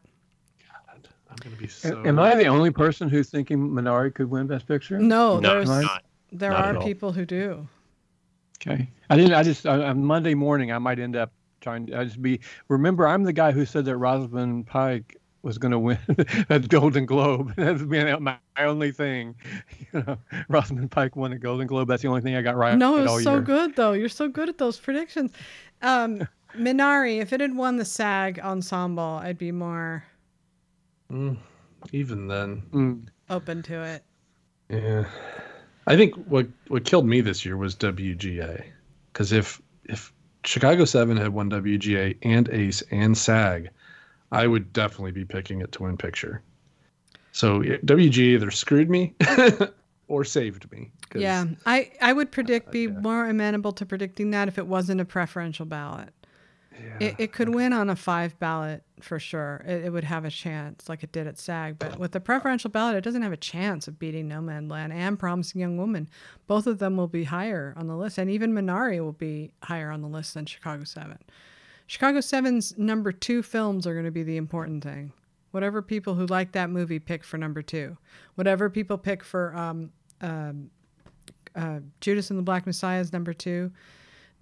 God, 0.61 1.09
I'm 1.29 1.37
gonna 1.41 1.57
be 1.57 1.67
so. 1.67 2.03
Am 2.07 2.19
I 2.19 2.35
the 2.35 2.47
only 2.47 2.71
person 2.71 3.09
who's 3.09 3.31
thinking 3.31 3.59
Minari 3.59 4.15
could 4.15 4.31
win 4.31 4.47
Best 4.47 4.69
Picture? 4.69 4.99
No, 4.99 5.41
no 5.41 5.55
there's 5.55 5.69
not. 5.69 6.05
there 6.31 6.51
not 6.51 6.77
are 6.77 6.83
people 6.83 7.13
who 7.13 7.25
do. 7.25 7.67
Okay, 8.61 8.89
I 9.11 9.17
didn't. 9.17 9.35
I 9.35 9.43
just 9.43 9.67
on 9.67 10.05
Monday 10.05 10.35
morning 10.35 10.71
I 10.71 10.79
might 10.79 11.01
end 11.01 11.17
up 11.17 11.33
trying 11.63 11.87
to 11.87 11.99
I 11.99 12.05
just 12.05 12.21
be 12.21 12.41
remember 12.69 13.07
I'm 13.07 13.23
the 13.23 13.33
guy 13.33 13.53
who 13.53 13.65
said 13.65 13.85
that 13.87 13.97
Rosamund 13.97 14.67
Pike 14.67 15.17
was 15.43 15.59
going 15.59 15.73
to 15.73 15.79
win 15.79 15.99
that 16.49 16.69
Golden 16.69 17.07
Globe. 17.07 17.55
That's 17.57 17.83
been 17.83 18.23
my 18.23 18.37
only 18.59 18.93
thing. 18.93 19.35
You 19.93 20.03
know, 20.07 20.17
Rosamund 20.49 20.91
Pike 20.91 21.17
won 21.17 21.33
a 21.33 21.39
Golden 21.39 21.67
Globe. 21.67 21.87
That's 21.87 22.01
the 22.01 22.09
only 22.09 22.23
thing 22.23 22.35
I 22.35 22.41
got 22.41 22.57
right. 22.57 22.79
No, 22.79 22.97
it's 22.97 23.25
so 23.25 23.35
year. 23.35 23.43
good 23.43 23.77
though. 23.77 23.93
You're 23.93 24.09
so 24.09 24.29
good 24.29 24.49
at 24.49 24.57
those 24.57 24.79
predictions. 24.79 25.33
Um, 25.83 26.27
Minari, 26.57 27.21
if 27.21 27.33
it 27.33 27.41
had 27.41 27.55
won 27.55 27.77
the 27.77 27.85
SAG 27.85 28.39
ensemble, 28.39 29.21
I'd 29.23 29.37
be 29.37 29.53
more. 29.53 30.05
Mm, 31.11 31.37
even 31.93 32.27
then, 32.27 32.63
mm. 32.73 33.07
open 33.29 33.63
to 33.65 33.83
it. 33.83 34.05
Yeah, 34.71 35.05
I 35.87 35.97
think 35.97 36.15
what 36.27 36.47
what 36.69 36.85
killed 36.85 37.07
me 37.07 37.21
this 37.21 37.45
year 37.45 37.57
was 37.59 37.75
WGA, 37.77 38.65
because 39.13 39.33
if 39.33 39.61
if 39.61 39.61
Chicago 40.45 40.85
Seven 40.85 41.17
had 41.17 41.29
won 41.29 41.51
WGA 41.51 42.17
and 42.23 42.49
ACE 42.49 42.83
and 42.91 43.17
SAG, 43.17 43.71
I 44.31 44.47
would 44.47 44.73
definitely 44.73 45.13
be 45.13 45.25
picking 45.25 45.61
it 45.61 45.73
to 45.73 45.85
win 45.85 45.97
picture. 45.97 46.43
So 47.33 47.61
WGA 47.61 48.35
either 48.35 48.51
screwed 48.51 48.91
me 48.91 49.15
or 50.09 50.25
saved 50.25 50.71
me. 50.73 50.91
Yeah, 51.15 51.47
I 51.67 51.93
I 52.01 52.13
would 52.13 52.31
predict 52.31 52.73
be 52.73 52.85
yeah. 52.85 53.01
more 53.01 53.27
amenable 53.27 53.73
to 53.73 53.87
predicting 53.87 54.31
that 54.31 54.49
if 54.49 54.59
it 54.59 54.67
wasn't 54.67 55.01
a 55.01 55.05
preferential 55.05 55.67
ballot. 55.67 56.13
Yeah. 56.83 57.07
It, 57.09 57.15
it 57.19 57.33
could 57.33 57.49
win 57.49 57.73
on 57.73 57.91
a 57.91 57.97
five 57.97 58.39
ballot 58.39 58.83
for 59.01 59.19
sure. 59.19 59.65
It, 59.67 59.85
it, 59.85 59.91
would 59.91 60.05
have 60.05 60.25
a 60.25 60.31
chance, 60.31 60.89
like 60.89 61.03
it 61.03 61.13
did 61.13 61.27
at 61.27 61.39
SAG. 61.39 61.79
But 61.79 61.99
with 61.99 62.13
the 62.13 62.21
preferential 62.21 62.71
ballot, 62.71 62.97
it 62.97 63.05
doesn't 63.05 63.23
have 63.23 63.33
a 63.33 63.37
chance 63.37 63.89
of 63.89 63.99
beating 63.99 64.29
Nomadland 64.29 64.93
and 64.93 65.19
Promising 65.19 65.61
Young 65.61 65.77
Woman. 65.77 66.09
Both 66.47 66.67
of 66.67 66.79
them 66.79 66.97
will 66.97 67.09
be 67.09 67.25
higher 67.25 67.75
on 67.77 67.87
the 67.87 67.97
list, 67.97 68.19
and 68.19 68.31
even 68.31 68.53
Minari 68.53 69.01
will 69.01 69.13
be 69.13 69.53
higher 69.63 69.91
on 69.91 70.03
the 70.03 70.09
list 70.09 70.35
than 70.35 70.47
Chicago 70.47 70.85
Seven. 70.85 71.19
Chicago 71.87 72.21
Seven's 72.21 72.77
number 72.79 73.13
two 73.13 73.43
films 73.43 73.87
are 73.87 73.93
going 73.93 74.05
to 74.05 74.11
be 74.11 74.23
the 74.23 74.37
important 74.37 74.83
thing. 74.83 75.13
Whatever 75.51 75.83
people 75.83 76.15
who 76.15 76.27
like 76.27 76.53
that 76.53 76.71
movie 76.71 76.99
pick 76.99 77.25
for 77.25 77.37
number 77.37 77.63
two, 77.63 77.97
whatever 78.37 78.71
people 78.71 78.97
pick 78.97 79.23
for 79.23 79.55
um, 79.55 79.93
um 80.21 80.71
uh, 81.55 81.81
Judas 82.01 82.31
and 82.31 82.39
the 82.39 82.43
Black 82.43 82.67
Messiah 82.67 83.01
is 83.01 83.13
number 83.13 83.35
two 83.35 83.71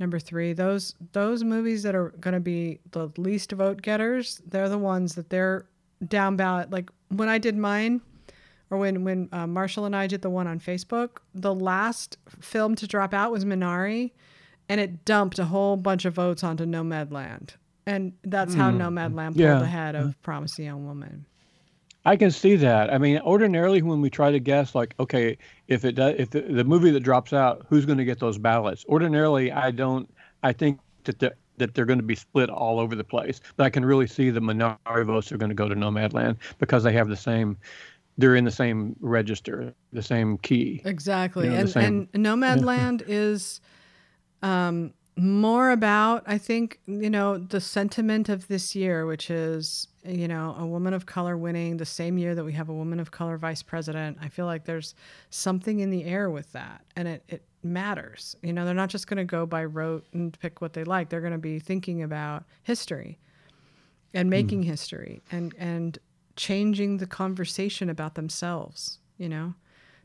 number 0.01 0.19
three 0.19 0.53
those 0.53 0.95
those 1.13 1.45
movies 1.45 1.83
that 1.83 1.95
are 1.95 2.09
going 2.21 2.35
to 2.35 2.41
be 2.41 2.81
the 2.93 3.11
least 3.19 3.53
vote 3.53 3.83
getters 3.83 4.41
they're 4.47 4.69
the 4.69 4.79
ones 4.79 5.15
that 5.15 5.29
they're 5.31 5.67
down 6.09 6.37
ballot 6.37 6.71
like 6.71 6.91
when 7.09 7.29
i 7.29 7.39
did 7.39 7.57
mine 7.57 8.01
or 8.71 8.79
when 8.79 9.05
when 9.05 9.29
uh, 9.33 9.47
marshall 9.47 9.85
and 9.85 9.95
i 9.95 10.07
did 10.07 10.23
the 10.23 10.31
one 10.31 10.47
on 10.47 10.59
facebook 10.59 11.19
the 11.35 11.55
last 11.55 12.17
film 12.41 12.75
to 12.75 12.87
drop 12.87 13.13
out 13.13 13.31
was 13.31 13.45
minari 13.45 14.11
and 14.69 14.81
it 14.81 15.05
dumped 15.05 15.39
a 15.39 15.45
whole 15.45 15.77
bunch 15.77 16.07
of 16.07 16.15
votes 16.15 16.43
onto 16.43 16.65
nomadland 16.65 17.51
and 17.87 18.15
that's 18.25 18.55
mm. 18.55 18.59
how 18.59 18.71
hmm. 18.71 18.81
nomadland 18.81 19.29
pulled 19.29 19.37
yeah. 19.37 19.61
ahead 19.61 19.95
of 19.95 20.21
promising 20.23 20.65
young 20.65 20.87
woman 20.87 21.27
I 22.05 22.17
can 22.17 22.31
see 22.31 22.57
that. 22.57 22.93
I 22.93 22.99
mean, 22.99 23.19
ordinarily 23.19 23.83
when 23.83 24.01
we 24.01 24.09
try 24.09 24.31
to 24.31 24.41
guess, 24.41 24.75
like, 24.75 24.95
okay, 24.99 25.37
if 25.69 25.85
it 25.85 25.93
does, 25.93 26.15
if 26.19 26.31
the, 26.31 26.41
the 26.41 26.65
movie 26.65 26.91
that 26.91 27.01
drops 27.01 27.33
out, 27.33 27.67
who's 27.69 27.85
going 27.85 27.99
to 27.99 28.05
get 28.05 28.19
those 28.19 28.39
ballots? 28.39 28.85
Ordinarily, 28.89 29.53
I 29.53 29.71
don't. 29.71 30.13
I 30.43 30.53
think 30.53 30.81
that 31.05 31.19
the, 31.19 31.35
that 31.59 31.75
they're 31.75 31.85
going 31.85 31.99
to 31.99 32.05
be 32.05 32.15
split 32.15 32.49
all 32.49 32.81
over 32.81 32.97
the 32.97 33.05
place. 33.05 33.41
But 33.57 33.65
I 33.65 33.71
can 33.71 33.85
really 33.85 34.07
see 34.07 34.31
the 34.31 34.41
Minari 34.41 35.05
votes 35.05 35.31
are 35.31 35.37
going 35.37 35.51
to 35.51 35.55
go 35.55 35.69
to 35.69 35.75
Nomadland 35.75 36.39
because 36.59 36.83
they 36.83 36.93
have 36.93 37.09
the 37.09 37.17
same. 37.17 37.59
They're 38.17 38.37
in 38.37 38.45
the 38.45 38.51
same 38.51 38.97
register, 39.01 39.75
the 39.93 40.03
same 40.03 40.39
key. 40.39 40.83
Exactly, 40.85 41.47
you 41.47 41.53
know, 41.53 41.59
and 41.59 41.71
same... 41.71 42.09
and 42.15 42.25
Nomadland 42.27 43.03
is. 43.07 43.61
Um, 44.43 44.95
more 45.21 45.71
about 45.71 46.23
i 46.27 46.39
think 46.39 46.81
you 46.87 47.11
know 47.11 47.37
the 47.37 47.61
sentiment 47.61 48.29
of 48.29 48.49
this 48.49 48.75
year 48.75 49.07
which 49.07 49.31
is 49.31 49.89
you 50.05 50.29
know, 50.29 50.55
a 50.59 50.65
woman 50.65 50.95
of 50.95 51.05
color 51.05 51.37
winning 51.37 51.77
the 51.77 51.85
same 51.85 52.17
year 52.17 52.35
that 52.35 52.45
we 52.45 52.55
have 52.55 52.69
a 52.69 52.75
woman 52.75 53.01
of 53.01 53.11
color 53.11 53.37
vice 53.37 53.63
president. 53.63 54.19
I 54.21 54.29
feel 54.29 54.47
like 54.47 54.65
there's 54.65 54.95
something 55.29 55.81
in 55.81 55.91
the 55.91 56.05
air 56.05 56.31
with 56.31 56.51
that, 56.53 56.85
and 56.97 57.07
it, 57.07 57.23
it 57.29 57.45
matters. 57.63 58.35
You 58.43 58.53
know, 58.53 58.65
they're 58.65 58.75
not 58.75 58.89
just 58.89 59.07
going 59.07 59.19
to 59.19 59.25
go 59.25 59.45
by 59.45 59.65
rote 59.65 60.07
and 60.13 60.39
pick 60.39 60.63
what 60.63 60.73
they 60.73 60.85
like. 60.85 61.11
They're 61.11 61.21
going 61.21 61.33
to 61.33 61.39
be 61.39 61.59
thinking 61.59 62.03
about 62.03 62.45
history 62.63 63.19
and 64.15 64.27
hmm. 64.27 64.31
making 64.31 64.63
mm. 64.63 64.67
history 64.67 65.23
and 65.31 65.55
and 65.59 65.99
changing 66.37 66.97
the 66.97 67.07
conversation 67.07 67.91
about 67.91 68.15
themselves. 68.15 69.01
You 69.19 69.29
know, 69.29 69.55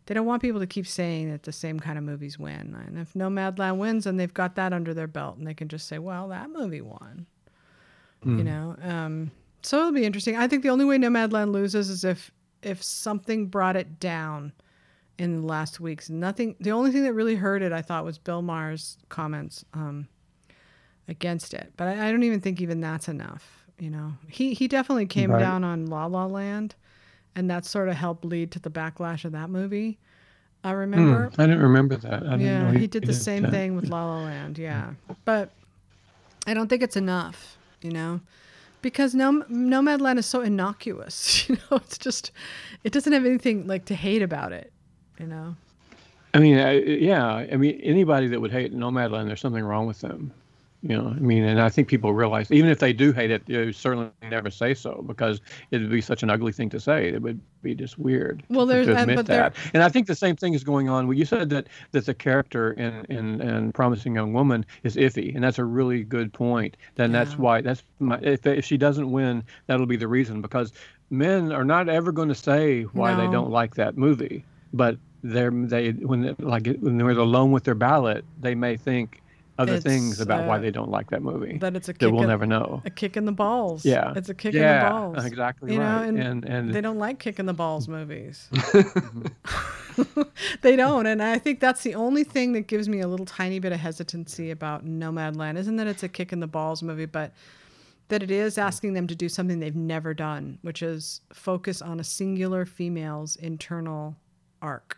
they 0.05 0.13
don't 0.13 0.25
want 0.25 0.41
people 0.41 0.59
to 0.59 0.67
keep 0.67 0.87
saying 0.87 1.31
that 1.31 1.43
the 1.43 1.51
same 1.51 1.79
kind 1.79 1.97
of 1.97 2.03
movies 2.03 2.37
win. 2.37 2.75
And 2.87 2.99
if 2.99 3.13
Nomadland 3.13 3.77
wins, 3.77 4.05
and 4.05 4.19
they've 4.19 4.33
got 4.33 4.55
that 4.55 4.73
under 4.73 4.93
their 4.93 5.07
belt, 5.07 5.37
and 5.37 5.47
they 5.47 5.53
can 5.53 5.67
just 5.67 5.87
say, 5.87 5.99
"Well, 5.99 6.27
that 6.29 6.49
movie 6.49 6.81
won." 6.81 7.25
Mm. 8.23 8.31
You 8.31 8.37
hmm. 8.37 8.43
know. 8.43 8.75
Um, 8.81 9.31
so 9.61 9.79
it'll 9.79 9.91
be 9.91 10.05
interesting. 10.05 10.35
I 10.37 10.47
think 10.47 10.63
the 10.63 10.69
only 10.69 10.85
way 10.85 10.97
Nomadland 10.97 11.51
loses 11.51 11.89
is 11.89 12.03
if 12.03 12.31
if 12.61 12.81
something 12.83 13.47
brought 13.47 13.75
it 13.75 13.99
down 13.99 14.51
in 15.17 15.41
the 15.41 15.47
last 15.47 15.79
weeks. 15.79 16.09
Nothing. 16.09 16.55
The 16.59 16.71
only 16.71 16.91
thing 16.91 17.03
that 17.03 17.13
really 17.13 17.35
hurt 17.35 17.61
it, 17.61 17.71
I 17.71 17.81
thought, 17.81 18.05
was 18.05 18.17
Bill 18.17 18.41
Maher's 18.41 18.97
comments 19.09 19.63
um, 19.73 20.07
against 21.07 21.53
it. 21.53 21.73
But 21.77 21.87
I, 21.87 22.07
I, 22.07 22.11
don't 22.11 22.23
even 22.23 22.41
think 22.41 22.61
even 22.61 22.81
that's 22.81 23.07
enough. 23.07 23.65
You 23.79 23.89
know, 23.89 24.13
he 24.29 24.53
he 24.53 24.67
definitely 24.67 25.05
came 25.05 25.31
right. 25.31 25.39
down 25.39 25.63
on 25.63 25.87
La 25.87 26.05
La 26.05 26.25
Land, 26.25 26.75
and 27.35 27.49
that 27.49 27.65
sort 27.65 27.89
of 27.89 27.95
helped 27.95 28.25
lead 28.25 28.51
to 28.51 28.59
the 28.59 28.69
backlash 28.69 29.25
of 29.25 29.33
that 29.33 29.49
movie. 29.49 29.97
I 30.63 30.71
remember. 30.71 31.29
Mm, 31.29 31.39
I 31.39 31.43
didn't 31.45 31.61
remember 31.61 31.95
that. 31.97 32.39
yeah, 32.39 32.71
he, 32.71 32.79
he, 32.79 32.87
did 32.87 33.05
the 33.05 33.13
same 33.13 33.43
that. 33.43 33.51
thing 33.51 33.75
with 33.75 33.87
La 33.87 34.03
La 34.05 34.23
Land. 34.23 34.57
Yeah, 34.57 34.93
but 35.23 35.51
I 36.47 36.55
don't 36.55 36.67
think 36.67 36.81
it's 36.81 36.97
enough. 36.97 37.57
You 37.81 37.91
know, 37.91 38.21
because 38.81 39.13
no 39.13 39.43
Nomadland 39.43 40.17
is 40.17 40.25
so 40.25 40.41
innocuous. 40.41 41.47
You 41.49 41.57
know, 41.69 41.77
it's 41.77 41.99
just 41.99 42.31
it 42.83 42.91
doesn't 42.93 43.13
have 43.13 43.25
anything 43.25 43.67
like 43.67 43.85
to 43.85 43.95
hate 43.95 44.23
about 44.23 44.53
it. 44.53 44.73
You 45.19 45.27
know. 45.27 45.55
I 46.33 46.39
mean, 46.39 46.57
I, 46.57 46.79
yeah. 46.79 47.45
I 47.51 47.55
mean, 47.55 47.79
anybody 47.81 48.27
that 48.27 48.41
would 48.41 48.51
hate 48.51 48.73
Nomadland, 48.73 49.27
there's 49.27 49.39
something 49.39 49.63
wrong 49.63 49.85
with 49.85 50.01
them. 50.01 50.33
You 50.87 50.95
know, 50.95 51.07
I 51.07 51.13
mean, 51.13 51.43
and 51.43 51.59
I 51.59 51.69
think 51.69 51.87
people 51.87 52.13
realize 52.13 52.51
even 52.51 52.69
if 52.69 52.77
they 52.77 52.93
do 52.93 53.11
hate 53.11 53.31
it, 53.31 53.43
they 53.47 53.71
certainly 53.71 54.11
never 54.21 54.51
say 54.51 54.75
so 54.75 55.03
because 55.07 55.41
it 55.71 55.81
would 55.81 55.89
be 55.89 55.99
such 55.99 56.21
an 56.21 56.29
ugly 56.29 56.51
thing 56.51 56.69
to 56.69 56.79
say. 56.79 57.07
It 57.07 57.23
would 57.23 57.41
be 57.63 57.73
just 57.73 57.97
weird. 57.97 58.43
Well, 58.49 58.67
there's 58.67 58.85
to 58.85 59.01
admit 59.01 59.17
and, 59.17 59.27
that, 59.29 59.55
and 59.73 59.81
I 59.81 59.89
think 59.89 60.05
the 60.05 60.13
same 60.13 60.35
thing 60.35 60.53
is 60.53 60.63
going 60.63 60.87
on. 60.87 61.07
Well, 61.07 61.17
you 61.17 61.25
said 61.25 61.49
that 61.49 61.69
that 61.93 62.05
the 62.05 62.13
character 62.13 62.73
in 62.73 63.03
in, 63.05 63.41
in 63.41 63.71
Promising 63.71 64.13
Young 64.13 64.31
Woman 64.31 64.63
is 64.83 64.95
iffy, 64.95 65.33
and 65.33 65.43
that's 65.43 65.57
a 65.57 65.65
really 65.65 66.03
good 66.03 66.31
point. 66.31 66.77
Then 66.93 67.11
yeah. 67.11 67.23
that's 67.23 67.35
why 67.35 67.61
that's 67.61 67.81
my, 67.97 68.19
if 68.21 68.45
if 68.45 68.63
she 68.63 68.77
doesn't 68.77 69.11
win, 69.11 69.43
that'll 69.65 69.87
be 69.87 69.97
the 69.97 70.07
reason 70.07 70.39
because 70.39 70.71
men 71.09 71.51
are 71.51 71.65
not 71.65 71.89
ever 71.89 72.11
going 72.11 72.29
to 72.29 72.35
say 72.35 72.83
why 72.83 73.15
no. 73.15 73.25
they 73.25 73.31
don't 73.31 73.49
like 73.49 73.73
that 73.73 73.97
movie, 73.97 74.45
but 74.71 74.99
they're 75.23 75.49
they 75.49 75.93
when 75.93 76.21
they, 76.21 76.35
like 76.37 76.67
when 76.79 76.99
they're 76.99 77.09
alone 77.09 77.51
with 77.51 77.63
their 77.63 77.73
ballot, 77.73 78.23
they 78.39 78.53
may 78.53 78.77
think 78.77 79.23
other 79.57 79.79
things 79.79 80.19
about 80.19 80.43
uh, 80.43 80.47
why 80.47 80.57
they 80.57 80.71
don't 80.71 80.89
like 80.89 81.09
that 81.09 81.21
movie 81.21 81.57
that 81.59 81.75
it's 81.75 81.87
a 81.87 81.93
that 81.93 82.11
we'll 82.11 82.23
in, 82.23 82.27
never 82.27 82.45
know. 82.45 82.81
A 82.85 82.89
kick 82.89 83.15
in 83.15 83.25
the 83.25 83.31
balls. 83.31 83.85
Yeah, 83.85 84.13
it's 84.15 84.29
a 84.29 84.33
kick 84.33 84.53
yeah, 84.53 84.79
in 84.79 84.83
the 84.83 84.89
balls. 84.89 85.25
Exactly 85.25 85.73
you 85.73 85.79
right. 85.79 86.01
Know, 86.01 86.07
and, 86.07 86.19
and, 86.19 86.45
and 86.45 86.73
they 86.73 86.81
don't 86.81 86.99
like 86.99 87.19
kick 87.19 87.39
in 87.39 87.45
the 87.45 87.53
balls 87.53 87.87
movies. 87.87 88.49
they 90.61 90.75
don't, 90.75 91.05
and 91.05 91.23
I 91.23 91.37
think 91.37 91.59
that's 91.59 91.83
the 91.83 91.95
only 91.95 92.23
thing 92.23 92.53
that 92.53 92.67
gives 92.67 92.89
me 92.89 92.99
a 92.99 93.07
little 93.07 93.25
tiny 93.25 93.59
bit 93.59 93.71
of 93.71 93.79
hesitancy 93.79 94.51
about 94.51 94.85
Nomadland. 94.85 95.57
Isn't 95.57 95.77
that 95.77 95.87
it's 95.87 96.03
a 96.03 96.09
kick 96.09 96.33
in 96.33 96.39
the 96.39 96.47
balls 96.47 96.83
movie, 96.83 97.05
but 97.05 97.31
that 98.09 98.21
it 98.21 98.31
is 98.31 98.57
asking 98.57 98.93
them 98.93 99.07
to 99.07 99.15
do 99.15 99.29
something 99.29 99.59
they've 99.59 99.75
never 99.75 100.13
done, 100.13 100.59
which 100.61 100.83
is 100.83 101.21
focus 101.33 101.81
on 101.81 101.99
a 101.99 102.03
singular 102.03 102.65
female's 102.65 103.35
internal 103.37 104.15
arc. 104.61 104.97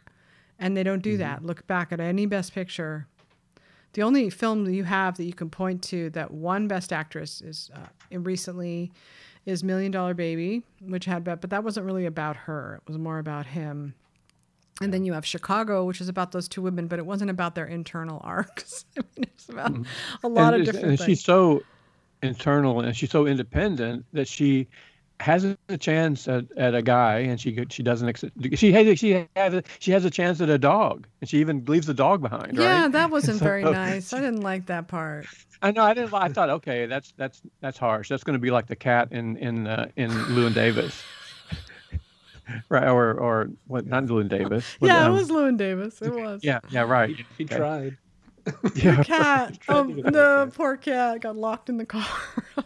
And 0.60 0.76
they 0.76 0.84
don't 0.84 1.04
do 1.04 1.14
mm-hmm. 1.14 1.20
that. 1.20 1.46
Look 1.46 1.68
back 1.68 1.92
at 1.92 2.00
any 2.00 2.26
best 2.26 2.54
picture 2.54 3.08
the 3.98 4.04
only 4.04 4.30
film 4.30 4.64
that 4.66 4.74
you 4.74 4.84
have 4.84 5.18
that 5.18 5.24
you 5.24 5.34
can 5.34 5.50
point 5.50 5.82
to 5.82 6.12
that 6.12 6.30
one 6.30 6.68
best 6.68 6.94
actress 6.94 7.42
is 7.42 7.72
uh, 7.74 8.20
recently 8.20 8.92
is 9.48 9.64
Million 9.64 9.92
Dollar 9.92 10.14
Baby, 10.14 10.62
which 10.82 11.06
had 11.06 11.24
but 11.24 11.42
that 11.50 11.64
wasn't 11.64 11.88
really 11.88 12.06
about 12.06 12.36
her. 12.36 12.80
It 12.80 12.88
was 12.88 13.00
more 13.00 13.18
about 13.18 13.48
him. 13.48 13.96
And 14.82 14.94
then 14.94 15.04
you 15.04 15.14
have 15.14 15.26
Chicago, 15.26 15.84
which 15.84 16.00
is 16.00 16.10
about 16.10 16.32
those 16.32 16.48
two 16.48 16.62
women, 16.62 16.86
but 16.86 17.00
it 17.00 17.08
wasn't 17.08 17.32
about 17.32 17.56
their 17.56 17.66
internal 17.66 18.22
arcs. 18.24 18.86
I 19.00 19.02
mean, 19.16 19.26
it's 19.34 19.50
about 19.50 19.74
mm-hmm. 19.74 19.84
a 20.24 20.30
lot 20.30 20.54
and, 20.54 20.62
of 20.62 20.66
different 20.68 20.90
and 20.90 21.00
things. 21.00 21.08
She's 21.08 21.24
so 21.24 21.64
internal 22.22 22.82
and 22.82 22.96
she's 22.96 23.10
so 23.10 23.26
independent 23.26 24.06
that 24.14 24.28
she 24.28 24.68
has 25.20 25.58
a 25.70 25.78
chance 25.78 26.28
at, 26.28 26.46
at 26.58 26.76
a 26.76 26.82
guy 26.82 27.20
and 27.20 27.40
she 27.40 27.66
she 27.70 27.82
doesn't 27.82 28.08
accept, 28.08 28.34
she 28.56 28.72
has 28.72 29.00
she 29.00 29.28
has 29.36 29.54
a, 29.54 29.64
she 29.80 29.92
has 29.92 30.06
a 30.06 30.12
chance 30.12 30.40
at 30.42 30.50
a 30.50 30.60
dog 30.60 31.08
and 31.22 31.30
she 31.30 31.40
even 31.40 31.66
leaves 31.66 31.88
the 31.88 31.94
dog 31.94 32.22
behind 32.22 32.56
yeah 32.56 32.84
right? 32.84 32.92
that 32.92 33.10
wasn't 33.10 33.38
so, 33.40 33.44
very 33.44 33.64
nice. 33.64 34.14
I 34.14 34.20
didn't 34.20 34.42
like 34.42 34.68
that 34.68 34.88
part. 34.88 35.26
I 35.62 35.72
know 35.72 35.84
i 35.84 35.94
didn't 35.96 36.14
i 36.14 36.30
thought 36.30 36.50
okay 36.50 36.86
that's 36.86 37.14
that's 37.18 37.42
that's 37.62 37.78
harsh. 37.78 38.10
That's 38.10 38.24
going 38.24 38.36
to 38.36 38.40
be 38.40 38.52
like 38.52 38.68
the 38.68 38.76
cat 38.76 39.12
in 39.12 39.38
in 39.38 39.66
uh, 39.66 39.88
in 39.96 40.12
Llewyn 40.12 40.54
Davis. 40.54 41.04
Right 42.70 42.88
or 42.88 43.14
or 43.14 43.50
what 43.66 43.88
not 43.88 44.06
Llewyn 44.06 44.30
Davis 44.30 44.78
yeah 44.80 45.06
um, 45.06 45.12
it 45.12 45.20
was 45.20 45.30
Llewyn 45.30 45.58
Davis. 45.58 46.02
It 46.02 46.14
was. 46.14 46.46
Yeah 46.46 46.60
yeah 46.70 46.84
right. 46.84 47.14
He 47.38 47.44
okay. 47.44 47.58
tried 47.58 47.98
yeah. 48.76 48.96
The 48.96 49.04
cat, 49.04 49.60
um, 49.68 49.96
the 49.96 50.52
poor 50.56 50.78
cat 50.78 51.22
got 51.22 51.36
locked 51.36 51.70
in 51.70 51.78
the 51.78 51.86
car. 51.86 52.06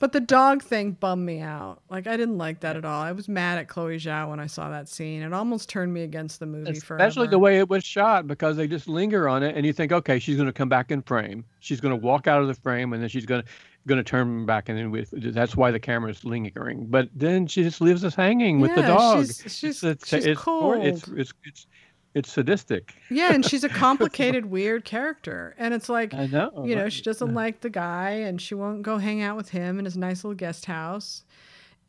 But 0.00 0.12
the 0.12 0.20
dog 0.20 0.62
thing 0.62 0.92
bummed 0.92 1.24
me 1.24 1.40
out. 1.40 1.80
Like 1.88 2.06
I 2.06 2.16
didn't 2.16 2.38
like 2.38 2.60
that 2.60 2.76
at 2.76 2.84
all. 2.84 3.00
I 3.00 3.12
was 3.12 3.28
mad 3.28 3.58
at 3.58 3.68
Chloe 3.68 3.96
Zhao 3.96 4.28
when 4.28 4.40
I 4.40 4.46
saw 4.46 4.68
that 4.70 4.88
scene. 4.88 5.22
It 5.22 5.32
almost 5.32 5.68
turned 5.68 5.94
me 5.94 6.02
against 6.02 6.40
the 6.40 6.46
movie. 6.46 6.78
For 6.80 6.96
Especially 6.96 7.28
the 7.28 7.38
way 7.38 7.58
it 7.58 7.68
was 7.68 7.84
shot, 7.84 8.26
because 8.26 8.56
they 8.56 8.66
just 8.66 8.88
linger 8.88 9.28
on 9.28 9.42
it, 9.42 9.56
and 9.56 9.64
you 9.64 9.72
think, 9.72 9.92
okay, 9.92 10.18
she's 10.18 10.36
going 10.36 10.46
to 10.46 10.52
come 10.52 10.68
back 10.68 10.90
in 10.90 11.02
frame. 11.02 11.44
She's 11.60 11.80
going 11.80 11.98
to 11.98 12.04
walk 12.04 12.26
out 12.26 12.42
of 12.42 12.48
the 12.48 12.54
frame, 12.54 12.92
and 12.92 13.02
then 13.02 13.08
she's 13.08 13.26
going 13.26 13.42
to 13.42 13.48
going 13.86 13.98
to 13.98 14.04
turn 14.04 14.46
back, 14.46 14.68
and 14.68 14.78
then 14.78 14.90
we, 14.90 15.06
that's 15.12 15.56
why 15.56 15.70
the 15.70 15.78
camera 15.78 16.10
is 16.10 16.24
lingering. 16.24 16.86
But 16.86 17.10
then 17.14 17.46
she 17.46 17.62
just 17.62 17.80
leaves 17.80 18.02
us 18.02 18.14
hanging 18.14 18.60
with 18.60 18.70
yeah, 18.70 18.76
the 18.76 18.82
dog. 18.82 19.26
She's, 19.26 19.58
she's, 19.58 19.84
it's, 19.84 20.08
she's 20.08 20.24
it's, 20.24 20.40
cold. 20.40 20.82
It's, 20.82 21.06
it's, 21.08 21.32
it's, 21.44 21.66
it's 22.14 22.32
sadistic. 22.32 22.94
Yeah, 23.10 23.34
and 23.34 23.44
she's 23.44 23.64
a 23.64 23.68
complicated, 23.84 24.46
weird 24.46 24.84
character. 24.84 25.54
And 25.58 25.74
it's 25.74 25.88
like, 25.88 26.14
I 26.14 26.26
know, 26.26 26.64
you 26.64 26.76
know, 26.76 26.88
she 26.88 27.02
doesn't 27.02 27.34
like 27.34 27.60
the 27.60 27.70
guy 27.70 28.10
and 28.10 28.40
she 28.40 28.54
won't 28.54 28.82
go 28.82 28.98
hang 28.98 29.20
out 29.20 29.36
with 29.36 29.50
him 29.50 29.78
in 29.78 29.84
his 29.84 29.96
nice 29.96 30.22
little 30.22 30.36
guest 30.36 30.66
house. 30.66 31.24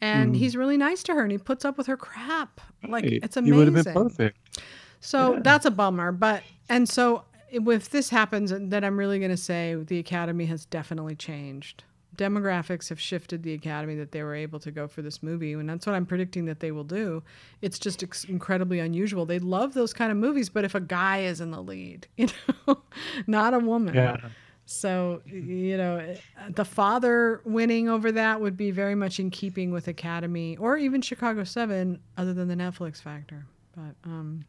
And 0.01 0.33
mm. 0.33 0.37
he's 0.37 0.57
really 0.57 0.77
nice 0.77 1.03
to 1.03 1.13
her 1.13 1.21
and 1.21 1.31
he 1.31 1.37
puts 1.37 1.63
up 1.63 1.77
with 1.77 1.87
her 1.87 1.95
crap. 1.95 2.59
Like, 2.87 3.05
it's 3.05 3.37
amazing. 3.37 3.53
He 3.53 3.57
would 3.59 3.73
have 3.73 3.85
been 3.85 3.93
perfect. 3.93 4.59
So 4.99 5.33
yeah. 5.33 5.39
that's 5.43 5.65
a 5.65 5.71
bummer. 5.71 6.11
But, 6.11 6.43
and 6.69 6.89
so 6.89 7.23
if 7.51 7.89
this 7.89 8.09
happens, 8.09 8.51
then 8.55 8.83
I'm 8.83 8.97
really 8.97 9.19
going 9.19 9.31
to 9.31 9.37
say 9.37 9.75
the 9.75 9.99
Academy 9.99 10.45
has 10.47 10.65
definitely 10.65 11.15
changed 11.15 11.83
demographics 12.17 12.89
have 12.89 12.99
shifted 12.99 13.43
the 13.43 13.53
academy 13.53 13.95
that 13.95 14.11
they 14.11 14.23
were 14.23 14.35
able 14.35 14.59
to 14.59 14.71
go 14.71 14.87
for 14.87 15.01
this 15.01 15.21
movie 15.21 15.53
and 15.53 15.69
that's 15.69 15.85
what 15.85 15.95
i'm 15.95 16.05
predicting 16.05 16.45
that 16.45 16.59
they 16.59 16.71
will 16.71 16.83
do. 16.83 17.23
It's 17.61 17.79
just 17.79 18.03
ex- 18.03 18.25
incredibly 18.25 18.79
unusual. 18.79 19.25
They 19.25 19.39
love 19.39 19.73
those 19.73 19.93
kind 19.93 20.11
of 20.11 20.17
movies 20.17 20.49
but 20.49 20.63
if 20.63 20.75
a 20.75 20.79
guy 20.79 21.21
is 21.21 21.41
in 21.41 21.51
the 21.51 21.61
lead 21.61 22.07
you 22.17 22.27
know 22.67 22.81
not 23.27 23.53
a 23.53 23.59
woman. 23.59 23.93
Yeah. 23.95 24.17
So 24.65 25.21
you 25.25 25.77
know 25.77 26.15
the 26.49 26.65
father 26.65 27.41
winning 27.45 27.87
over 27.87 28.11
that 28.11 28.41
would 28.41 28.57
be 28.57 28.71
very 28.71 28.95
much 28.95 29.19
in 29.19 29.29
keeping 29.29 29.71
with 29.71 29.87
academy 29.87 30.57
or 30.57 30.77
even 30.77 31.01
chicago 31.01 31.43
7 31.43 31.99
other 32.17 32.33
than 32.33 32.47
the 32.47 32.55
netflix 32.55 33.01
factor 33.01 33.45
but 33.75 33.95
um 34.03 34.43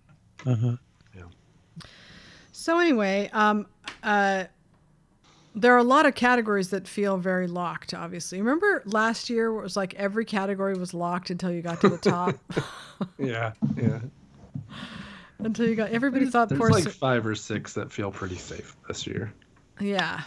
uh-huh. 0.47 0.77
Yeah. 1.14 1.23
So 2.53 2.79
anyway 2.79 3.29
um 3.33 3.67
uh 4.03 4.45
there 5.57 5.75
are 5.75 5.79
a 5.79 5.83
lot 5.83 6.05
of 6.07 6.15
categories 6.15 6.69
that 6.71 6.87
feel 6.87 7.17
very 7.17 7.49
locked 7.49 7.95
obviously. 7.95 8.39
Remember 8.39 8.83
last 8.85 9.31
year 9.31 9.47
it 9.47 9.63
was 9.63 9.77
like 9.77 9.95
every 9.95 10.25
category 10.25 10.75
was 10.75 10.95
locked 10.95 11.31
until 11.31 11.51
you 11.51 11.63
got 11.63 11.81
to 11.81 11.89
the 11.89 11.99
top? 11.99 12.37
Yeah 13.19 13.53
yeah. 13.77 14.01
Until 15.39 15.69
you 15.69 15.75
got 15.75 15.91
everybody 15.91 16.25
there's, 16.25 16.33
thought 16.33 16.49
there's 16.49 16.61
like 16.61 16.89
five 16.89 17.27
or 17.27 17.35
six 17.35 17.75
that 17.75 17.93
feel 17.93 18.11
pretty 18.11 18.37
safe 18.37 18.75
this 18.89 19.07
year. 19.07 19.33
Yeah 19.81 20.23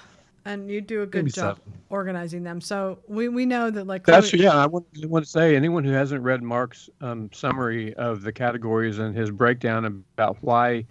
and 0.45 0.69
you 0.69 0.81
do 0.81 1.01
a 1.01 1.05
good 1.05 1.25
Maybe 1.25 1.31
job 1.31 1.57
seven. 1.57 1.73
organizing 1.89 2.43
them. 2.43 2.61
So 2.61 2.99
we, 3.07 3.29
we 3.29 3.45
know 3.45 3.69
that 3.69 3.87
like 3.87 4.05
that's 4.05 4.33
yeah 4.33 4.55
i 4.55 4.65
want, 4.65 4.85
I 5.01 5.05
want 5.05 5.25
to 5.25 5.31
say 5.31 5.55
anyone 5.55 5.83
who 5.83 5.91
hasn't 5.91 6.23
read 6.23 6.41
mark's 6.41 6.89
um, 7.01 7.29
summary 7.33 7.93
of 7.95 8.21
the 8.21 8.31
categories 8.31 8.99
and 8.99 9.15
his 9.15 9.31
breakdown 9.31 9.85
about 9.85 10.37
why 10.41 10.85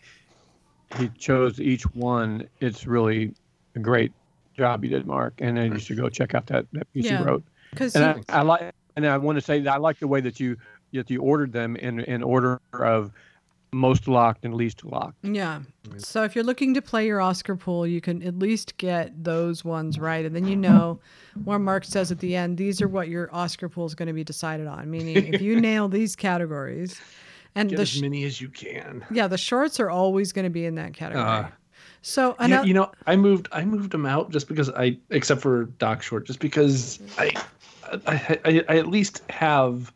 he 0.96 1.08
chose 1.18 1.60
each 1.60 1.84
one 1.94 2.48
it's 2.60 2.86
really 2.86 3.34
a 3.74 3.78
great 3.78 4.12
job 4.58 4.84
you 4.84 4.90
did, 4.90 5.06
Mark, 5.06 5.34
and 5.38 5.56
then 5.56 5.72
you 5.72 5.78
should 5.78 5.96
go 5.96 6.08
check 6.08 6.34
out 6.34 6.46
that, 6.48 6.66
that 6.72 6.92
piece 6.92 7.06
yeah, 7.06 7.20
you 7.20 7.24
wrote. 7.24 7.44
Because 7.70 7.94
and 7.96 8.04
I, 8.04 8.40
I, 8.40 8.42
like, 8.42 8.74
and 8.96 9.06
I 9.06 9.16
want 9.16 9.36
to 9.36 9.42
say 9.42 9.60
that 9.60 9.72
I 9.72 9.76
like 9.78 9.98
the 9.98 10.08
way 10.08 10.20
that 10.20 10.38
you 10.38 10.56
that 10.92 11.10
you 11.10 11.20
ordered 11.20 11.52
them 11.52 11.76
in 11.76 12.00
in 12.00 12.22
order 12.22 12.60
of 12.72 13.12
most 13.70 14.08
locked 14.08 14.44
and 14.44 14.54
least 14.54 14.84
locked. 14.84 15.22
Yeah. 15.22 15.60
So 15.98 16.24
if 16.24 16.34
you're 16.34 16.44
looking 16.44 16.72
to 16.74 16.82
play 16.82 17.06
your 17.06 17.20
Oscar 17.20 17.54
pool, 17.56 17.86
you 17.86 18.00
can 18.00 18.22
at 18.22 18.38
least 18.38 18.76
get 18.78 19.22
those 19.22 19.64
ones 19.64 19.98
right, 19.98 20.24
and 20.24 20.34
then 20.34 20.46
you 20.46 20.56
know 20.56 21.00
what 21.44 21.58
Mark 21.58 21.84
says 21.84 22.10
at 22.10 22.18
the 22.18 22.34
end. 22.34 22.56
These 22.56 22.82
are 22.82 22.88
what 22.88 23.08
your 23.08 23.28
Oscar 23.34 23.68
pool 23.68 23.86
is 23.86 23.94
going 23.94 24.08
to 24.08 24.12
be 24.12 24.24
decided 24.24 24.66
on. 24.66 24.90
Meaning, 24.90 25.34
if 25.34 25.40
you 25.40 25.60
nail 25.60 25.88
these 25.88 26.16
categories. 26.16 27.00
And 27.54 27.70
Get 27.70 27.76
the 27.76 27.82
as 27.82 28.00
many 28.00 28.24
as 28.24 28.40
you 28.40 28.50
can. 28.50 29.04
Yeah, 29.10 29.26
the 29.26 29.38
shorts 29.38 29.80
are 29.80 29.90
always 29.90 30.32
going 30.32 30.44
to 30.44 30.50
be 30.50 30.66
in 30.66 30.76
that 30.76 30.92
category. 30.92 31.24
Uh, 31.24 31.48
so 32.02 32.36
yeah, 32.40 32.62
you 32.62 32.74
know, 32.74 32.90
I 33.06 33.16
moved 33.16 33.48
I 33.52 33.64
moved 33.64 33.90
them 33.90 34.06
out 34.06 34.30
just 34.30 34.48
because 34.48 34.70
I, 34.70 34.98
except 35.10 35.40
for 35.40 35.64
Doc 35.64 36.02
Short, 36.02 36.26
just 36.26 36.40
because 36.40 37.00
I, 37.18 37.32
I, 38.06 38.38
I, 38.44 38.64
I 38.68 38.78
at 38.78 38.86
least 38.86 39.22
have, 39.30 39.92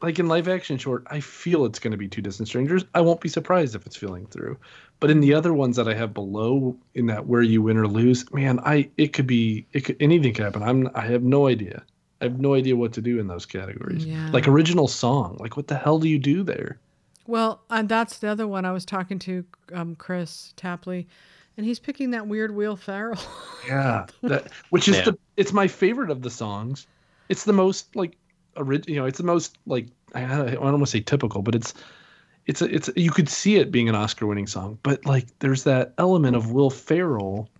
like 0.00 0.18
in 0.18 0.28
live 0.28 0.48
action 0.48 0.78
short, 0.78 1.04
I 1.10 1.20
feel 1.20 1.64
it's 1.64 1.78
going 1.78 1.90
to 1.92 1.96
be 1.96 2.08
two 2.08 2.22
distant 2.22 2.48
strangers. 2.48 2.84
I 2.94 3.00
won't 3.00 3.20
be 3.20 3.28
surprised 3.28 3.74
if 3.74 3.84
it's 3.86 3.96
feeling 3.96 4.26
through, 4.26 4.58
but 5.00 5.10
in 5.10 5.20
the 5.20 5.34
other 5.34 5.52
ones 5.52 5.76
that 5.76 5.88
I 5.88 5.94
have 5.94 6.14
below, 6.14 6.76
in 6.94 7.06
that 7.06 7.26
where 7.26 7.42
you 7.42 7.62
win 7.62 7.76
or 7.76 7.88
lose, 7.88 8.30
man, 8.32 8.60
I 8.60 8.90
it 8.96 9.12
could 9.12 9.26
be 9.26 9.66
it 9.72 9.80
could 9.80 9.96
anything 10.00 10.34
could 10.34 10.44
happen. 10.44 10.62
I'm 10.62 10.88
I 10.94 11.02
have 11.02 11.22
no 11.22 11.46
idea. 11.48 11.82
I 12.20 12.24
have 12.24 12.40
no 12.40 12.54
idea 12.54 12.74
what 12.74 12.92
to 12.94 13.00
do 13.00 13.20
in 13.20 13.28
those 13.28 13.46
categories. 13.46 14.04
Yeah. 14.04 14.30
Like 14.32 14.48
original 14.48 14.88
song, 14.88 15.36
like 15.40 15.56
what 15.56 15.68
the 15.68 15.76
hell 15.76 15.98
do 15.98 16.08
you 16.08 16.18
do 16.18 16.42
there? 16.42 16.78
Well, 17.28 17.60
and 17.68 17.90
that's 17.90 18.18
the 18.18 18.28
other 18.28 18.48
one 18.48 18.64
I 18.64 18.72
was 18.72 18.86
talking 18.86 19.18
to 19.20 19.44
um, 19.74 19.96
Kris 19.96 20.54
Tapley, 20.56 21.06
and 21.58 21.66
he's 21.66 21.78
picking 21.78 22.10
that 22.12 22.26
weird 22.26 22.54
Will 22.54 22.74
Ferrell. 22.74 23.20
yeah, 23.68 24.06
that, 24.22 24.50
which 24.70 24.88
is 24.88 24.96
yeah. 24.96 25.04
the 25.04 25.18
it's 25.36 25.52
my 25.52 25.68
favorite 25.68 26.10
of 26.10 26.22
the 26.22 26.30
songs. 26.30 26.86
It's 27.28 27.44
the 27.44 27.52
most 27.52 27.94
like 27.94 28.16
original. 28.56 28.94
You 28.94 29.00
know, 29.00 29.06
it's 29.06 29.18
the 29.18 29.24
most 29.24 29.58
like 29.66 29.88
I, 30.14 30.24
I 30.24 30.50
don't 30.52 30.62
want 30.62 30.80
to 30.80 30.86
say 30.86 31.00
typical, 31.00 31.42
but 31.42 31.54
it's 31.54 31.74
it's 32.46 32.62
a, 32.62 32.74
it's 32.74 32.88
you 32.96 33.10
could 33.10 33.28
see 33.28 33.56
it 33.56 33.70
being 33.70 33.90
an 33.90 33.94
Oscar-winning 33.94 34.46
song, 34.46 34.78
but 34.82 35.04
like 35.04 35.26
there's 35.40 35.64
that 35.64 35.92
element 35.98 36.34
of 36.34 36.50
Will 36.50 36.70
Ferrell 36.70 37.50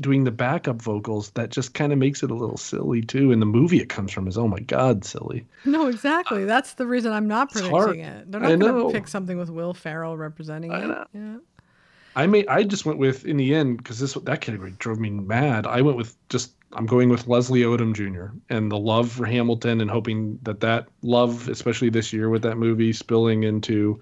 doing 0.00 0.24
the 0.24 0.30
backup 0.30 0.80
vocals 0.80 1.30
that 1.30 1.50
just 1.50 1.74
kind 1.74 1.92
of 1.92 1.98
makes 1.98 2.22
it 2.22 2.30
a 2.30 2.34
little 2.34 2.56
silly 2.56 3.02
too. 3.02 3.32
And 3.32 3.40
the 3.40 3.46
movie 3.46 3.80
it 3.80 3.88
comes 3.88 4.12
from 4.12 4.28
is 4.28 4.38
oh 4.38 4.48
my 4.48 4.60
god, 4.60 5.04
silly. 5.04 5.46
No, 5.64 5.86
exactly. 5.88 6.44
Uh, 6.44 6.46
That's 6.46 6.74
the 6.74 6.86
reason 6.86 7.12
I'm 7.12 7.28
not 7.28 7.50
predicting 7.52 8.00
it. 8.00 8.30
They're 8.30 8.40
not 8.40 8.58
going 8.58 8.86
to 8.86 8.92
pick 8.92 9.08
something 9.08 9.38
with 9.38 9.50
Will 9.50 9.74
Ferrell 9.74 10.16
representing 10.16 10.72
I 10.72 10.84
it. 10.84 11.08
Yeah. 11.12 11.36
I 12.16 12.26
may 12.26 12.46
I 12.46 12.62
just 12.62 12.86
went 12.86 12.98
with 12.98 13.26
in 13.26 13.36
the 13.36 13.54
end 13.54 13.76
because 13.76 13.98
this 13.98 14.14
that 14.14 14.40
category 14.40 14.72
drove 14.78 14.98
me 14.98 15.10
mad. 15.10 15.66
I 15.66 15.82
went 15.82 15.98
with 15.98 16.16
just 16.30 16.52
I'm 16.72 16.86
going 16.86 17.10
with 17.10 17.28
Leslie 17.28 17.60
Odom 17.60 17.94
Jr. 17.94 18.34
and 18.48 18.72
the 18.72 18.78
love 18.78 19.12
for 19.12 19.26
Hamilton 19.26 19.80
and 19.82 19.90
hoping 19.90 20.38
that 20.42 20.60
that 20.60 20.88
love, 21.02 21.48
especially 21.48 21.90
this 21.90 22.12
year 22.12 22.30
with 22.30 22.42
that 22.42 22.56
movie, 22.56 22.92
spilling 22.94 23.44
into 23.44 24.00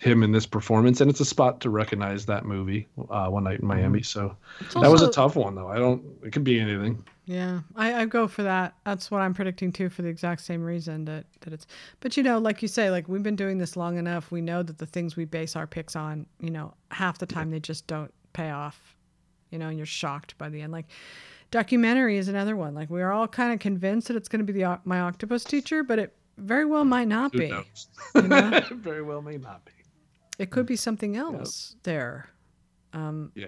him 0.00 0.22
in 0.22 0.32
this 0.32 0.46
performance. 0.46 1.00
And 1.00 1.10
it's 1.10 1.20
a 1.20 1.24
spot 1.24 1.60
to 1.60 1.70
recognize 1.70 2.24
that 2.26 2.44
movie, 2.46 2.88
uh, 3.10 3.28
One 3.28 3.44
Night 3.44 3.60
in 3.60 3.66
Miami. 3.66 4.02
So 4.02 4.34
It's 4.60 4.74
that 4.74 4.90
was 4.90 5.02
a 5.02 5.10
tough 5.10 5.36
one 5.36 5.54
though. 5.54 5.68
I 5.68 5.76
don't. 5.76 6.02
It 6.24 6.32
could 6.32 6.44
be 6.44 6.58
anything. 6.58 7.04
Yeah, 7.26 7.60
I, 7.76 7.94
I 7.94 8.04
go 8.06 8.26
for 8.26 8.42
that. 8.42 8.74
That's 8.84 9.10
what 9.10 9.20
I'm 9.20 9.34
predicting 9.34 9.70
too, 9.72 9.88
for 9.90 10.02
the 10.02 10.08
exact 10.08 10.40
same 10.40 10.64
reason 10.64 11.04
that 11.04 11.26
that 11.42 11.52
it's. 11.52 11.66
But 12.00 12.16
you 12.16 12.22
know, 12.22 12.38
like 12.38 12.62
you 12.62 12.68
say, 12.68 12.90
like 12.90 13.08
we've 13.08 13.22
been 13.22 13.36
doing 13.36 13.58
this 13.58 13.76
long 13.76 13.98
enough. 13.98 14.30
We 14.30 14.40
know 14.40 14.62
that 14.62 14.78
the 14.78 14.86
things 14.86 15.16
we 15.16 15.26
base 15.26 15.54
our 15.54 15.66
picks 15.66 15.94
on, 15.94 16.26
you 16.40 16.50
know, 16.50 16.74
half 16.90 17.18
the 17.18 17.26
time 17.26 17.50
they 17.50 17.60
just 17.60 17.86
don't 17.86 18.12
pay 18.32 18.50
off. 18.50 18.96
You 19.50 19.58
know, 19.58 19.68
and 19.68 19.76
you're 19.76 19.86
shocked 19.86 20.38
by 20.38 20.48
the 20.48 20.62
end. 20.62 20.72
Like 20.72 20.86
documentary 21.50 22.16
is 22.16 22.28
another 22.28 22.56
one. 22.56 22.74
Like 22.74 22.88
we're 22.88 23.10
all 23.10 23.28
kind 23.28 23.52
of 23.52 23.58
convinced 23.58 24.08
that 24.08 24.16
it's 24.16 24.28
going 24.28 24.44
to 24.44 24.50
be 24.50 24.58
the 24.58 24.80
my 24.84 25.00
octopus 25.00 25.44
teacher, 25.44 25.82
but 25.82 25.98
it 25.98 26.14
very 26.38 26.64
well 26.64 26.86
might 26.86 27.08
not 27.08 27.32
Who 27.32 27.38
be. 27.38 27.46
You 28.14 28.22
know? 28.22 28.60
Very 28.70 29.02
well 29.02 29.20
may 29.20 29.36
not 29.36 29.62
be. 29.66 29.72
It 30.40 30.50
could 30.50 30.66
be 30.66 30.76
something 30.76 31.16
else 31.16 31.76
there. 31.82 32.28
Um, 32.92 33.30
Yeah. 33.34 33.46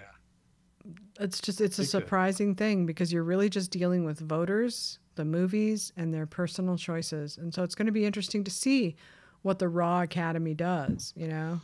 it's 1.20 1.40
just 1.40 1.60
it's 1.60 1.78
a 1.78 1.84
surprising 1.84 2.54
thing 2.54 2.86
because 2.86 3.12
you're 3.12 3.22
really 3.24 3.48
just 3.48 3.70
dealing 3.70 4.04
with 4.04 4.20
voters 4.20 4.98
the 5.14 5.24
movies 5.24 5.92
and 5.96 6.12
their 6.14 6.26
personal 6.26 6.76
choices. 6.76 7.36
And 7.36 7.52
so 7.52 7.62
it's 7.62 7.74
going 7.74 7.86
to 7.86 7.92
be 7.92 8.06
interesting 8.06 8.44
to 8.44 8.50
see 8.50 8.96
what 9.42 9.58
the 9.58 9.68
raw 9.68 10.02
academy 10.02 10.54
does 10.54 11.12
you 11.16 11.28
know? 11.28 11.60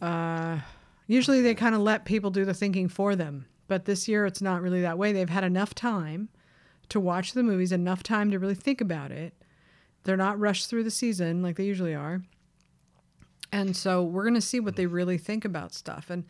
Uh, 0.00 0.58
usually 1.06 1.40
they 1.40 1.54
kind 1.54 1.74
of 1.74 1.80
let 1.80 2.04
people 2.04 2.30
do 2.30 2.44
the 2.44 2.52
thinking 2.52 2.88
for 2.88 3.16
them 3.16 3.46
but 3.68 3.84
this 3.84 4.06
year 4.08 4.26
it's 4.26 4.42
not 4.42 4.62
really 4.62 4.82
that 4.82 4.98
way. 4.98 5.12
They've 5.12 5.28
had 5.28 5.44
enough 5.44 5.74
time 5.74 6.28
to 6.88 7.00
watch 7.00 7.32
the 7.32 7.42
movies 7.42 7.72
enough 7.72 8.02
time 8.02 8.30
to 8.30 8.38
really 8.38 8.54
think 8.54 8.80
about 8.80 9.10
it. 9.10 9.34
They're 10.04 10.16
not 10.16 10.38
rushed 10.38 10.70
through 10.70 10.84
the 10.84 10.90
season 10.90 11.42
like 11.42 11.56
they 11.56 11.64
usually 11.64 11.94
are 11.94 12.22
and 13.52 13.76
so 13.76 14.02
we're 14.02 14.24
going 14.24 14.34
to 14.34 14.40
see 14.40 14.60
what 14.60 14.76
they 14.76 14.86
really 14.86 15.18
think 15.18 15.44
about 15.44 15.72
stuff 15.72 16.10
and 16.10 16.24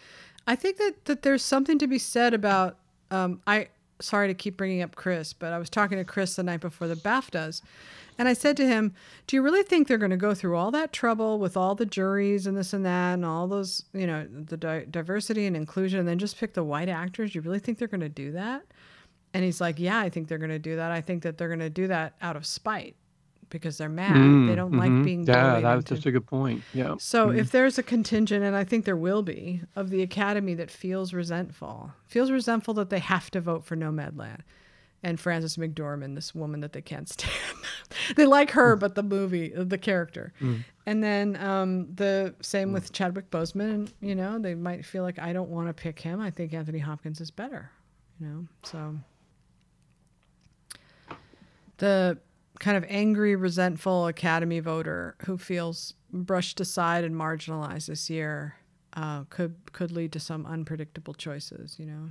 I 0.47 0.55
think 0.57 0.77
that 0.79 1.05
that 1.07 1.23
there's 1.23 1.45
something 1.45 1.79
to 1.79 1.87
be 1.87 1.99
said 1.99 2.35
about. 2.35 2.79
Um, 3.11 3.41
I 3.47 3.69
sorry 4.01 4.29
to 4.29 4.35
keep 4.35 4.57
bringing 4.57 4.83
up 4.83 4.95
Kris, 4.95 5.33
but 5.33 5.53
I 5.53 5.59
was 5.59 5.71
talking 5.71 5.99
to 5.99 6.05
Kris 6.05 6.37
the 6.37 6.43
night 6.43 6.61
before 6.61 6.87
the 6.87 6.95
BAFTAs, 6.95 7.63
and 8.19 8.29
I 8.29 8.33
said 8.33 8.57
to 8.59 8.67
him, 8.67 8.95
"Do 9.27 9.37
you 9.37 9.43
really 9.43 9.65
think 9.65 9.89
they're 9.89 9.99
going 9.99 10.11
to 10.11 10.17
go 10.17 10.35
through 10.35 10.57
all 10.57 10.71
that 10.71 10.93
trouble 10.93 11.39
with 11.39 11.57
all 11.57 11.75
the 11.75 11.87
juries 11.87 12.47
and 12.47 12.57
this 12.57 12.73
and 12.73 12.85
that 12.87 13.15
and 13.15 13.25
all 13.25 13.49
those, 13.49 13.85
you 13.93 14.07
know, 14.07 14.27
the 14.27 14.57
di- 14.57 14.87
diversity 14.89 15.47
and 15.47 15.57
inclusion, 15.57 15.99
and 15.99 16.09
then 16.09 16.19
just 16.19 16.39
pick 16.39 16.55
the 16.55 16.65
white 16.65 16.89
actors? 16.89 17.35
You 17.35 17.41
really 17.41 17.59
think 17.59 17.79
they're 17.79 17.89
going 17.89 18.01
to 18.01 18.09
do 18.09 18.33
that?" 18.33 18.65
And 19.35 19.45
he's 19.45 19.61
like, 19.61 19.81
"Yeah, 19.81 19.99
I 19.99 20.09
think 20.11 20.29
they're 20.29 20.39
going 20.39 20.51
to 20.51 20.59
do 20.59 20.77
that. 20.77 20.93
I 20.93 21.01
think 21.01 21.23
that 21.25 21.39
they're 21.39 21.49
going 21.49 21.59
to 21.61 21.71
do 21.71 21.89
that 21.89 22.15
out 22.23 22.37
of 22.37 22.47
spite 22.47 22.95
because 23.51 23.79
they're 23.79 23.89
mad. 23.89 24.17
Mm, 24.17 24.49
they 24.49 24.55
don't 24.55 24.73
mhm. 24.73 24.79
like 24.79 25.05
being 25.05 25.25
Yeah, 25.27 25.51
bullied 25.51 25.65
that 25.65 25.75
was 25.77 25.85
just 25.85 26.07
a 26.07 26.11
good 26.13 26.27
point. 26.27 26.63
Yeah. 26.75 26.97
so 26.99 27.29
Mhm. 27.29 27.39
if 27.39 27.51
there's 27.51 27.79
a 27.79 27.83
contingent, 27.83 28.45
and 28.45 28.55
I 28.57 28.65
think 28.65 28.85
there 28.85 28.97
will 28.97 29.23
be, 29.23 29.63
of 29.75 29.91
the 29.91 30.03
academy 30.03 30.55
that 30.55 30.71
feels 30.71 31.13
resentful, 31.13 31.93
feels 32.07 32.31
resentful 32.31 32.75
that 32.75 32.91
they 32.91 32.99
have 32.99 33.31
to 33.33 33.41
vote 33.41 33.65
for 33.65 33.77
Nomadland, 33.77 34.41
and 35.03 35.21
Frances 35.21 35.57
McDormand, 35.57 36.15
this 36.17 36.35
woman 36.35 36.61
that 36.61 36.73
they 36.73 36.81
can't 36.83 37.09
stand, 37.09 37.33
they 38.17 38.27
like 38.27 38.51
her, 38.53 38.75
but 38.77 38.95
the 38.95 39.03
movie, 39.03 39.51
the 39.55 39.79
character, 39.79 40.33
Mm. 40.41 40.65
and 40.87 41.03
then 41.05 41.37
um, 41.37 41.95
the 41.95 42.35
same 42.41 42.73
with 42.73 42.93
Chadwick 42.93 43.31
Boseman, 43.31 43.93
you 44.01 44.15
know 44.15 44.39
they 44.39 44.55
might 44.55 44.85
feel 44.85 45.03
like 45.03 45.19
I 45.19 45.33
don't 45.33 45.51
want 45.51 45.69
to 45.69 45.75
pick 45.75 46.01
him. 46.01 46.21
I 46.21 46.31
think 46.31 46.53
Anthony 46.55 46.79
Hopkins 46.81 47.21
is 47.21 47.31
better, 47.31 47.71
you 48.19 48.27
know. 48.27 48.47
So 48.65 48.97
the 51.79 52.19
kind 52.59 52.77
of 52.77 52.85
angry, 52.89 53.37
resentful 53.37 54.07
Academy 54.07 54.61
voter 54.61 55.17
who 55.27 55.39
feels 55.39 55.95
brushed 56.13 56.61
aside 56.61 57.05
and 57.05 57.15
marginalized 57.15 57.87
this 57.87 58.09
year 58.11 58.57
uh, 58.95 59.25
could 59.31 59.55
could 59.73 59.93
lead 59.93 60.13
to 60.13 60.21
some 60.21 60.47
unpredictable 60.47 61.15
choices. 61.15 61.77
You 61.79 61.87
know. 61.87 62.09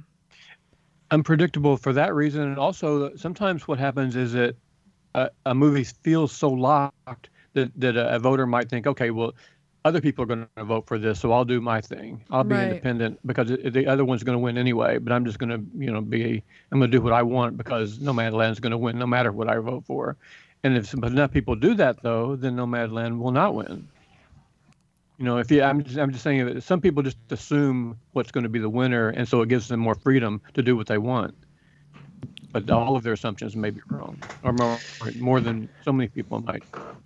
unpredictable 1.12 1.78
for 1.78 1.94
that 1.94 2.14
reason, 2.14 2.42
and 2.42 2.58
also 2.58 3.16
sometimes 3.16 3.68
what 3.68 3.80
happens 3.80 4.16
is 4.16 4.34
that 4.34 4.56
a, 5.14 5.30
a 5.46 5.56
movie 5.56 5.84
feels 5.84 6.32
so 6.32 6.50
locked 6.50 7.30
that 7.54 7.72
that 7.80 7.96
a, 7.96 8.16
a 8.16 8.20
voter 8.20 8.46
might 8.46 8.70
think, 8.70 8.88
okay, 8.88 9.12
well, 9.12 9.34
other 9.86 10.02
people 10.02 10.24
are 10.24 10.28
going 10.28 10.48
to 10.58 10.66
vote 10.66 10.88
for 10.88 11.00
this, 11.00 11.22
so 11.22 11.34
I'll 11.34 11.46
do 11.46 11.62
my 11.62 11.82
thing. 11.82 12.26
I'll 12.32 12.46
be 12.46 12.56
Right. 12.56 12.64
independent 12.64 13.20
because 13.26 13.50
the 13.50 13.88
other 13.88 14.06
one's 14.06 14.24
going 14.24 14.36
to 14.38 14.44
win 14.44 14.60
anyway. 14.60 15.00
But 15.00 15.14
I'm 15.14 15.26
just 15.26 15.40
going 15.40 15.52
to, 15.52 15.64
you 15.80 15.92
know, 15.92 16.02
be 16.02 16.44
I'm 16.72 16.80
going 16.80 16.92
to 16.92 16.98
do 16.98 17.04
what 17.04 17.14
I 17.14 17.24
want 17.24 17.58
because 17.58 18.00
Nomadland's 18.00 18.62
going 18.62 18.72
to 18.72 18.80
win 18.80 19.00
no 19.00 19.08
matter 19.08 19.32
what 19.34 19.50
I 19.50 19.60
vote 19.60 19.86
for. 19.88 20.18
And 20.64 20.78
if 20.78 20.94
enough 20.96 21.32
people 21.32 21.56
do 21.56 21.76
that 21.76 22.04
though, 22.04 22.36
then 22.38 22.58
Nomadland 22.58 23.20
will 23.20 23.32
not 23.32 23.56
win. 23.56 23.90
You 25.20 25.26
know, 25.26 25.40
if 25.40 25.52
you, 25.52 25.64
I'm 25.64 25.84
just, 25.84 25.98
I'm 25.98 26.12
just 26.12 26.24
saying 26.26 26.46
that 26.48 26.64
some 26.64 26.82
people 26.82 27.04
just 27.04 27.18
assume 27.32 28.00
what's 28.14 28.32
going 28.32 28.44
to 28.44 28.50
be 28.50 28.60
the 28.60 28.70
winner, 28.70 29.10
and 29.10 29.28
so 29.28 29.42
it 29.44 29.50
gives 29.50 29.70
them 29.70 29.80
more 29.80 29.96
freedom 29.96 30.42
to 30.56 30.64
do 30.64 30.78
what 30.78 30.88
they 30.88 31.00
want. 31.00 31.36
But 32.54 32.70
all 32.72 32.98
of 32.98 33.04
their 33.04 33.14
assumptions 33.14 33.56
may 33.56 33.72
be 33.72 33.82
wrong, 33.90 34.24
or 34.44 34.54
more, 34.54 34.82
more 35.16 35.42
than 35.42 35.70
so 35.82 35.94
many 35.94 36.10
people 36.10 36.42
might 36.42 36.64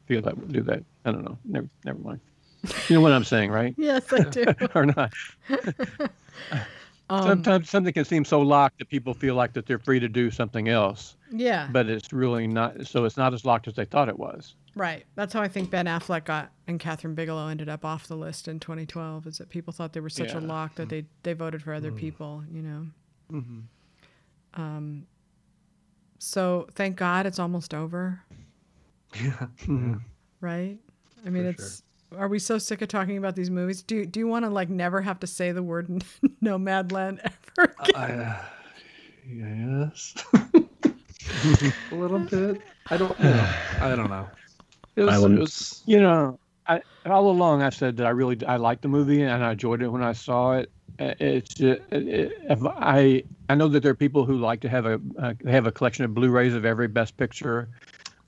feel 0.07 0.21
that 0.23 0.37
would 0.37 0.53
do 0.53 0.63
that. 0.63 0.83
I 1.05 1.11
don't 1.13 1.25
know. 1.25 1.39
Never, 1.45 1.69
never 1.85 1.99
mind. 1.99 2.21
You 2.87 2.95
know 2.95 3.01
what 3.01 3.11
I'm 3.11 3.23
saying, 3.23 3.51
right? 3.51 3.73
Yes, 3.77 4.11
I 4.11 4.23
do. 4.23 4.45
or 4.75 4.85
not? 4.85 5.13
Um, 7.11 7.23
Sometimes 7.23 7.71
something 7.71 7.91
can 7.91 8.05
seem 8.05 8.23
so 8.23 8.39
locked 8.39 8.77
that 8.77 8.87
people 8.87 9.15
feel 9.15 9.33
like 9.33 9.53
that 9.53 9.65
they're 9.65 9.79
free 9.79 9.99
to 9.99 10.07
do 10.07 10.29
something 10.29 10.69
else, 10.69 11.17
yeah, 11.31 11.67
but 11.71 11.89
it's 11.89 12.13
really 12.13 12.45
not. 12.45 12.85
So 12.85 13.03
it's 13.05 13.17
not 13.17 13.33
as 13.33 13.45
locked 13.45 13.67
as 13.67 13.73
they 13.73 13.85
thought 13.85 14.09
it 14.09 14.19
was. 14.19 14.53
right. 14.75 15.03
That's 15.15 15.33
how 15.33 15.41
I 15.41 15.47
think 15.47 15.71
Ben 15.71 15.87
Affleck 15.87 16.25
got 16.25 16.51
and 16.67 16.79
Kathryn 16.79 17.15
Bigelow 17.15 17.47
ended 17.47 17.67
up 17.67 17.83
off 17.83 18.05
the 18.05 18.15
list 18.15 18.47
in 18.47 18.59
2012. 18.59 19.25
Is 19.25 19.39
that 19.39 19.49
people 19.49 19.73
thought 19.73 19.93
they 19.93 20.01
were 20.01 20.09
such 20.09 20.35
a 20.35 20.39
lock 20.39 20.75
that 20.75 20.89
they 20.89 21.05
they 21.23 21.33
voted 21.33 21.63
for 21.63 21.73
other 21.73 21.91
people. 21.91 22.43
You 22.51 22.61
know. 22.61 22.85
hmm 23.31 23.59
Um. 24.53 25.07
So 26.19 26.67
thank 26.75 26.95
God 26.95 27.25
it's 27.25 27.39
almost 27.39 27.73
over. 27.73 28.21
Yeah. 29.19 29.47
hmm 29.65 29.95
right? 30.41 30.77
I 31.25 31.29
mean, 31.31 31.45
For 31.45 31.49
it's. 31.63 31.81
Are 32.17 32.27
we 32.27 32.39
so 32.39 32.57
sick 32.57 32.81
of 32.81 32.87
talking 32.87 33.17
about 33.17 33.35
these 33.35 33.49
movies? 33.49 33.81
Do 33.83 34.05
Do 34.05 34.19
you 34.19 34.27
want 34.27 34.45
to 34.45 34.49
like 34.49 34.69
never 34.69 35.01
have 35.01 35.19
to 35.19 35.27
say 35.27 35.51
the 35.51 35.63
word 35.63 35.87
Nomadland 36.43 37.19
ever 37.23 37.75
again? 37.79 37.95
I, 37.95 38.11
uh, 38.13 38.41
yes. 39.27 40.15
a 41.91 41.95
little 41.95 42.19
bit. 42.19 42.61
I 42.89 42.97
don't 42.97 43.19
know. 43.19 43.53
I 43.81 43.95
don't 43.95 44.09
know. 44.09 44.27
It 44.95 45.03
was, 45.03 45.23
it 45.23 45.39
was 45.39 45.83
You 45.85 46.01
know, 46.01 46.39
I 46.67 46.81
all 47.05 47.29
along 47.29 47.61
I've 47.61 47.75
said 47.75 47.97
that 47.97 48.07
I 48.07 48.09
really 48.09 48.43
I 48.45 48.57
liked 48.57 48.81
the 48.81 48.87
movie 48.87 49.21
and 49.21 49.43
I 49.43 49.51
enjoyed 49.51 49.81
it 49.81 49.89
when 49.89 50.03
I 50.03 50.13
saw 50.13 50.53
it. 50.53 50.71
Uh, 50.99 51.13
It's 51.19 51.53
just, 51.53 51.81
it, 51.91 52.07
it, 52.07 52.37
if 52.49 52.59
I 52.65 53.23
I 53.49 53.55
know 53.55 53.67
that 53.67 53.81
there 53.81 53.91
are 53.91 53.95
people 53.95 54.25
who 54.25 54.37
like 54.37 54.61
to 54.61 54.69
have 54.69 54.85
a 54.85 54.99
uh, 55.19 55.33
have 55.45 55.67
a 55.67 55.71
collection 55.71 56.05
of 56.05 56.13
Blu-rays 56.15 56.55
of 56.55 56.65
every 56.65 56.87
Best 56.87 57.17
Picture 57.17 57.69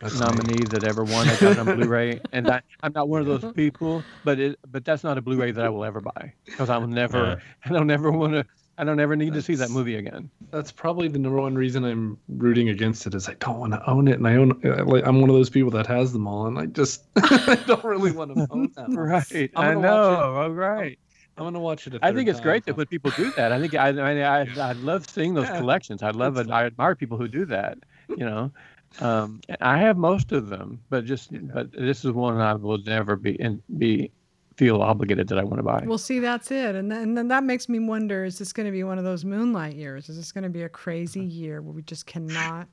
that's 0.01 0.19
me. 0.19 0.19
nominee 0.19 0.65
that 0.65 0.83
ever 0.83 1.03
won. 1.05 1.27
They 1.27 1.37
got 1.37 1.57
on 1.57 1.65
Blu-ray, 1.75 2.19
and 2.31 2.49
I, 2.49 2.61
I'm 2.83 2.93
not 2.93 3.07
one 3.09 3.21
of 3.21 3.27
those 3.27 3.51
people. 3.53 4.03
But 4.23 4.39
it 4.39 4.59
but 4.69 4.83
that's 4.85 5.03
not 5.03 5.17
a 5.17 5.21
Blu-ray 5.21 5.51
that 5.51 5.65
I 5.65 5.69
will 5.69 5.85
ever 5.85 6.01
buy 6.01 6.33
because 6.45 6.69
I 6.69 6.77
will 6.77 6.87
never 7.01 7.17
Yeah. 7.17 7.35
I 7.65 7.69
don't 7.69 7.89
ever 7.91 8.11
want 8.11 8.33
to 8.33 8.45
I 8.77 8.83
don't 8.83 8.99
ever 8.99 9.15
need 9.15 9.33
to 9.33 9.41
see 9.41 9.55
that 9.55 9.69
movie 9.69 9.95
again. 9.95 10.29
That's 10.49 10.71
probably 10.71 11.07
the 11.07 11.19
number 11.19 11.39
one 11.39 11.55
reason 11.55 11.83
I'm 11.83 12.17
rooting 12.29 12.69
against 12.69 13.05
it 13.05 13.13
is 13.13 13.29
I 13.29 13.35
don't 13.35 13.59
want 13.59 13.73
to 13.73 13.89
own 13.89 14.07
it, 14.07 14.17
and 14.17 14.27
I 14.27 14.35
own 14.37 14.59
uh, 14.65 14.83
like 14.85 15.05
I'm 15.05 15.21
one 15.21 15.29
of 15.29 15.35
those 15.35 15.49
people 15.49 15.71
that 15.71 15.85
has 15.87 16.11
them 16.13 16.27
all, 16.27 16.47
and 16.47 16.57
I 16.57 16.65
just 16.65 17.03
I 17.17 17.61
don't 17.67 17.83
really 17.83 18.11
want 18.11 18.35
to 18.35 18.47
own 18.49 18.71
them. 18.75 18.97
Right, 18.97 19.51
I 19.55 19.75
know. 19.75 20.19
Oh, 20.35 20.49
right. 20.49 20.97
I'm 21.37 21.45
gonna 21.45 21.59
watch 21.59 21.87
it. 21.87 21.93
a 21.93 21.99
I 22.05 22.11
think 22.13 22.27
it's 22.27 22.39
time. 22.39 22.43
great 22.43 22.65
that 22.65 22.75
when 22.77 22.87
people 22.87 23.11
do 23.11 23.31
that. 23.35 23.51
I 23.51 23.59
think 23.59 23.75
I 23.75 23.89
I 23.89 24.41
I, 24.41 24.47
I 24.59 24.71
love 24.73 25.09
seeing 25.09 25.33
those 25.33 25.47
Yeah. 25.47 25.57
collections. 25.59 26.01
I 26.03 26.09
love 26.11 26.37
it. 26.37 26.49
I 26.49 26.65
admire 26.65 26.95
people 26.95 27.17
who 27.17 27.27
do 27.27 27.45
that. 27.45 27.77
You 28.09 28.25
know, 28.25 28.51
um, 28.99 29.41
I 29.61 29.77
have 29.77 29.97
most 29.97 30.31
of 30.31 30.49
them, 30.49 30.79
but 30.89 31.05
just 31.05 31.29
but 31.53 31.71
this 31.71 32.03
is 32.05 32.11
one 32.11 32.37
I 32.39 32.53
will 32.55 32.77
never 32.79 33.15
be 33.15 33.39
and 33.39 33.61
be 33.77 34.11
feel 34.57 34.81
obligated 34.81 35.27
that 35.29 35.37
I 35.39 35.43
want 35.43 35.57
to 35.57 35.63
buy. 35.63 35.83
Well, 35.87 35.97
see, 35.97 36.19
that's 36.19 36.51
it, 36.51 36.75
and 36.75 36.91
then, 36.91 37.01
and 37.01 37.17
then 37.17 37.27
that 37.29 37.43
makes 37.43 37.69
me 37.69 37.79
wonder: 37.79 38.25
Is 38.25 38.37
this 38.37 38.51
going 38.53 38.65
to 38.65 38.71
be 38.71 38.83
one 38.83 38.97
of 38.97 39.03
those 39.03 39.23
moonlight 39.25 39.75
years? 39.75 40.09
Is 40.09 40.17
this 40.17 40.31
going 40.31 40.43
to 40.43 40.49
be 40.49 40.63
a 40.63 40.69
crazy 40.69 41.23
year 41.23 41.61
where 41.61 41.73
we 41.73 41.81
just 41.83 42.05
cannot, 42.05 42.67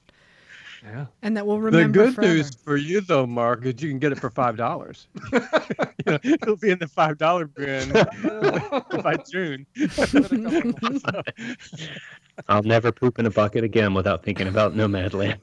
Yeah. 0.85 1.07
and 1.23 1.37
that 1.37 1.47
we'll 1.47 1.57
the 1.57 1.63
remember 1.63 2.05
good 2.07 2.15
forever? 2.15 2.35
news 2.35 2.55
for 2.55 2.77
you 2.77 3.01
though, 3.01 3.27
Mark, 3.27 3.65
is 3.65 3.81
you 3.81 3.89
can 3.89 3.99
get 4.01 4.11
it 4.13 4.19
for 4.19 4.29
five 4.31 4.57
dollars. 4.57 5.07
you 5.33 5.41
know, 6.07 6.19
it'll 6.25 6.57
be 6.57 6.71
in 6.71 6.79
the 6.81 6.89
five 6.89 7.17
dollar 7.17 7.47
bin 7.47 7.91
by 9.03 9.17
June. 9.31 9.65
I'll 12.49 12.63
never 12.63 12.93
poop 12.93 13.19
in 13.19 13.27
a 13.27 13.31
bucket 13.31 13.65
again 13.65 13.95
without 13.95 14.23
thinking 14.25 14.47
about 14.49 14.75
Nomadland. 14.77 15.39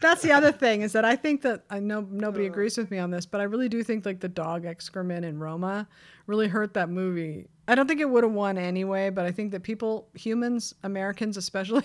That's 0.00 0.22
the 0.22 0.32
other 0.32 0.52
thing 0.52 0.82
is 0.82 0.92
that 0.92 1.04
I 1.04 1.16
think 1.16 1.42
that 1.42 1.64
I 1.70 1.80
know 1.80 2.06
nobody 2.10 2.46
agrees 2.46 2.76
with 2.76 2.90
me 2.90 2.98
on 2.98 3.10
this, 3.10 3.26
but 3.26 3.40
I 3.40 3.44
really 3.44 3.68
do 3.68 3.82
think 3.82 4.06
like 4.06 4.20
the 4.20 4.28
dog 4.28 4.64
excrement 4.64 5.24
in 5.24 5.38
Roma 5.38 5.88
really 6.26 6.48
hurt 6.48 6.74
that 6.74 6.88
movie. 6.88 7.48
I 7.68 7.74
don't 7.74 7.86
think 7.86 8.00
it 8.00 8.08
would 8.08 8.24
have 8.24 8.32
won 8.32 8.58
anyway, 8.58 9.10
but 9.10 9.26
I 9.26 9.32
think 9.32 9.52
that 9.52 9.62
people, 9.62 10.08
humans, 10.14 10.74
Americans 10.82 11.36
especially, 11.36 11.84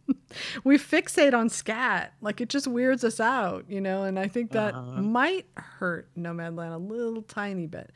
we 0.64 0.78
fixate 0.78 1.34
on 1.34 1.48
scat. 1.48 2.14
Like 2.20 2.40
it 2.40 2.48
just 2.48 2.66
weirds 2.66 3.04
us 3.04 3.20
out, 3.20 3.64
you 3.68 3.80
know, 3.80 4.04
and 4.04 4.18
I 4.18 4.28
think 4.28 4.52
that 4.52 4.74
uh-huh. 4.74 5.02
might 5.02 5.46
hurt 5.54 6.08
Nomadland 6.16 6.74
a 6.74 6.78
little 6.78 7.22
tiny 7.22 7.66
bit, 7.66 7.90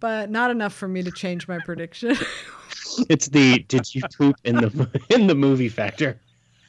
but 0.00 0.30
not 0.30 0.50
enough 0.50 0.72
for 0.72 0.88
me 0.88 1.02
to 1.02 1.10
change 1.10 1.46
my 1.46 1.58
prediction. 1.64 2.16
it's 3.08 3.28
the 3.28 3.60
did 3.68 3.94
you 3.94 4.02
poop 4.16 4.36
in 4.44 4.56
the 4.56 5.02
in 5.10 5.26
the 5.26 5.34
movie 5.34 5.68
factor. 5.68 6.18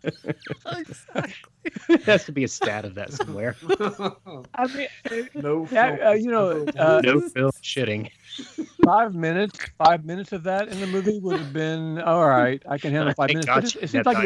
exactly. 0.65 1.33
there 1.87 1.97
has 1.99 2.25
to 2.25 2.31
be 2.31 2.43
a 2.43 2.47
stat 2.47 2.85
of 2.85 2.95
that 2.95 3.13
somewhere. 3.13 3.55
I 4.55 4.67
mean, 4.67 5.29
no, 5.35 5.67
uh, 5.71 6.11
you 6.11 6.29
know, 6.29 6.65
uh, 6.77 7.01
no 7.03 7.21
film 7.21 7.51
shitting. 7.61 8.09
Five 8.85 9.15
minutes, 9.15 9.59
five 9.77 10.05
minutes 10.05 10.31
of 10.31 10.43
that 10.43 10.67
in 10.67 10.79
the 10.79 10.87
movie 10.87 11.19
would 11.19 11.39
have 11.39 11.53
been 11.53 11.99
all 12.01 12.27
right. 12.27 12.61
I 12.67 12.77
can 12.77 12.91
handle 12.91 13.13
five 13.13 13.29
minutes. 13.29 13.75
It, 13.75 13.83
it 13.83 13.89
seems 13.89 14.05
like 14.05 14.17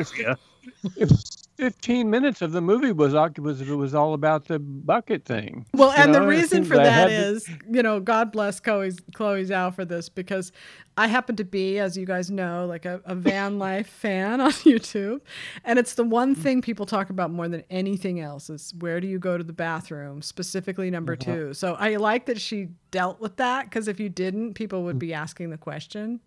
it 0.96 1.10
was, 1.10 1.47
15 1.58 2.08
minutes 2.08 2.44
of 2.44 2.52
the 2.52 2.62
movie 2.62 2.92
was 2.92 3.14
was 3.40 3.64
was 3.64 3.96
all 3.96 4.14
about 4.14 4.46
the 4.46 4.60
bucket 4.60 5.26
thing. 5.26 5.66
Well, 5.74 5.92
and 5.92 6.12
know? 6.12 6.20
the 6.20 6.28
reason 6.28 6.64
for 6.64 6.78
that 6.78 7.10
is, 7.10 7.46
to... 7.46 7.58
you 7.72 7.82
know, 7.82 8.00
God 8.00 8.32
bless 8.32 8.60
Chloe's 8.60 8.98
Chloe 9.16 9.44
Zhao 9.44 9.74
for 9.74 9.84
this 9.84 10.08
because 10.08 10.52
I 10.98 11.08
happen 11.08 11.36
to 11.38 11.44
be, 11.44 11.80
as 11.80 11.98
you 11.98 12.06
guys 12.06 12.30
know, 12.30 12.68
like 12.68 12.86
a, 12.86 13.02
a 13.06 13.16
van 13.16 13.58
life 13.68 13.88
fan 13.88 14.40
on 14.40 14.52
YouTube, 14.52 15.22
and 15.66 15.80
it's 15.80 15.96
the 15.96 16.04
one 16.04 16.36
thing 16.36 16.62
people 16.62 16.86
talk 16.86 17.10
about 17.10 17.32
more 17.32 17.48
than 17.48 17.64
anything 17.72 18.20
else 18.20 18.52
is 18.52 18.76
where 18.78 19.02
do 19.02 19.08
you 19.08 19.18
go 19.18 19.36
to 19.36 19.44
the 19.44 19.54
bathroom, 19.54 20.22
specifically 20.22 20.92
number 20.92 21.14
uh-huh. 21.14 21.34
two. 21.34 21.54
So 21.56 21.74
I 21.74 21.96
like 21.96 22.28
that 22.28 22.40
she 22.40 22.70
dealt 22.92 23.20
with 23.20 23.38
that 23.38 23.66
because 23.66 23.88
if 23.88 24.00
you 24.00 24.10
didn't, 24.10 24.54
people 24.54 24.84
would 24.84 24.98
mm. 24.98 25.00
be 25.00 25.14
asking 25.14 25.50
the 25.50 25.58
question 25.58 26.20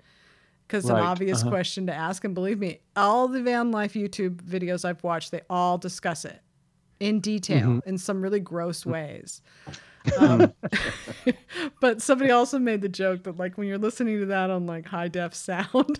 because 0.70 0.88
right. 0.88 1.00
an 1.00 1.04
obvious 1.04 1.40
uh-huh. 1.40 1.50
question 1.50 1.86
to 1.88 1.92
ask. 1.92 2.24
And 2.24 2.32
believe 2.32 2.60
me, 2.60 2.80
all 2.94 3.26
the 3.26 3.42
van 3.42 3.72
life 3.72 3.94
YouTube 3.94 4.36
videos 4.36 4.84
I've 4.84 5.02
watched, 5.02 5.32
they 5.32 5.40
all 5.50 5.78
discuss 5.78 6.24
it 6.24 6.40
in 7.00 7.18
detail 7.18 7.66
mm-hmm. 7.66 7.88
in 7.88 7.98
some 7.98 8.22
really 8.22 8.38
gross 8.38 8.84
mm. 8.84 8.92
ways. 8.92 9.42
Um, 10.18 10.54
but 11.80 12.00
somebody 12.00 12.30
also 12.30 12.60
made 12.60 12.82
the 12.82 12.88
joke 12.88 13.24
that 13.24 13.36
like 13.36 13.58
when 13.58 13.66
you're 13.66 13.78
listening 13.78 14.20
to 14.20 14.26
that 14.26 14.50
on 14.50 14.66
like 14.66 14.86
high 14.86 15.08
def 15.08 15.34
sound, 15.34 15.98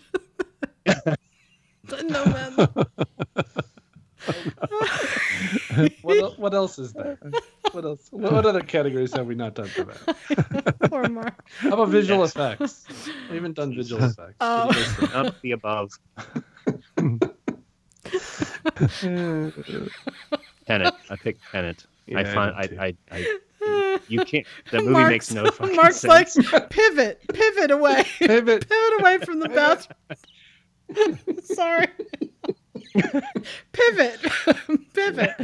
no 0.85 2.25
man. 2.25 2.67
what, 6.01 6.37
what 6.37 6.53
else 6.53 6.77
is 6.77 6.93
there? 6.93 7.17
What 7.71 7.85
else? 7.85 8.07
What 8.11 8.45
other 8.45 8.61
categories 8.61 9.13
have 9.13 9.25
we 9.25 9.35
not 9.35 9.55
talked 9.55 9.77
about? 9.77 9.97
that? 10.05 10.75
Poor 10.89 11.07
Mark. 11.09 11.43
How 11.59 11.73
about 11.73 11.89
visual 11.89 12.21
yes. 12.21 12.31
effects? 12.31 12.85
We 13.29 13.35
haven't 13.35 13.55
done 13.55 13.75
visual 13.75 14.03
effects. 14.03 14.35
Oh. 14.39 14.69
None 15.13 15.27
of 15.27 15.35
the 15.41 15.51
above. 15.53 15.91
Tenet. 20.67 20.93
I 21.09 21.15
picked 21.15 21.41
Tenet. 21.51 21.85
Yeah, 22.07 22.19
I 22.19 22.23
find 22.25 22.55
I, 22.55 22.69
I, 22.79 22.95
I, 23.11 23.99
you 24.07 24.25
can't. 24.25 24.45
The 24.71 24.79
movie 24.79 24.91
Mark's, 24.91 25.09
makes 25.09 25.31
no 25.31 25.49
fucking 25.49 25.75
Mark's 25.75 25.97
sense. 25.97 26.51
like 26.51 26.69
pivot, 26.69 27.21
pivot 27.31 27.71
away, 27.71 28.03
pivot, 28.19 28.67
pivot 28.69 28.99
away 28.99 29.17
from 29.19 29.39
the 29.39 29.49
bathroom. 29.49 31.17
Sorry. 31.43 31.87
pivot. 33.71 34.19
Pivot. 34.93 35.35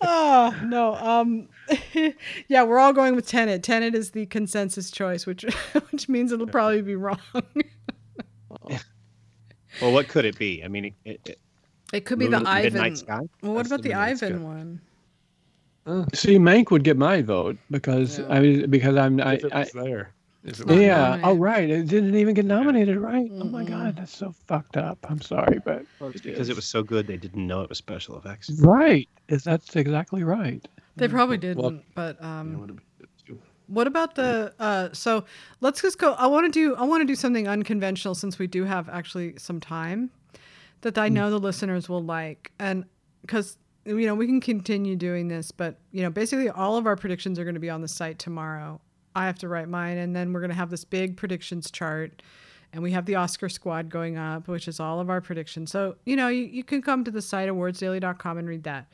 Oh 0.00 0.54
no 0.64 0.94
um 0.94 1.48
yeah 2.48 2.62
we're 2.62 2.78
all 2.78 2.92
going 2.92 3.16
with 3.16 3.26
tenet. 3.26 3.62
Tenet 3.62 3.94
is 3.94 4.10
the 4.10 4.26
consensus 4.26 4.90
choice 4.90 5.26
which 5.26 5.44
which 5.90 6.08
means 6.08 6.32
it'll 6.32 6.46
probably 6.46 6.82
be 6.82 6.96
wrong. 6.96 7.20
Well 9.80 9.92
what 9.92 10.08
could 10.08 10.24
it 10.24 10.38
be? 10.38 10.62
I 10.64 10.68
mean 10.68 10.94
it, 11.04 11.20
it, 11.24 11.38
it 11.92 12.04
could 12.04 12.18
be 12.18 12.26
the 12.26 12.42
ivan 12.46 12.96
sky? 12.96 13.20
well 13.42 13.52
what 13.52 13.58
That's 13.58 13.68
about 13.68 13.82
the, 13.82 13.90
the 13.90 13.94
ivan 13.94 14.42
one? 14.42 14.80
Uh, 15.84 16.04
See, 16.14 16.38
Mank 16.38 16.70
would 16.70 16.84
get 16.84 16.96
my 16.96 17.22
vote 17.22 17.58
because 17.70 18.18
yeah. 18.18 18.26
I 18.28 18.40
mean 18.40 18.70
because 18.70 18.96
I'm 18.96 19.20
I, 19.20 19.40
I 19.52 19.66
there 19.74 20.14
yeah. 20.44 21.20
Oh, 21.22 21.34
right. 21.34 21.68
It 21.68 21.86
didn't 21.86 22.16
even 22.16 22.34
get 22.34 22.44
nominated, 22.44 22.96
right? 22.96 23.30
Mm-hmm. 23.30 23.42
Oh 23.42 23.46
my 23.46 23.64
God, 23.64 23.96
that's 23.96 24.16
so 24.16 24.34
fucked 24.46 24.76
up. 24.76 24.98
I'm 25.08 25.20
sorry, 25.20 25.60
but 25.64 25.84
well, 26.00 26.10
because 26.10 26.48
it 26.48 26.56
was 26.56 26.64
so 26.64 26.82
good, 26.82 27.06
they 27.06 27.16
didn't 27.16 27.46
know 27.46 27.62
it 27.62 27.68
was 27.68 27.78
special 27.78 28.18
effects. 28.18 28.50
Right. 28.60 29.08
Is 29.28 29.44
that's 29.44 29.74
exactly 29.76 30.24
right. 30.24 30.66
They 30.96 31.08
probably 31.08 31.38
didn't, 31.38 31.62
well, 31.62 31.80
but 31.94 32.22
um. 32.22 32.78
What 33.68 33.86
about 33.86 34.16
the 34.16 34.52
uh 34.58 34.90
so 34.92 35.24
let's 35.62 35.80
just 35.80 35.98
go 35.98 36.12
I 36.14 36.26
want 36.26 36.44
to 36.44 36.50
do 36.50 36.74
I 36.76 36.82
want 36.82 37.00
to 37.00 37.06
do 37.06 37.14
something 37.14 37.48
unconventional 37.48 38.14
since 38.14 38.38
we 38.38 38.46
do 38.46 38.64
have 38.64 38.86
actually 38.90 39.38
some 39.38 39.60
time 39.60 40.10
that 40.82 40.98
I 40.98 41.08
mm. 41.08 41.12
know 41.12 41.28
mm. 41.28 41.30
the 41.30 41.38
listeners 41.38 41.88
will 41.88 42.02
like 42.02 42.52
and 42.58 42.84
cuz 43.28 43.56
you 43.86 44.04
know 44.04 44.14
we 44.14 44.26
can 44.26 44.42
continue 44.42 44.94
doing 44.94 45.28
this 45.28 45.52
but 45.52 45.78
you 45.90 46.02
know 46.02 46.10
basically 46.10 46.50
all 46.50 46.76
of 46.76 46.86
our 46.86 46.96
predictions 46.96 47.38
are 47.38 47.44
going 47.44 47.54
to 47.54 47.60
be 47.60 47.70
on 47.70 47.80
the 47.80 47.88
site 47.88 48.18
tomorrow 48.18 48.78
I 49.14 49.26
have 49.26 49.38
to 49.40 49.48
write 49.48 49.68
mine, 49.68 49.98
and 49.98 50.14
then 50.14 50.32
we're 50.32 50.40
gonna 50.40 50.54
have 50.54 50.70
this 50.70 50.84
big 50.84 51.16
predictions 51.16 51.70
chart, 51.70 52.22
and 52.72 52.82
we 52.82 52.92
have 52.92 53.06
the 53.06 53.16
Oscar 53.16 53.48
squad 53.48 53.88
going 53.88 54.16
up, 54.16 54.48
which 54.48 54.68
is 54.68 54.80
all 54.80 55.00
of 55.00 55.10
our 55.10 55.20
predictions. 55.20 55.70
So 55.70 55.96
you 56.04 56.16
know 56.16 56.28
you, 56.28 56.44
you 56.44 56.64
can 56.64 56.82
come 56.82 57.04
to 57.04 57.10
the 57.10 57.22
site 57.22 57.48
awardsdaily.com 57.48 58.38
and 58.38 58.48
read 58.48 58.64
that. 58.64 58.86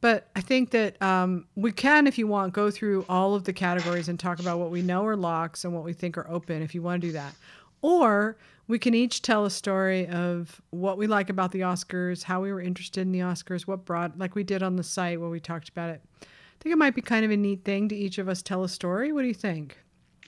But 0.00 0.28
I 0.36 0.42
think 0.42 0.70
that 0.72 1.00
um, 1.00 1.46
we 1.54 1.72
can, 1.72 2.06
if 2.06 2.18
you 2.18 2.26
want, 2.26 2.52
go 2.52 2.70
through 2.70 3.06
all 3.08 3.34
of 3.34 3.44
the 3.44 3.54
categories 3.54 4.08
and 4.10 4.20
talk 4.20 4.38
about 4.38 4.58
what 4.58 4.70
we 4.70 4.82
know 4.82 5.06
are 5.06 5.16
locks 5.16 5.64
and 5.64 5.72
what 5.72 5.82
we 5.82 5.94
think 5.94 6.18
are 6.18 6.28
open. 6.28 6.60
If 6.60 6.74
you 6.74 6.82
want 6.82 7.00
to 7.00 7.08
do 7.08 7.12
that, 7.14 7.34
or 7.80 8.36
we 8.66 8.78
can 8.78 8.94
each 8.94 9.22
tell 9.22 9.44
a 9.44 9.50
story 9.50 10.06
of 10.08 10.60
what 10.70 10.98
we 10.98 11.06
like 11.06 11.30
about 11.30 11.52
the 11.52 11.60
Oscars, 11.60 12.22
how 12.22 12.42
we 12.42 12.52
were 12.52 12.60
interested 12.60 13.00
in 13.00 13.12
the 13.12 13.20
Oscars, 13.20 13.62
what 13.62 13.84
brought, 13.84 14.18
like 14.18 14.34
we 14.34 14.44
did 14.44 14.62
on 14.62 14.76
the 14.76 14.82
site 14.82 15.20
where 15.20 15.30
we 15.30 15.40
talked 15.40 15.68
about 15.68 15.90
it 15.90 16.02
think 16.64 16.72
it 16.72 16.78
might 16.78 16.94
be 16.94 17.02
kind 17.02 17.26
of 17.26 17.30
a 17.30 17.36
neat 17.36 17.62
thing 17.62 17.90
to 17.90 17.94
each 17.94 18.16
of 18.16 18.26
us 18.26 18.40
tell 18.40 18.64
a 18.64 18.68
story. 18.70 19.12
What 19.12 19.20
do 19.20 19.28
you 19.28 19.34
think? 19.34 19.78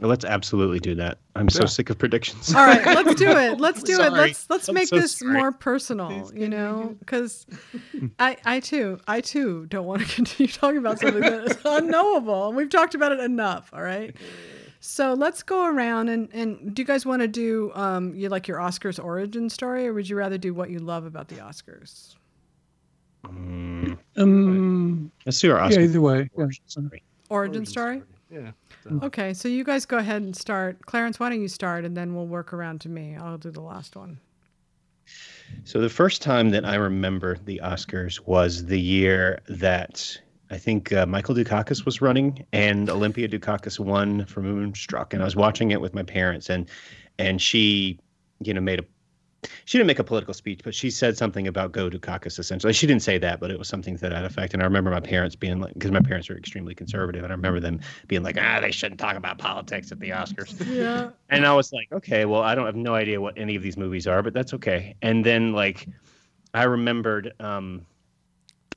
Let's 0.01 0.27
absolutely 0.27 0.79
do 0.79 0.95
that. 0.97 1.17
I'm 1.35 1.49
so 1.49 1.65
sick 1.65 1.89
of 1.89 1.97
predictions. 1.97 2.55
All 2.55 2.67
right, 2.67 2.85
let's 2.85 3.15
do 3.15 3.31
it. 3.31 3.59
Let's 3.59 3.83
do 3.83 3.99
it. 3.99 4.13
Let's 4.13 4.51
let's 4.51 4.69
I'm 4.69 4.75
make 4.75 4.89
so 4.89 4.99
this 4.99 5.17
sorry. 5.17 5.33
more 5.33 5.53
personal. 5.53 6.31
you 6.35 6.51
know, 6.51 6.95
because 7.01 7.47
I 8.19 8.37
I 8.45 8.61
too 8.61 9.01
I 9.09 9.23
too 9.23 9.65
don't 9.71 9.87
want 9.87 10.07
to 10.07 10.09
continue 10.15 10.53
talking 10.53 10.77
about 10.77 10.99
something 10.99 11.23
that 11.23 11.45
is 11.51 11.57
unknowable. 11.65 12.53
We've 12.53 12.69
talked 12.69 12.95
about 12.95 13.13
it 13.13 13.21
enough. 13.21 13.71
All 13.73 13.83
right. 13.83 14.15
So 14.81 15.15
let's 15.15 15.43
go 15.43 15.65
around 15.65 16.11
and 16.11 16.29
and 16.35 16.75
do 16.75 16.83
you 16.83 16.87
guys 16.87 17.07
want 17.07 17.23
to 17.23 17.29
do 17.29 17.73
um 17.75 18.15
you 18.15 18.29
like 18.29 18.47
your 18.47 18.59
Oscars 18.59 19.03
origin 19.03 19.49
story, 19.49 19.89
or 19.89 19.95
would 19.95 20.11
you 20.11 20.17
rather 20.17 20.37
do 20.37 20.53
what 20.53 20.69
you 20.69 20.79
love 20.79 21.07
about 21.07 21.29
the 21.29 21.37
Oscars? 21.37 22.17
Um, 23.29 23.99
um 24.17 25.13
let's 25.25 25.39
see 25.39 25.51
our 25.51 25.59
Oscar. 25.59 25.81
Yeah, 25.81 25.87
either 25.87 26.01
way. 26.01 26.31
Origin 26.35 26.63
story. 26.67 27.03
Origin 27.29 27.67
story? 27.67 28.03
Yeah. 28.31 28.51
Okay, 29.03 29.35
so 29.35 29.49
you 29.49 29.65
guys 29.65 29.85
go 29.85 29.99
ahead 29.99 30.23
and 30.23 30.35
start. 30.35 30.85
Clarence, 30.87 31.19
why 31.19 31.29
don't 31.29 31.41
you 31.41 31.49
start, 31.49 31.85
and 31.85 31.97
then 31.97 32.15
we'll 32.15 32.27
work 32.27 32.53
around 32.53 32.81
to 32.83 32.89
me. 32.89 33.17
I'll 33.17 33.39
do 33.39 33.51
the 33.51 33.61
last 33.61 33.97
one. 33.97 34.19
So 35.65 35.81
the 35.81 35.89
first 35.89 36.23
time 36.23 36.51
that 36.51 36.65
I 36.65 36.75
remember 36.75 37.37
the 37.45 37.61
Oscars 37.63 38.21
was 38.27 38.67
the 38.67 38.81
year 38.81 39.41
that 39.49 40.19
I 40.51 40.59
think 40.59 40.93
uh, 40.93 41.07
Michael 41.07 41.35
Dukakis 41.35 41.85
was 41.85 42.01
running, 42.01 42.45
and 42.53 42.89
Olympia 42.89 43.29
Dukakis 43.29 43.79
won 43.79 44.25
for 44.27 44.43
Moonstruck, 44.43 45.13
and 45.13 45.23
I 45.23 45.25
was 45.25 45.37
watching 45.37 45.71
it 45.71 45.81
with 45.81 45.95
my 45.95 46.03
parents, 46.03 46.51
and 46.51 46.69
and 47.19 47.41
she, 47.41 47.99
you 48.41 48.55
know, 48.55 48.61
made 48.61 48.81
a 48.81 48.85
she 49.65 49.79
didn't 49.79 49.89
make 49.89 49.99
a 49.99 50.05
political 50.05 50.35
speech, 50.35 50.61
but 50.65 50.75
she 50.75 50.91
said 50.91 51.17
something 51.17 51.47
about 51.47 51.73
go 51.73 51.91
to 51.91 51.99
caucus 51.99 52.39
essentially. 52.39 52.73
She 52.73 52.87
didn't 52.87 53.03
say 53.03 53.19
that, 53.19 53.41
but 53.41 53.51
it 53.51 53.59
was 53.59 53.69
something 53.69 53.97
to 53.99 54.09
that 54.09 54.25
effect. 54.25 54.55
And 54.55 54.63
I 54.63 54.67
remember 54.67 54.91
my 54.91 55.01
parents 55.01 55.37
being 55.37 55.61
like, 55.61 55.75
because 55.75 55.91
my 55.91 56.01
parents 56.01 56.31
are 56.31 56.37
extremely 56.37 56.75
conservative, 56.75 57.23
and 57.23 57.33
I 57.33 57.37
remember 57.37 57.61
them 57.61 57.81
being 58.09 58.23
like, 58.23 58.39
ah, 58.41 58.61
they 58.61 58.71
shouldn't 58.71 59.01
talk 59.01 59.17
about 59.17 59.39
politics 59.39 59.93
at 59.93 60.01
the 60.01 60.11
Oscars. 60.11 60.55
Yeah. 60.67 61.11
And 61.29 61.45
I 61.45 61.53
was 61.53 61.73
like, 61.73 61.89
okay, 61.91 62.25
well, 62.25 62.43
I 62.43 62.55
don't 62.55 62.67
have 62.67 62.77
no 62.77 62.95
idea 62.95 63.21
what 63.21 63.37
any 63.37 63.57
of 63.57 63.63
these 63.63 63.77
movies 63.77 64.07
are, 64.07 64.23
but 64.23 64.33
that's 64.33 64.55
okay. 64.55 64.95
And 65.03 65.25
then 65.25 65.53
like, 65.53 65.89
I 66.55 66.63
remembered 66.65 67.33
um, 67.41 67.85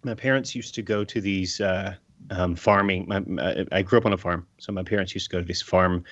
my 0.04 0.16
parents 0.16 0.56
used 0.56 0.74
to 0.76 0.82
go 0.82 1.04
to 1.04 1.22
these 1.22 1.62
uh, 1.62 1.96
um, 2.32 2.56
farming. 2.56 3.06
My, 3.08 3.66
I 3.72 3.82
grew 3.84 4.00
up 4.00 4.06
on 4.06 4.14
a 4.14 4.18
farm, 4.18 4.48
so 4.58 4.72
my 4.72 4.84
parents 4.84 5.14
used 5.14 5.30
to 5.30 5.36
go 5.36 5.40
to 5.40 5.46
these 5.46 5.62
farm 5.62 6.04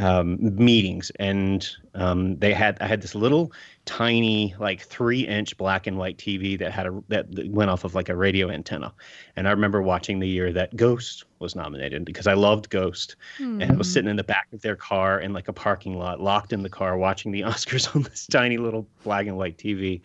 um, 0.00 0.38
meetings, 0.40 1.12
and 1.20 1.68
um, 1.94 2.38
they 2.38 2.52
had 2.52 2.78
I 2.80 2.86
had 2.86 3.02
this 3.02 3.14
little 3.14 3.52
tiny 3.84 4.54
like 4.58 4.82
three 4.82 5.26
inch 5.26 5.56
black 5.56 5.86
and 5.86 5.98
white 5.98 6.16
TV 6.16 6.58
that 6.58 6.72
had 6.72 6.86
a 6.86 7.02
that 7.08 7.26
went 7.50 7.70
off 7.70 7.84
of 7.84 7.94
like 7.94 8.08
a 8.08 8.16
radio 8.16 8.50
antenna, 8.50 8.92
and 9.36 9.46
I 9.46 9.50
remember 9.50 9.82
watching 9.82 10.18
the 10.18 10.28
year 10.28 10.52
that 10.52 10.74
Ghost 10.74 11.24
was 11.38 11.54
nominated 11.54 12.04
because 12.04 12.26
I 12.26 12.34
loved 12.34 12.70
Ghost, 12.70 13.16
mm. 13.38 13.62
and 13.62 13.72
I 13.72 13.76
was 13.76 13.88
hmm. 13.88 13.92
sitting 13.92 14.10
in 14.10 14.16
the 14.16 14.24
back 14.24 14.48
of 14.52 14.62
their 14.62 14.76
car 14.76 15.20
in 15.20 15.32
like 15.32 15.48
a 15.48 15.52
parking 15.52 15.98
lot, 15.98 16.20
locked 16.20 16.52
in 16.52 16.62
the 16.62 16.70
car, 16.70 16.96
watching 16.96 17.30
the 17.30 17.40
Oscars 17.42 17.94
on 17.94 18.02
this 18.02 18.26
tiny 18.26 18.56
little 18.56 18.88
black 19.04 19.26
and 19.26 19.36
white 19.36 19.58
TV, 19.58 20.00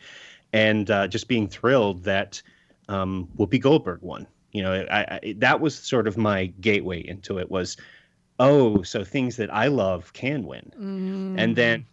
and 0.54 0.92
uh, 0.92 1.08
just 1.08 1.28
being 1.28 1.48
thrilled 1.48 2.04
that 2.04 2.42
um, 2.90 3.28
Whoopi 3.38 3.62
Goldberg 3.62 4.02
won 4.02 4.28
You 4.52 4.64
know, 4.64 4.86
I, 4.92 5.20
I, 5.24 5.36
that 5.38 5.60
was 5.60 5.76
sort 5.76 6.08
of 6.08 6.18
my 6.18 6.48
gateway 6.60 7.06
into 7.06 7.40
it 7.40 7.50
was, 7.50 7.78
oh, 8.40 8.82
so 8.84 9.04
things 9.04 9.38
that 9.38 9.54
I 9.54 9.68
love 9.68 10.14
can 10.14 10.46
win. 10.46 10.72
Mm. 10.78 11.40
And 11.40 11.56
then 11.56 11.86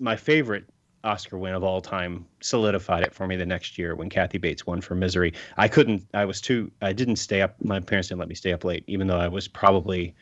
my 0.00 0.16
favorite 0.16 0.64
Oscar 1.04 1.38
win 1.38 1.54
of 1.54 1.62
all 1.62 1.80
time 1.80 2.26
solidified 2.40 3.04
it 3.04 3.14
for 3.14 3.26
me 3.26 3.36
the 3.36 3.46
next 3.46 3.78
year 3.78 3.94
when 3.94 4.08
Kathy 4.08 4.38
Bates 4.38 4.66
won 4.66 4.80
for 4.80 4.94
Misery. 4.94 5.32
I 5.56 5.68
couldn't. 5.68 6.06
I 6.12 6.24
was 6.24 6.40
too. 6.40 6.70
I 6.82 6.92
didn't 6.92 7.16
stay 7.16 7.40
up. 7.42 7.54
My 7.62 7.80
parents 7.80 8.08
didn't 8.08 8.18
let 8.18 8.28
me 8.28 8.34
stay 8.34 8.52
up 8.52 8.64
late, 8.64 8.84
even 8.86 9.06
though 9.06 9.18
I 9.18 9.28
was 9.28 9.48
probably. 9.48 10.14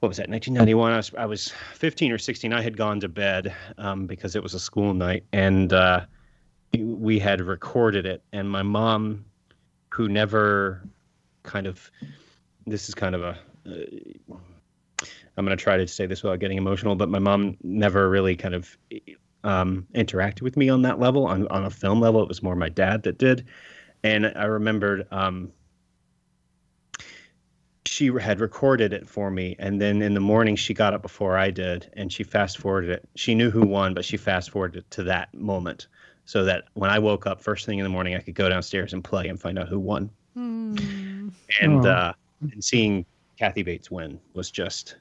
What 0.00 0.08
was 0.08 0.18
that? 0.18 0.28
1991. 0.28 0.92
I 0.92 0.96
was 0.96 1.12
I 1.18 1.26
was 1.26 1.52
15 1.74 2.12
or 2.12 2.18
16. 2.18 2.52
I 2.52 2.62
had 2.62 2.76
gone 2.76 3.00
to 3.00 3.08
bed 3.08 3.52
um, 3.78 4.06
because 4.06 4.36
it 4.36 4.42
was 4.42 4.54
a 4.54 4.60
school 4.60 4.94
night, 4.94 5.24
and 5.32 5.72
uh, 5.72 6.04
we 6.78 7.18
had 7.18 7.40
recorded 7.40 8.06
it. 8.06 8.22
And 8.32 8.48
my 8.48 8.62
mom, 8.62 9.24
who 9.90 10.08
never, 10.08 10.86
kind 11.42 11.66
of, 11.66 11.90
this 12.66 12.88
is 12.88 12.94
kind 12.94 13.14
of 13.14 13.22
a. 13.22 13.38
Uh, 13.66 14.36
I'm 15.38 15.44
going 15.44 15.56
to 15.56 15.62
try 15.62 15.76
to 15.76 15.86
say 15.86 16.04
this 16.06 16.24
without 16.24 16.40
getting 16.40 16.58
emotional, 16.58 16.96
but 16.96 17.08
my 17.08 17.20
mom 17.20 17.56
never 17.62 18.10
really 18.10 18.34
kind 18.34 18.56
of 18.56 18.76
um, 19.44 19.86
interacted 19.94 20.42
with 20.42 20.56
me 20.56 20.68
on 20.68 20.82
that 20.82 20.98
level. 20.98 21.26
On, 21.26 21.46
on 21.46 21.64
a 21.64 21.70
film 21.70 22.00
level, 22.00 22.20
it 22.20 22.28
was 22.28 22.42
more 22.42 22.56
my 22.56 22.68
dad 22.68 23.04
that 23.04 23.18
did. 23.18 23.46
And 24.02 24.32
I 24.34 24.44
remembered 24.46 25.06
um, 25.12 25.52
she 27.86 28.06
had 28.20 28.40
recorded 28.40 28.92
it 28.92 29.08
for 29.08 29.30
me. 29.30 29.54
And 29.60 29.80
then 29.80 30.02
in 30.02 30.14
the 30.14 30.20
morning, 30.20 30.56
she 30.56 30.74
got 30.74 30.92
up 30.92 31.02
before 31.02 31.38
I 31.38 31.52
did 31.52 31.88
and 31.92 32.12
she 32.12 32.24
fast 32.24 32.58
forwarded 32.58 32.90
it. 32.90 33.08
She 33.14 33.36
knew 33.36 33.50
who 33.50 33.64
won, 33.64 33.94
but 33.94 34.04
she 34.04 34.16
fast 34.16 34.50
forwarded 34.50 34.82
it 34.82 34.90
to 34.90 35.04
that 35.04 35.32
moment 35.32 35.86
so 36.24 36.44
that 36.44 36.64
when 36.74 36.90
I 36.90 36.98
woke 36.98 37.28
up 37.28 37.40
first 37.40 37.64
thing 37.64 37.78
in 37.78 37.84
the 37.84 37.90
morning, 37.90 38.16
I 38.16 38.18
could 38.18 38.34
go 38.34 38.48
downstairs 38.48 38.92
and 38.92 39.04
play 39.04 39.28
and 39.28 39.40
find 39.40 39.56
out 39.56 39.68
who 39.68 39.78
won. 39.78 40.10
Mm. 40.36 41.32
And, 41.60 41.86
uh, 41.86 42.12
and 42.40 42.62
seeing 42.62 43.06
Kathy 43.38 43.62
Bates 43.62 43.88
win 43.88 44.18
was 44.34 44.50
just, 44.50 44.96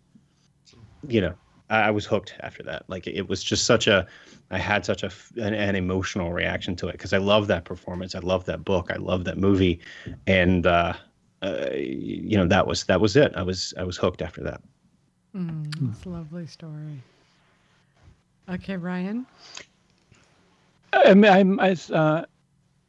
you 1.08 1.22
know, 1.22 1.34
I 1.70 1.92
was 1.92 2.06
hooked 2.06 2.34
after 2.40 2.64
that. 2.64 2.84
Like 2.88 3.08
it 3.08 3.28
was 3.28 3.44
just 3.44 3.66
such 3.66 3.88
a, 3.88 4.08
I 4.52 4.58
had 4.58 4.86
such 4.86 5.04
a 5.04 5.12
an, 5.36 5.54
an 5.54 5.76
emotional 5.76 6.32
reaction 6.32 6.76
to 6.78 6.88
it 6.88 6.94
because 6.94 7.14
I 7.14 7.18
love 7.18 7.48
that 7.48 7.66
performance. 7.66 8.16
I 8.16 8.20
love 8.20 8.46
that 8.46 8.64
book. 8.64 8.90
I 8.92 8.98
love 8.98 9.26
that 9.26 9.38
movie, 9.38 9.80
and 10.28 10.66
uh, 10.66 10.94
uh, 11.42 11.70
you 11.74 12.38
know 12.38 12.48
that 12.48 12.68
was 12.68 12.86
that 12.86 13.02
was 13.02 13.16
it. 13.16 13.34
I 13.36 13.44
was 13.44 13.74
I 13.78 13.84
was 13.84 13.98
hooked 13.98 14.22
after 14.22 14.44
that. 14.44 14.62
Mm, 15.36 15.92
it's 15.92 16.06
a 16.06 16.10
lovely 16.10 16.48
story. 16.48 17.02
Okay, 18.50 18.78
Ryan. 18.78 19.26
I 20.94 21.14
mean, 21.14 21.32
I'm, 21.32 21.60
I, 21.60 21.76
uh, 21.94 22.24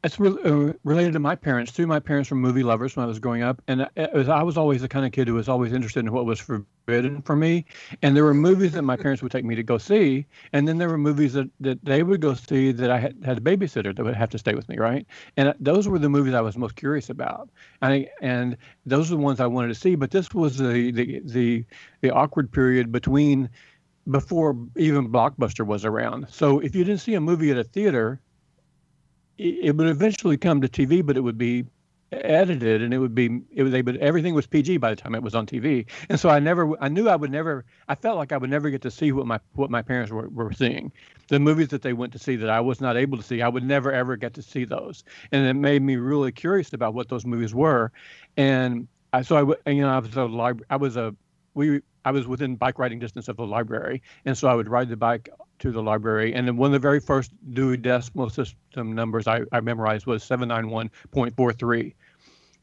it's 0.03 0.19
re- 0.19 0.37
uh, 0.45 0.73
related 0.85 1.13
to 1.13 1.19
my 1.19 1.35
parents 1.35 1.73
too. 1.73 1.85
My 1.85 1.99
parents 1.99 2.31
were 2.31 2.37
movie 2.37 2.63
lovers 2.63 2.95
when 2.95 3.03
I 3.03 3.07
was 3.07 3.19
growing 3.19 3.43
up, 3.43 3.61
and 3.67 3.87
was, 4.13 4.29
I 4.29 4.41
was 4.41 4.57
always 4.57 4.81
the 4.81 4.87
kind 4.87 5.05
of 5.05 5.11
kid 5.11 5.27
who 5.27 5.33
was 5.33 5.49
always 5.49 5.73
interested 5.73 6.05
in 6.05 6.11
what 6.13 6.25
was 6.25 6.39
forbidden 6.89 7.21
for 7.21 7.35
me. 7.35 7.65
And 8.01 8.15
there 8.15 8.23
were 8.23 8.33
movies 8.33 8.71
that 8.73 8.81
my 8.81 8.95
parents 9.03 9.21
would 9.21 9.31
take 9.31 9.45
me 9.45 9.55
to 9.55 9.63
go 9.63 9.77
see, 9.77 10.25
and 10.53 10.67
then 10.67 10.77
there 10.77 10.89
were 10.89 10.97
movies 10.97 11.33
that, 11.33 11.49
that 11.59 11.83
they 11.83 12.03
would 12.03 12.21
go 12.21 12.33
see 12.33 12.71
that 12.71 12.89
I 12.89 12.99
had, 12.99 13.15
had 13.23 13.37
a 13.37 13.41
babysitter 13.41 13.95
that 13.95 14.03
would 14.03 14.15
have 14.15 14.29
to 14.31 14.37
stay 14.37 14.55
with 14.55 14.67
me, 14.69 14.77
right? 14.77 15.05
And 15.37 15.53
those 15.59 15.87
were 15.87 15.99
the 15.99 16.09
movies 16.09 16.33
I 16.33 16.41
was 16.41 16.57
most 16.57 16.75
curious 16.75 17.09
about. 17.09 17.49
I, 17.81 18.07
and 18.21 18.57
those 18.85 19.11
are 19.11 19.15
the 19.15 19.21
ones 19.21 19.39
I 19.39 19.47
wanted 19.47 19.69
to 19.69 19.75
see. 19.75 19.95
But 19.95 20.11
this 20.11 20.33
was 20.33 20.57
the 20.57 20.91
the 20.91 21.21
the, 21.23 21.65
the 22.01 22.11
awkward 22.11 22.51
period 22.51 22.91
between 22.91 23.49
before 24.09 24.57
even 24.75 25.09
Blockbuster 25.09 25.65
was 25.65 25.85
around. 25.85 26.27
So 26.29 26.59
if 26.59 26.75
you 26.75 26.83
didn't 26.83 27.01
see 27.01 27.13
a 27.13 27.21
movie 27.21 27.51
at 27.51 27.57
a 27.57 27.63
theater 27.63 28.19
it 29.37 29.73
would 29.77 29.87
eventually 29.87 30.35
come 30.35 30.59
to 30.59 30.67
TV, 30.67 31.05
but 31.05 31.15
it 31.15 31.21
would 31.21 31.37
be 31.37 31.63
edited 32.11 32.81
and 32.81 32.93
it 32.93 32.97
would 32.97 33.13
be 33.13 33.41
it 33.51 33.63
was 33.63 33.73
but 33.83 33.95
everything 33.97 34.33
was 34.33 34.47
PG 34.47 34.77
by 34.77 34.89
the 34.89 34.95
time 34.95 35.15
it 35.15 35.23
was 35.23 35.35
on 35.35 35.45
TV. 35.45 35.85
And 36.09 36.19
so 36.19 36.29
I 36.29 36.39
never 36.39 36.73
I 36.81 36.89
knew 36.89 37.07
I 37.07 37.15
would 37.15 37.31
never 37.31 37.65
I 37.87 37.95
felt 37.95 38.17
like 38.17 38.31
I 38.31 38.37
would 38.37 38.49
never 38.49 38.69
get 38.69 38.81
to 38.83 38.91
see 38.91 39.11
what 39.11 39.25
my 39.27 39.39
what 39.53 39.69
my 39.69 39.81
parents 39.81 40.11
were, 40.11 40.29
were 40.29 40.51
seeing. 40.53 40.91
The 41.27 41.39
movies 41.39 41.67
that 41.69 41.81
they 41.81 41.93
went 41.93 42.13
to 42.13 42.19
see 42.19 42.35
that 42.37 42.49
I 42.49 42.59
was 42.59 42.81
not 42.81 42.97
able 42.97 43.17
to 43.17 43.23
see, 43.23 43.41
I 43.41 43.47
would 43.47 43.63
never 43.63 43.91
ever 43.91 44.15
get 44.15 44.33
to 44.35 44.41
see 44.41 44.65
those. 44.65 45.03
And 45.31 45.45
it 45.45 45.53
made 45.53 45.81
me 45.81 45.97
really 45.97 46.31
curious 46.31 46.73
about 46.73 46.93
what 46.93 47.09
those 47.09 47.25
movies 47.25 47.53
were. 47.53 47.91
And 48.37 48.87
I 49.13 49.21
so 49.21 49.35
I 49.35 49.43
would 49.43 49.59
you 49.67 49.81
know 49.81 49.89
I 49.89 49.99
was 49.99 50.15
a 50.15 50.25
library 50.25 50.65
I 50.69 50.77
was 50.77 50.97
a 50.97 51.15
we 51.53 51.81
I 52.05 52.11
was 52.11 52.27
within 52.27 52.55
bike 52.55 52.79
riding 52.79 52.99
distance 52.99 53.27
of 53.27 53.37
the 53.37 53.45
library, 53.45 54.01
and 54.25 54.37
so 54.37 54.47
I 54.47 54.55
would 54.55 54.69
ride 54.69 54.89
the 54.89 54.97
bike 54.97 55.29
to 55.59 55.71
the 55.71 55.81
library. 55.81 56.33
And 56.33 56.47
then 56.47 56.57
one 56.57 56.67
of 56.67 56.73
the 56.73 56.79
very 56.79 56.99
first 56.99 57.31
Dewey 57.53 57.77
Decimal 57.77 58.29
System 58.29 58.93
numbers 58.93 59.27
I, 59.27 59.41
I 59.51 59.59
memorized 59.61 60.05
was 60.05 60.23
791.43, 60.23 61.93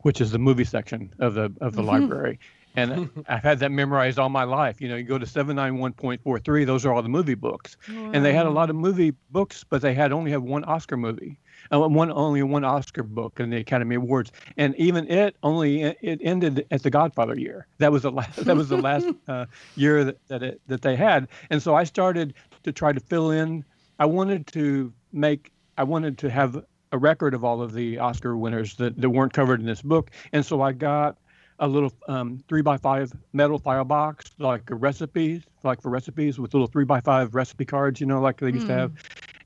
which 0.01 0.21
is 0.21 0.31
the 0.31 0.39
movie 0.39 0.65
section 0.65 1.13
of 1.19 1.35
the 1.35 1.53
of 1.61 1.75
the 1.75 1.83
mm-hmm. 1.83 1.89
library. 1.89 2.39
And 2.75 3.11
I've 3.29 3.43
had 3.43 3.59
that 3.61 3.71
memorized 3.71 4.19
all 4.19 4.29
my 4.29 4.45
life. 4.45 4.81
You 4.81 4.89
know, 4.89 4.97
you 4.97 5.05
go 5.05 5.19
to 5.19 5.27
791.43; 5.27 6.67
those 6.67 6.85
are 6.85 6.93
all 6.93 7.03
the 7.03 7.09
movie 7.09 7.35
books. 7.35 7.77
Wow. 7.89 8.11
And 8.13 8.25
they 8.25 8.33
had 8.33 8.47
a 8.47 8.51
lot 8.51 8.71
of 8.71 8.77
movie 8.77 9.15
books, 9.31 9.65
but 9.65 9.81
they 9.81 9.95
had 9.95 10.13
only 10.13 10.31
have 10.31 10.43
one 10.43 10.65
Oscar 10.65 10.97
movie 10.97 11.39
uh, 11.73 11.89
one 11.89 12.11
only 12.11 12.43
one 12.43 12.65
Oscar 12.65 13.03
book 13.03 13.41
in 13.41 13.51
the 13.51 13.57
Academy 13.57 13.97
Awards, 13.97 14.33
and 14.57 14.75
even 14.77 15.11
it 15.11 15.37
only 15.43 15.83
it 15.83 16.21
ended 16.23 16.67
at 16.71 16.83
the 16.83 16.91
Godfather 16.91 17.39
year. 17.39 17.67
That 17.79 17.93
was 17.93 18.03
the 18.03 18.11
last 18.11 18.37
that 18.45 18.57
was 18.57 18.69
the 18.69 18.77
last 18.77 19.07
uh, 19.29 19.47
year 19.75 20.05
that 20.05 20.29
that, 20.29 20.43
it, 20.43 20.61
that 20.67 20.83
they 20.83 20.97
had, 20.97 21.29
and 21.51 21.63
so 21.63 21.75
I 21.75 21.85
started 21.85 22.35
to 22.67 22.73
try 22.73 22.93
to 22.93 23.01
fill 23.01 23.31
in. 23.31 23.65
I 23.99 24.05
wanted 24.05 24.47
to 24.49 24.93
make 25.13 25.51
I 25.79 25.85
wanted 25.85 26.19
to 26.19 26.31
have 26.31 26.65
a 26.93 26.99
record 26.99 27.35
of 27.35 27.45
all 27.45 27.63
of 27.63 27.73
the 27.73 27.99
Oscar 27.99 28.37
winners 28.37 28.77
that, 28.77 29.01
that 29.01 29.11
weren't 29.11 29.33
covered 29.33 29.61
in 29.61 29.67
this 29.67 29.83
book, 29.83 30.11
and 30.33 30.45
so 30.45 30.61
I 30.61 30.73
got 30.73 31.17
a 31.59 31.67
little 31.67 31.93
um, 32.07 32.39
three 32.49 32.63
by 32.63 32.77
five 32.77 33.13
metal 33.33 33.59
file 33.59 33.85
box, 33.85 34.31
like 34.39 34.63
recipes, 34.69 35.43
like 35.63 35.81
for 35.81 35.89
recipes 35.89 36.39
with 36.39 36.53
little 36.53 36.67
three 36.67 36.85
by 36.85 37.01
five 37.01 37.35
recipe 37.35 37.65
cards, 37.65 38.01
you 38.01 38.07
know, 38.07 38.21
like 38.21 38.39
they 38.39 38.53
used 38.53 38.65
mm. 38.65 38.69
to 38.69 38.75
have. 38.75 38.91
Hmm. 38.91 38.99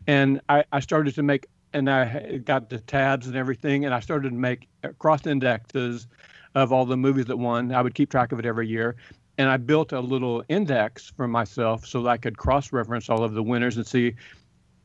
And 0.06 0.40
I, 0.48 0.64
I 0.72 0.80
started 0.80 1.14
to 1.14 1.22
make 1.22 1.46
and 1.72 1.88
I 1.88 2.38
got 2.38 2.68
the 2.68 2.78
tabs 2.80 3.26
and 3.26 3.36
everything, 3.36 3.84
and 3.84 3.94
I 3.94 4.00
started 4.00 4.30
to 4.30 4.34
make 4.34 4.68
cross 4.98 5.26
indexes 5.26 6.08
of 6.54 6.72
all 6.72 6.84
the 6.84 6.96
movies 6.96 7.26
that 7.26 7.36
won. 7.36 7.72
I 7.72 7.80
would 7.80 7.94
keep 7.94 8.10
track 8.10 8.32
of 8.32 8.38
it 8.40 8.46
every 8.46 8.66
year, 8.66 8.96
and 9.40 9.48
I 9.48 9.56
built 9.56 9.92
a 9.92 10.00
little 10.00 10.44
index 10.50 11.10
for 11.16 11.26
myself 11.26 11.86
so 11.86 12.02
that 12.02 12.10
I 12.10 12.18
could 12.18 12.36
cross 12.36 12.74
reference 12.74 13.08
all 13.08 13.24
of 13.24 13.32
the 13.32 13.42
winners 13.42 13.78
and 13.78 13.86
see. 13.86 14.14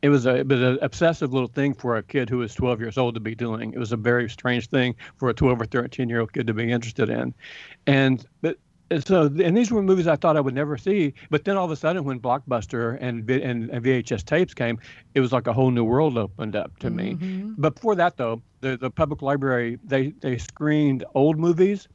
It 0.02 0.07
was 0.07 0.26
a 0.26 0.36
it 0.38 0.48
was 0.48 0.61
an 0.61 0.77
obsessive 0.82 1.34
little 1.34 1.49
thing 1.49 1.73
for 1.73 1.98
a 1.98 2.03
kid 2.03 2.30
who 2.30 2.38
was 2.38 2.56
12 2.56 2.80
years 2.80 2.98
old 2.98 3.15
to 3.15 3.19
be 3.19 3.36
doing. 3.36 3.73
It 3.73 3.80
was 3.80 3.91
a 3.91 3.98
very 3.98 4.30
strange 4.30 4.69
thing 4.69 4.95
for 5.18 5.30
a 5.30 5.34
12 5.34 5.61
or 5.61 5.65
13 5.65 6.07
year 6.07 6.22
old 6.22 6.32
kid 6.32 6.48
to 6.48 6.53
be 6.53 6.72
interested 6.72 7.10
in, 7.10 7.34
and 7.86 8.26
but 8.41 8.57
and 8.90 9.06
so 9.06 9.23
and 9.23 9.57
these 9.57 9.72
were 9.72 9.82
movies 9.82 10.07
I 10.07 10.15
thought 10.15 10.38
I 10.38 10.41
would 10.41 10.53
never 10.53 10.77
see. 10.77 11.14
But 11.30 11.44
then 11.44 11.57
all 11.57 11.65
of 11.65 11.72
a 11.72 11.76
sudden, 11.76 12.06
when 12.06 12.22
Blockbuster 12.22 12.98
and 13.02 13.30
and, 13.30 13.69
and 13.69 13.84
VHS 13.84 14.23
tapes 14.23 14.53
came, 14.53 14.80
it 15.15 15.19
was 15.19 15.34
like 15.34 15.48
a 15.48 15.53
whole 15.53 15.72
new 15.72 15.84
world 15.84 16.18
opened 16.18 16.56
up 16.56 16.77
to 16.80 16.90
mm-hmm. 16.90 17.48
me. 17.48 17.53
But 17.57 17.76
before 17.76 17.95
that, 17.95 18.15
though, 18.15 18.41
the 18.61 18.77
the 18.77 18.90
public 18.90 19.22
library 19.22 19.80
they 19.84 20.11
they 20.22 20.38
screened 20.38 21.03
old 21.14 21.38
movies 21.38 21.90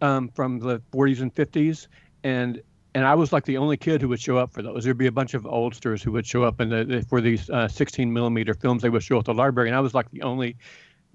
um, 0.00 0.28
from 0.28 0.58
the 0.58 0.80
40s 0.92 1.20
and 1.20 1.34
50s, 1.34 1.88
and 2.24 2.62
and 2.94 3.04
I 3.04 3.14
was 3.14 3.30
like 3.30 3.44
the 3.44 3.58
only 3.58 3.76
kid 3.76 4.00
who 4.00 4.08
would 4.08 4.20
show 4.20 4.38
up 4.38 4.52
for 4.52 4.62
those. 4.62 4.84
There'd 4.84 4.96
be 4.96 5.06
a 5.06 5.12
bunch 5.12 5.34
of 5.34 5.44
oldsters 5.44 6.02
who 6.02 6.12
would 6.12 6.26
show 6.26 6.44
up 6.44 6.62
in 6.62 6.70
the, 6.70 7.04
for 7.06 7.20
these 7.20 7.50
uh, 7.50 7.68
16 7.68 8.10
millimeter 8.10 8.54
films. 8.54 8.80
They 8.80 8.88
would 8.88 9.02
show 9.02 9.18
at 9.18 9.26
the 9.26 9.34
library, 9.34 9.68
and 9.68 9.76
I 9.76 9.80
was 9.80 9.92
like 9.92 10.10
the 10.12 10.22
only 10.22 10.56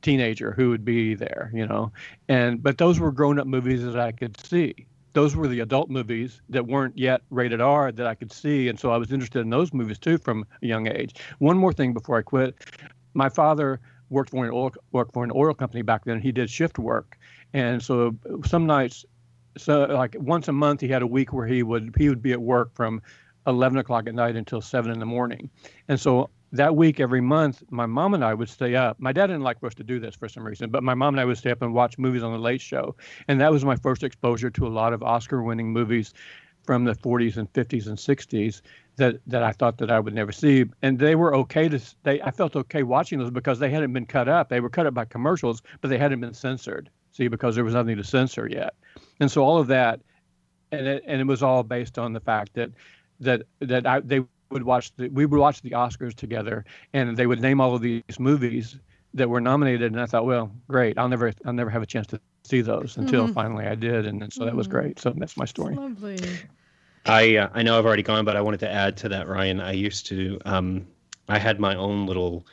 teenager 0.03 0.51
who 0.51 0.69
would 0.69 0.85
be 0.85 1.15
there, 1.15 1.51
you 1.53 1.65
know. 1.65 1.91
And 2.27 2.61
but 2.61 2.77
those 2.77 2.99
were 2.99 3.11
grown 3.11 3.39
up 3.39 3.47
movies 3.47 3.83
that 3.83 3.99
I 3.99 4.11
could 4.11 4.39
see 4.45 4.85
those 5.13 5.35
were 5.35 5.47
the 5.47 5.59
adult 5.59 5.89
movies 5.89 6.41
that 6.49 6.65
weren't 6.65 6.97
yet 6.97 7.21
rated 7.29 7.61
R 7.61 7.91
that 7.91 8.07
I 8.07 8.15
could 8.15 8.31
see, 8.31 8.69
and 8.69 8.79
so 8.79 8.91
I 8.91 8.97
was 8.97 9.11
interested 9.11 9.39
in 9.39 9.49
those 9.49 9.73
movies 9.73 9.99
too 9.99 10.17
from 10.17 10.45
a 10.61 10.65
young 10.65 10.87
age. 10.87 11.15
One 11.39 11.57
more 11.57 11.73
thing 11.73 11.93
before 11.93 12.17
I 12.17 12.21
quit, 12.21 12.55
my 13.13 13.29
father 13.29 13.79
worked 14.11 14.29
for 14.29 14.45
an 14.45 14.51
oil 14.51 14.71
worked 14.91 15.13
for 15.13 15.23
an 15.23 15.31
oil 15.33 15.53
company 15.53 15.81
back 15.81 16.05
then. 16.05 16.19
He 16.19 16.31
did 16.31 16.49
shift 16.49 16.77
work, 16.77 17.17
and 17.53 17.81
so 17.81 18.15
some 18.45 18.65
nights, 18.67 19.05
so 19.57 19.85
like 19.85 20.15
once 20.19 20.47
a 20.47 20.51
month, 20.51 20.81
he 20.81 20.87
had 20.87 21.01
a 21.01 21.07
week 21.07 21.33
where 21.33 21.47
he 21.47 21.63
would 21.63 21.95
he 21.97 22.09
would 22.09 22.21
be 22.21 22.33
at 22.33 22.41
work 22.41 22.75
from 22.75 23.01
11 23.47 23.79
o'clock 23.79 24.07
at 24.07 24.13
night 24.13 24.35
until 24.35 24.61
7 24.61 24.91
in 24.91 24.99
the 24.99 25.05
morning. 25.05 25.49
And 25.87 25.99
so 25.99 26.29
that 26.51 26.75
week 26.75 26.99
every 26.99 27.21
month, 27.21 27.63
my 27.71 27.85
mom 27.85 28.13
and 28.13 28.23
I 28.23 28.33
would 28.33 28.49
stay 28.49 28.75
up. 28.75 28.99
My 28.99 29.13
dad 29.13 29.27
didn't 29.27 29.41
like 29.41 29.59
for 29.59 29.67
us 29.67 29.73
to 29.75 29.83
do 29.83 29.99
this 29.99 30.13
for 30.13 30.27
some 30.27 30.45
reason, 30.45 30.69
but 30.69 30.83
my 30.83 30.93
mom 30.93 31.15
and 31.15 31.21
I 31.21 31.25
would 31.25 31.37
stay 31.37 31.49
up 31.49 31.61
and 31.61 31.73
watch 31.73 31.97
movies 31.97 32.23
on 32.23 32.33
the 32.33 32.39
Late 32.39 32.61
Show, 32.61 32.95
and 33.27 33.39
that 33.41 33.51
was 33.51 33.65
my 33.65 33.77
first 33.77 34.03
exposure 34.03 34.49
to 34.51 34.67
a 34.67 34.69
lot 34.69 34.93
of 34.93 35.01
Oscar-winning 35.01 35.71
movies 35.71 36.13
from 36.63 36.83
the 36.83 36.93
40s 36.93 37.37
and 37.37 37.51
50s 37.53 37.87
and 37.87 37.97
60s 37.97 38.61
that 38.97 39.17
that 39.27 39.43
I 39.43 39.51
thought 39.51 39.77
that 39.79 39.91
I 39.91 39.99
would 39.99 40.13
never 40.13 40.31
see. 40.31 40.65
And 40.81 40.99
they 40.99 41.15
were 41.15 41.33
okay 41.35 41.69
to 41.69 41.79
they. 42.03 42.21
I 42.21 42.31
felt 42.31 42.55
okay 42.55 42.83
watching 42.83 43.19
those 43.19 43.31
because 43.31 43.59
they 43.59 43.69
hadn't 43.69 43.93
been 43.93 44.05
cut 44.05 44.27
up. 44.27 44.49
They 44.49 44.59
were 44.59 44.69
cut 44.69 44.85
up 44.85 44.93
by 44.93 45.05
commercials, 45.05 45.61
but 45.81 45.89
they 45.89 45.97
hadn't 45.97 46.19
been 46.19 46.33
censored. 46.33 46.89
See, 47.11 47.27
because 47.27 47.55
there 47.55 47.63
was 47.63 47.73
nothing 47.73 47.97
to 47.97 48.03
censor 48.03 48.47
yet, 48.47 48.73
and 49.19 49.29
so 49.29 49.43
all 49.43 49.57
of 49.57 49.67
that, 49.67 49.99
and 50.71 50.87
it, 50.87 51.03
and 51.05 51.19
it 51.19 51.27
was 51.27 51.43
all 51.43 51.63
based 51.63 51.99
on 51.99 52.13
the 52.13 52.21
fact 52.21 52.53
that 52.53 52.71
that 53.19 53.43
that 53.59 53.85
I, 53.85 53.99
they 53.99 54.21
would 54.49 54.63
watch 54.63 54.95
the 54.95 55.09
we 55.09 55.25
would 55.25 55.39
watch 55.39 55.61
the 55.61 55.71
Oscars 55.71 56.13
together, 56.13 56.63
and 56.93 57.17
they 57.17 57.27
would 57.27 57.41
name 57.41 57.59
all 57.59 57.75
of 57.75 57.81
these 57.81 58.19
movies 58.19 58.77
that 59.13 59.29
were 59.29 59.41
nominated, 59.41 59.91
and 59.91 59.99
I 59.99 60.05
thought, 60.05 60.25
well, 60.25 60.51
great. 60.69 60.97
I'll 60.97 61.09
never 61.09 61.33
I'll 61.45 61.53
never 61.53 61.69
have 61.69 61.81
a 61.81 61.85
chance 61.85 62.07
to 62.07 62.21
see 62.43 62.61
those 62.61 62.97
until 62.97 63.25
mm-hmm. 63.25 63.33
finally 63.33 63.65
I 63.65 63.75
did, 63.75 64.05
and, 64.05 64.31
so 64.31 64.45
that 64.45 64.55
was 64.55 64.67
mm-hmm. 64.67 64.77
great. 64.77 64.99
So 64.99 65.13
that's 65.15 65.37
my 65.37 65.45
story. 65.45 65.75
Lovely. 65.75 66.17
I 67.05 67.37
uh, 67.37 67.49
I 67.53 67.63
know 67.63 67.77
I've 67.77 67.85
already 67.85 68.03
gone, 68.03 68.25
but 68.25 68.35
I 68.35 68.41
wanted 68.41 68.59
to 68.61 68.71
add 68.71 68.97
to 68.97 69.09
that, 69.09 69.27
Ryan. 69.27 69.59
I 69.59 69.71
used 69.71 70.07
to 70.07 70.39
um, 70.45 70.87
I 71.27 71.39
had 71.39 71.59
my 71.59 71.75
own 71.75 72.05
little 72.05 72.45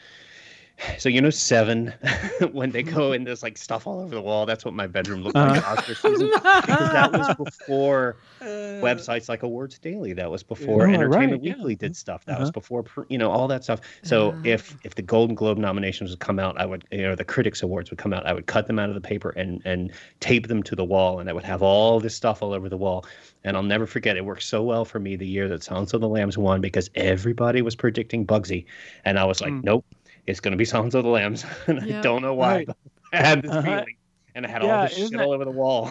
so 0.98 1.08
you 1.08 1.20
know 1.20 1.30
Seven, 1.30 1.92
when 2.52 2.70
they 2.70 2.82
go 2.82 3.12
and 3.12 3.26
there's 3.26 3.42
like 3.42 3.58
stuff 3.58 3.86
all 3.86 4.00
over 4.00 4.14
the 4.14 4.20
wall. 4.20 4.46
That's 4.46 4.64
what 4.64 4.74
my 4.74 4.86
bedroom 4.86 5.22
looked 5.22 5.36
like 5.36 5.64
uh, 5.64 5.70
Oscar 5.70 5.94
season 5.94 6.30
because 6.30 6.92
that 6.92 7.12
was 7.12 7.34
before 7.44 8.16
uh, 8.40 8.44
websites 8.44 9.28
like 9.28 9.42
Awards 9.42 9.78
Daily. 9.78 10.12
That 10.12 10.30
was 10.30 10.42
before 10.42 10.88
oh, 10.88 10.92
Entertainment 10.92 11.42
right, 11.42 11.56
Weekly 11.56 11.72
yeah. 11.74 11.78
did 11.78 11.96
stuff. 11.96 12.24
That 12.24 12.34
uh-huh. 12.34 12.42
was 12.42 12.50
before 12.50 12.84
you 13.08 13.18
know 13.18 13.30
all 13.30 13.48
that 13.48 13.64
stuff. 13.64 13.80
So 14.02 14.32
uh, 14.32 14.40
if 14.44 14.76
if 14.84 14.94
the 14.94 15.02
Golden 15.02 15.34
Globe 15.34 15.58
nominations 15.58 16.10
would 16.10 16.20
come 16.20 16.38
out, 16.38 16.58
I 16.60 16.66
would 16.66 16.84
you 16.90 17.02
know 17.02 17.14
the 17.14 17.24
Critics 17.24 17.62
Awards 17.62 17.90
would 17.90 17.98
come 17.98 18.12
out. 18.12 18.26
I 18.26 18.32
would 18.32 18.46
cut 18.46 18.66
them 18.66 18.78
out 18.78 18.88
of 18.88 18.94
the 18.94 19.00
paper 19.00 19.30
and 19.30 19.62
and 19.64 19.92
tape 20.20 20.48
them 20.48 20.62
to 20.64 20.76
the 20.76 20.84
wall, 20.84 21.20
and 21.20 21.28
I 21.28 21.32
would 21.32 21.44
have 21.44 21.62
all 21.62 22.00
this 22.00 22.14
stuff 22.14 22.42
all 22.42 22.52
over 22.52 22.68
the 22.68 22.76
wall. 22.76 23.04
And 23.44 23.56
I'll 23.56 23.62
never 23.62 23.86
forget. 23.86 24.16
It 24.16 24.24
worked 24.24 24.42
so 24.42 24.62
well 24.62 24.84
for 24.84 24.98
me 24.98 25.14
the 25.14 25.26
year 25.26 25.48
that 25.48 25.62
Silence 25.62 25.94
of 25.94 26.00
the 26.00 26.08
Lambs 26.08 26.36
won 26.36 26.60
because 26.60 26.90
everybody 26.96 27.62
was 27.62 27.76
predicting 27.76 28.26
Bugsy, 28.26 28.66
and 29.04 29.18
I 29.18 29.24
was 29.24 29.40
like, 29.40 29.52
mm. 29.52 29.64
nope 29.64 29.84
it's 30.28 30.40
going 30.40 30.52
to 30.52 30.58
be 30.58 30.64
Silence 30.64 30.94
of 30.94 31.04
the 31.04 31.10
Lambs. 31.10 31.44
and 31.66 31.86
yep. 31.86 31.98
I 31.98 32.00
don't 32.02 32.22
know 32.22 32.34
why, 32.34 32.56
right. 32.56 32.68
I 33.12 33.16
had 33.16 33.42
this 33.42 33.50
uh-huh. 33.50 33.62
feeling. 33.62 33.96
And 34.34 34.46
I 34.46 34.50
had 34.50 34.62
yeah, 34.62 34.76
all 34.76 34.82
this 34.86 34.96
shit 34.96 35.10
that... 35.10 35.20
all 35.20 35.32
over 35.32 35.44
the 35.44 35.50
wall. 35.50 35.90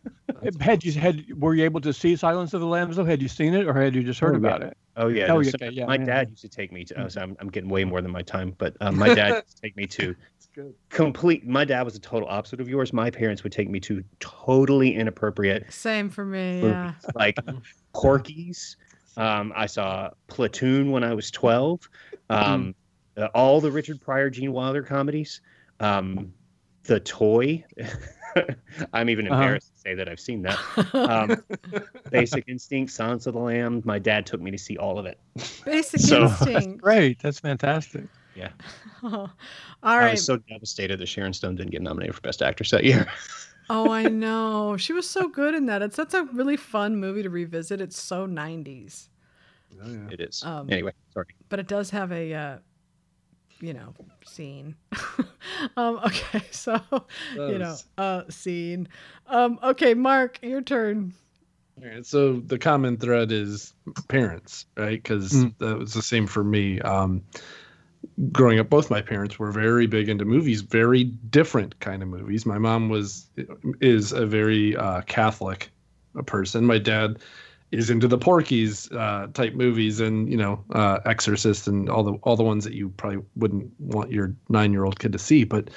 had 0.60 0.84
you 0.84 0.92
had 0.92 1.24
were 1.40 1.54
you 1.54 1.64
able 1.64 1.80
to 1.80 1.92
see 1.92 2.16
Silence 2.16 2.52
of 2.52 2.60
the 2.60 2.66
Lambs 2.66 2.96
though? 2.96 3.04
Had 3.04 3.22
you 3.22 3.28
seen 3.28 3.54
it 3.54 3.66
or 3.66 3.72
had 3.72 3.94
you 3.94 4.02
just 4.02 4.20
heard 4.20 4.34
oh, 4.34 4.38
about 4.38 4.60
yeah. 4.60 4.66
it? 4.66 4.76
Oh 4.98 5.08
yeah. 5.08 5.24
Oh, 5.24 5.40
no, 5.40 5.48
okay, 5.48 5.70
yeah 5.70 5.86
my 5.86 5.94
yeah. 5.94 6.04
dad 6.04 6.28
used 6.28 6.42
to 6.42 6.50
take 6.50 6.70
me 6.70 6.84
to. 6.84 7.04
Oh, 7.04 7.08
so 7.08 7.22
I'm, 7.22 7.34
I'm 7.40 7.48
getting 7.48 7.70
way 7.70 7.84
more 7.84 8.02
than 8.02 8.10
my 8.10 8.20
time, 8.20 8.54
but 8.58 8.76
um, 8.82 8.98
my 8.98 9.14
dad 9.14 9.28
used 9.46 9.56
to 9.56 9.62
take 9.62 9.74
me 9.74 9.86
to 9.86 10.14
complete. 10.90 11.46
My 11.46 11.64
dad 11.64 11.82
was 11.82 11.96
a 11.96 12.00
total 12.00 12.28
opposite 12.28 12.60
of 12.60 12.68
yours. 12.68 12.92
My 12.92 13.10
parents 13.10 13.42
would 13.42 13.52
take 13.52 13.70
me 13.70 13.80
to 13.80 14.04
totally 14.20 14.94
inappropriate. 14.94 15.72
Same 15.72 16.10
for 16.10 16.26
me. 16.26 16.60
Yeah. 16.62 16.92
Like 17.14 17.38
Porky's. 17.94 18.76
Um, 19.16 19.52
I 19.56 19.66
saw 19.66 20.10
Platoon 20.26 20.90
when 20.90 21.04
I 21.04 21.14
was 21.14 21.30
12. 21.30 21.88
Um, 22.30 22.74
mm 22.74 22.74
uh, 23.18 23.28
all 23.34 23.60
the 23.60 23.70
Richard 23.70 24.00
Pryor, 24.00 24.30
Gene 24.30 24.52
Wilder 24.52 24.82
comedies. 24.82 25.40
Um, 25.80 26.32
the 26.84 27.00
Toy. 27.00 27.64
I'm 28.92 29.08
even 29.08 29.26
uh-huh. 29.26 29.34
embarrassed 29.34 29.72
uh-huh. 29.72 29.76
to 29.76 29.90
say 29.90 29.94
that 29.94 30.08
I've 30.08 30.20
seen 30.20 30.42
that. 30.42 30.58
Um, 30.94 31.42
Basic 32.10 32.48
Instinct, 32.48 32.92
Silence 32.92 33.26
of 33.26 33.34
the 33.34 33.40
Lamb. 33.40 33.82
My 33.84 33.98
dad 33.98 34.26
took 34.26 34.40
me 34.40 34.50
to 34.50 34.58
see 34.58 34.76
all 34.76 34.98
of 34.98 35.06
it. 35.06 35.18
Basic 35.64 36.00
so, 36.00 36.24
Instinct. 36.24 36.78
Great. 36.82 37.20
That's 37.20 37.40
fantastic. 37.40 38.04
Yeah. 38.34 38.50
Oh, 39.02 39.30
all 39.82 39.98
right. 39.98 40.08
I 40.08 40.10
was 40.12 40.24
so 40.24 40.36
devastated 40.36 41.00
that 41.00 41.06
Sharon 41.06 41.32
Stone 41.32 41.56
didn't 41.56 41.72
get 41.72 41.82
nominated 41.82 42.14
for 42.14 42.20
Best 42.20 42.42
Actress 42.42 42.70
that 42.70 42.84
year. 42.84 43.06
oh, 43.70 43.90
I 43.90 44.04
know. 44.04 44.76
She 44.76 44.92
was 44.92 45.08
so 45.08 45.28
good 45.28 45.54
in 45.54 45.66
that. 45.66 45.82
It's 45.82 45.96
that's 45.96 46.14
a 46.14 46.24
really 46.24 46.56
fun 46.56 46.96
movie 46.96 47.22
to 47.22 47.30
revisit. 47.30 47.80
It's 47.80 48.00
so 48.00 48.26
90s. 48.26 49.08
Oh, 49.82 49.90
yeah. 49.90 49.98
It 50.10 50.20
is. 50.20 50.42
Um, 50.44 50.70
anyway, 50.70 50.92
sorry. 51.12 51.26
But 51.48 51.58
it 51.58 51.68
does 51.68 51.90
have 51.90 52.12
a 52.12 52.32
uh, 52.32 52.58
you 53.60 53.72
know, 53.72 53.94
scene. 54.24 54.74
um, 55.76 55.96
okay, 56.04 56.42
so 56.50 56.80
you 57.34 57.58
know, 57.58 57.76
uh, 57.96 58.22
scene. 58.28 58.88
Um, 59.26 59.58
okay, 59.62 59.94
Mark, 59.94 60.38
your 60.42 60.62
turn. 60.62 61.14
All 61.80 61.88
right, 61.88 62.06
so 62.06 62.40
the 62.40 62.58
common 62.58 62.96
thread 62.96 63.30
is 63.30 63.72
parents, 64.08 64.66
right? 64.76 65.00
Because 65.00 65.32
mm. 65.32 65.54
that 65.58 65.78
was 65.78 65.94
the 65.94 66.02
same 66.02 66.26
for 66.26 66.42
me. 66.42 66.80
Um, 66.80 67.22
growing 68.32 68.58
up, 68.58 68.68
both 68.68 68.90
my 68.90 69.00
parents 69.00 69.38
were 69.38 69.52
very 69.52 69.86
big 69.86 70.08
into 70.08 70.24
movies, 70.24 70.60
very 70.62 71.04
different 71.04 71.78
kind 71.80 72.02
of 72.02 72.08
movies. 72.08 72.46
My 72.46 72.58
mom 72.58 72.88
was 72.88 73.28
is 73.80 74.12
a 74.12 74.26
very 74.26 74.76
uh, 74.76 75.02
Catholic 75.02 75.70
person. 76.26 76.64
My 76.64 76.78
dad 76.78 77.18
is 77.70 77.90
into 77.90 78.08
the 78.08 78.18
Porky's 78.18 78.90
uh, 78.92 79.28
type 79.34 79.54
movies 79.54 80.00
and 80.00 80.30
you 80.30 80.36
know 80.36 80.64
uh, 80.72 80.98
Exorcist 81.04 81.68
and 81.68 81.88
all 81.88 82.02
the 82.02 82.12
all 82.22 82.36
the 82.36 82.42
ones 82.42 82.64
that 82.64 82.74
you 82.74 82.88
probably 82.90 83.22
wouldn't 83.36 83.70
want 83.78 84.10
your 84.10 84.34
nine 84.48 84.72
year 84.72 84.84
old 84.84 84.98
kid 84.98 85.12
to 85.12 85.18
see. 85.18 85.44
But 85.44 85.70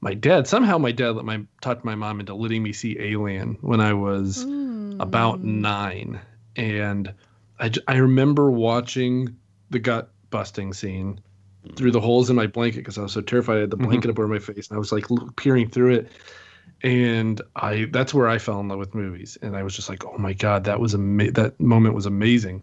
my 0.00 0.14
dad 0.14 0.46
somehow 0.46 0.78
my 0.78 0.92
dad 0.92 1.16
let 1.16 1.24
my 1.24 1.42
talked 1.60 1.84
my 1.84 1.94
mom 1.94 2.20
into 2.20 2.34
letting 2.34 2.62
me 2.62 2.72
see 2.72 2.98
Alien 2.98 3.56
when 3.60 3.80
I 3.80 3.92
was 3.92 4.44
mm. 4.44 5.00
about 5.00 5.42
nine, 5.42 6.20
and 6.56 7.14
I 7.60 7.70
I 7.86 7.96
remember 7.96 8.50
watching 8.50 9.36
the 9.70 9.78
gut 9.78 10.10
busting 10.30 10.72
scene 10.72 11.20
through 11.76 11.92
the 11.92 12.00
holes 12.00 12.28
in 12.28 12.34
my 12.34 12.46
blanket 12.46 12.78
because 12.78 12.98
I 12.98 13.02
was 13.02 13.12
so 13.12 13.20
terrified 13.20 13.56
I 13.56 13.60
had 13.60 13.70
the 13.70 13.76
mm-hmm. 13.76 13.86
blanket 13.86 14.08
mm-hmm. 14.08 14.16
up 14.16 14.24
over 14.24 14.28
my 14.28 14.40
face 14.40 14.68
and 14.68 14.76
I 14.76 14.78
was 14.78 14.90
like 14.90 15.04
peering 15.36 15.68
through 15.68 15.94
it 15.94 16.12
and 16.82 17.40
I 17.56 17.86
that's 17.90 18.12
where 18.12 18.28
I 18.28 18.38
fell 18.38 18.60
in 18.60 18.68
love 18.68 18.78
with 18.78 18.94
movies, 18.94 19.38
and 19.40 19.56
I 19.56 19.62
was 19.62 19.74
just 19.74 19.88
like, 19.88 20.04
oh 20.04 20.18
my 20.18 20.32
god, 20.32 20.64
that 20.64 20.80
was 20.80 20.94
ama- 20.94 21.32
that 21.32 21.58
moment 21.60 21.94
was 21.94 22.06
amazing, 22.06 22.62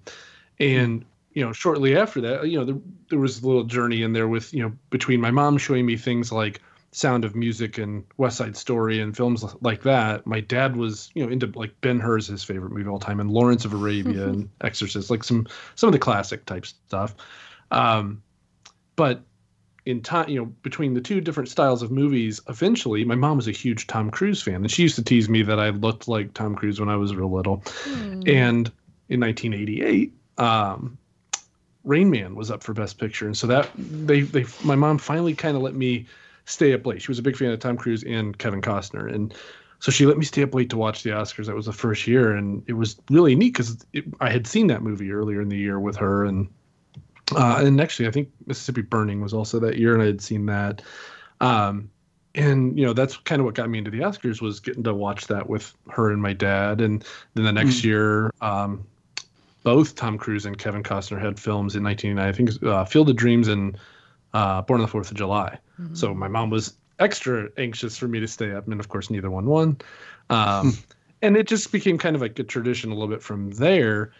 and 0.60 1.06
you 1.34 1.46
know, 1.46 1.54
shortly 1.54 1.96
after 1.96 2.20
that, 2.22 2.48
you 2.50 2.58
know, 2.58 2.66
there, 2.66 2.78
there 3.10 3.20
was 3.20 3.42
a 3.42 3.48
little 3.48 3.64
journey 3.64 4.02
in 4.02 4.14
there 4.14 4.28
with 4.28 4.54
you 4.54 4.62
know 4.62 4.74
between 4.90 5.22
my 5.22 5.32
mom 5.32 5.58
showing 5.58 5.86
me 5.86 5.96
things 5.96 6.32
like 6.32 6.62
Sound 6.92 7.24
of 7.24 7.36
Music 7.36 7.78
and 7.78 8.04
West 8.18 8.38
Side 8.38 8.58
Story 8.58 9.00
and 9.00 9.16
films 9.16 9.46
like 9.62 9.84
that. 9.84 10.26
My 10.26 10.42
dad 10.42 10.76
was 10.76 11.12
you 11.14 11.24
know 11.24 11.32
into 11.32 11.48
like 11.56 11.80
Ben 11.82 12.00
Hur's 12.00 12.28
his 12.28 12.44
favorite 12.44 12.72
movie 12.72 12.82
of 12.82 12.90
all 12.90 13.00
time, 13.00 13.20
and 13.20 13.32
Lawrence 13.32 13.64
of 13.64 13.74
Arabia 13.74 14.28
and 14.28 14.50
Exorcist, 14.62 15.10
like 15.10 15.24
some 15.24 15.48
some 15.76 15.88
of 15.88 15.94
the 15.94 16.00
classic 16.00 16.46
type 16.46 16.66
stuff. 16.66 17.16
Um, 17.72 18.22
but 18.96 19.22
in 19.90 20.02
time, 20.02 20.30
you 20.30 20.40
know, 20.40 20.45
between 20.61 20.94
the 20.94 21.02
two 21.02 21.20
different 21.20 21.49
styles 21.49 21.82
of 21.82 21.90
movies, 21.90 22.40
eventually, 22.48 23.03
my 23.03 23.16
mom 23.16 23.38
was 23.38 23.48
a 23.48 23.52
huge 23.52 23.88
Tom 23.88 24.11
Cruise 24.11 24.41
fan, 24.41 24.56
and 24.56 24.70
she 24.70 24.84
used 24.84 24.95
to 24.95 25.03
tease 25.03 25.28
me 25.28 25.41
that 25.41 25.60
I 25.60 25.70
looked 25.72 26.07
like 26.07 26.34
Tom 26.36 26.56
Cruise 26.56 26.80
when 26.80 26.90
I 26.90 26.95
was 26.95 27.16
real 27.16 27.32
little. 27.32 27.57
Mm. 27.86 28.30
And 28.30 28.72
in 29.10 29.20
1988, 29.20 30.14
um, 30.38 30.98
Rain 31.84 32.11
Man 32.11 32.36
was 32.36 32.52
up 32.52 32.61
for 32.61 32.74
Best 32.74 32.99
Picture, 32.99 33.26
and 33.26 33.36
so 33.36 33.48
that 33.48 33.70
they 33.76 34.22
they 34.22 34.45
my 34.64 34.76
mom 34.76 34.99
finally 34.99 35.34
kind 35.34 35.57
of 35.57 35.64
let 35.64 35.74
me 35.74 36.06
stay 36.45 36.74
up 36.74 36.86
late. 36.86 37.02
She 37.02 37.10
was 37.10 37.18
a 37.18 37.24
big 37.24 37.36
fan 37.36 37.49
of 37.49 37.60
Tom 37.60 37.76
Cruise 37.76 38.03
and 38.03 38.38
Kevin 38.38 38.61
Costner, 38.61 39.11
and 39.11 39.34
so 39.80 39.91
she 39.91 40.06
let 40.06 40.20
me 40.20 40.26
stay 40.26 40.44
up 40.44 40.53
late 40.53 40.70
to 40.70 40.78
watch 40.78 41.02
the 41.02 41.10
Oscars. 41.10 41.48
That 41.48 41.56
was 41.56 41.66
the 41.66 41.74
first 41.74 42.06
year, 42.06 42.36
and 42.36 42.61
it 42.68 42.74
was 42.74 42.95
really 43.10 43.36
neat 43.36 43.53
because 43.53 43.84
I 44.22 44.30
had 44.30 44.45
seen 44.45 44.68
that 44.68 44.84
movie 44.84 45.11
earlier 45.11 45.41
in 45.41 45.49
the 45.49 45.57
year 45.57 45.80
with 45.80 45.95
her, 45.95 46.26
and 46.26 46.48
uh, 47.36 47.62
and 47.64 47.80
actually, 47.82 48.08
I 48.08 48.12
think 48.12 48.30
Mississippi 48.46 48.82
Burning 48.82 49.22
was 49.22 49.34
also 49.34 49.60
that 49.60 49.78
year, 49.78 49.94
and 49.94 50.02
I 50.02 50.08
had 50.08 50.22
seen 50.22 50.46
that. 50.48 50.82
Um, 51.42 51.90
and 52.36 52.78
you 52.78 52.86
know, 52.86 52.94
that's 52.94 53.18
kind 53.18 53.40
of 53.40 53.46
what 53.46 53.56
got 53.56 53.70
me 53.70 53.80
into 53.80 53.92
the 53.92 54.00
Oscars 54.00 54.42
was 54.42 54.60
getting 54.60 54.84
to 54.84 54.94
watch 54.94 55.28
that 55.28 55.50
with 55.50 55.74
her 55.90 56.12
and 56.12 56.22
my 56.22 56.34
dad. 56.34 56.82
And 56.82 57.04
then 57.34 57.44
the 57.44 57.52
next 57.52 57.78
mm. 57.78 57.86
year, 57.86 58.34
um, 58.42 58.86
both 59.64 59.96
Tom 59.96 60.18
Cruise 60.18 60.46
and 60.46 60.58
Kevin 60.58 60.84
Costner 60.84 61.20
had 61.20 61.40
films 61.40 61.76
in 61.76 61.84
1989. 61.84 62.18
I 62.18 62.32
think 62.32 62.64
uh, 62.64 62.86
Field 62.86 63.10
of 63.10 63.16
Dreams 63.16 63.48
and 63.48 63.78
uh, 64.34 64.62
Born 64.62 64.80
on 64.80 64.84
the 64.84 64.88
Fourth 64.88 65.12
of 65.12 65.18
July. 65.18 65.58
Mm-hmm. 65.80 65.96
So 65.96 66.14
my 66.14 66.28
mom 66.28 66.50
was 66.50 66.74
extra 67.00 67.50
anxious 67.58 67.98
for 67.98 68.08
me 68.08 68.20
to 68.20 68.28
stay 68.28 68.52
up, 68.52 68.68
and 68.68 68.80
of 68.80 68.90
course, 68.90 69.10
neither 69.10 69.32
one 69.32 69.46
won. 69.46 69.78
Um, 70.30 70.78
and 71.22 71.36
it 71.36 71.48
just 71.48 71.72
became 71.72 71.98
kind 71.98 72.16
of 72.16 72.22
like 72.22 72.38
a 72.40 72.44
tradition 72.44 72.92
a 72.92 72.94
little 72.94 73.10
bit 73.10 73.24
from 73.24 73.52
there 73.52 74.12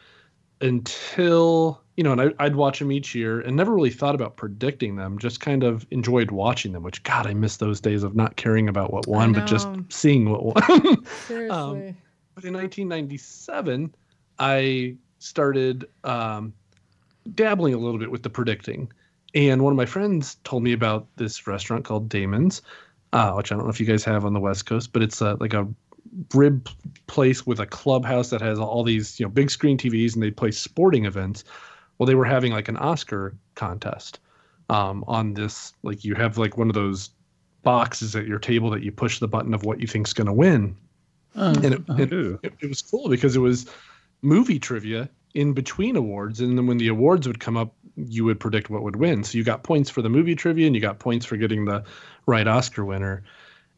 until 0.62 1.82
you 2.00 2.04
know, 2.04 2.14
and 2.14 2.34
I, 2.40 2.46
would 2.46 2.56
watch 2.56 2.80
them 2.80 2.94
each 2.94 3.14
year 3.14 3.42
and 3.42 3.58
never 3.58 3.76
really 3.76 3.90
thought 3.90 4.16
about 4.16 4.38
predicting 4.38 4.96
them. 4.96 5.20
Just 5.20 5.42
kind 5.42 5.64
of 5.66 5.86
enjoyed 5.92 6.32
watching 6.32 6.72
them. 6.72 6.82
Which 6.82 7.04
God, 7.04 7.28
I 7.28 7.34
miss 7.34 7.58
those 7.58 7.82
days 7.82 8.04
of 8.04 8.16
not 8.16 8.38
caring 8.38 8.70
about 8.70 8.94
what 8.94 9.06
won, 9.06 9.34
but 9.34 9.46
just 9.46 9.68
seeing 9.90 10.30
what 10.30 10.46
won. 10.46 11.04
Seriously. 11.28 11.50
Um, 11.50 11.98
but 12.36 12.46
in 12.46 12.54
1997, 12.54 13.94
I 14.40 14.96
started 15.18 15.90
um, 16.06 16.54
dabbling 17.36 17.74
a 17.74 17.78
little 17.78 18.00
bit 18.00 18.12
with 18.12 18.24
the 18.24 18.30
predicting, 18.30 18.90
and 19.36 19.62
one 19.62 19.74
of 19.74 19.78
my 19.78 19.86
friends 19.86 20.38
told 20.46 20.64
me 20.64 20.72
about 20.72 21.06
this 21.18 21.48
restaurant 21.48 21.84
called 21.84 22.08
Damon's, 22.08 22.62
uh, 23.12 23.34
which 23.34 23.52
I 23.52 23.56
don't 23.56 23.66
know 23.66 23.72
if 23.72 23.80
you 23.82 23.86
guys 23.86 24.06
have 24.06 24.24
on 24.24 24.32
the 24.32 24.40
West 24.40 24.66
Coast, 24.66 24.94
but 24.94 25.02
it's 25.02 25.22
uh, 25.22 25.36
like 25.42 25.54
a 25.54 25.68
rib 26.34 26.70
place 27.08 27.46
with 27.46 27.60
a 27.60 27.66
clubhouse 27.66 28.30
that 28.30 28.42
has 28.42 28.60
all 28.60 28.84
these 28.84 29.20
you 29.20 29.26
know 29.26 29.30
big 29.30 29.50
screen 29.50 29.78
TVs 29.78 30.14
and 30.14 30.24
they 30.24 30.32
play 30.32 30.52
sporting 30.52 31.06
events. 31.06 31.44
Well, 31.98 32.08
they 32.08 32.16
were 32.16 32.26
having 32.26 32.52
like 32.52 32.70
an 32.70 32.78
Oscar 32.78 33.36
contest 33.56 34.20
um, 34.70 35.04
on 35.08 35.34
this. 35.34 35.74
Like 35.84 36.04
you 36.04 36.16
have 36.16 36.38
like 36.38 36.58
one 36.58 36.70
of 36.70 36.76
those 36.76 37.10
boxes 37.64 38.16
at 38.16 38.26
your 38.26 38.40
table 38.40 38.70
that 38.70 38.84
you 38.84 38.92
push 38.92 39.20
the 39.20 39.28
button 39.28 39.54
of 39.54 39.64
what 39.64 39.82
you 39.82 39.88
think's 39.88 40.14
going 40.14 40.28
to 40.28 40.34
win. 40.34 40.78
Uh, 41.36 41.54
and 41.64 41.74
it, 41.74 41.82
uh, 41.90 41.96
it, 41.96 42.14
it, 42.14 42.54
it 42.62 42.70
was 42.70 42.82
cool 42.82 43.10
because 43.10 43.36
it 43.36 43.40
was 43.40 43.70
movie 44.22 44.60
trivia 44.60 45.10
in 45.36 45.54
between 45.54 45.96
awards, 45.96 46.40
and 46.40 46.58
then 46.58 46.66
when 46.66 46.78
the 46.78 46.88
awards 46.88 47.28
would 47.28 47.40
come 47.40 47.56
up, 47.56 47.76
you 47.96 48.24
would 48.26 48.40
predict 48.40 48.70
what 48.70 48.82
would 48.82 48.96
win. 48.96 49.24
So 49.24 49.38
you 49.38 49.44
got 49.44 49.64
points 49.64 49.90
for 49.90 50.02
the 50.02 50.10
movie 50.10 50.36
trivia, 50.36 50.66
and 50.66 50.76
you 50.76 50.82
got 50.82 51.00
points 51.00 51.26
for 51.26 51.38
getting 51.38 51.66
the 51.66 51.84
right 52.26 52.48
Oscar 52.48 52.84
winner. 52.84 53.24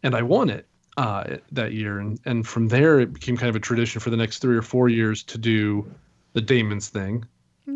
And 0.03 0.15
I 0.15 0.21
won 0.21 0.49
it 0.49 0.65
uh, 0.97 1.37
that 1.51 1.73
year, 1.73 1.99
and 1.99 2.19
and 2.25 2.47
from 2.47 2.67
there 2.67 2.99
it 2.99 3.13
became 3.13 3.37
kind 3.37 3.49
of 3.49 3.55
a 3.55 3.59
tradition 3.59 4.01
for 4.01 4.09
the 4.09 4.17
next 4.17 4.39
three 4.39 4.57
or 4.57 4.61
four 4.61 4.89
years 4.89 5.23
to 5.23 5.37
do 5.37 5.89
the 6.33 6.41
Damon's 6.41 6.89
thing, 6.89 7.25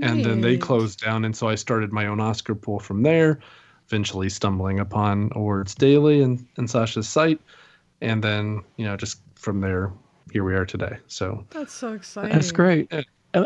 and 0.01 0.23
then 0.25 0.41
they 0.41 0.57
closed 0.57 0.99
down, 1.01 1.25
and 1.25 1.35
so 1.35 1.47
I 1.47 1.55
started 1.55 1.91
my 1.91 2.07
own 2.07 2.19
Oscar 2.19 2.55
pool 2.55 2.79
from 2.79 3.03
there. 3.03 3.39
eventually 3.87 4.29
stumbling 4.29 4.79
upon 4.79 5.29
awards 5.33 5.75
daily 5.75 6.21
and, 6.21 6.45
and 6.57 6.69
Sasha's 6.69 7.07
site. 7.07 7.39
And 8.01 8.23
then, 8.23 8.63
you 8.77 8.85
know, 8.85 8.97
just 8.97 9.21
from 9.35 9.61
there, 9.61 9.91
here 10.31 10.43
we 10.43 10.55
are 10.55 10.65
today. 10.65 10.97
So 11.07 11.45
that's 11.51 11.73
so 11.73 11.93
exciting. 11.93 12.31
That's 12.31 12.51
great. 12.51 12.91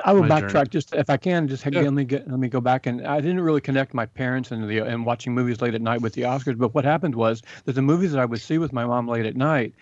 I 0.06 0.14
will 0.14 0.24
backtrack 0.24 0.52
journey. 0.52 0.70
just 0.70 0.94
if 0.94 1.10
I 1.10 1.18
can. 1.18 1.48
Just 1.48 1.66
yeah. 1.66 1.82
let 1.82 1.94
me 1.94 2.04
get 2.04 2.28
let 2.30 2.40
me 2.40 2.48
go 2.48 2.62
back 2.62 2.86
and 2.86 3.06
I 3.06 3.22
didn't 3.22 3.42
really 3.42 3.62
connect 3.62 3.94
my 3.94 4.06
parents 4.06 4.52
and 4.52 4.70
the 4.70 4.80
and 4.80 5.06
watching 5.06 5.34
movies 5.34 5.62
late 5.62 5.74
at 5.74 5.82
night 5.82 6.02
with 6.02 6.14
the 6.14 6.24
Oscars. 6.24 6.58
But 6.58 6.74
what 6.74 6.86
happened 6.86 7.16
was 7.16 7.42
that 7.66 7.74
the 7.74 7.82
movies 7.82 8.12
that 8.12 8.20
I 8.20 8.26
would 8.26 8.42
see 8.42 8.58
with 8.58 8.74
my 8.74 8.86
mom 8.86 9.08
late 9.08 9.26
at 9.26 9.36
night, 9.36 9.74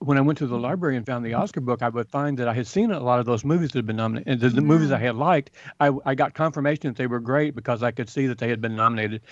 when 0.00 0.16
I 0.16 0.20
went 0.20 0.38
to 0.38 0.46
the 0.46 0.58
library 0.58 0.96
and 0.96 1.04
found 1.04 1.24
the 1.24 1.34
Oscar 1.34 1.60
book, 1.60 1.82
I 1.82 1.88
would 1.88 2.08
find 2.08 2.38
that 2.38 2.48
I 2.48 2.54
had 2.54 2.66
seen 2.66 2.90
a 2.90 3.00
lot 3.00 3.20
of 3.20 3.26
those 3.26 3.44
movies 3.44 3.70
that 3.72 3.78
had 3.78 3.86
been 3.86 3.96
nominated. 3.96 4.32
And 4.32 4.40
the, 4.40 4.48
the 4.48 4.62
movies 4.62 4.92
I 4.92 4.98
had 4.98 5.16
liked, 5.16 5.50
I, 5.78 5.90
I 6.06 6.14
got 6.14 6.34
confirmation 6.34 6.90
that 6.90 6.96
they 6.96 7.06
were 7.06 7.20
great 7.20 7.54
because 7.54 7.82
I 7.82 7.90
could 7.90 8.08
see 8.08 8.26
that 8.26 8.38
they 8.38 8.48
had 8.48 8.60
been 8.60 8.76
nominated 8.76 9.22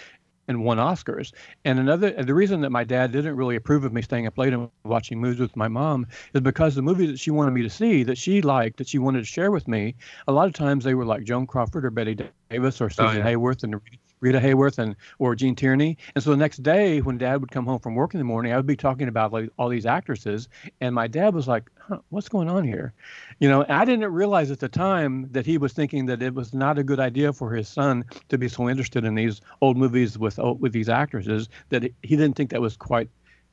and 0.49 0.65
won 0.65 0.79
Oscars. 0.79 1.33
And 1.65 1.79
another, 1.79 2.11
the 2.11 2.35
reason 2.35 2.63
that 2.63 2.71
my 2.71 2.85
dad 2.85 3.13
didn't 3.13 3.37
really 3.37 3.57
approve 3.57 3.85
of 3.85 3.93
me 3.93 4.03
staying 4.03 4.27
up 4.27 4.37
late 4.39 4.53
and 4.53 4.71
watching 4.85 5.21
movies 5.21 5.41
with 5.41 5.55
my 5.57 5.69
mom 5.69 6.07
is 6.35 6.41
because 6.41 6.75
the 6.75 6.83
movies 6.83 7.11
that 7.11 7.19
she 7.19 7.31
wanted 7.31 7.53
me 7.53 7.63
to 7.63 7.71
see, 7.71 8.03
that 8.05 8.19
she 8.19 8.43
liked, 8.43 8.79
that 8.79 8.89
she 8.89 8.99
wanted 8.99 9.21
to 9.21 9.27
share 9.27 9.51
with 9.51 9.69
me, 9.69 9.95
a 10.27 10.33
lot 10.33 10.49
of 10.49 10.55
times 10.55 10.85
they 10.85 10.95
were 10.95 11.05
like 11.05 11.25
Joan 11.25 11.47
Crawford 11.47 11.85
or 11.85 11.91
Bette 11.91 12.17
Davis 12.51 12.81
or 12.81 12.87
oh, 12.87 12.89
Susan 12.89 13.07
oh, 13.07 13.13
yeah. 13.13 13.23
Hayward 13.23 13.63
and 13.63 13.81
Rita 14.21 14.41
Hayworth 14.41 14.79
and 14.79 14.97
or 15.19 15.35
Gene 15.35 15.55
Tierney. 15.55 15.97
And 16.15 16.23
so 16.23 16.31
the 16.31 16.37
next 16.37 16.63
day 16.63 17.01
when 17.01 17.19
dad 17.19 17.41
would 17.41 17.51
come 17.51 17.67
home 17.67 17.79
from 17.79 17.95
work 17.95 18.15
in 18.15 18.19
the 18.19 18.25
morning, 18.25 18.53
I 18.53 18.57
would 18.57 18.67
be 18.67 18.77
talking 18.77 19.09
about 19.09 19.33
like 19.33 19.51
all 19.59 19.69
these 19.69 19.87
actresses. 19.87 20.49
And 20.81 20.95
my 20.95 21.07
dad 21.07 21.35
was 21.35 21.49
like, 21.49 21.71
huh, 21.79 21.99
what's 22.11 22.29
going 22.29 22.49
on 22.49 22.65
here? 22.65 22.93
You 23.39 23.49
know, 23.49 23.65
I 23.69 23.85
didn't 23.85 24.13
realize 24.13 24.51
at 24.51 24.61
the 24.61 24.69
time 24.69 25.29
that 25.33 25.47
he 25.47 25.59
was 25.59 25.73
thinking 25.73 26.07
that 26.07 26.23
it 26.23 26.35
was 26.35 26.53
not 26.55 26.79
a 26.79 26.85
good 26.85 27.01
idea 27.01 27.33
for 27.33 27.53
his 27.53 27.69
son 27.69 28.05
to 28.29 28.39
be 28.39 28.49
so 28.49 28.69
interested 28.69 29.05
in 29.05 29.15
these 29.15 29.41
old 29.61 29.77
movies 29.77 30.19
with 30.19 30.39
with 30.39 30.73
these 30.73 30.89
actresses 30.89 31.49
that 31.71 31.83
he 31.83 32.17
didn't 32.17 32.35
think 32.35 32.51
that 32.51 32.61
was 32.61 32.77
quite 32.77 33.09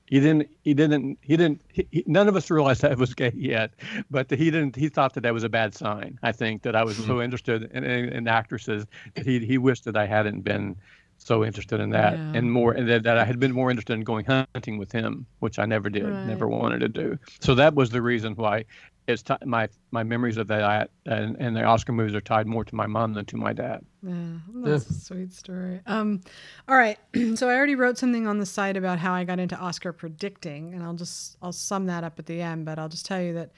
he 0.07 0.19
didn't 0.19 0.49
he 0.63 0.73
didn't 0.73 1.17
he 1.21 1.35
didn't 1.35 1.61
he, 1.69 2.03
none 2.05 2.27
of 2.27 2.35
us 2.35 2.49
realized 2.49 2.81
that 2.81 2.91
it 2.91 2.97
was 2.97 3.13
gay 3.13 3.31
yet 3.35 3.71
but 4.09 4.29
he 4.29 4.51
didn't 4.51 4.75
he 4.75 4.89
thought 4.89 5.13
that 5.13 5.21
that 5.21 5.33
was 5.33 5.43
a 5.43 5.49
bad 5.49 5.73
sign 5.73 6.19
i 6.23 6.31
think 6.31 6.61
that 6.61 6.75
i 6.75 6.83
was 6.83 6.95
so 6.97 7.15
hmm. 7.15 7.21
interested 7.21 7.63
in, 7.73 7.83
in, 7.83 8.09
in, 8.09 8.27
actresses 8.27 8.85
that 9.15 9.25
he 9.25 9.39
he 9.39 9.57
wished 9.57 9.85
that 9.85 9.97
i 9.97 10.05
hadn't 10.05 10.41
been 10.41 10.75
so 11.17 11.45
interested 11.45 11.79
in 11.79 11.91
that 11.91 12.13
yeah. 12.13 12.33
and 12.35 12.51
more 12.51 12.73
and 12.73 12.89
that, 12.89 13.03
that 13.03 13.17
i 13.17 13.25
had 13.25 13.39
been 13.39 13.51
more 13.51 13.71
interested 13.71 13.93
in 13.93 14.01
going 14.01 14.25
hunting 14.25 14.77
with 14.77 14.91
him 14.91 15.25
which 15.39 15.57
i 15.57 15.65
never 15.65 15.89
did 15.89 16.03
right. 16.03 16.27
never 16.27 16.47
wanted 16.47 16.79
to 16.79 16.89
do 16.89 17.17
so 17.39 17.55
that 17.55 17.73
was 17.73 17.89
the 17.89 18.01
reason 18.01 18.35
why 18.35 18.63
it's 19.07 19.21
t- 19.21 19.35
my 19.45 19.69
my 19.91 20.03
memories 20.03 20.37
of 20.37 20.47
that 20.47 20.89
and, 21.05 21.37
and 21.39 21.55
the 21.55 21.63
Oscar 21.63 21.91
movies 21.91 22.15
are 22.15 22.21
tied 22.21 22.47
more 22.47 22.63
to 22.65 22.75
my 22.75 22.87
mom 22.87 23.13
than 23.13 23.25
to 23.25 23.37
my 23.37 23.53
dad. 23.53 23.85
Yeah, 24.01 24.13
that's 24.55 24.89
yeah. 24.89 24.95
a 24.95 24.99
sweet 24.99 25.33
story. 25.33 25.81
Um, 25.85 26.21
all 26.67 26.75
right, 26.75 26.97
so 27.35 27.49
I 27.49 27.55
already 27.55 27.75
wrote 27.75 27.97
something 27.97 28.27
on 28.27 28.39
the 28.39 28.45
site 28.45 28.77
about 28.77 28.99
how 28.99 29.13
I 29.13 29.23
got 29.23 29.39
into 29.39 29.57
Oscar 29.57 29.93
predicting, 29.93 30.73
and 30.73 30.83
I'll 30.83 30.93
just 30.93 31.37
I'll 31.41 31.51
sum 31.51 31.85
that 31.87 32.03
up 32.03 32.19
at 32.19 32.25
the 32.25 32.41
end. 32.41 32.65
But 32.65 32.79
I'll 32.79 32.89
just 32.89 33.05
tell 33.05 33.21
you 33.21 33.33
that 33.35 33.51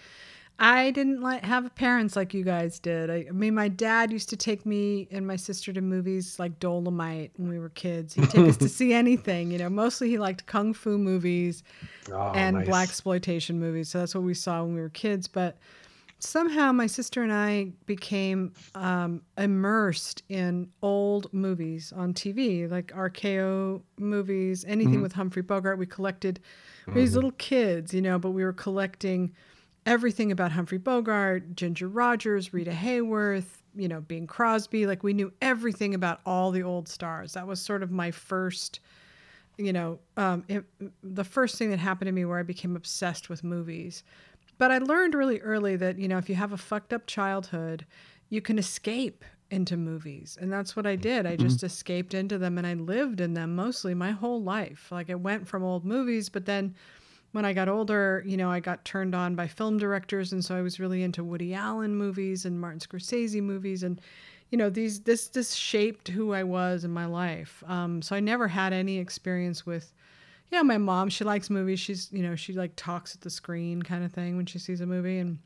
I 0.59 0.89
didn't 0.89 1.21
like 1.21 1.43
have 1.43 1.73
parents 1.75 2.15
like 2.15 2.33
you 2.33 2.43
guys 2.43 2.79
did. 2.79 3.11
I, 3.11 3.27
I, 3.29 3.31
mean, 3.31 3.53
my 3.53 3.67
dad 3.67 4.11
used 4.11 4.29
to 4.29 4.37
take 4.37 4.65
me 4.65 5.07
and 5.11 5.27
my 5.27 5.35
sister 5.35 5.71
to 5.71 5.81
movies 5.81 6.39
like 6.39 6.59
Dolomite 6.59 7.31
when 7.37 7.49
we 7.49 7.59
were 7.59 7.69
kids. 7.69 8.15
He'd 8.15 8.29
take 8.31 8.47
us 8.47 8.57
to 8.57 8.69
see 8.79 8.91
anything. 8.91 9.51
You 9.51 9.59
know, 9.59 9.69
mostly 9.69 10.09
he 10.09 10.17
liked 10.17 10.47
kung 10.47 10.73
fu 10.73 10.97
movies 10.97 11.63
oh, 12.11 12.31
and 12.33 12.57
nice. 12.57 12.67
black 12.67 12.89
exploitation 12.89 13.59
movies. 13.59 13.89
So 13.89 13.99
that's 13.99 14.15
what 14.15 14.23
we 14.23 14.33
saw 14.33 14.63
when 14.63 14.73
we 14.73 14.81
were 14.81 14.89
kids. 14.89 15.27
But 15.27 15.57
somehow 16.17 16.71
my 16.71 16.87
sister 16.87 17.21
and 17.21 17.31
I 17.31 17.73
became 17.85 18.53
um, 18.73 19.21
immersed 19.37 20.23
in 20.27 20.69
old 20.81 21.31
movies 21.33 21.93
on 21.95 22.15
TV, 22.15 22.69
like 22.69 22.87
RKO 22.87 23.83
movies, 23.99 24.65
anything 24.67 24.95
mm-hmm. 24.95 25.03
with 25.03 25.13
Humphrey 25.13 25.43
Bogart. 25.43 25.77
We 25.77 25.85
collected 25.85 26.39
mm-hmm. 26.87 26.97
these 26.97 27.13
little 27.13 27.33
kids, 27.33 27.93
you 27.93 28.01
know, 28.01 28.17
but 28.17 28.31
we 28.31 28.43
were 28.43 28.53
collecting 28.53 29.33
everything 29.87 30.31
about 30.31 30.51
Humphrey 30.51 30.77
Bogart, 30.77 31.55
Ginger 31.55 31.87
Rogers, 31.87 32.53
Rita 32.53 32.71
Hayworth, 32.71 33.61
you 33.75 33.87
know, 33.87 34.01
Bing 34.01 34.27
Crosby. 34.27 34.85
Like 34.85 35.01
we 35.01 35.13
knew 35.13 35.31
everything 35.41 35.95
about 35.95 36.19
all 36.25 36.51
the 36.51 36.61
old 36.61 36.87
stars. 36.89 37.33
That 37.33 37.47
was 37.47 37.61
sort 37.61 37.81
of 37.81 37.89
my 37.89 38.11
first, 38.11 38.81
you 39.57 39.71
know, 39.71 39.99
um, 40.17 40.43
it, 40.49 40.65
the 41.01 41.23
first 41.23 41.57
thing 41.57 41.69
that 41.69 41.79
happened 41.79 42.07
to 42.07 42.11
me 42.11 42.25
where 42.25 42.37
I 42.37 42.43
became 42.43 42.75
obsessed 42.75 43.29
with 43.29 43.43
movies. 43.43 44.03
But 44.57 44.71
I 44.71 44.79
learned 44.79 45.15
really 45.15 45.39
early 45.39 45.75
that, 45.77 45.97
you 45.97 46.07
know, 46.07 46.17
if 46.17 46.27
you 46.29 46.35
have 46.35 46.51
a 46.51 46.57
fucked 46.57 46.91
up 46.91 47.07
childhood, 47.07 47.85
you 48.29 48.41
can 48.41 48.59
escape 48.59 49.23
into 49.49 49.77
movies. 49.77 50.37
And 50.41 50.51
that's 50.51 50.75
what 50.75 50.85
I 50.85 50.97
did. 50.97 51.25
I 51.25 51.37
just 51.37 51.57
mm-hmm. 51.57 51.67
escaped 51.67 52.13
into 52.13 52.37
them 52.37 52.57
and 52.57 52.67
I 52.67 52.73
lived 52.73 53.21
in 53.21 53.33
them 53.33 53.55
mostly 53.55 53.93
my 53.93 54.11
whole 54.11 54.43
life. 54.43 54.91
Like 54.91 55.09
I 55.09 55.15
went 55.15 55.47
from 55.47 55.63
old 55.63 55.85
movies, 55.85 56.27
but 56.27 56.45
then 56.45 56.75
when 57.37 57.45
I 57.45 57.53
got 57.53 57.69
older, 57.69 58.23
you 58.25 58.35
know, 58.35 58.49
I 58.49 58.59
got 58.59 58.83
turned 58.83 59.13
on 59.13 59.35
by 59.35 59.47
film 59.47 59.77
directors, 59.77 60.33
and 60.33 60.43
so 60.43 60.55
I 60.55 60.63
was 60.63 60.79
really 60.79 61.03
into 61.03 61.23
Woody 61.23 61.53
Allen 61.53 61.95
movies 61.95 62.45
and 62.45 62.59
Martin 62.59 62.79
Scorsese 62.79 63.43
movies, 63.43 63.83
and 63.83 64.01
you 64.49 64.57
know, 64.57 64.71
these 64.71 65.01
this 65.01 65.27
this 65.27 65.53
shaped 65.53 66.07
who 66.07 66.33
I 66.33 66.41
was 66.41 66.83
in 66.83 66.89
my 66.89 67.05
life. 67.05 67.63
Um, 67.67 68.01
so 68.01 68.15
I 68.15 68.21
never 68.21 68.47
had 68.47 68.73
any 68.73 68.97
experience 68.97 69.67
with, 69.67 69.93
yeah, 70.51 70.63
my 70.63 70.79
mom. 70.79 71.09
She 71.09 71.25
likes 71.25 71.51
movies. 71.51 71.79
She's 71.79 72.11
you 72.11 72.23
know 72.23 72.35
she 72.35 72.53
like 72.53 72.71
talks 72.75 73.13
at 73.13 73.21
the 73.21 73.29
screen 73.29 73.83
kind 73.83 74.03
of 74.03 74.11
thing 74.11 74.35
when 74.35 74.47
she 74.47 74.57
sees 74.57 74.81
a 74.81 74.87
movie, 74.87 75.19
and 75.19 75.37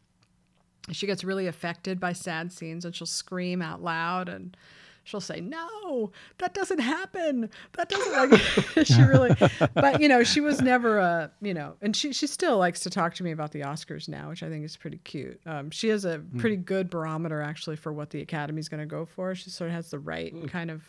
she 0.94 1.06
gets 1.08 1.26
really 1.26 1.48
affected 1.48 2.00
by 2.00 2.14
sad 2.14 2.54
scenes, 2.54 2.86
and 2.86 2.96
she'll 2.96 3.06
scream 3.06 3.62
out 3.62 3.84
loud 3.84 4.30
and 4.30 4.56
she'll 5.04 5.22
say, 5.22 5.42
"No, 5.42 6.12
that 6.38 6.54
doesn't 6.54 6.80
happen. 6.80 7.50
That 7.74 7.90
doesn't 7.90 8.32
like." 8.32 8.86
she 8.88 9.02
really, 9.02 9.36
but 9.74 10.02
you 10.02 10.08
know, 10.08 10.24
she 10.24 10.42
was 10.42 10.62
never 10.62 10.98
a 10.98 11.32
you 11.42 11.54
know, 11.54 11.76
and 11.82 11.96
she 11.96 12.14
she 12.14 12.28
still 12.28 12.58
likes 12.58 12.82
to 12.82 12.90
talk 12.90 13.14
to 13.16 13.24
me 13.24 13.32
about 13.32 13.52
the 13.52 13.62
Oscars 13.62 14.08
now, 14.08 14.30
which 14.30 14.44
I 14.44 14.50
think 14.50 14.66
is 14.66 14.78
pretty 14.78 15.00
cute. 15.04 15.40
Um, 15.46 15.70
she 15.72 15.90
has 15.90 16.06
a 16.06 16.18
hmm. 16.18 16.40
pretty 16.40 16.58
good 16.58 16.90
barometer 16.90 17.42
actually 17.42 17.76
for 17.76 17.94
what 17.94 18.10
the 18.10 18.22
Academy's 18.22 18.70
going 18.70 18.82
to 18.82 18.86
go 18.86 19.06
for. 19.06 19.36
She 19.36 19.50
sort 19.50 19.70
of 19.70 19.76
has 19.76 19.92
the 19.92 20.00
right 20.00 20.34
kind 20.48 20.72
of 20.72 20.84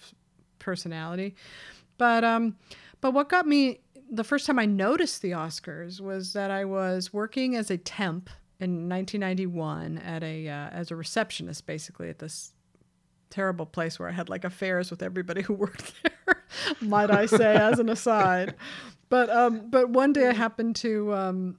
personality, 0.59 1.35
but 1.99 2.25
um, 2.25 2.57
but 3.01 3.13
what 3.13 3.29
got 3.29 3.47
me 3.47 3.81
the 4.11 4.25
first 4.25 4.47
time 4.47 4.59
I 4.59 4.67
noticed 4.67 5.23
the 5.23 5.31
Oscars 5.31 6.01
was 6.01 6.35
that 6.35 6.51
I 6.51 6.65
was 6.65 7.13
working 7.13 7.57
as 7.57 7.71
a 7.71 7.79
temp 7.79 8.29
in 8.61 8.89
1991 8.89 9.99
at 9.99 10.23
a 10.23 10.49
uh, 10.49 10.69
as 10.69 10.91
a 10.91 10.97
receptionist 10.97 11.67
basically 11.67 12.09
at 12.09 12.19
this 12.19 12.53
terrible 13.33 13.67
place 13.67 13.99
where 13.99 14.09
I 14.09 14.13
had 14.13 14.29
like 14.29 14.45
affairs 14.45 14.91
with 14.91 15.03
everybody 15.03 15.43
who 15.43 15.55
worked 15.65 15.93
there, 16.03 16.45
might 16.81 17.11
I 17.11 17.27
say, 17.27 17.57
as 17.57 17.79
an 17.79 17.89
aside. 17.89 18.55
But 19.09 19.31
um, 19.31 19.69
but 19.69 19.91
one 19.91 20.13
day 20.13 20.29
I 20.29 20.33
happened 20.33 20.77
to 20.77 21.13
um, 21.15 21.59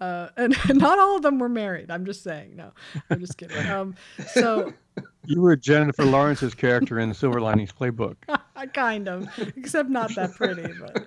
uh, 0.00 0.28
and 0.36 0.56
not 0.74 0.98
all 0.98 1.16
of 1.16 1.22
them 1.22 1.38
were 1.38 1.48
married. 1.48 1.90
I'm 1.90 2.04
just 2.04 2.22
saying. 2.22 2.56
No, 2.56 2.72
I'm 3.10 3.20
just 3.20 3.36
kidding. 3.36 3.66
Um, 3.68 3.94
so 4.32 4.72
you 5.24 5.40
were 5.40 5.56
Jennifer 5.56 6.04
Lawrence's 6.04 6.54
character 6.54 6.98
in 6.98 7.08
the 7.08 7.14
Silver 7.14 7.40
Linings 7.40 7.72
Playbook. 7.72 8.16
kind 8.74 9.08
of, 9.08 9.28
except 9.56 9.88
not 9.88 10.14
that 10.14 10.34
pretty. 10.34 10.72
But 10.80 11.06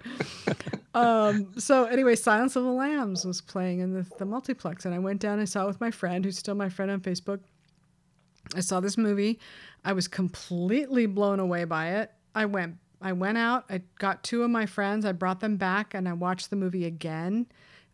um, 0.94 1.54
so 1.58 1.86
anyway, 1.86 2.16
Silence 2.16 2.56
of 2.56 2.64
the 2.64 2.72
Lambs 2.72 3.26
was 3.26 3.42
playing 3.42 3.80
in 3.80 3.94
the, 3.94 4.06
the 4.18 4.26
multiplex, 4.26 4.86
and 4.86 4.94
I 4.94 5.00
went 5.00 5.20
down 5.20 5.40
and 5.40 5.48
saw 5.48 5.64
it 5.64 5.68
with 5.68 5.82
my 5.82 5.92
friend, 5.92 6.24
who's 6.26 6.38
still 6.38 6.56
my 6.56 6.70
friend 6.70 6.92
on 6.92 7.02
Facebook. 7.02 7.40
I 8.56 8.60
saw 8.60 8.80
this 8.80 8.98
movie. 8.98 9.40
I 9.84 9.94
was 9.94 10.08
completely 10.08 11.06
blown 11.06 11.40
away 11.40 11.66
by 11.66 11.90
it. 11.96 12.12
I 12.36 12.46
went 12.46 12.78
I 13.04 13.12
went 13.12 13.38
out, 13.38 13.66
I 13.70 13.82
got 14.00 14.24
two 14.24 14.44
of 14.44 14.50
my 14.50 14.66
friends, 14.66 15.04
I 15.04 15.12
brought 15.12 15.42
them 15.42 15.58
back 15.58 15.94
and 15.94 16.08
I 16.08 16.14
watched 16.14 16.50
the 16.50 16.56
movie 16.56 16.86
again. 16.86 17.48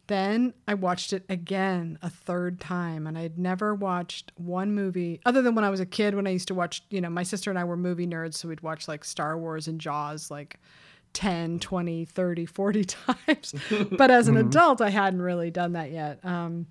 Then 0.05 0.53
I 0.67 0.76
watched 0.76 1.13
it 1.13 1.23
again 1.30 1.97
a 2.03 2.11
third 2.11 2.59
time 2.59 3.07
and 3.07 3.17
I'd 3.17 3.39
never 3.39 3.73
watched 3.73 4.31
one 4.35 4.73
movie 4.73 5.19
other 5.26 5.41
than 5.41 5.55
when 5.55 5.65
I 5.65 5.71
was 5.71 5.80
a 5.80 5.85
kid 5.85 6.13
when 6.13 6.27
I 6.27 6.31
used 6.31 6.47
to 6.49 6.53
watch, 6.53 6.84
you 6.91 7.01
know, 7.01 7.09
my 7.09 7.23
sister 7.23 7.49
and 7.49 7.57
I 7.57 7.63
were 7.63 7.76
movie 7.76 8.05
nerds 8.05 8.35
so 8.35 8.47
we'd 8.47 8.61
watch 8.61 8.88
like 8.88 9.03
Star 9.03 9.35
Wars 9.35 9.67
and 9.67 9.81
Jaws 9.81 10.30
like 10.30 10.59
10, 11.13 11.59
20, 11.59 12.05
30, 12.05 12.45
40 12.45 12.84
times. 12.85 13.55
but 13.91 14.11
as 14.11 14.27
an 14.27 14.35
mm-hmm. 14.35 14.47
adult 14.47 14.80
I 14.80 14.91
hadn't 14.91 15.23
really 15.23 15.49
done 15.49 15.73
that 15.73 15.91
yet. 15.91 16.23
Um, 16.23 16.67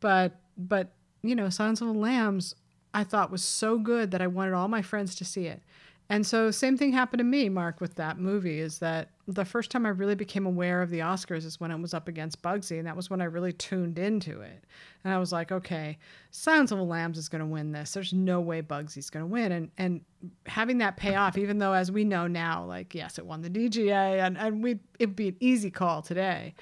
but 0.00 0.40
but 0.58 0.92
you 1.22 1.36
know, 1.36 1.50
Silence 1.50 1.80
of 1.80 1.86
the 1.86 1.92
Lambs 1.94 2.54
I 2.96 3.04
thought 3.04 3.30
was 3.30 3.44
so 3.44 3.78
good 3.78 4.10
that 4.12 4.22
I 4.22 4.26
wanted 4.26 4.54
all 4.54 4.68
my 4.68 4.80
friends 4.80 5.14
to 5.16 5.24
see 5.24 5.46
it. 5.46 5.62
And 6.08 6.26
so 6.26 6.50
same 6.50 6.78
thing 6.78 6.92
happened 6.92 7.18
to 7.18 7.24
me, 7.24 7.50
Mark, 7.50 7.78
with 7.78 7.96
that 7.96 8.18
movie 8.18 8.58
is 8.58 8.78
that 8.78 9.10
the 9.28 9.44
first 9.44 9.70
time 9.70 9.84
I 9.84 9.90
really 9.90 10.14
became 10.14 10.46
aware 10.46 10.80
of 10.80 10.88
the 10.88 11.00
Oscars 11.00 11.44
is 11.44 11.60
when 11.60 11.70
it 11.70 11.78
was 11.78 11.92
up 11.92 12.08
against 12.08 12.40
Bugsy, 12.40 12.78
and 12.78 12.86
that 12.86 12.96
was 12.96 13.10
when 13.10 13.20
I 13.20 13.24
really 13.24 13.52
tuned 13.52 13.98
into 13.98 14.40
it. 14.40 14.64
And 15.04 15.12
I 15.12 15.18
was 15.18 15.30
like, 15.30 15.52
okay, 15.52 15.98
Silence 16.30 16.72
of 16.72 16.78
the 16.78 16.84
Lambs 16.84 17.18
is 17.18 17.28
going 17.28 17.40
to 17.40 17.46
win 17.46 17.72
this. 17.72 17.92
There's 17.92 18.14
no 18.14 18.40
way 18.40 18.62
Bugsy's 18.62 19.10
going 19.10 19.24
to 19.24 19.30
win. 19.30 19.52
And 19.52 19.70
and 19.76 20.00
having 20.46 20.78
that 20.78 20.96
pay 20.96 21.16
off, 21.16 21.36
even 21.36 21.58
though 21.58 21.74
as 21.74 21.92
we 21.92 22.02
know 22.02 22.26
now, 22.26 22.64
like 22.64 22.94
yes, 22.94 23.18
it 23.18 23.26
won 23.26 23.42
the 23.42 23.50
DGA, 23.50 24.24
and 24.24 24.38
and 24.38 24.62
we 24.62 24.78
it'd 24.98 25.16
be 25.16 25.28
an 25.28 25.36
easy 25.40 25.70
call 25.70 26.00
today. 26.00 26.54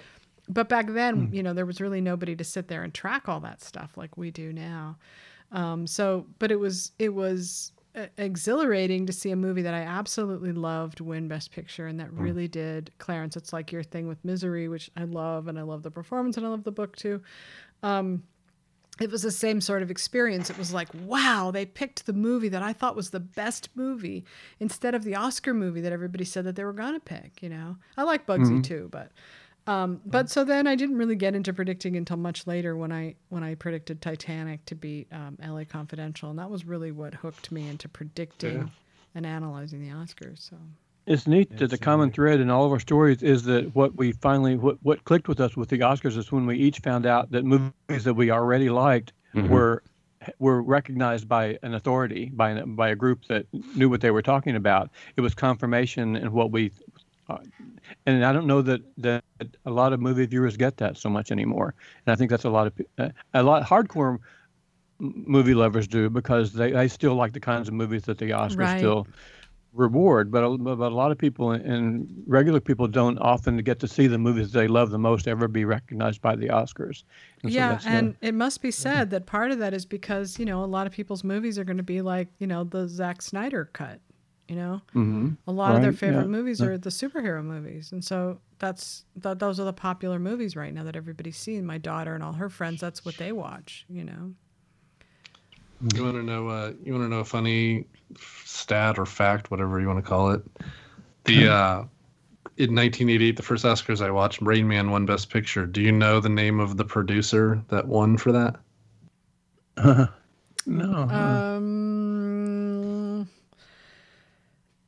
But 0.49 0.69
back 0.69 0.89
then, 0.89 1.29
mm. 1.29 1.35
you 1.35 1.45
know, 1.45 1.55
there 1.55 1.67
was 1.67 1.81
really 1.81 2.01
nobody 2.01 2.35
to 2.35 2.45
sit 2.45 2.67
there 2.67 2.83
and 2.83 2.93
track 2.93 3.29
all 3.29 3.41
that 3.41 3.63
stuff 3.63 3.97
like 3.97 4.17
we 4.17 4.33
do 4.33 4.53
now. 4.53 4.97
Um, 5.53 5.87
so, 5.87 6.27
but 6.39 6.51
it 6.51 6.59
was 6.59 6.93
it 6.99 7.15
was 7.15 7.73
exhilarating 8.19 9.07
to 9.07 9.13
see 9.13 9.31
a 9.31 9.37
movie 9.37 9.63
that 9.63 9.75
I 9.75 9.83
absolutely 9.83 10.53
loved 10.53 11.01
win 11.01 11.29
Best 11.29 11.53
Picture, 11.53 11.87
and 11.87 12.01
that 12.01 12.11
Mm. 12.11 12.21
really 12.21 12.49
did. 12.49 12.91
Clarence, 12.99 13.37
it's 13.37 13.53
like 13.53 13.71
your 13.71 13.83
thing 13.85 14.09
with 14.09 14.25
Misery, 14.25 14.69
which 14.69 14.91
I 14.97 15.05
love, 15.05 15.47
and 15.47 15.59
I 15.59 15.63
love 15.63 15.83
the 15.85 15.91
performance, 15.93 16.37
and 16.37 16.45
I 16.45 16.49
love 16.49 16.65
the 16.65 16.73
book 16.73 16.97
too. 16.97 17.23
Um, 17.85 18.25
it 19.01 19.11
was 19.11 19.23
the 19.23 19.31
same 19.31 19.61
sort 19.61 19.83
of 19.83 19.91
experience. 19.91 20.51
It 20.51 20.59
was 20.59 20.73
like, 20.73 20.89
wow, 21.05 21.51
they 21.53 21.67
picked 21.67 22.07
the 22.07 22.13
movie 22.13 22.49
that 22.49 22.63
I 22.63 22.73
thought 22.73 22.95
was 22.95 23.11
the 23.11 23.19
best 23.21 23.69
movie 23.75 24.25
instead 24.61 24.95
of 24.95 25.03
the 25.05 25.17
Oscar 25.17 25.53
movie 25.53 25.81
that 25.81 25.93
everybody 25.93 26.25
said 26.25 26.45
that 26.45 26.55
they 26.57 26.65
were 26.65 26.73
gonna 26.73 27.01
pick. 27.01 27.43
You 27.43 27.49
know, 27.49 27.77
I 27.97 28.05
like 28.05 28.27
Bugsy 28.27 28.63
too, 28.63 28.89
but 28.93 29.11
um, 29.67 30.01
but 30.05 30.29
so 30.31 30.45
then 30.45 30.67
I 30.67 30.75
didn't 30.75 30.97
really 30.99 31.17
get 31.17 31.35
into 31.35 31.53
predicting 31.53 31.97
until 31.97 32.17
much 32.17 32.47
later 32.47 32.77
when 32.77 32.93
I 32.93 33.15
when 33.31 33.43
I 33.43 33.55
predicted 33.55 34.01
Titanic 34.03 34.65
to 34.67 34.75
beat 34.75 35.09
um, 35.13 35.39
L.A. 35.43 35.65
Confidential, 35.65 36.31
and 36.31 36.39
that 36.39 36.51
was 36.51 36.65
really 36.65 36.93
what 36.93 37.15
hooked 37.15 37.51
me 37.51 37.69
into 37.69 37.89
predicting 37.89 38.57
Yeah. 38.59 38.67
and 39.15 39.25
analyzing 39.27 39.81
the 39.81 39.95
Oscars. 39.95 40.41
So 40.51 40.57
It's 41.07 41.27
neat 41.27 41.57
that 41.59 41.71
the 41.71 41.79
common 41.79 42.09
Absolutely. 42.09 42.15
thread 42.37 42.41
in 42.41 42.51
all 42.51 42.67
of 42.67 42.73
our 42.73 42.81
stories 42.81 43.23
is 43.23 43.45
that 43.45 43.75
what 43.75 43.97
we 43.97 44.13
finally 44.13 44.57
what, 44.57 44.77
what 44.83 45.05
clicked 45.05 45.29
with 45.29 45.41
us 45.41 45.57
with 45.57 45.69
the 45.71 45.79
Oscars 45.79 46.17
is 46.17 46.31
when 46.31 46.47
we 46.47 46.57
each 46.59 46.81
found 46.81 47.07
out 47.07 47.31
that 47.31 47.45
movies 47.45 48.05
that 48.05 48.15
we 48.15 48.31
already 48.31 48.69
liked 48.71 49.13
Mhm. 49.35 49.49
were 49.49 49.83
were 50.39 50.63
recognized 50.63 51.29
by 51.29 51.59
an 51.63 51.75
authority 51.75 52.31
by 52.35 52.51
an, 52.51 52.75
by 52.77 52.89
a 52.91 52.95
group 52.97 53.27
that 53.29 53.47
knew 53.75 53.89
what 53.91 54.01
they 54.01 54.11
were 54.11 54.23
talking 54.23 54.57
about. 54.57 54.91
It 55.17 55.21
was 55.23 55.35
confirmation 55.35 56.17
in 56.17 56.33
what 56.33 56.51
we. 56.51 56.71
Uh, 57.29 57.39
and 58.07 58.25
I 58.25 58.33
don't 58.33 58.47
know 58.47 58.61
that, 58.63 58.81
that 58.99 59.24
a 59.65 59.71
lot 59.71 59.93
of 59.93 60.01
movie 60.01 60.27
viewers 60.27 60.57
get 60.57 60.77
that 60.79 60.97
so 60.97 61.09
much 61.09 61.31
anymore. 61.33 61.75
And 62.07 62.13
I 62.13 62.17
think 62.17 62.31
that's 62.31 62.45
a 62.45 62.51
lot 62.51 62.67
of 62.69 62.73
uh, 62.99 63.09
a 63.33 63.43
lot 63.43 63.63
hardcore 63.65 64.19
movie 64.99 65.55
lovers 65.55 65.89
do 65.89 66.09
because 66.09 66.53
they, 66.53 66.71
they 66.73 66.89
still 66.89 67.15
like 67.15 67.33
the 67.33 67.41
kinds 67.41 67.69
of 67.69 67.75
movies 67.75 68.03
that 68.05 68.19
the 68.19 68.31
Oscars 68.31 68.59
Right. 68.59 68.79
still 68.79 69.07
reward. 69.73 70.31
But 70.31 70.45
a, 70.45 70.57
but 70.57 70.93
a 70.93 70.95
lot 70.95 71.11
of 71.11 71.19
people 71.19 71.51
and 71.51 72.07
regular 72.29 72.61
people 72.61 72.87
don't 72.87 73.19
often 73.19 73.57
get 73.59 73.81
to 73.81 73.89
see 73.89 74.07
the 74.07 74.19
movies 74.19 74.53
they 74.53 74.69
love 74.69 74.91
the 74.91 74.99
most 74.99 75.27
ever 75.27 75.49
be 75.49 75.65
recognized 75.65 76.21
by 76.23 76.37
the 76.37 76.47
Oscars. 76.49 77.03
And 77.43 77.53
so 77.53 77.59
yeah, 77.59 77.75
the- 77.79 77.89
and 77.89 78.17
it 78.21 78.35
must 78.35 78.63
be 78.63 78.71
said 78.71 79.11
that 79.11 79.27
part 79.27 79.51
of 79.51 79.59
that 79.59 79.75
is 79.75 79.85
because 79.85 80.39
you 80.39 80.45
know 80.47 80.63
a 80.63 80.67
lot 80.67 80.87
of 80.87 80.93
people's 80.93 81.25
movies 81.25 81.59
are 81.59 81.65
going 81.65 81.77
to 81.77 81.83
be 81.83 82.03
like 82.03 82.29
you 82.39 82.47
know 82.47 82.63
the 82.63 82.87
Zack 82.89 83.21
Snyder 83.21 83.65
cut. 83.73 83.99
You 84.55 84.61
know, 84.61 84.83
Mhm. 84.95 85.37
a 85.49 85.53
lot 85.53 85.75
of 85.75 85.83
their 85.83 85.93
favorite 85.93 86.23
yeah. 86.23 86.29
movies 86.29 86.63
are 86.63 86.79
the 86.79 86.91
superhero 86.91 87.43
movies, 87.45 87.91
and 87.91 88.05
so 88.05 88.39
that's 88.61 89.05
that. 89.17 89.41
Those 89.41 89.59
are 89.59 89.65
the 89.65 89.73
popular 89.73 90.21
movies 90.21 90.55
right 90.55 90.73
now 90.73 90.85
that 90.85 90.95
everybody's 90.95 91.37
seeing. 91.37 91.67
My 91.67 91.77
daughter 91.77 92.15
and 92.15 92.23
all 92.23 92.35
her 92.35 92.49
friends, 92.49 92.81
that's 92.81 93.05
what 93.05 93.17
they 93.17 93.33
watch. 93.33 93.85
You 93.89 94.05
know. 94.05 94.35
You 95.93 96.05
want 96.05 96.15
to 96.15 96.23
know? 96.23 96.47
Uh, 96.47 96.73
you 96.85 96.93
want 96.93 97.05
to 97.05 97.09
know 97.09 97.19
a 97.19 97.25
funny 97.25 97.87
stat 98.17 98.97
or 98.97 99.07
fact, 99.07 99.51
whatever 99.51 99.81
you 99.81 99.89
want 99.89 99.99
to 99.99 100.09
call 100.09 100.31
it? 100.31 100.43
The 101.25 101.49
uh, 101.53 101.79
in 102.57 102.77
1988, 102.77 103.37
the 103.37 103.43
first 103.43 103.65
Oscars 103.65 104.01
I 104.01 104.13
watched, 104.13 104.41
Rain 104.41 104.69
Man 104.69 104.93
won 104.93 105.05
Best 105.05 105.31
Picture. 105.31 105.67
Do 105.67 105.81
you 105.81 105.91
know 105.91 106.21
the 106.21 106.29
name 106.29 106.61
of 106.61 106.77
the 106.77 106.85
producer 106.85 107.61
that 107.71 107.89
won 107.89 108.19
for 108.19 108.31
that? 108.31 108.55
no. 110.67 110.93
Um. 111.11 111.84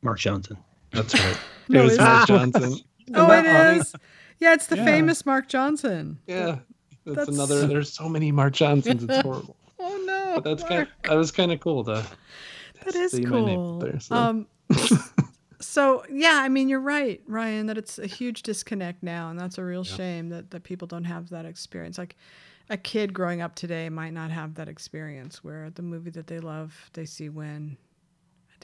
Mark 0.03 0.19
Johnson. 0.19 0.57
That's 0.93 1.15
right. 1.19 1.39
No, 1.69 1.81
it 1.81 1.85
was 1.85 1.93
it's 1.95 2.01
Mark 2.01 2.29
not. 2.29 2.53
Johnson. 2.53 2.81
Oh, 3.15 3.27
that 3.29 3.45
it 3.47 3.53
funny? 3.53 3.79
is. 3.81 3.95
Yeah, 4.41 4.53
it's 4.55 4.67
the 4.67 4.77
Yeah. 4.77 4.85
famous 4.85 5.25
Mark 5.27 5.49
Johnson. 5.49 6.19
Yeah, 6.27 6.59
that's, 7.05 7.17
That's- 7.17 7.29
another. 7.29 7.67
There's 7.67 7.93
so 7.93 8.09
many 8.09 8.31
Mark 8.33 8.53
Johnsons. 8.53 9.03
It's 9.05 9.17
horrible. 9.23 9.57
Oh 9.79 10.03
no. 10.07 10.41
But 10.41 10.45
that's 10.45 10.63
kind. 10.63 10.75
Mark. 10.81 10.89
That 11.05 11.15
was 11.15 11.31
kind 11.33 11.53
of 11.53 11.61
cool 11.61 11.83
though. 11.85 12.03
That 12.85 12.95
is 12.95 13.13
see 13.13 13.23
my 13.23 13.41
name 13.45 13.57
cool. 13.59 13.79
there, 13.79 13.99
so. 14.01 14.15
Um, 14.17 14.47
so 15.61 16.05
yeah, 16.11 16.41
I 16.43 16.49
mean, 16.49 16.69
you're 16.69 16.81
right, 16.81 17.21
Ryan, 17.27 17.67
that 17.67 17.79
it's 17.79 17.99
a 17.99 18.07
huge 18.07 18.43
disconnect 18.43 19.03
now, 19.03 19.31
and 19.31 19.39
that's 19.39 19.59
a 19.59 19.65
real 19.65 19.85
shame 19.85 20.29
that 20.31 20.51
that 20.51 20.63
people 20.65 20.87
don't 20.87 21.05
have 21.05 21.31
that 21.31 21.47
experience. 21.47 21.99
Like 21.99 22.17
a 22.71 22.77
kid 22.77 23.13
growing 23.15 23.41
up 23.41 23.55
today 23.55 23.89
might 23.89 24.13
not 24.13 24.31
have 24.31 24.55
that 24.57 24.69
experience 24.69 25.43
where 25.43 25.71
the 25.71 25.83
movie 25.83 26.11
that 26.11 26.27
they 26.27 26.41
love 26.41 26.91
they 26.93 27.05
see 27.07 27.29
win. 27.29 27.77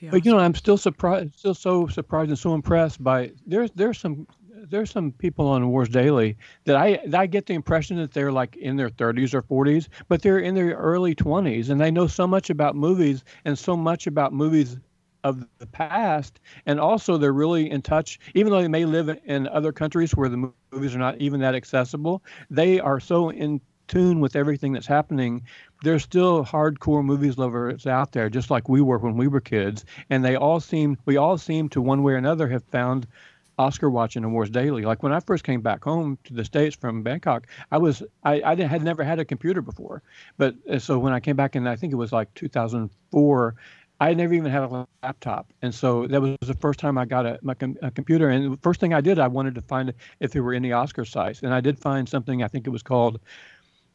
The 0.03 0.11
But 0.11 0.27
you 0.27 0.33
know, 0.33 0.39
I'm 0.39 0.55
still 0.55 0.77
surprised, 0.77 1.39
still 1.39 1.55
so 1.55 1.87
surprised 1.87 2.31
and 2.31 2.39
so 2.39 2.55
impressed 2.55 3.03
by 3.03 3.31
there's 3.47 3.71
there's 3.77 3.99
some 4.01 4.27
there's 4.69 4.91
some 4.91 5.13
people 5.13 5.47
on 5.47 5.63
Awards 5.63 5.91
Daily 5.91 6.37
that 6.65 6.75
I 6.75 6.99
that 7.07 7.21
I 7.21 7.27
get 7.27 7.47
the 7.47 7.55
impression 7.55 7.97
that 7.99 8.13
they're 8.13 8.33
like 8.33 8.57
in 8.57 8.77
their 8.77 8.91
30s 8.91 9.33
or 9.33 9.43
40s, 9.43 9.87
but 10.09 10.23
they're 10.23 10.41
in 10.41 10.57
their 10.57 10.75
early 10.75 11.15
20s 11.15 11.71
and 11.71 11.81
they 11.81 11.93
know 11.93 12.09
so 12.09 12.27
much 12.27 12.51
about 12.51 12.75
movies 12.75 13.23
and 13.45 13.57
so 13.57 13.77
much 13.77 14.09
about 14.09 14.33
movies 14.33 14.77
of 15.25 15.47
the 15.59 15.67
past 15.67 16.41
and 16.67 16.81
also 16.81 17.17
they're 17.17 17.33
really 17.33 17.71
in 17.71 17.81
touch 17.81 18.19
even 18.35 18.51
though 18.51 18.61
they 18.61 18.67
may 18.67 18.85
live 18.85 19.09
in 19.25 19.47
other 19.49 19.71
countries 19.71 20.17
where 20.17 20.29
the 20.29 20.53
movies 20.73 20.97
are 20.97 20.99
not 20.99 21.17
even 21.19 21.39
that 21.39 21.55
accessible 21.55 22.25
they 22.51 22.81
are 22.81 22.99
so 22.99 23.31
in 23.31 23.61
tune 23.87 24.19
with 24.19 24.35
everything 24.35 24.73
that's 24.73 24.87
happening 24.87 25.43
there's 25.83 26.03
still 26.03 26.45
hardcore 26.45 27.05
movies 27.05 27.39
lovers 27.39 27.87
out 27.87 28.13
there 28.13 28.31
just 28.31 28.51
like 28.51 28.69
we 28.69 28.81
were 28.81 28.99
when 28.99 29.17
we 29.17 29.29
were 29.29 29.41
kids 29.41 29.85
and 30.11 30.25
they 30.25 30.37
all 30.37 30.61
seem 30.61 30.97
we 31.05 31.17
all 31.17 31.37
seem 31.37 31.69
to 31.69 31.81
one 31.81 32.03
way 32.03 32.13
or 32.13 32.17
another 32.17 32.49
have 32.49 32.65
found 32.65 33.07
Oscar 33.59 33.91
watching 33.91 34.25
Awards 34.25 34.51
Daily. 34.51 34.83
Like 34.83 35.03
when 35.03 35.13
I 35.13 35.21
first 35.21 35.45
came 35.45 35.61
back 35.61 35.85
home 35.85 36.19
to 36.25 36.33
the 36.33 36.45
states 36.45 36.75
from 36.75 37.03
Bangkok, 37.03 37.47
I 37.71 37.79
was 37.79 38.03
I, 38.25 38.43
I 38.43 38.55
had 38.57 38.83
never 38.83 39.05
had 39.05 39.19
a 39.19 39.25
computer 39.25 39.61
before, 39.61 40.03
but 40.37 40.55
uh, 40.69 40.79
so 40.79 40.99
when 40.99 41.13
I 41.13 41.21
came 41.21 41.37
back 41.37 41.55
in, 41.55 41.67
I 41.67 41.77
think 41.77 41.93
it 41.93 41.97
was 41.97 42.13
like 42.13 42.33
2004. 42.35 43.55
I 44.01 44.15
never 44.15 44.35
even 44.35 44.51
had 44.51 44.63
a 44.65 44.87
laptop, 45.05 45.53
and 45.63 45.73
so 45.73 46.09
that 46.09 46.21
was 46.21 46.37
the 46.41 46.55
first 46.55 46.81
time 46.81 46.99
I 46.99 47.05
got 47.05 47.25
a, 47.25 47.39
my 47.41 47.55
com- 47.55 47.77
a 47.83 47.91
computer. 47.93 48.31
And 48.31 48.55
the 48.55 48.57
first 48.57 48.81
thing 48.81 48.93
I 48.93 49.01
did, 49.01 49.21
I 49.21 49.29
wanted 49.29 49.55
to 49.55 49.61
find 49.61 49.95
if 50.19 50.33
there 50.33 50.43
were 50.43 50.55
any 50.55 50.73
Oscar 50.73 51.05
sites, 51.05 51.45
and 51.45 51.55
I 51.55 51.61
did 51.61 51.79
find 51.79 52.09
something. 52.09 52.43
I 52.43 52.49
think 52.49 52.67
it 52.67 52.71
was 52.71 52.83
called 52.83 53.21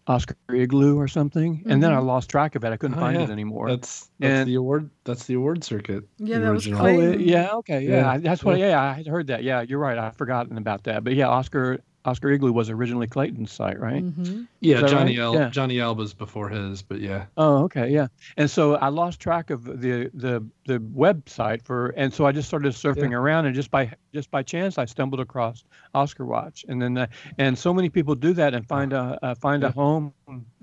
Oscar 0.07 0.35
Igloo 0.53 0.97
or 0.97 1.07
something, 1.09 1.63
and 1.65 1.84
then 1.84 1.91
I 1.91 1.97
mm-hmm. 1.97 2.07
lost 2.07 2.29
track 2.29 2.55
of 2.55 2.63
it. 2.63 2.71
I 2.71 2.77
couldn't 2.77 2.97
Oh, 2.97 3.01
find 3.01 3.17
yeah. 3.17 3.23
it 3.25 3.29
anymore. 3.29 3.69
That's 3.69 4.09
that's 4.19 4.31
And- 4.39 4.47
the 4.47 4.55
award. 4.55 4.89
That's 5.03 5.25
the 5.25 5.34
award 5.34 5.63
circuit. 5.63 6.05
Yeah, 6.17 6.39
the 6.39 6.45
that 6.45 6.51
was 6.53 6.65
original. 6.65 6.79
Oh, 6.79 6.84
Clayton. 6.84 7.13
it- 7.15 7.27
yeah, 7.27 7.49
okay, 7.55 7.81
yeah, 7.81 8.13
Yeah, 8.13 8.17
that's 8.19 8.43
what. 8.43 8.57
Yeah, 8.57 8.81
I 8.81 8.93
had 8.93 9.07
heard 9.07 9.27
that. 9.27 9.43
Yeah, 9.43 9.61
you're 9.61 9.79
right. 9.79 9.97
I've 9.97 10.15
forgotten 10.15 10.57
about 10.57 10.85
that. 10.85 11.03
But 11.03 11.13
yeah, 11.13 11.27
Oscar 11.27 11.79
Oscar 12.07 12.31
Igloo 12.31 12.53
was 12.53 12.69
originally 12.69 13.05
Clayton's 13.05 13.51
site, 13.51 13.77
right? 13.79 14.01
hmm 14.01 14.43
Yeah, 14.61 14.79
Johnny 14.79 15.17
right? 15.17 15.25
L. 15.25 15.35
Yeah. 15.35 15.49
Johnny 15.49 15.81
Alba's 15.81 16.13
before 16.13 16.47
his, 16.47 16.81
but 16.81 17.01
yeah. 17.01 17.25
Oh, 17.35 17.65
okay, 17.65 17.89
yeah. 17.89 18.07
And 18.38 18.49
so 18.49 18.75
I 18.75 18.88
lost 18.88 19.19
track 19.19 19.49
of 19.49 19.65
the 19.65 20.09
the 20.13 20.47
the 20.65 20.79
website 20.79 21.65
for, 21.65 21.89
and 21.97 22.13
so 22.13 22.25
I 22.25 22.31
just 22.31 22.47
started 22.47 22.71
surfing 22.71 23.11
around, 23.11 23.45
and 23.45 23.53
just 23.53 23.69
by 23.69 23.91
just 24.13 24.31
by 24.31 24.41
chance 24.41 24.77
I 24.77 24.85
stumbled 24.85 25.19
across 25.19 25.65
Oscar 25.93 26.25
Watch, 26.25 26.63
and 26.69 26.81
then 26.81 26.97
uh, 26.97 27.07
and 27.38 27.59
so 27.59 27.73
many 27.73 27.89
people 27.89 28.15
do 28.15 28.31
that 28.34 28.53
and 28.53 28.65
find 28.65 28.93
a 28.93 29.19
uh, 29.21 29.35
find 29.35 29.65
a 29.65 29.71
home 29.71 30.13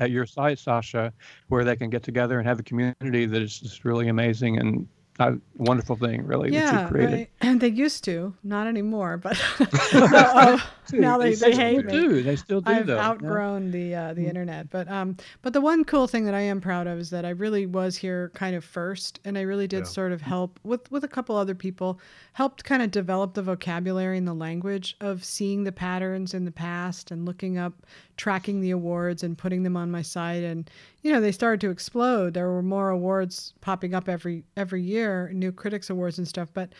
at 0.00 0.10
your 0.10 0.24
site, 0.24 0.58
Sasha, 0.58 1.12
where 1.48 1.62
they 1.62 1.76
can 1.76 1.90
get 1.90 2.02
together 2.02 2.38
and 2.38 2.48
have 2.48 2.58
a 2.58 2.62
community 2.62 3.26
that 3.26 3.42
is 3.42 3.60
just 3.60 3.84
really 3.84 4.08
amazing 4.08 4.58
and 4.58 4.88
a 5.20 5.34
wonderful 5.56 5.96
thing, 5.96 6.26
really 6.26 6.50
that 6.50 6.82
you 6.82 6.88
created. 6.88 7.28
and 7.40 7.60
they 7.60 7.68
used 7.68 8.02
to, 8.04 8.34
not 8.42 8.66
anymore, 8.66 9.16
but 9.16 9.40
uh, 9.60 10.58
now 10.92 11.18
they, 11.18 11.30
they 11.30 11.34
still 11.34 11.56
hate 11.56 11.84
me. 11.86 11.92
do. 11.92 12.22
They 12.22 12.36
still 12.36 12.60
do. 12.60 12.70
I've 12.72 12.86
though. 12.86 12.96
Yeah. 12.96 13.08
outgrown 13.10 13.70
the 13.70 13.94
uh, 13.94 14.14
the 14.14 14.26
internet, 14.26 14.70
but 14.70 14.90
um, 14.90 15.16
but 15.42 15.52
the 15.52 15.60
one 15.60 15.84
cool 15.84 16.06
thing 16.06 16.24
that 16.24 16.34
I 16.34 16.40
am 16.40 16.60
proud 16.60 16.86
of 16.86 16.98
is 16.98 17.10
that 17.10 17.24
I 17.24 17.30
really 17.30 17.64
was 17.66 17.96
here 17.96 18.30
kind 18.34 18.56
of 18.56 18.64
first, 18.64 19.20
and 19.24 19.38
I 19.38 19.42
really 19.42 19.66
did 19.66 19.80
Yeah. 19.80 19.84
sort 19.84 20.12
of 20.12 20.20
help 20.20 20.58
with 20.64 20.90
with 20.90 21.04
a 21.04 21.08
couple 21.08 21.36
other 21.36 21.54
people, 21.54 22.00
helped 22.32 22.64
kind 22.64 22.82
of 22.82 22.90
develop 22.90 23.34
the 23.34 23.42
vocabulary 23.42 24.18
and 24.18 24.26
the 24.28 24.34
language 24.34 24.96
of 25.00 25.24
seeing 25.24 25.64
the 25.64 25.72
patterns 25.72 26.34
in 26.34 26.44
the 26.44 26.50
past 26.52 27.10
and 27.10 27.24
looking 27.24 27.56
up, 27.56 27.86
tracking 28.16 28.60
the 28.60 28.70
awards 28.70 29.22
and 29.22 29.38
putting 29.38 29.62
them 29.62 29.76
on 29.76 29.90
my 29.90 30.02
site, 30.02 30.42
and 30.44 30.70
you 31.02 31.12
know 31.12 31.20
they 31.20 31.32
started 31.32 31.60
to 31.62 31.70
explode. 31.70 32.34
There 32.34 32.48
were 32.50 32.62
more 32.62 32.90
awards 32.90 33.54
popping 33.60 33.94
up 33.94 34.08
every 34.08 34.44
every 34.56 34.82
year, 34.82 35.30
new 35.32 35.52
critics 35.52 35.90
awards 35.90 36.18
and 36.18 36.28
stuff, 36.28 36.48
but. 36.54 36.70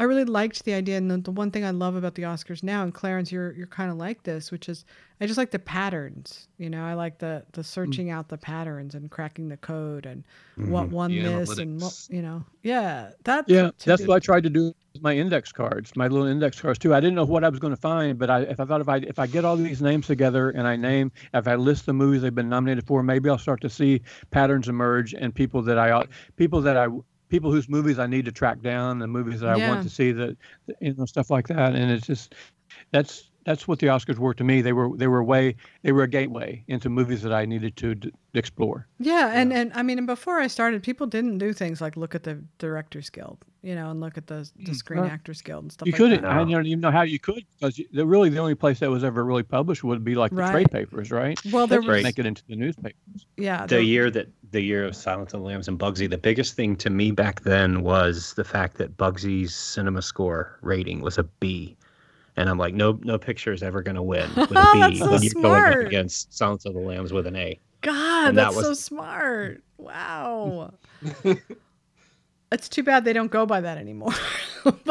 I 0.00 0.04
really 0.04 0.24
liked 0.24 0.64
the 0.64 0.74
idea, 0.74 0.96
and 0.96 1.10
the, 1.10 1.18
the 1.18 1.32
one 1.32 1.50
thing 1.50 1.64
I 1.64 1.70
love 1.70 1.96
about 1.96 2.14
the 2.14 2.22
Oscars 2.22 2.62
now, 2.62 2.84
and 2.84 2.94
Clarence, 2.94 3.32
you're 3.32 3.52
you're 3.52 3.66
kind 3.66 3.90
of 3.90 3.96
like 3.96 4.22
this, 4.22 4.52
which 4.52 4.68
is 4.68 4.84
I 5.20 5.26
just 5.26 5.38
like 5.38 5.50
the 5.50 5.58
patterns. 5.58 6.46
You 6.58 6.70
know, 6.70 6.84
I 6.84 6.94
like 6.94 7.18
the 7.18 7.44
the 7.52 7.62
mm. 7.62 7.64
searching 7.64 8.10
out 8.10 8.28
the 8.28 8.38
patterns 8.38 8.94
and 8.94 9.10
cracking 9.10 9.48
the 9.48 9.56
code 9.56 10.06
and 10.06 10.22
mm-hmm. 10.56 10.70
what 10.70 10.88
won 10.90 11.10
The 11.10 11.22
this 11.22 11.58
and 11.58 11.80
what 11.80 12.06
you 12.08 12.22
know. 12.22 12.44
Yeah, 12.62 13.10
that. 13.24 13.46
Yeah, 13.48 13.70
to 13.76 13.86
that's 13.86 14.02
be- 14.02 14.08
what 14.08 14.16
I 14.16 14.18
tried 14.20 14.44
to 14.44 14.50
do 14.50 14.72
with 14.92 15.02
my 15.02 15.16
index 15.16 15.50
cards, 15.50 15.96
my 15.96 16.06
little 16.06 16.28
index 16.28 16.60
cards 16.60 16.78
too. 16.78 16.94
I 16.94 17.00
didn't 17.00 17.16
know 17.16 17.24
what 17.24 17.42
I 17.42 17.48
was 17.48 17.58
going 17.58 17.74
to 17.74 17.80
find, 17.80 18.18
but 18.18 18.30
I, 18.30 18.42
if 18.42 18.60
I 18.60 18.64
thought 18.64 18.80
if 18.80 18.88
I 18.88 18.98
if 18.98 19.18
I 19.18 19.26
get 19.26 19.44
all 19.44 19.56
these 19.56 19.82
names 19.82 20.06
together 20.06 20.50
and 20.50 20.68
I 20.68 20.76
name, 20.76 21.10
if 21.34 21.48
I 21.48 21.56
list 21.56 21.86
the 21.86 21.92
movies 21.92 22.22
they've 22.22 22.32
been 22.32 22.48
nominated 22.48 22.86
for, 22.86 23.02
maybe 23.02 23.28
I'll 23.28 23.38
start 23.38 23.60
to 23.62 23.70
see 23.70 24.00
patterns 24.30 24.68
emerge 24.68 25.12
and 25.14 25.34
people 25.34 25.60
that 25.62 25.78
I 25.78 25.90
ought- 25.90 26.08
people 26.36 26.60
that 26.60 26.76
I 26.76 26.86
people 27.28 27.50
whose 27.52 27.68
movies 27.68 27.98
I 27.98 28.06
need 28.06 28.24
to 28.26 28.32
track 28.32 28.60
down, 28.60 28.98
the 28.98 29.06
movies 29.08 29.40
that 29.40 29.48
I 29.50 29.56
Yeah. 29.56 29.66
want 29.68 29.82
to 29.82 29.90
see 29.90 30.12
that 30.12 30.36
you 30.80 30.94
know 30.94 31.06
stuff 31.06 31.30
like 31.30 31.48
that. 31.48 31.74
And 31.74 31.90
it's 31.90 32.06
just 32.06 32.34
that's 32.92 33.30
that's 33.48 33.66
what 33.66 33.78
the 33.78 33.86
Oscars 33.86 34.18
were 34.18 34.34
to 34.34 34.44
me. 34.44 34.60
They 34.60 34.74
were 34.74 34.94
they 34.96 35.06
were 35.06 35.20
a 35.20 35.24
way 35.24 35.56
they 35.82 35.92
were 35.92 36.02
a 36.02 36.08
gateway 36.08 36.62
into 36.68 36.90
movies 36.90 37.22
that 37.22 37.32
I 37.32 37.46
needed 37.46 37.76
to 37.78 37.94
d- 37.94 38.12
explore. 38.34 38.86
Yeah, 38.98 39.30
and 39.32 39.52
and 39.54 39.72
I 39.74 39.82
mean, 39.82 39.96
and 39.96 40.06
before 40.06 40.38
I 40.38 40.48
started, 40.48 40.82
people 40.82 41.06
didn't 41.06 41.38
do 41.38 41.54
things 41.54 41.80
like 41.80 41.96
look 41.96 42.14
at 42.14 42.24
the 42.24 42.34
Directors 42.58 43.08
Guild, 43.08 43.38
you 43.62 43.74
know, 43.74 43.90
and 43.90 44.00
look 44.00 44.18
at 44.18 44.26
the 44.26 44.48
the 44.56 44.72
mm, 44.72 44.76
Screen 44.76 45.00
Right. 45.00 45.10
Actors 45.12 45.40
Guild 45.40 45.62
and 45.64 45.72
stuff 45.72 45.86
You 45.86 45.92
like 45.92 45.98
couldn't. 45.98 46.22
that. 46.22 46.30
I 46.32 46.44
don't 46.44 46.66
even 46.66 46.80
know 46.80 46.90
how 46.90 47.02
you 47.02 47.18
could 47.18 47.42
because 47.58 47.80
the, 47.92 48.06
really 48.06 48.28
the 48.28 48.38
only 48.38 48.54
place 48.54 48.80
that 48.80 48.90
was 48.90 49.02
ever 49.02 49.24
really 49.24 49.42
published 49.44 49.82
would 49.82 50.04
be 50.04 50.14
like 50.14 50.30
the 50.30 50.36
Right. 50.36 50.50
trade 50.52 50.70
papers, 50.70 51.10
right? 51.10 51.40
Well, 51.50 51.66
there 51.66 51.78
That's 51.78 51.88
was 51.88 51.94
right. 51.94 52.02
make 52.04 52.18
it 52.18 52.26
into 52.26 52.42
the 52.48 52.56
newspapers. 52.56 53.24
yeah, 53.38 53.64
the 53.64 53.82
year 53.82 54.10
that 54.10 54.28
the 54.50 54.60
year 54.60 54.84
of 54.84 54.94
Silence 54.94 55.32
of 55.32 55.40
the 55.40 55.46
Lambs 55.46 55.68
and 55.68 55.78
Bugsy, 55.78 56.08
the 56.08 56.18
biggest 56.18 56.54
thing 56.54 56.76
to 56.76 56.90
me 56.90 57.12
back 57.12 57.40
then 57.42 57.82
was 57.82 58.34
the 58.34 58.44
fact 58.44 58.76
that 58.78 58.96
Bugsy's 58.98 59.52
CinemaScore 59.52 60.50
rating 60.60 61.00
was 61.00 61.16
a 61.18 61.22
B. 61.24 61.76
And 62.38 62.48
I'm 62.48 62.56
like, 62.56 62.72
no, 62.72 63.00
no 63.02 63.18
picture 63.18 63.52
is 63.52 63.64
ever 63.64 63.82
going 63.82 63.96
to 63.96 64.02
win 64.02 64.30
with 64.36 64.52
a 64.52 64.70
B 64.72 64.80
That's 64.80 64.98
so 65.00 65.10
when 65.10 65.22
you're 65.22 65.32
going 65.34 65.64
up 65.64 65.86
against 65.86 66.32
Silence 66.32 66.64
of 66.66 66.74
the 66.74 66.78
Lambs 66.78 67.12
with 67.12 67.26
an 67.26 67.34
A. 67.34 67.58
God, 67.80 68.28
and 68.28 68.38
that 68.38 68.52
that's 68.52 68.60
so 68.64 68.74
smart. 68.74 69.62
Wow. 69.76 70.72
it's 72.52 72.68
too 72.68 72.84
bad 72.84 73.04
they 73.04 73.12
don't 73.12 73.30
go 73.30 73.44
by 73.44 73.60
that 73.60 73.76
anymore. 73.76 74.12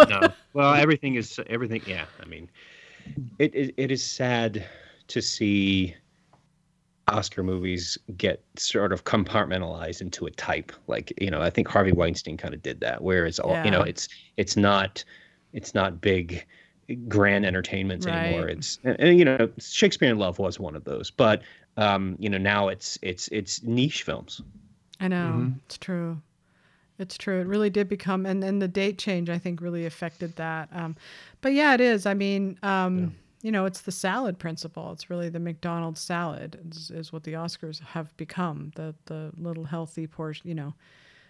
No, 0.09 0.33
well, 0.53 0.73
everything 0.73 1.15
is 1.15 1.39
everything. 1.47 1.81
Yeah, 1.85 2.05
I 2.21 2.25
mean, 2.25 2.49
it, 3.37 3.53
it 3.53 3.73
it 3.77 3.91
is 3.91 4.03
sad 4.03 4.65
to 5.07 5.21
see 5.21 5.93
Oscar 7.09 7.43
movies 7.43 7.97
get 8.15 8.43
sort 8.55 8.91
of 8.91 9.03
compartmentalized 9.03 10.01
into 10.01 10.25
a 10.25 10.31
type. 10.31 10.71
Like 10.87 11.13
you 11.21 11.29
know, 11.29 11.41
I 11.41 11.51
think 11.51 11.67
Harvey 11.67 11.91
Weinstein 11.91 12.37
kind 12.37 12.55
of 12.55 12.63
did 12.63 12.79
that, 12.79 13.03
where 13.03 13.25
it's 13.25 13.39
all 13.39 13.61
you 13.63 13.69
know, 13.69 13.81
it's 13.81 14.07
it's 14.37 14.55
not 14.55 15.03
it's 15.53 15.75
not 15.75 16.01
big 16.01 16.45
grand 16.95 17.45
entertainments 17.45 18.07
anymore. 18.07 18.47
It's 18.47 18.79
and, 18.83 18.99
and, 18.99 19.19
you 19.19 19.25
know, 19.25 19.49
Shakespeare 19.59 20.09
in 20.09 20.17
Love 20.17 20.39
was 20.39 20.59
one 20.59 20.75
of 20.75 20.83
those, 20.83 21.11
but 21.11 21.41
um, 21.77 22.15
you 22.19 22.29
know, 22.29 22.37
now 22.37 22.69
it's 22.69 22.97
it's 23.01 23.27
it's 23.29 23.61
niche 23.63 24.03
films. 24.03 24.41
I 24.99 25.07
know 25.09 25.15
Mhm. 25.15 25.59
it's 25.65 25.77
true. 25.77 26.21
It's 26.99 27.15
true. 27.17 27.39
It 27.41 27.45
really 27.47 27.69
did 27.69 27.87
become, 27.87 28.25
and 28.25 28.41
then 28.41 28.57
the 28.59 28.67
date 28.67 28.97
change 28.97 29.29
I 29.29 29.37
think 29.37 29.61
really 29.61 29.85
affected 29.85 30.35
that. 30.37 30.69
Um, 30.71 30.95
but 31.41 31.53
yeah, 31.53 31.75
it 31.75 31.81
is. 31.81 32.07
I 32.07 32.15
mean, 32.15 32.57
um, 32.63 33.13
you 33.43 33.51
know, 33.51 33.65
it's 33.65 33.81
the 33.81 33.91
salad 33.91 34.39
principle. 34.39 34.91
It's 34.93 35.07
really 35.11 35.29
the 35.29 35.39
McDonald's 35.39 36.01
salad 36.01 36.59
is, 36.71 36.89
is 36.89 37.13
what 37.13 37.23
the 37.23 37.33
Oscars 37.33 37.79
have 37.81 38.15
become. 38.17 38.71
The 38.75 38.95
the 39.05 39.31
little 39.37 39.65
healthy 39.65 40.07
portion, 40.07 40.47
you 40.47 40.55
know, 40.55 40.73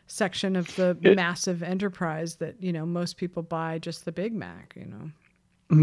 section 0.07 0.55
of 0.55 0.73
the 0.77 0.97
It- 1.01 1.15
massive 1.17 1.61
enterprise 1.61 2.35
that 2.38 2.63
you 2.63 2.71
know 2.71 2.85
most 2.85 3.17
people 3.17 3.43
buy 3.43 3.77
just 3.79 4.05
the 4.05 4.13
Big 4.13 4.34
Mac. 4.34 4.73
You 4.77 4.85
know. 4.85 5.11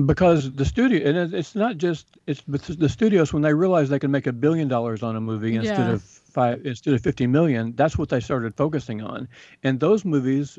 Because 0.07 0.53
the 0.55 0.65
studio 0.65 1.07
and 1.09 1.35
it's 1.35 1.55
not 1.55 1.77
just 1.77 2.17
it's 2.27 2.41
but 2.41 2.63
the 2.63 2.89
studios 2.89 3.33
when 3.33 3.43
they 3.43 3.53
realized 3.53 3.91
they 3.91 3.99
could 3.99 4.11
make 4.11 4.27
a 4.27 4.33
billion 4.33 4.67
dollars 4.67 5.03
on 5.03 5.15
a 5.15 5.21
movie 5.21 5.57
instead 5.57 5.89
Yeah. 5.89 5.93
of 5.93 6.03
five 6.03 6.65
instead 6.65 6.95
of 6.95 7.03
50 7.03 7.27
million 7.27 7.75
that's 7.77 7.99
what 7.99 8.09
they 8.09 8.21
started 8.21 8.57
focusing 8.57 9.03
on 9.03 9.29
and 9.63 9.81
those 9.81 10.05
movies 10.05 10.59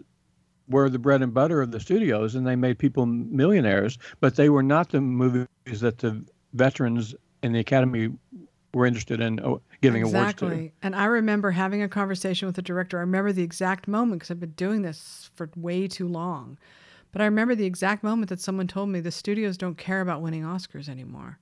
were 0.69 0.89
the 0.89 0.99
bread 0.99 1.21
and 1.21 1.33
butter 1.33 1.61
of 1.61 1.71
the 1.71 1.79
studios 1.79 2.35
and 2.35 2.45
they 2.45 2.55
made 2.55 2.77
people 2.77 3.05
millionaires 3.07 3.97
but 4.19 4.35
they 4.35 4.49
were 4.49 4.63
not 4.63 4.89
the 4.89 5.01
movies 5.01 5.47
that 5.79 5.97
the 5.97 6.23
veterans 6.53 7.15
and 7.41 7.55
the 7.55 7.59
academy 7.59 8.09
were 8.75 8.85
interested 8.85 9.21
in 9.21 9.39
oh, 9.39 9.61
giving 9.81 10.03
awards 10.03 10.31
exactly. 10.31 10.73
And 10.83 10.95
I 10.95 11.05
remember 11.05 11.49
having 11.51 11.81
a 11.81 11.87
conversation 11.87 12.45
with 12.45 12.57
the 12.57 12.61
director. 12.61 12.97
I 12.97 13.01
remember 13.01 13.31
the 13.31 13.41
exact 13.41 13.87
moment 13.87 14.19
because 14.19 14.31
I've 14.31 14.39
been 14.41 14.49
doing 14.51 14.81
this 14.81 15.29
for 15.33 15.49
way 15.55 15.87
too 15.87 16.09
long. 16.09 16.57
But 17.15 17.21
I 17.21 17.25
remember 17.25 17.55
the 17.55 17.65
exact 17.65 18.03
moment 18.03 18.27
that 18.27 18.41
someone 18.41 18.67
told 18.67 18.89
me 18.89 18.99
the 18.99 19.09
studios 19.09 19.57
don't 19.57 19.77
care 19.77 20.01
about 20.01 20.21
winning 20.21 20.43
Oscars 20.43 20.89
anymore. 20.89 21.39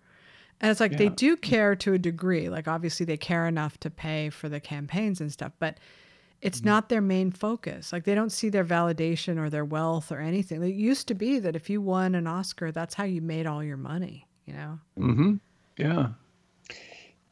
And 0.62 0.70
it's 0.70 0.80
like 0.80 0.98
they 0.98 1.10
do 1.10 1.36
care 1.36 1.76
to 1.78 1.94
a 1.94 1.98
degree. 1.98 2.48
Like 2.48 2.68
obviously 2.68 3.08
they 3.08 3.18
care 3.18 3.48
enough 3.48 3.80
to 3.80 3.90
pay 3.90 4.30
for 4.30 4.50
the 4.50 4.60
campaigns 4.60 5.20
and 5.20 5.32
stuff, 5.34 5.52
but 5.58 5.80
it's 6.42 6.60
Mm-hmm. 6.60 6.68
not 6.70 6.90
their 6.90 7.02
main 7.02 7.32
focus. 7.32 7.92
Like 7.92 8.04
they 8.04 8.14
don't 8.14 8.30
see 8.32 8.50
their 8.50 8.64
validation 8.64 9.40
or 9.40 9.50
their 9.50 9.66
wealth 9.66 10.12
or 10.12 10.20
anything. 10.20 10.62
It 10.62 10.76
used 10.76 11.08
to 11.08 11.16
be 11.16 11.40
that 11.40 11.56
if 11.56 11.72
you 11.72 11.82
won 11.82 12.14
an 12.14 12.28
Oscar, 12.28 12.72
that's 12.72 12.94
how 12.94 13.06
you 13.06 13.22
made 13.22 13.48
all 13.48 13.64
your 13.64 13.78
money, 13.78 14.28
you 14.46 14.54
know? 14.54 14.80
mm-hmm. 15.00 15.36
yeah 15.78 16.10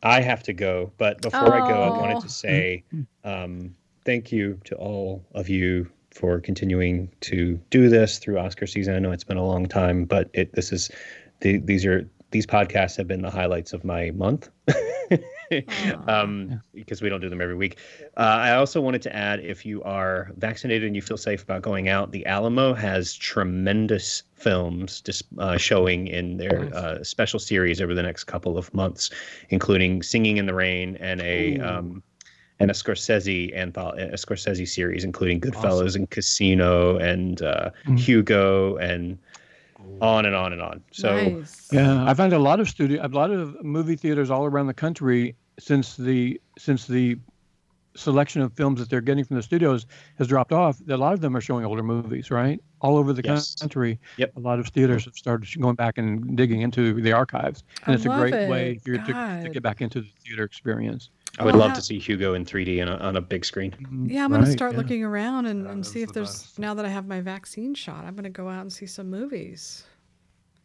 I 0.01 0.21
have 0.21 0.41
to 0.43 0.53
go, 0.53 0.91
but 0.97 1.21
before 1.21 1.53
I 1.53 1.59
go, 1.61 1.83
I 1.83 1.89
wanted 1.91 2.17
Oh. 2.17 2.21
to 2.21 2.29
say 2.29 2.83
um, 3.23 3.75
thank 4.03 4.31
you 4.31 4.59
to 4.65 4.75
all 4.75 5.23
of 5.35 5.47
you 5.47 5.87
for 6.11 6.39
continuing 6.39 7.11
to 7.21 7.59
do 7.69 7.89
this 7.89 8.19
through 8.19 8.37
Oscar 8.37 8.67
season. 8.67 8.95
I 8.95 8.99
know 8.99 9.11
it's 9.11 9.23
been 9.23 9.37
a 9.37 9.45
long 9.45 9.65
time, 9.65 10.05
but 10.05 10.29
it 10.33 10.53
this 10.53 10.71
is 10.71 10.91
the, 11.39 11.57
these 11.57 11.85
are 11.85 12.09
these 12.31 12.45
podcasts 12.45 12.95
have 12.97 13.07
been 13.07 13.21
the 13.21 13.29
highlights 13.29 13.73
of 13.73 13.83
my 13.83 14.11
month. 14.11 14.49
um, 16.07 16.61
because 16.73 17.01
we 17.01 17.09
don't 17.09 17.19
do 17.19 17.29
them 17.29 17.41
every 17.41 17.55
week. 17.55 17.77
Uh, 18.17 18.21
I 18.21 18.55
also 18.55 18.79
wanted 18.79 19.01
to 19.03 19.15
add 19.15 19.41
if 19.41 19.65
you 19.65 19.83
are 19.83 20.31
vaccinated 20.37 20.87
and 20.87 20.95
you 20.95 21.01
feel 21.01 21.17
safe 21.17 21.43
about 21.43 21.61
going 21.61 21.89
out, 21.89 22.11
the 22.11 22.25
Alamo 22.25 22.73
has 22.73 23.13
tremendous 23.13 24.23
films 24.33 25.01
dis- 25.01 25.23
uh, 25.37 25.57
showing 25.57 26.07
in 26.07 26.37
their 26.37 26.73
uh, 26.73 27.03
special 27.03 27.39
series 27.39 27.81
over 27.81 27.93
the 27.93 28.03
next 28.03 28.23
couple 28.25 28.57
of 28.57 28.73
months, 28.73 29.09
including 29.49 30.01
Singing 30.01 30.37
in 30.37 30.45
the 30.45 30.53
Rain 30.53 30.97
and 30.99 31.21
a. 31.21 31.59
Um, 31.59 32.03
and 32.61 32.71
a 32.71 32.73
Scorsese 32.73 33.55
antho- 33.57 33.97
a 33.97 34.13
Scorsese 34.15 34.67
series, 34.67 35.03
including 35.03 35.41
Goodfellas 35.41 35.85
Awesome. 35.87 36.01
and 36.01 36.09
Casino 36.09 36.97
and 36.97 37.41
uh, 37.41 37.71
Mhm. 37.85 37.99
Hugo 37.99 38.75
and 38.77 39.17
on 39.99 40.25
and 40.25 40.35
on 40.35 40.53
and 40.53 40.61
on. 40.61 40.81
So 40.91 41.15
nice. 41.39 41.69
Yeah, 41.71 42.05
I 42.05 42.13
find 42.13 42.33
a 42.33 42.39
lot 42.39 42.59
of 42.59 42.69
studio, 42.69 43.05
a 43.05 43.07
lot 43.09 43.31
of 43.31 43.61
movie 43.63 43.95
theaters 43.95 44.29
all 44.29 44.45
around 44.45 44.67
the 44.67 44.73
country 44.73 45.35
since 45.59 45.97
the 45.97 46.39
since 46.57 46.87
the 46.87 47.17
selection 47.93 48.41
of 48.41 48.53
films 48.53 48.79
that 48.79 48.89
they're 48.89 49.01
getting 49.01 49.25
from 49.25 49.35
the 49.35 49.43
studios 49.43 49.85
has 50.17 50.25
dropped 50.27 50.53
off. 50.53 50.79
A 50.87 50.95
lot 50.95 51.11
of 51.13 51.19
them 51.19 51.35
are 51.35 51.41
showing 51.41 51.65
older 51.65 51.83
movies, 51.83 52.31
right? 52.31 52.57
All 52.79 52.95
over 52.97 53.11
the 53.11 53.21
Yes. 53.21 53.53
country. 53.55 53.99
Yep. 54.15 54.37
A 54.37 54.39
lot 54.39 54.59
of 54.59 54.67
theaters 54.69 55.03
have 55.05 55.15
started 55.15 55.49
going 55.59 55.75
back 55.75 55.97
and 55.97 56.37
digging 56.37 56.61
into 56.61 57.01
the 57.01 57.11
archives, 57.11 57.63
and 57.85 57.91
I 57.91 57.95
it's 57.95 58.05
a 58.05 58.09
love 58.09 58.21
great 58.21 58.49
way 58.49 58.71
it. 58.71 58.81
for 58.83 58.91
you 58.91 58.97
to, 58.97 59.41
to 59.43 59.49
get 59.51 59.61
back 59.61 59.81
into 59.81 59.99
the 60.01 60.07
theater 60.25 60.45
experience. 60.45 61.09
I 61.39 61.45
would 61.45 61.53
Well, 61.53 61.61
love 61.61 61.69
how- 61.71 61.75
to 61.75 61.81
see 61.81 61.97
Hugo 61.97 62.33
in 62.33 62.45
3D 62.45 62.81
on 62.81 62.87
a, 62.89 62.97
on 62.97 63.15
a 63.15 63.21
big 63.21 63.45
screen. 63.45 63.73
Yeah, 64.09 64.25
I'm 64.25 64.31
gonna 64.31 64.51
start 64.51 64.73
yeah. 64.73 64.77
looking 64.79 65.03
around 65.03 65.45
and, 65.45 65.65
and 65.65 65.85
see 65.85 66.01
if 66.01 66.09
the 66.09 66.15
there's 66.15 66.43
best. 66.43 66.59
now 66.59 66.73
that 66.73 66.85
I 66.85 66.89
have 66.89 67.07
my 67.07 67.21
vaccine 67.21 67.73
shot, 67.73 68.03
I'm 68.05 68.15
gonna 68.15 68.29
go 68.29 68.49
out 68.49 68.61
and 68.61 68.71
see 68.71 68.85
some 68.85 69.09
movies. 69.09 69.85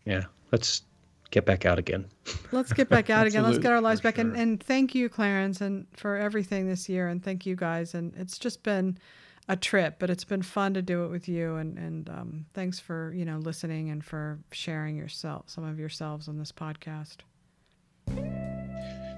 Yeah, 0.04 0.24
let's 0.52 0.82
get 1.30 1.44
back 1.44 1.66
out 1.66 1.78
again. 1.78 2.06
Let's 2.52 2.72
get 2.72 2.88
back 2.88 3.10
out 3.10 3.26
again. 3.26 3.42
Let's 3.42 3.58
get 3.58 3.72
our 3.72 3.80
lives 3.80 4.00
for 4.00 4.08
back. 4.08 4.18
And 4.18 4.32
sure. 4.32 4.40
and 4.42 4.62
thank 4.62 4.94
you, 4.94 5.08
Clarence, 5.08 5.60
and 5.60 5.86
for 5.92 6.16
everything 6.16 6.68
this 6.68 6.88
year. 6.88 7.08
And 7.08 7.22
thank 7.22 7.44
you 7.46 7.56
guys. 7.56 7.94
And 7.94 8.14
it's 8.16 8.38
just 8.38 8.62
been 8.62 8.96
a 9.48 9.56
trip, 9.56 9.96
but 9.98 10.08
it's 10.10 10.24
been 10.24 10.42
fun 10.42 10.74
to 10.74 10.82
do 10.82 11.04
it 11.04 11.08
with 11.08 11.28
you. 11.28 11.56
And 11.56 11.76
and 11.78 12.08
um, 12.08 12.46
thanks 12.54 12.78
for 12.78 13.12
you 13.12 13.24
know 13.24 13.38
listening 13.38 13.90
and 13.90 14.04
for 14.04 14.38
sharing 14.52 14.96
yourself 14.96 15.48
some 15.50 15.64
of 15.64 15.78
yourselves 15.78 16.28
on 16.28 16.38
this 16.38 16.52
podcast. 16.52 17.16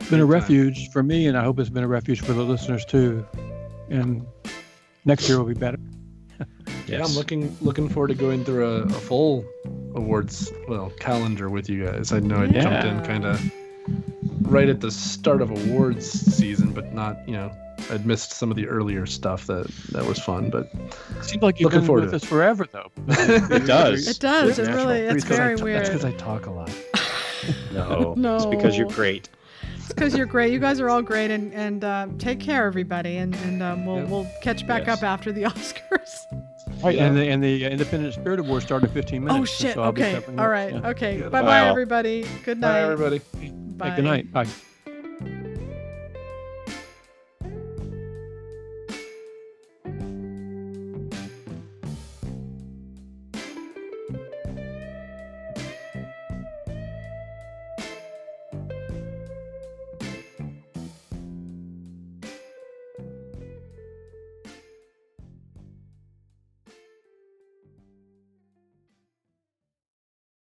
It's 0.08 0.12
been 0.14 0.20
a 0.20 0.22
Anytime. 0.22 0.40
refuge 0.40 0.90
for 0.90 1.02
me, 1.02 1.26
and 1.26 1.36
I 1.36 1.44
hope 1.44 1.58
it's 1.58 1.68
been 1.68 1.84
a 1.84 1.88
refuge 1.88 2.22
for 2.22 2.32
the 2.32 2.42
listeners 2.42 2.82
too. 2.86 3.26
And 3.90 4.24
next 5.04 5.28
year 5.28 5.36
will 5.38 5.44
be 5.44 5.52
better. 5.52 5.78
Yeah, 6.86 7.04
I'm 7.04 7.12
looking 7.12 7.54
looking 7.60 7.86
forward 7.90 8.08
to 8.08 8.14
going 8.14 8.46
through 8.46 8.66
a, 8.66 8.82
a 8.84 8.88
full 8.88 9.44
awards 9.94 10.50
well 10.68 10.88
calendar 10.98 11.50
with 11.50 11.68
you 11.68 11.84
guys. 11.84 12.14
I 12.14 12.20
know 12.20 12.36
I 12.40 12.46
jumped 12.46 12.86
in 12.86 13.04
kind 13.04 13.26
of 13.26 13.52
right 14.50 14.70
at 14.70 14.80
the 14.80 14.90
start 14.90 15.42
of 15.42 15.50
awards 15.50 16.08
season, 16.10 16.70
but 16.72 16.94
not 16.94 17.18
you 17.28 17.34
know 17.34 17.52
I'd 17.90 18.06
missed 18.06 18.32
some 18.32 18.50
of 18.50 18.56
the 18.56 18.66
earlier 18.66 19.04
stuff 19.04 19.46
that 19.48 19.66
that 19.92 20.06
was 20.06 20.18
fun. 20.18 20.48
But 20.48 20.70
It 21.18 21.24
seems 21.24 21.42
like 21.42 21.60
you've 21.60 21.72
been 21.72 21.84
forward 21.84 22.04
with 22.04 22.10
to 22.12 22.16
us 22.16 22.24
forever, 22.24 22.66
though. 22.72 22.90
It 23.08 23.66
does. 23.66 24.08
It 24.08 24.18
does. 24.18 24.58
It 24.58 24.62
natural. 24.64 24.86
really. 24.86 25.00
It's 25.00 25.24
Because 25.24 25.38
I 25.38 25.42
very 25.42 25.56
weird. 25.56 25.80
That's 25.80 25.90
because 25.90 26.04
I 26.06 26.12
talk 26.12 26.46
a 26.46 26.50
lot. 26.50 26.70
no, 27.74 28.14
no. 28.16 28.36
it's 28.36 28.46
because 28.46 28.78
you're 28.78 28.88
great. 28.88 29.28
It's 29.88 29.94
because 29.94 30.14
you're 30.14 30.26
great. 30.26 30.52
You 30.52 30.58
guys 30.58 30.80
are 30.80 30.90
all 30.90 31.00
great, 31.00 31.30
and 31.30 31.50
and 31.54 31.82
um, 31.82 32.18
take 32.18 32.40
care, 32.40 32.66
everybody, 32.66 33.16
and 33.16 33.34
and 33.36 33.62
um, 33.62 33.86
we'll 33.86 33.96
Yep. 34.00 34.08
we'll 34.08 34.26
catch 34.42 34.66
back 34.66 34.86
Yes. 34.86 34.98
up 34.98 35.02
after 35.02 35.32
the 35.32 35.42
Oscars. 35.52 36.26
Right, 36.84 36.98
and 36.98 37.16
the 37.16 37.26
and 37.30 37.42
the 37.42 37.64
Independent 37.64 38.12
Spirit 38.12 38.38
Award 38.38 38.62
started 38.64 38.90
15 38.90 39.24
minutes. 39.24 39.40
oh 39.40 39.44
shit. 39.46 39.74
so 39.74 39.84
okay. 39.84 40.12
covering 40.12 40.38
All 40.38 40.44
that. 40.44 40.50
right. 40.50 40.72
Yeah. 40.74 40.88
Okay. 40.90 41.18
Yeah. 41.20 41.28
Bye 41.30 41.40
Bye 41.40 41.46
bye 41.46 41.68
everybody. 41.70 42.26
Good 42.44 42.60
night. 42.60 42.72
bye 42.72 42.80
everybody. 42.92 43.20
Hey, 43.40 43.50
Bye. 43.54 43.96
good 43.96 44.04
night. 44.04 44.30
Bye. 44.30 44.46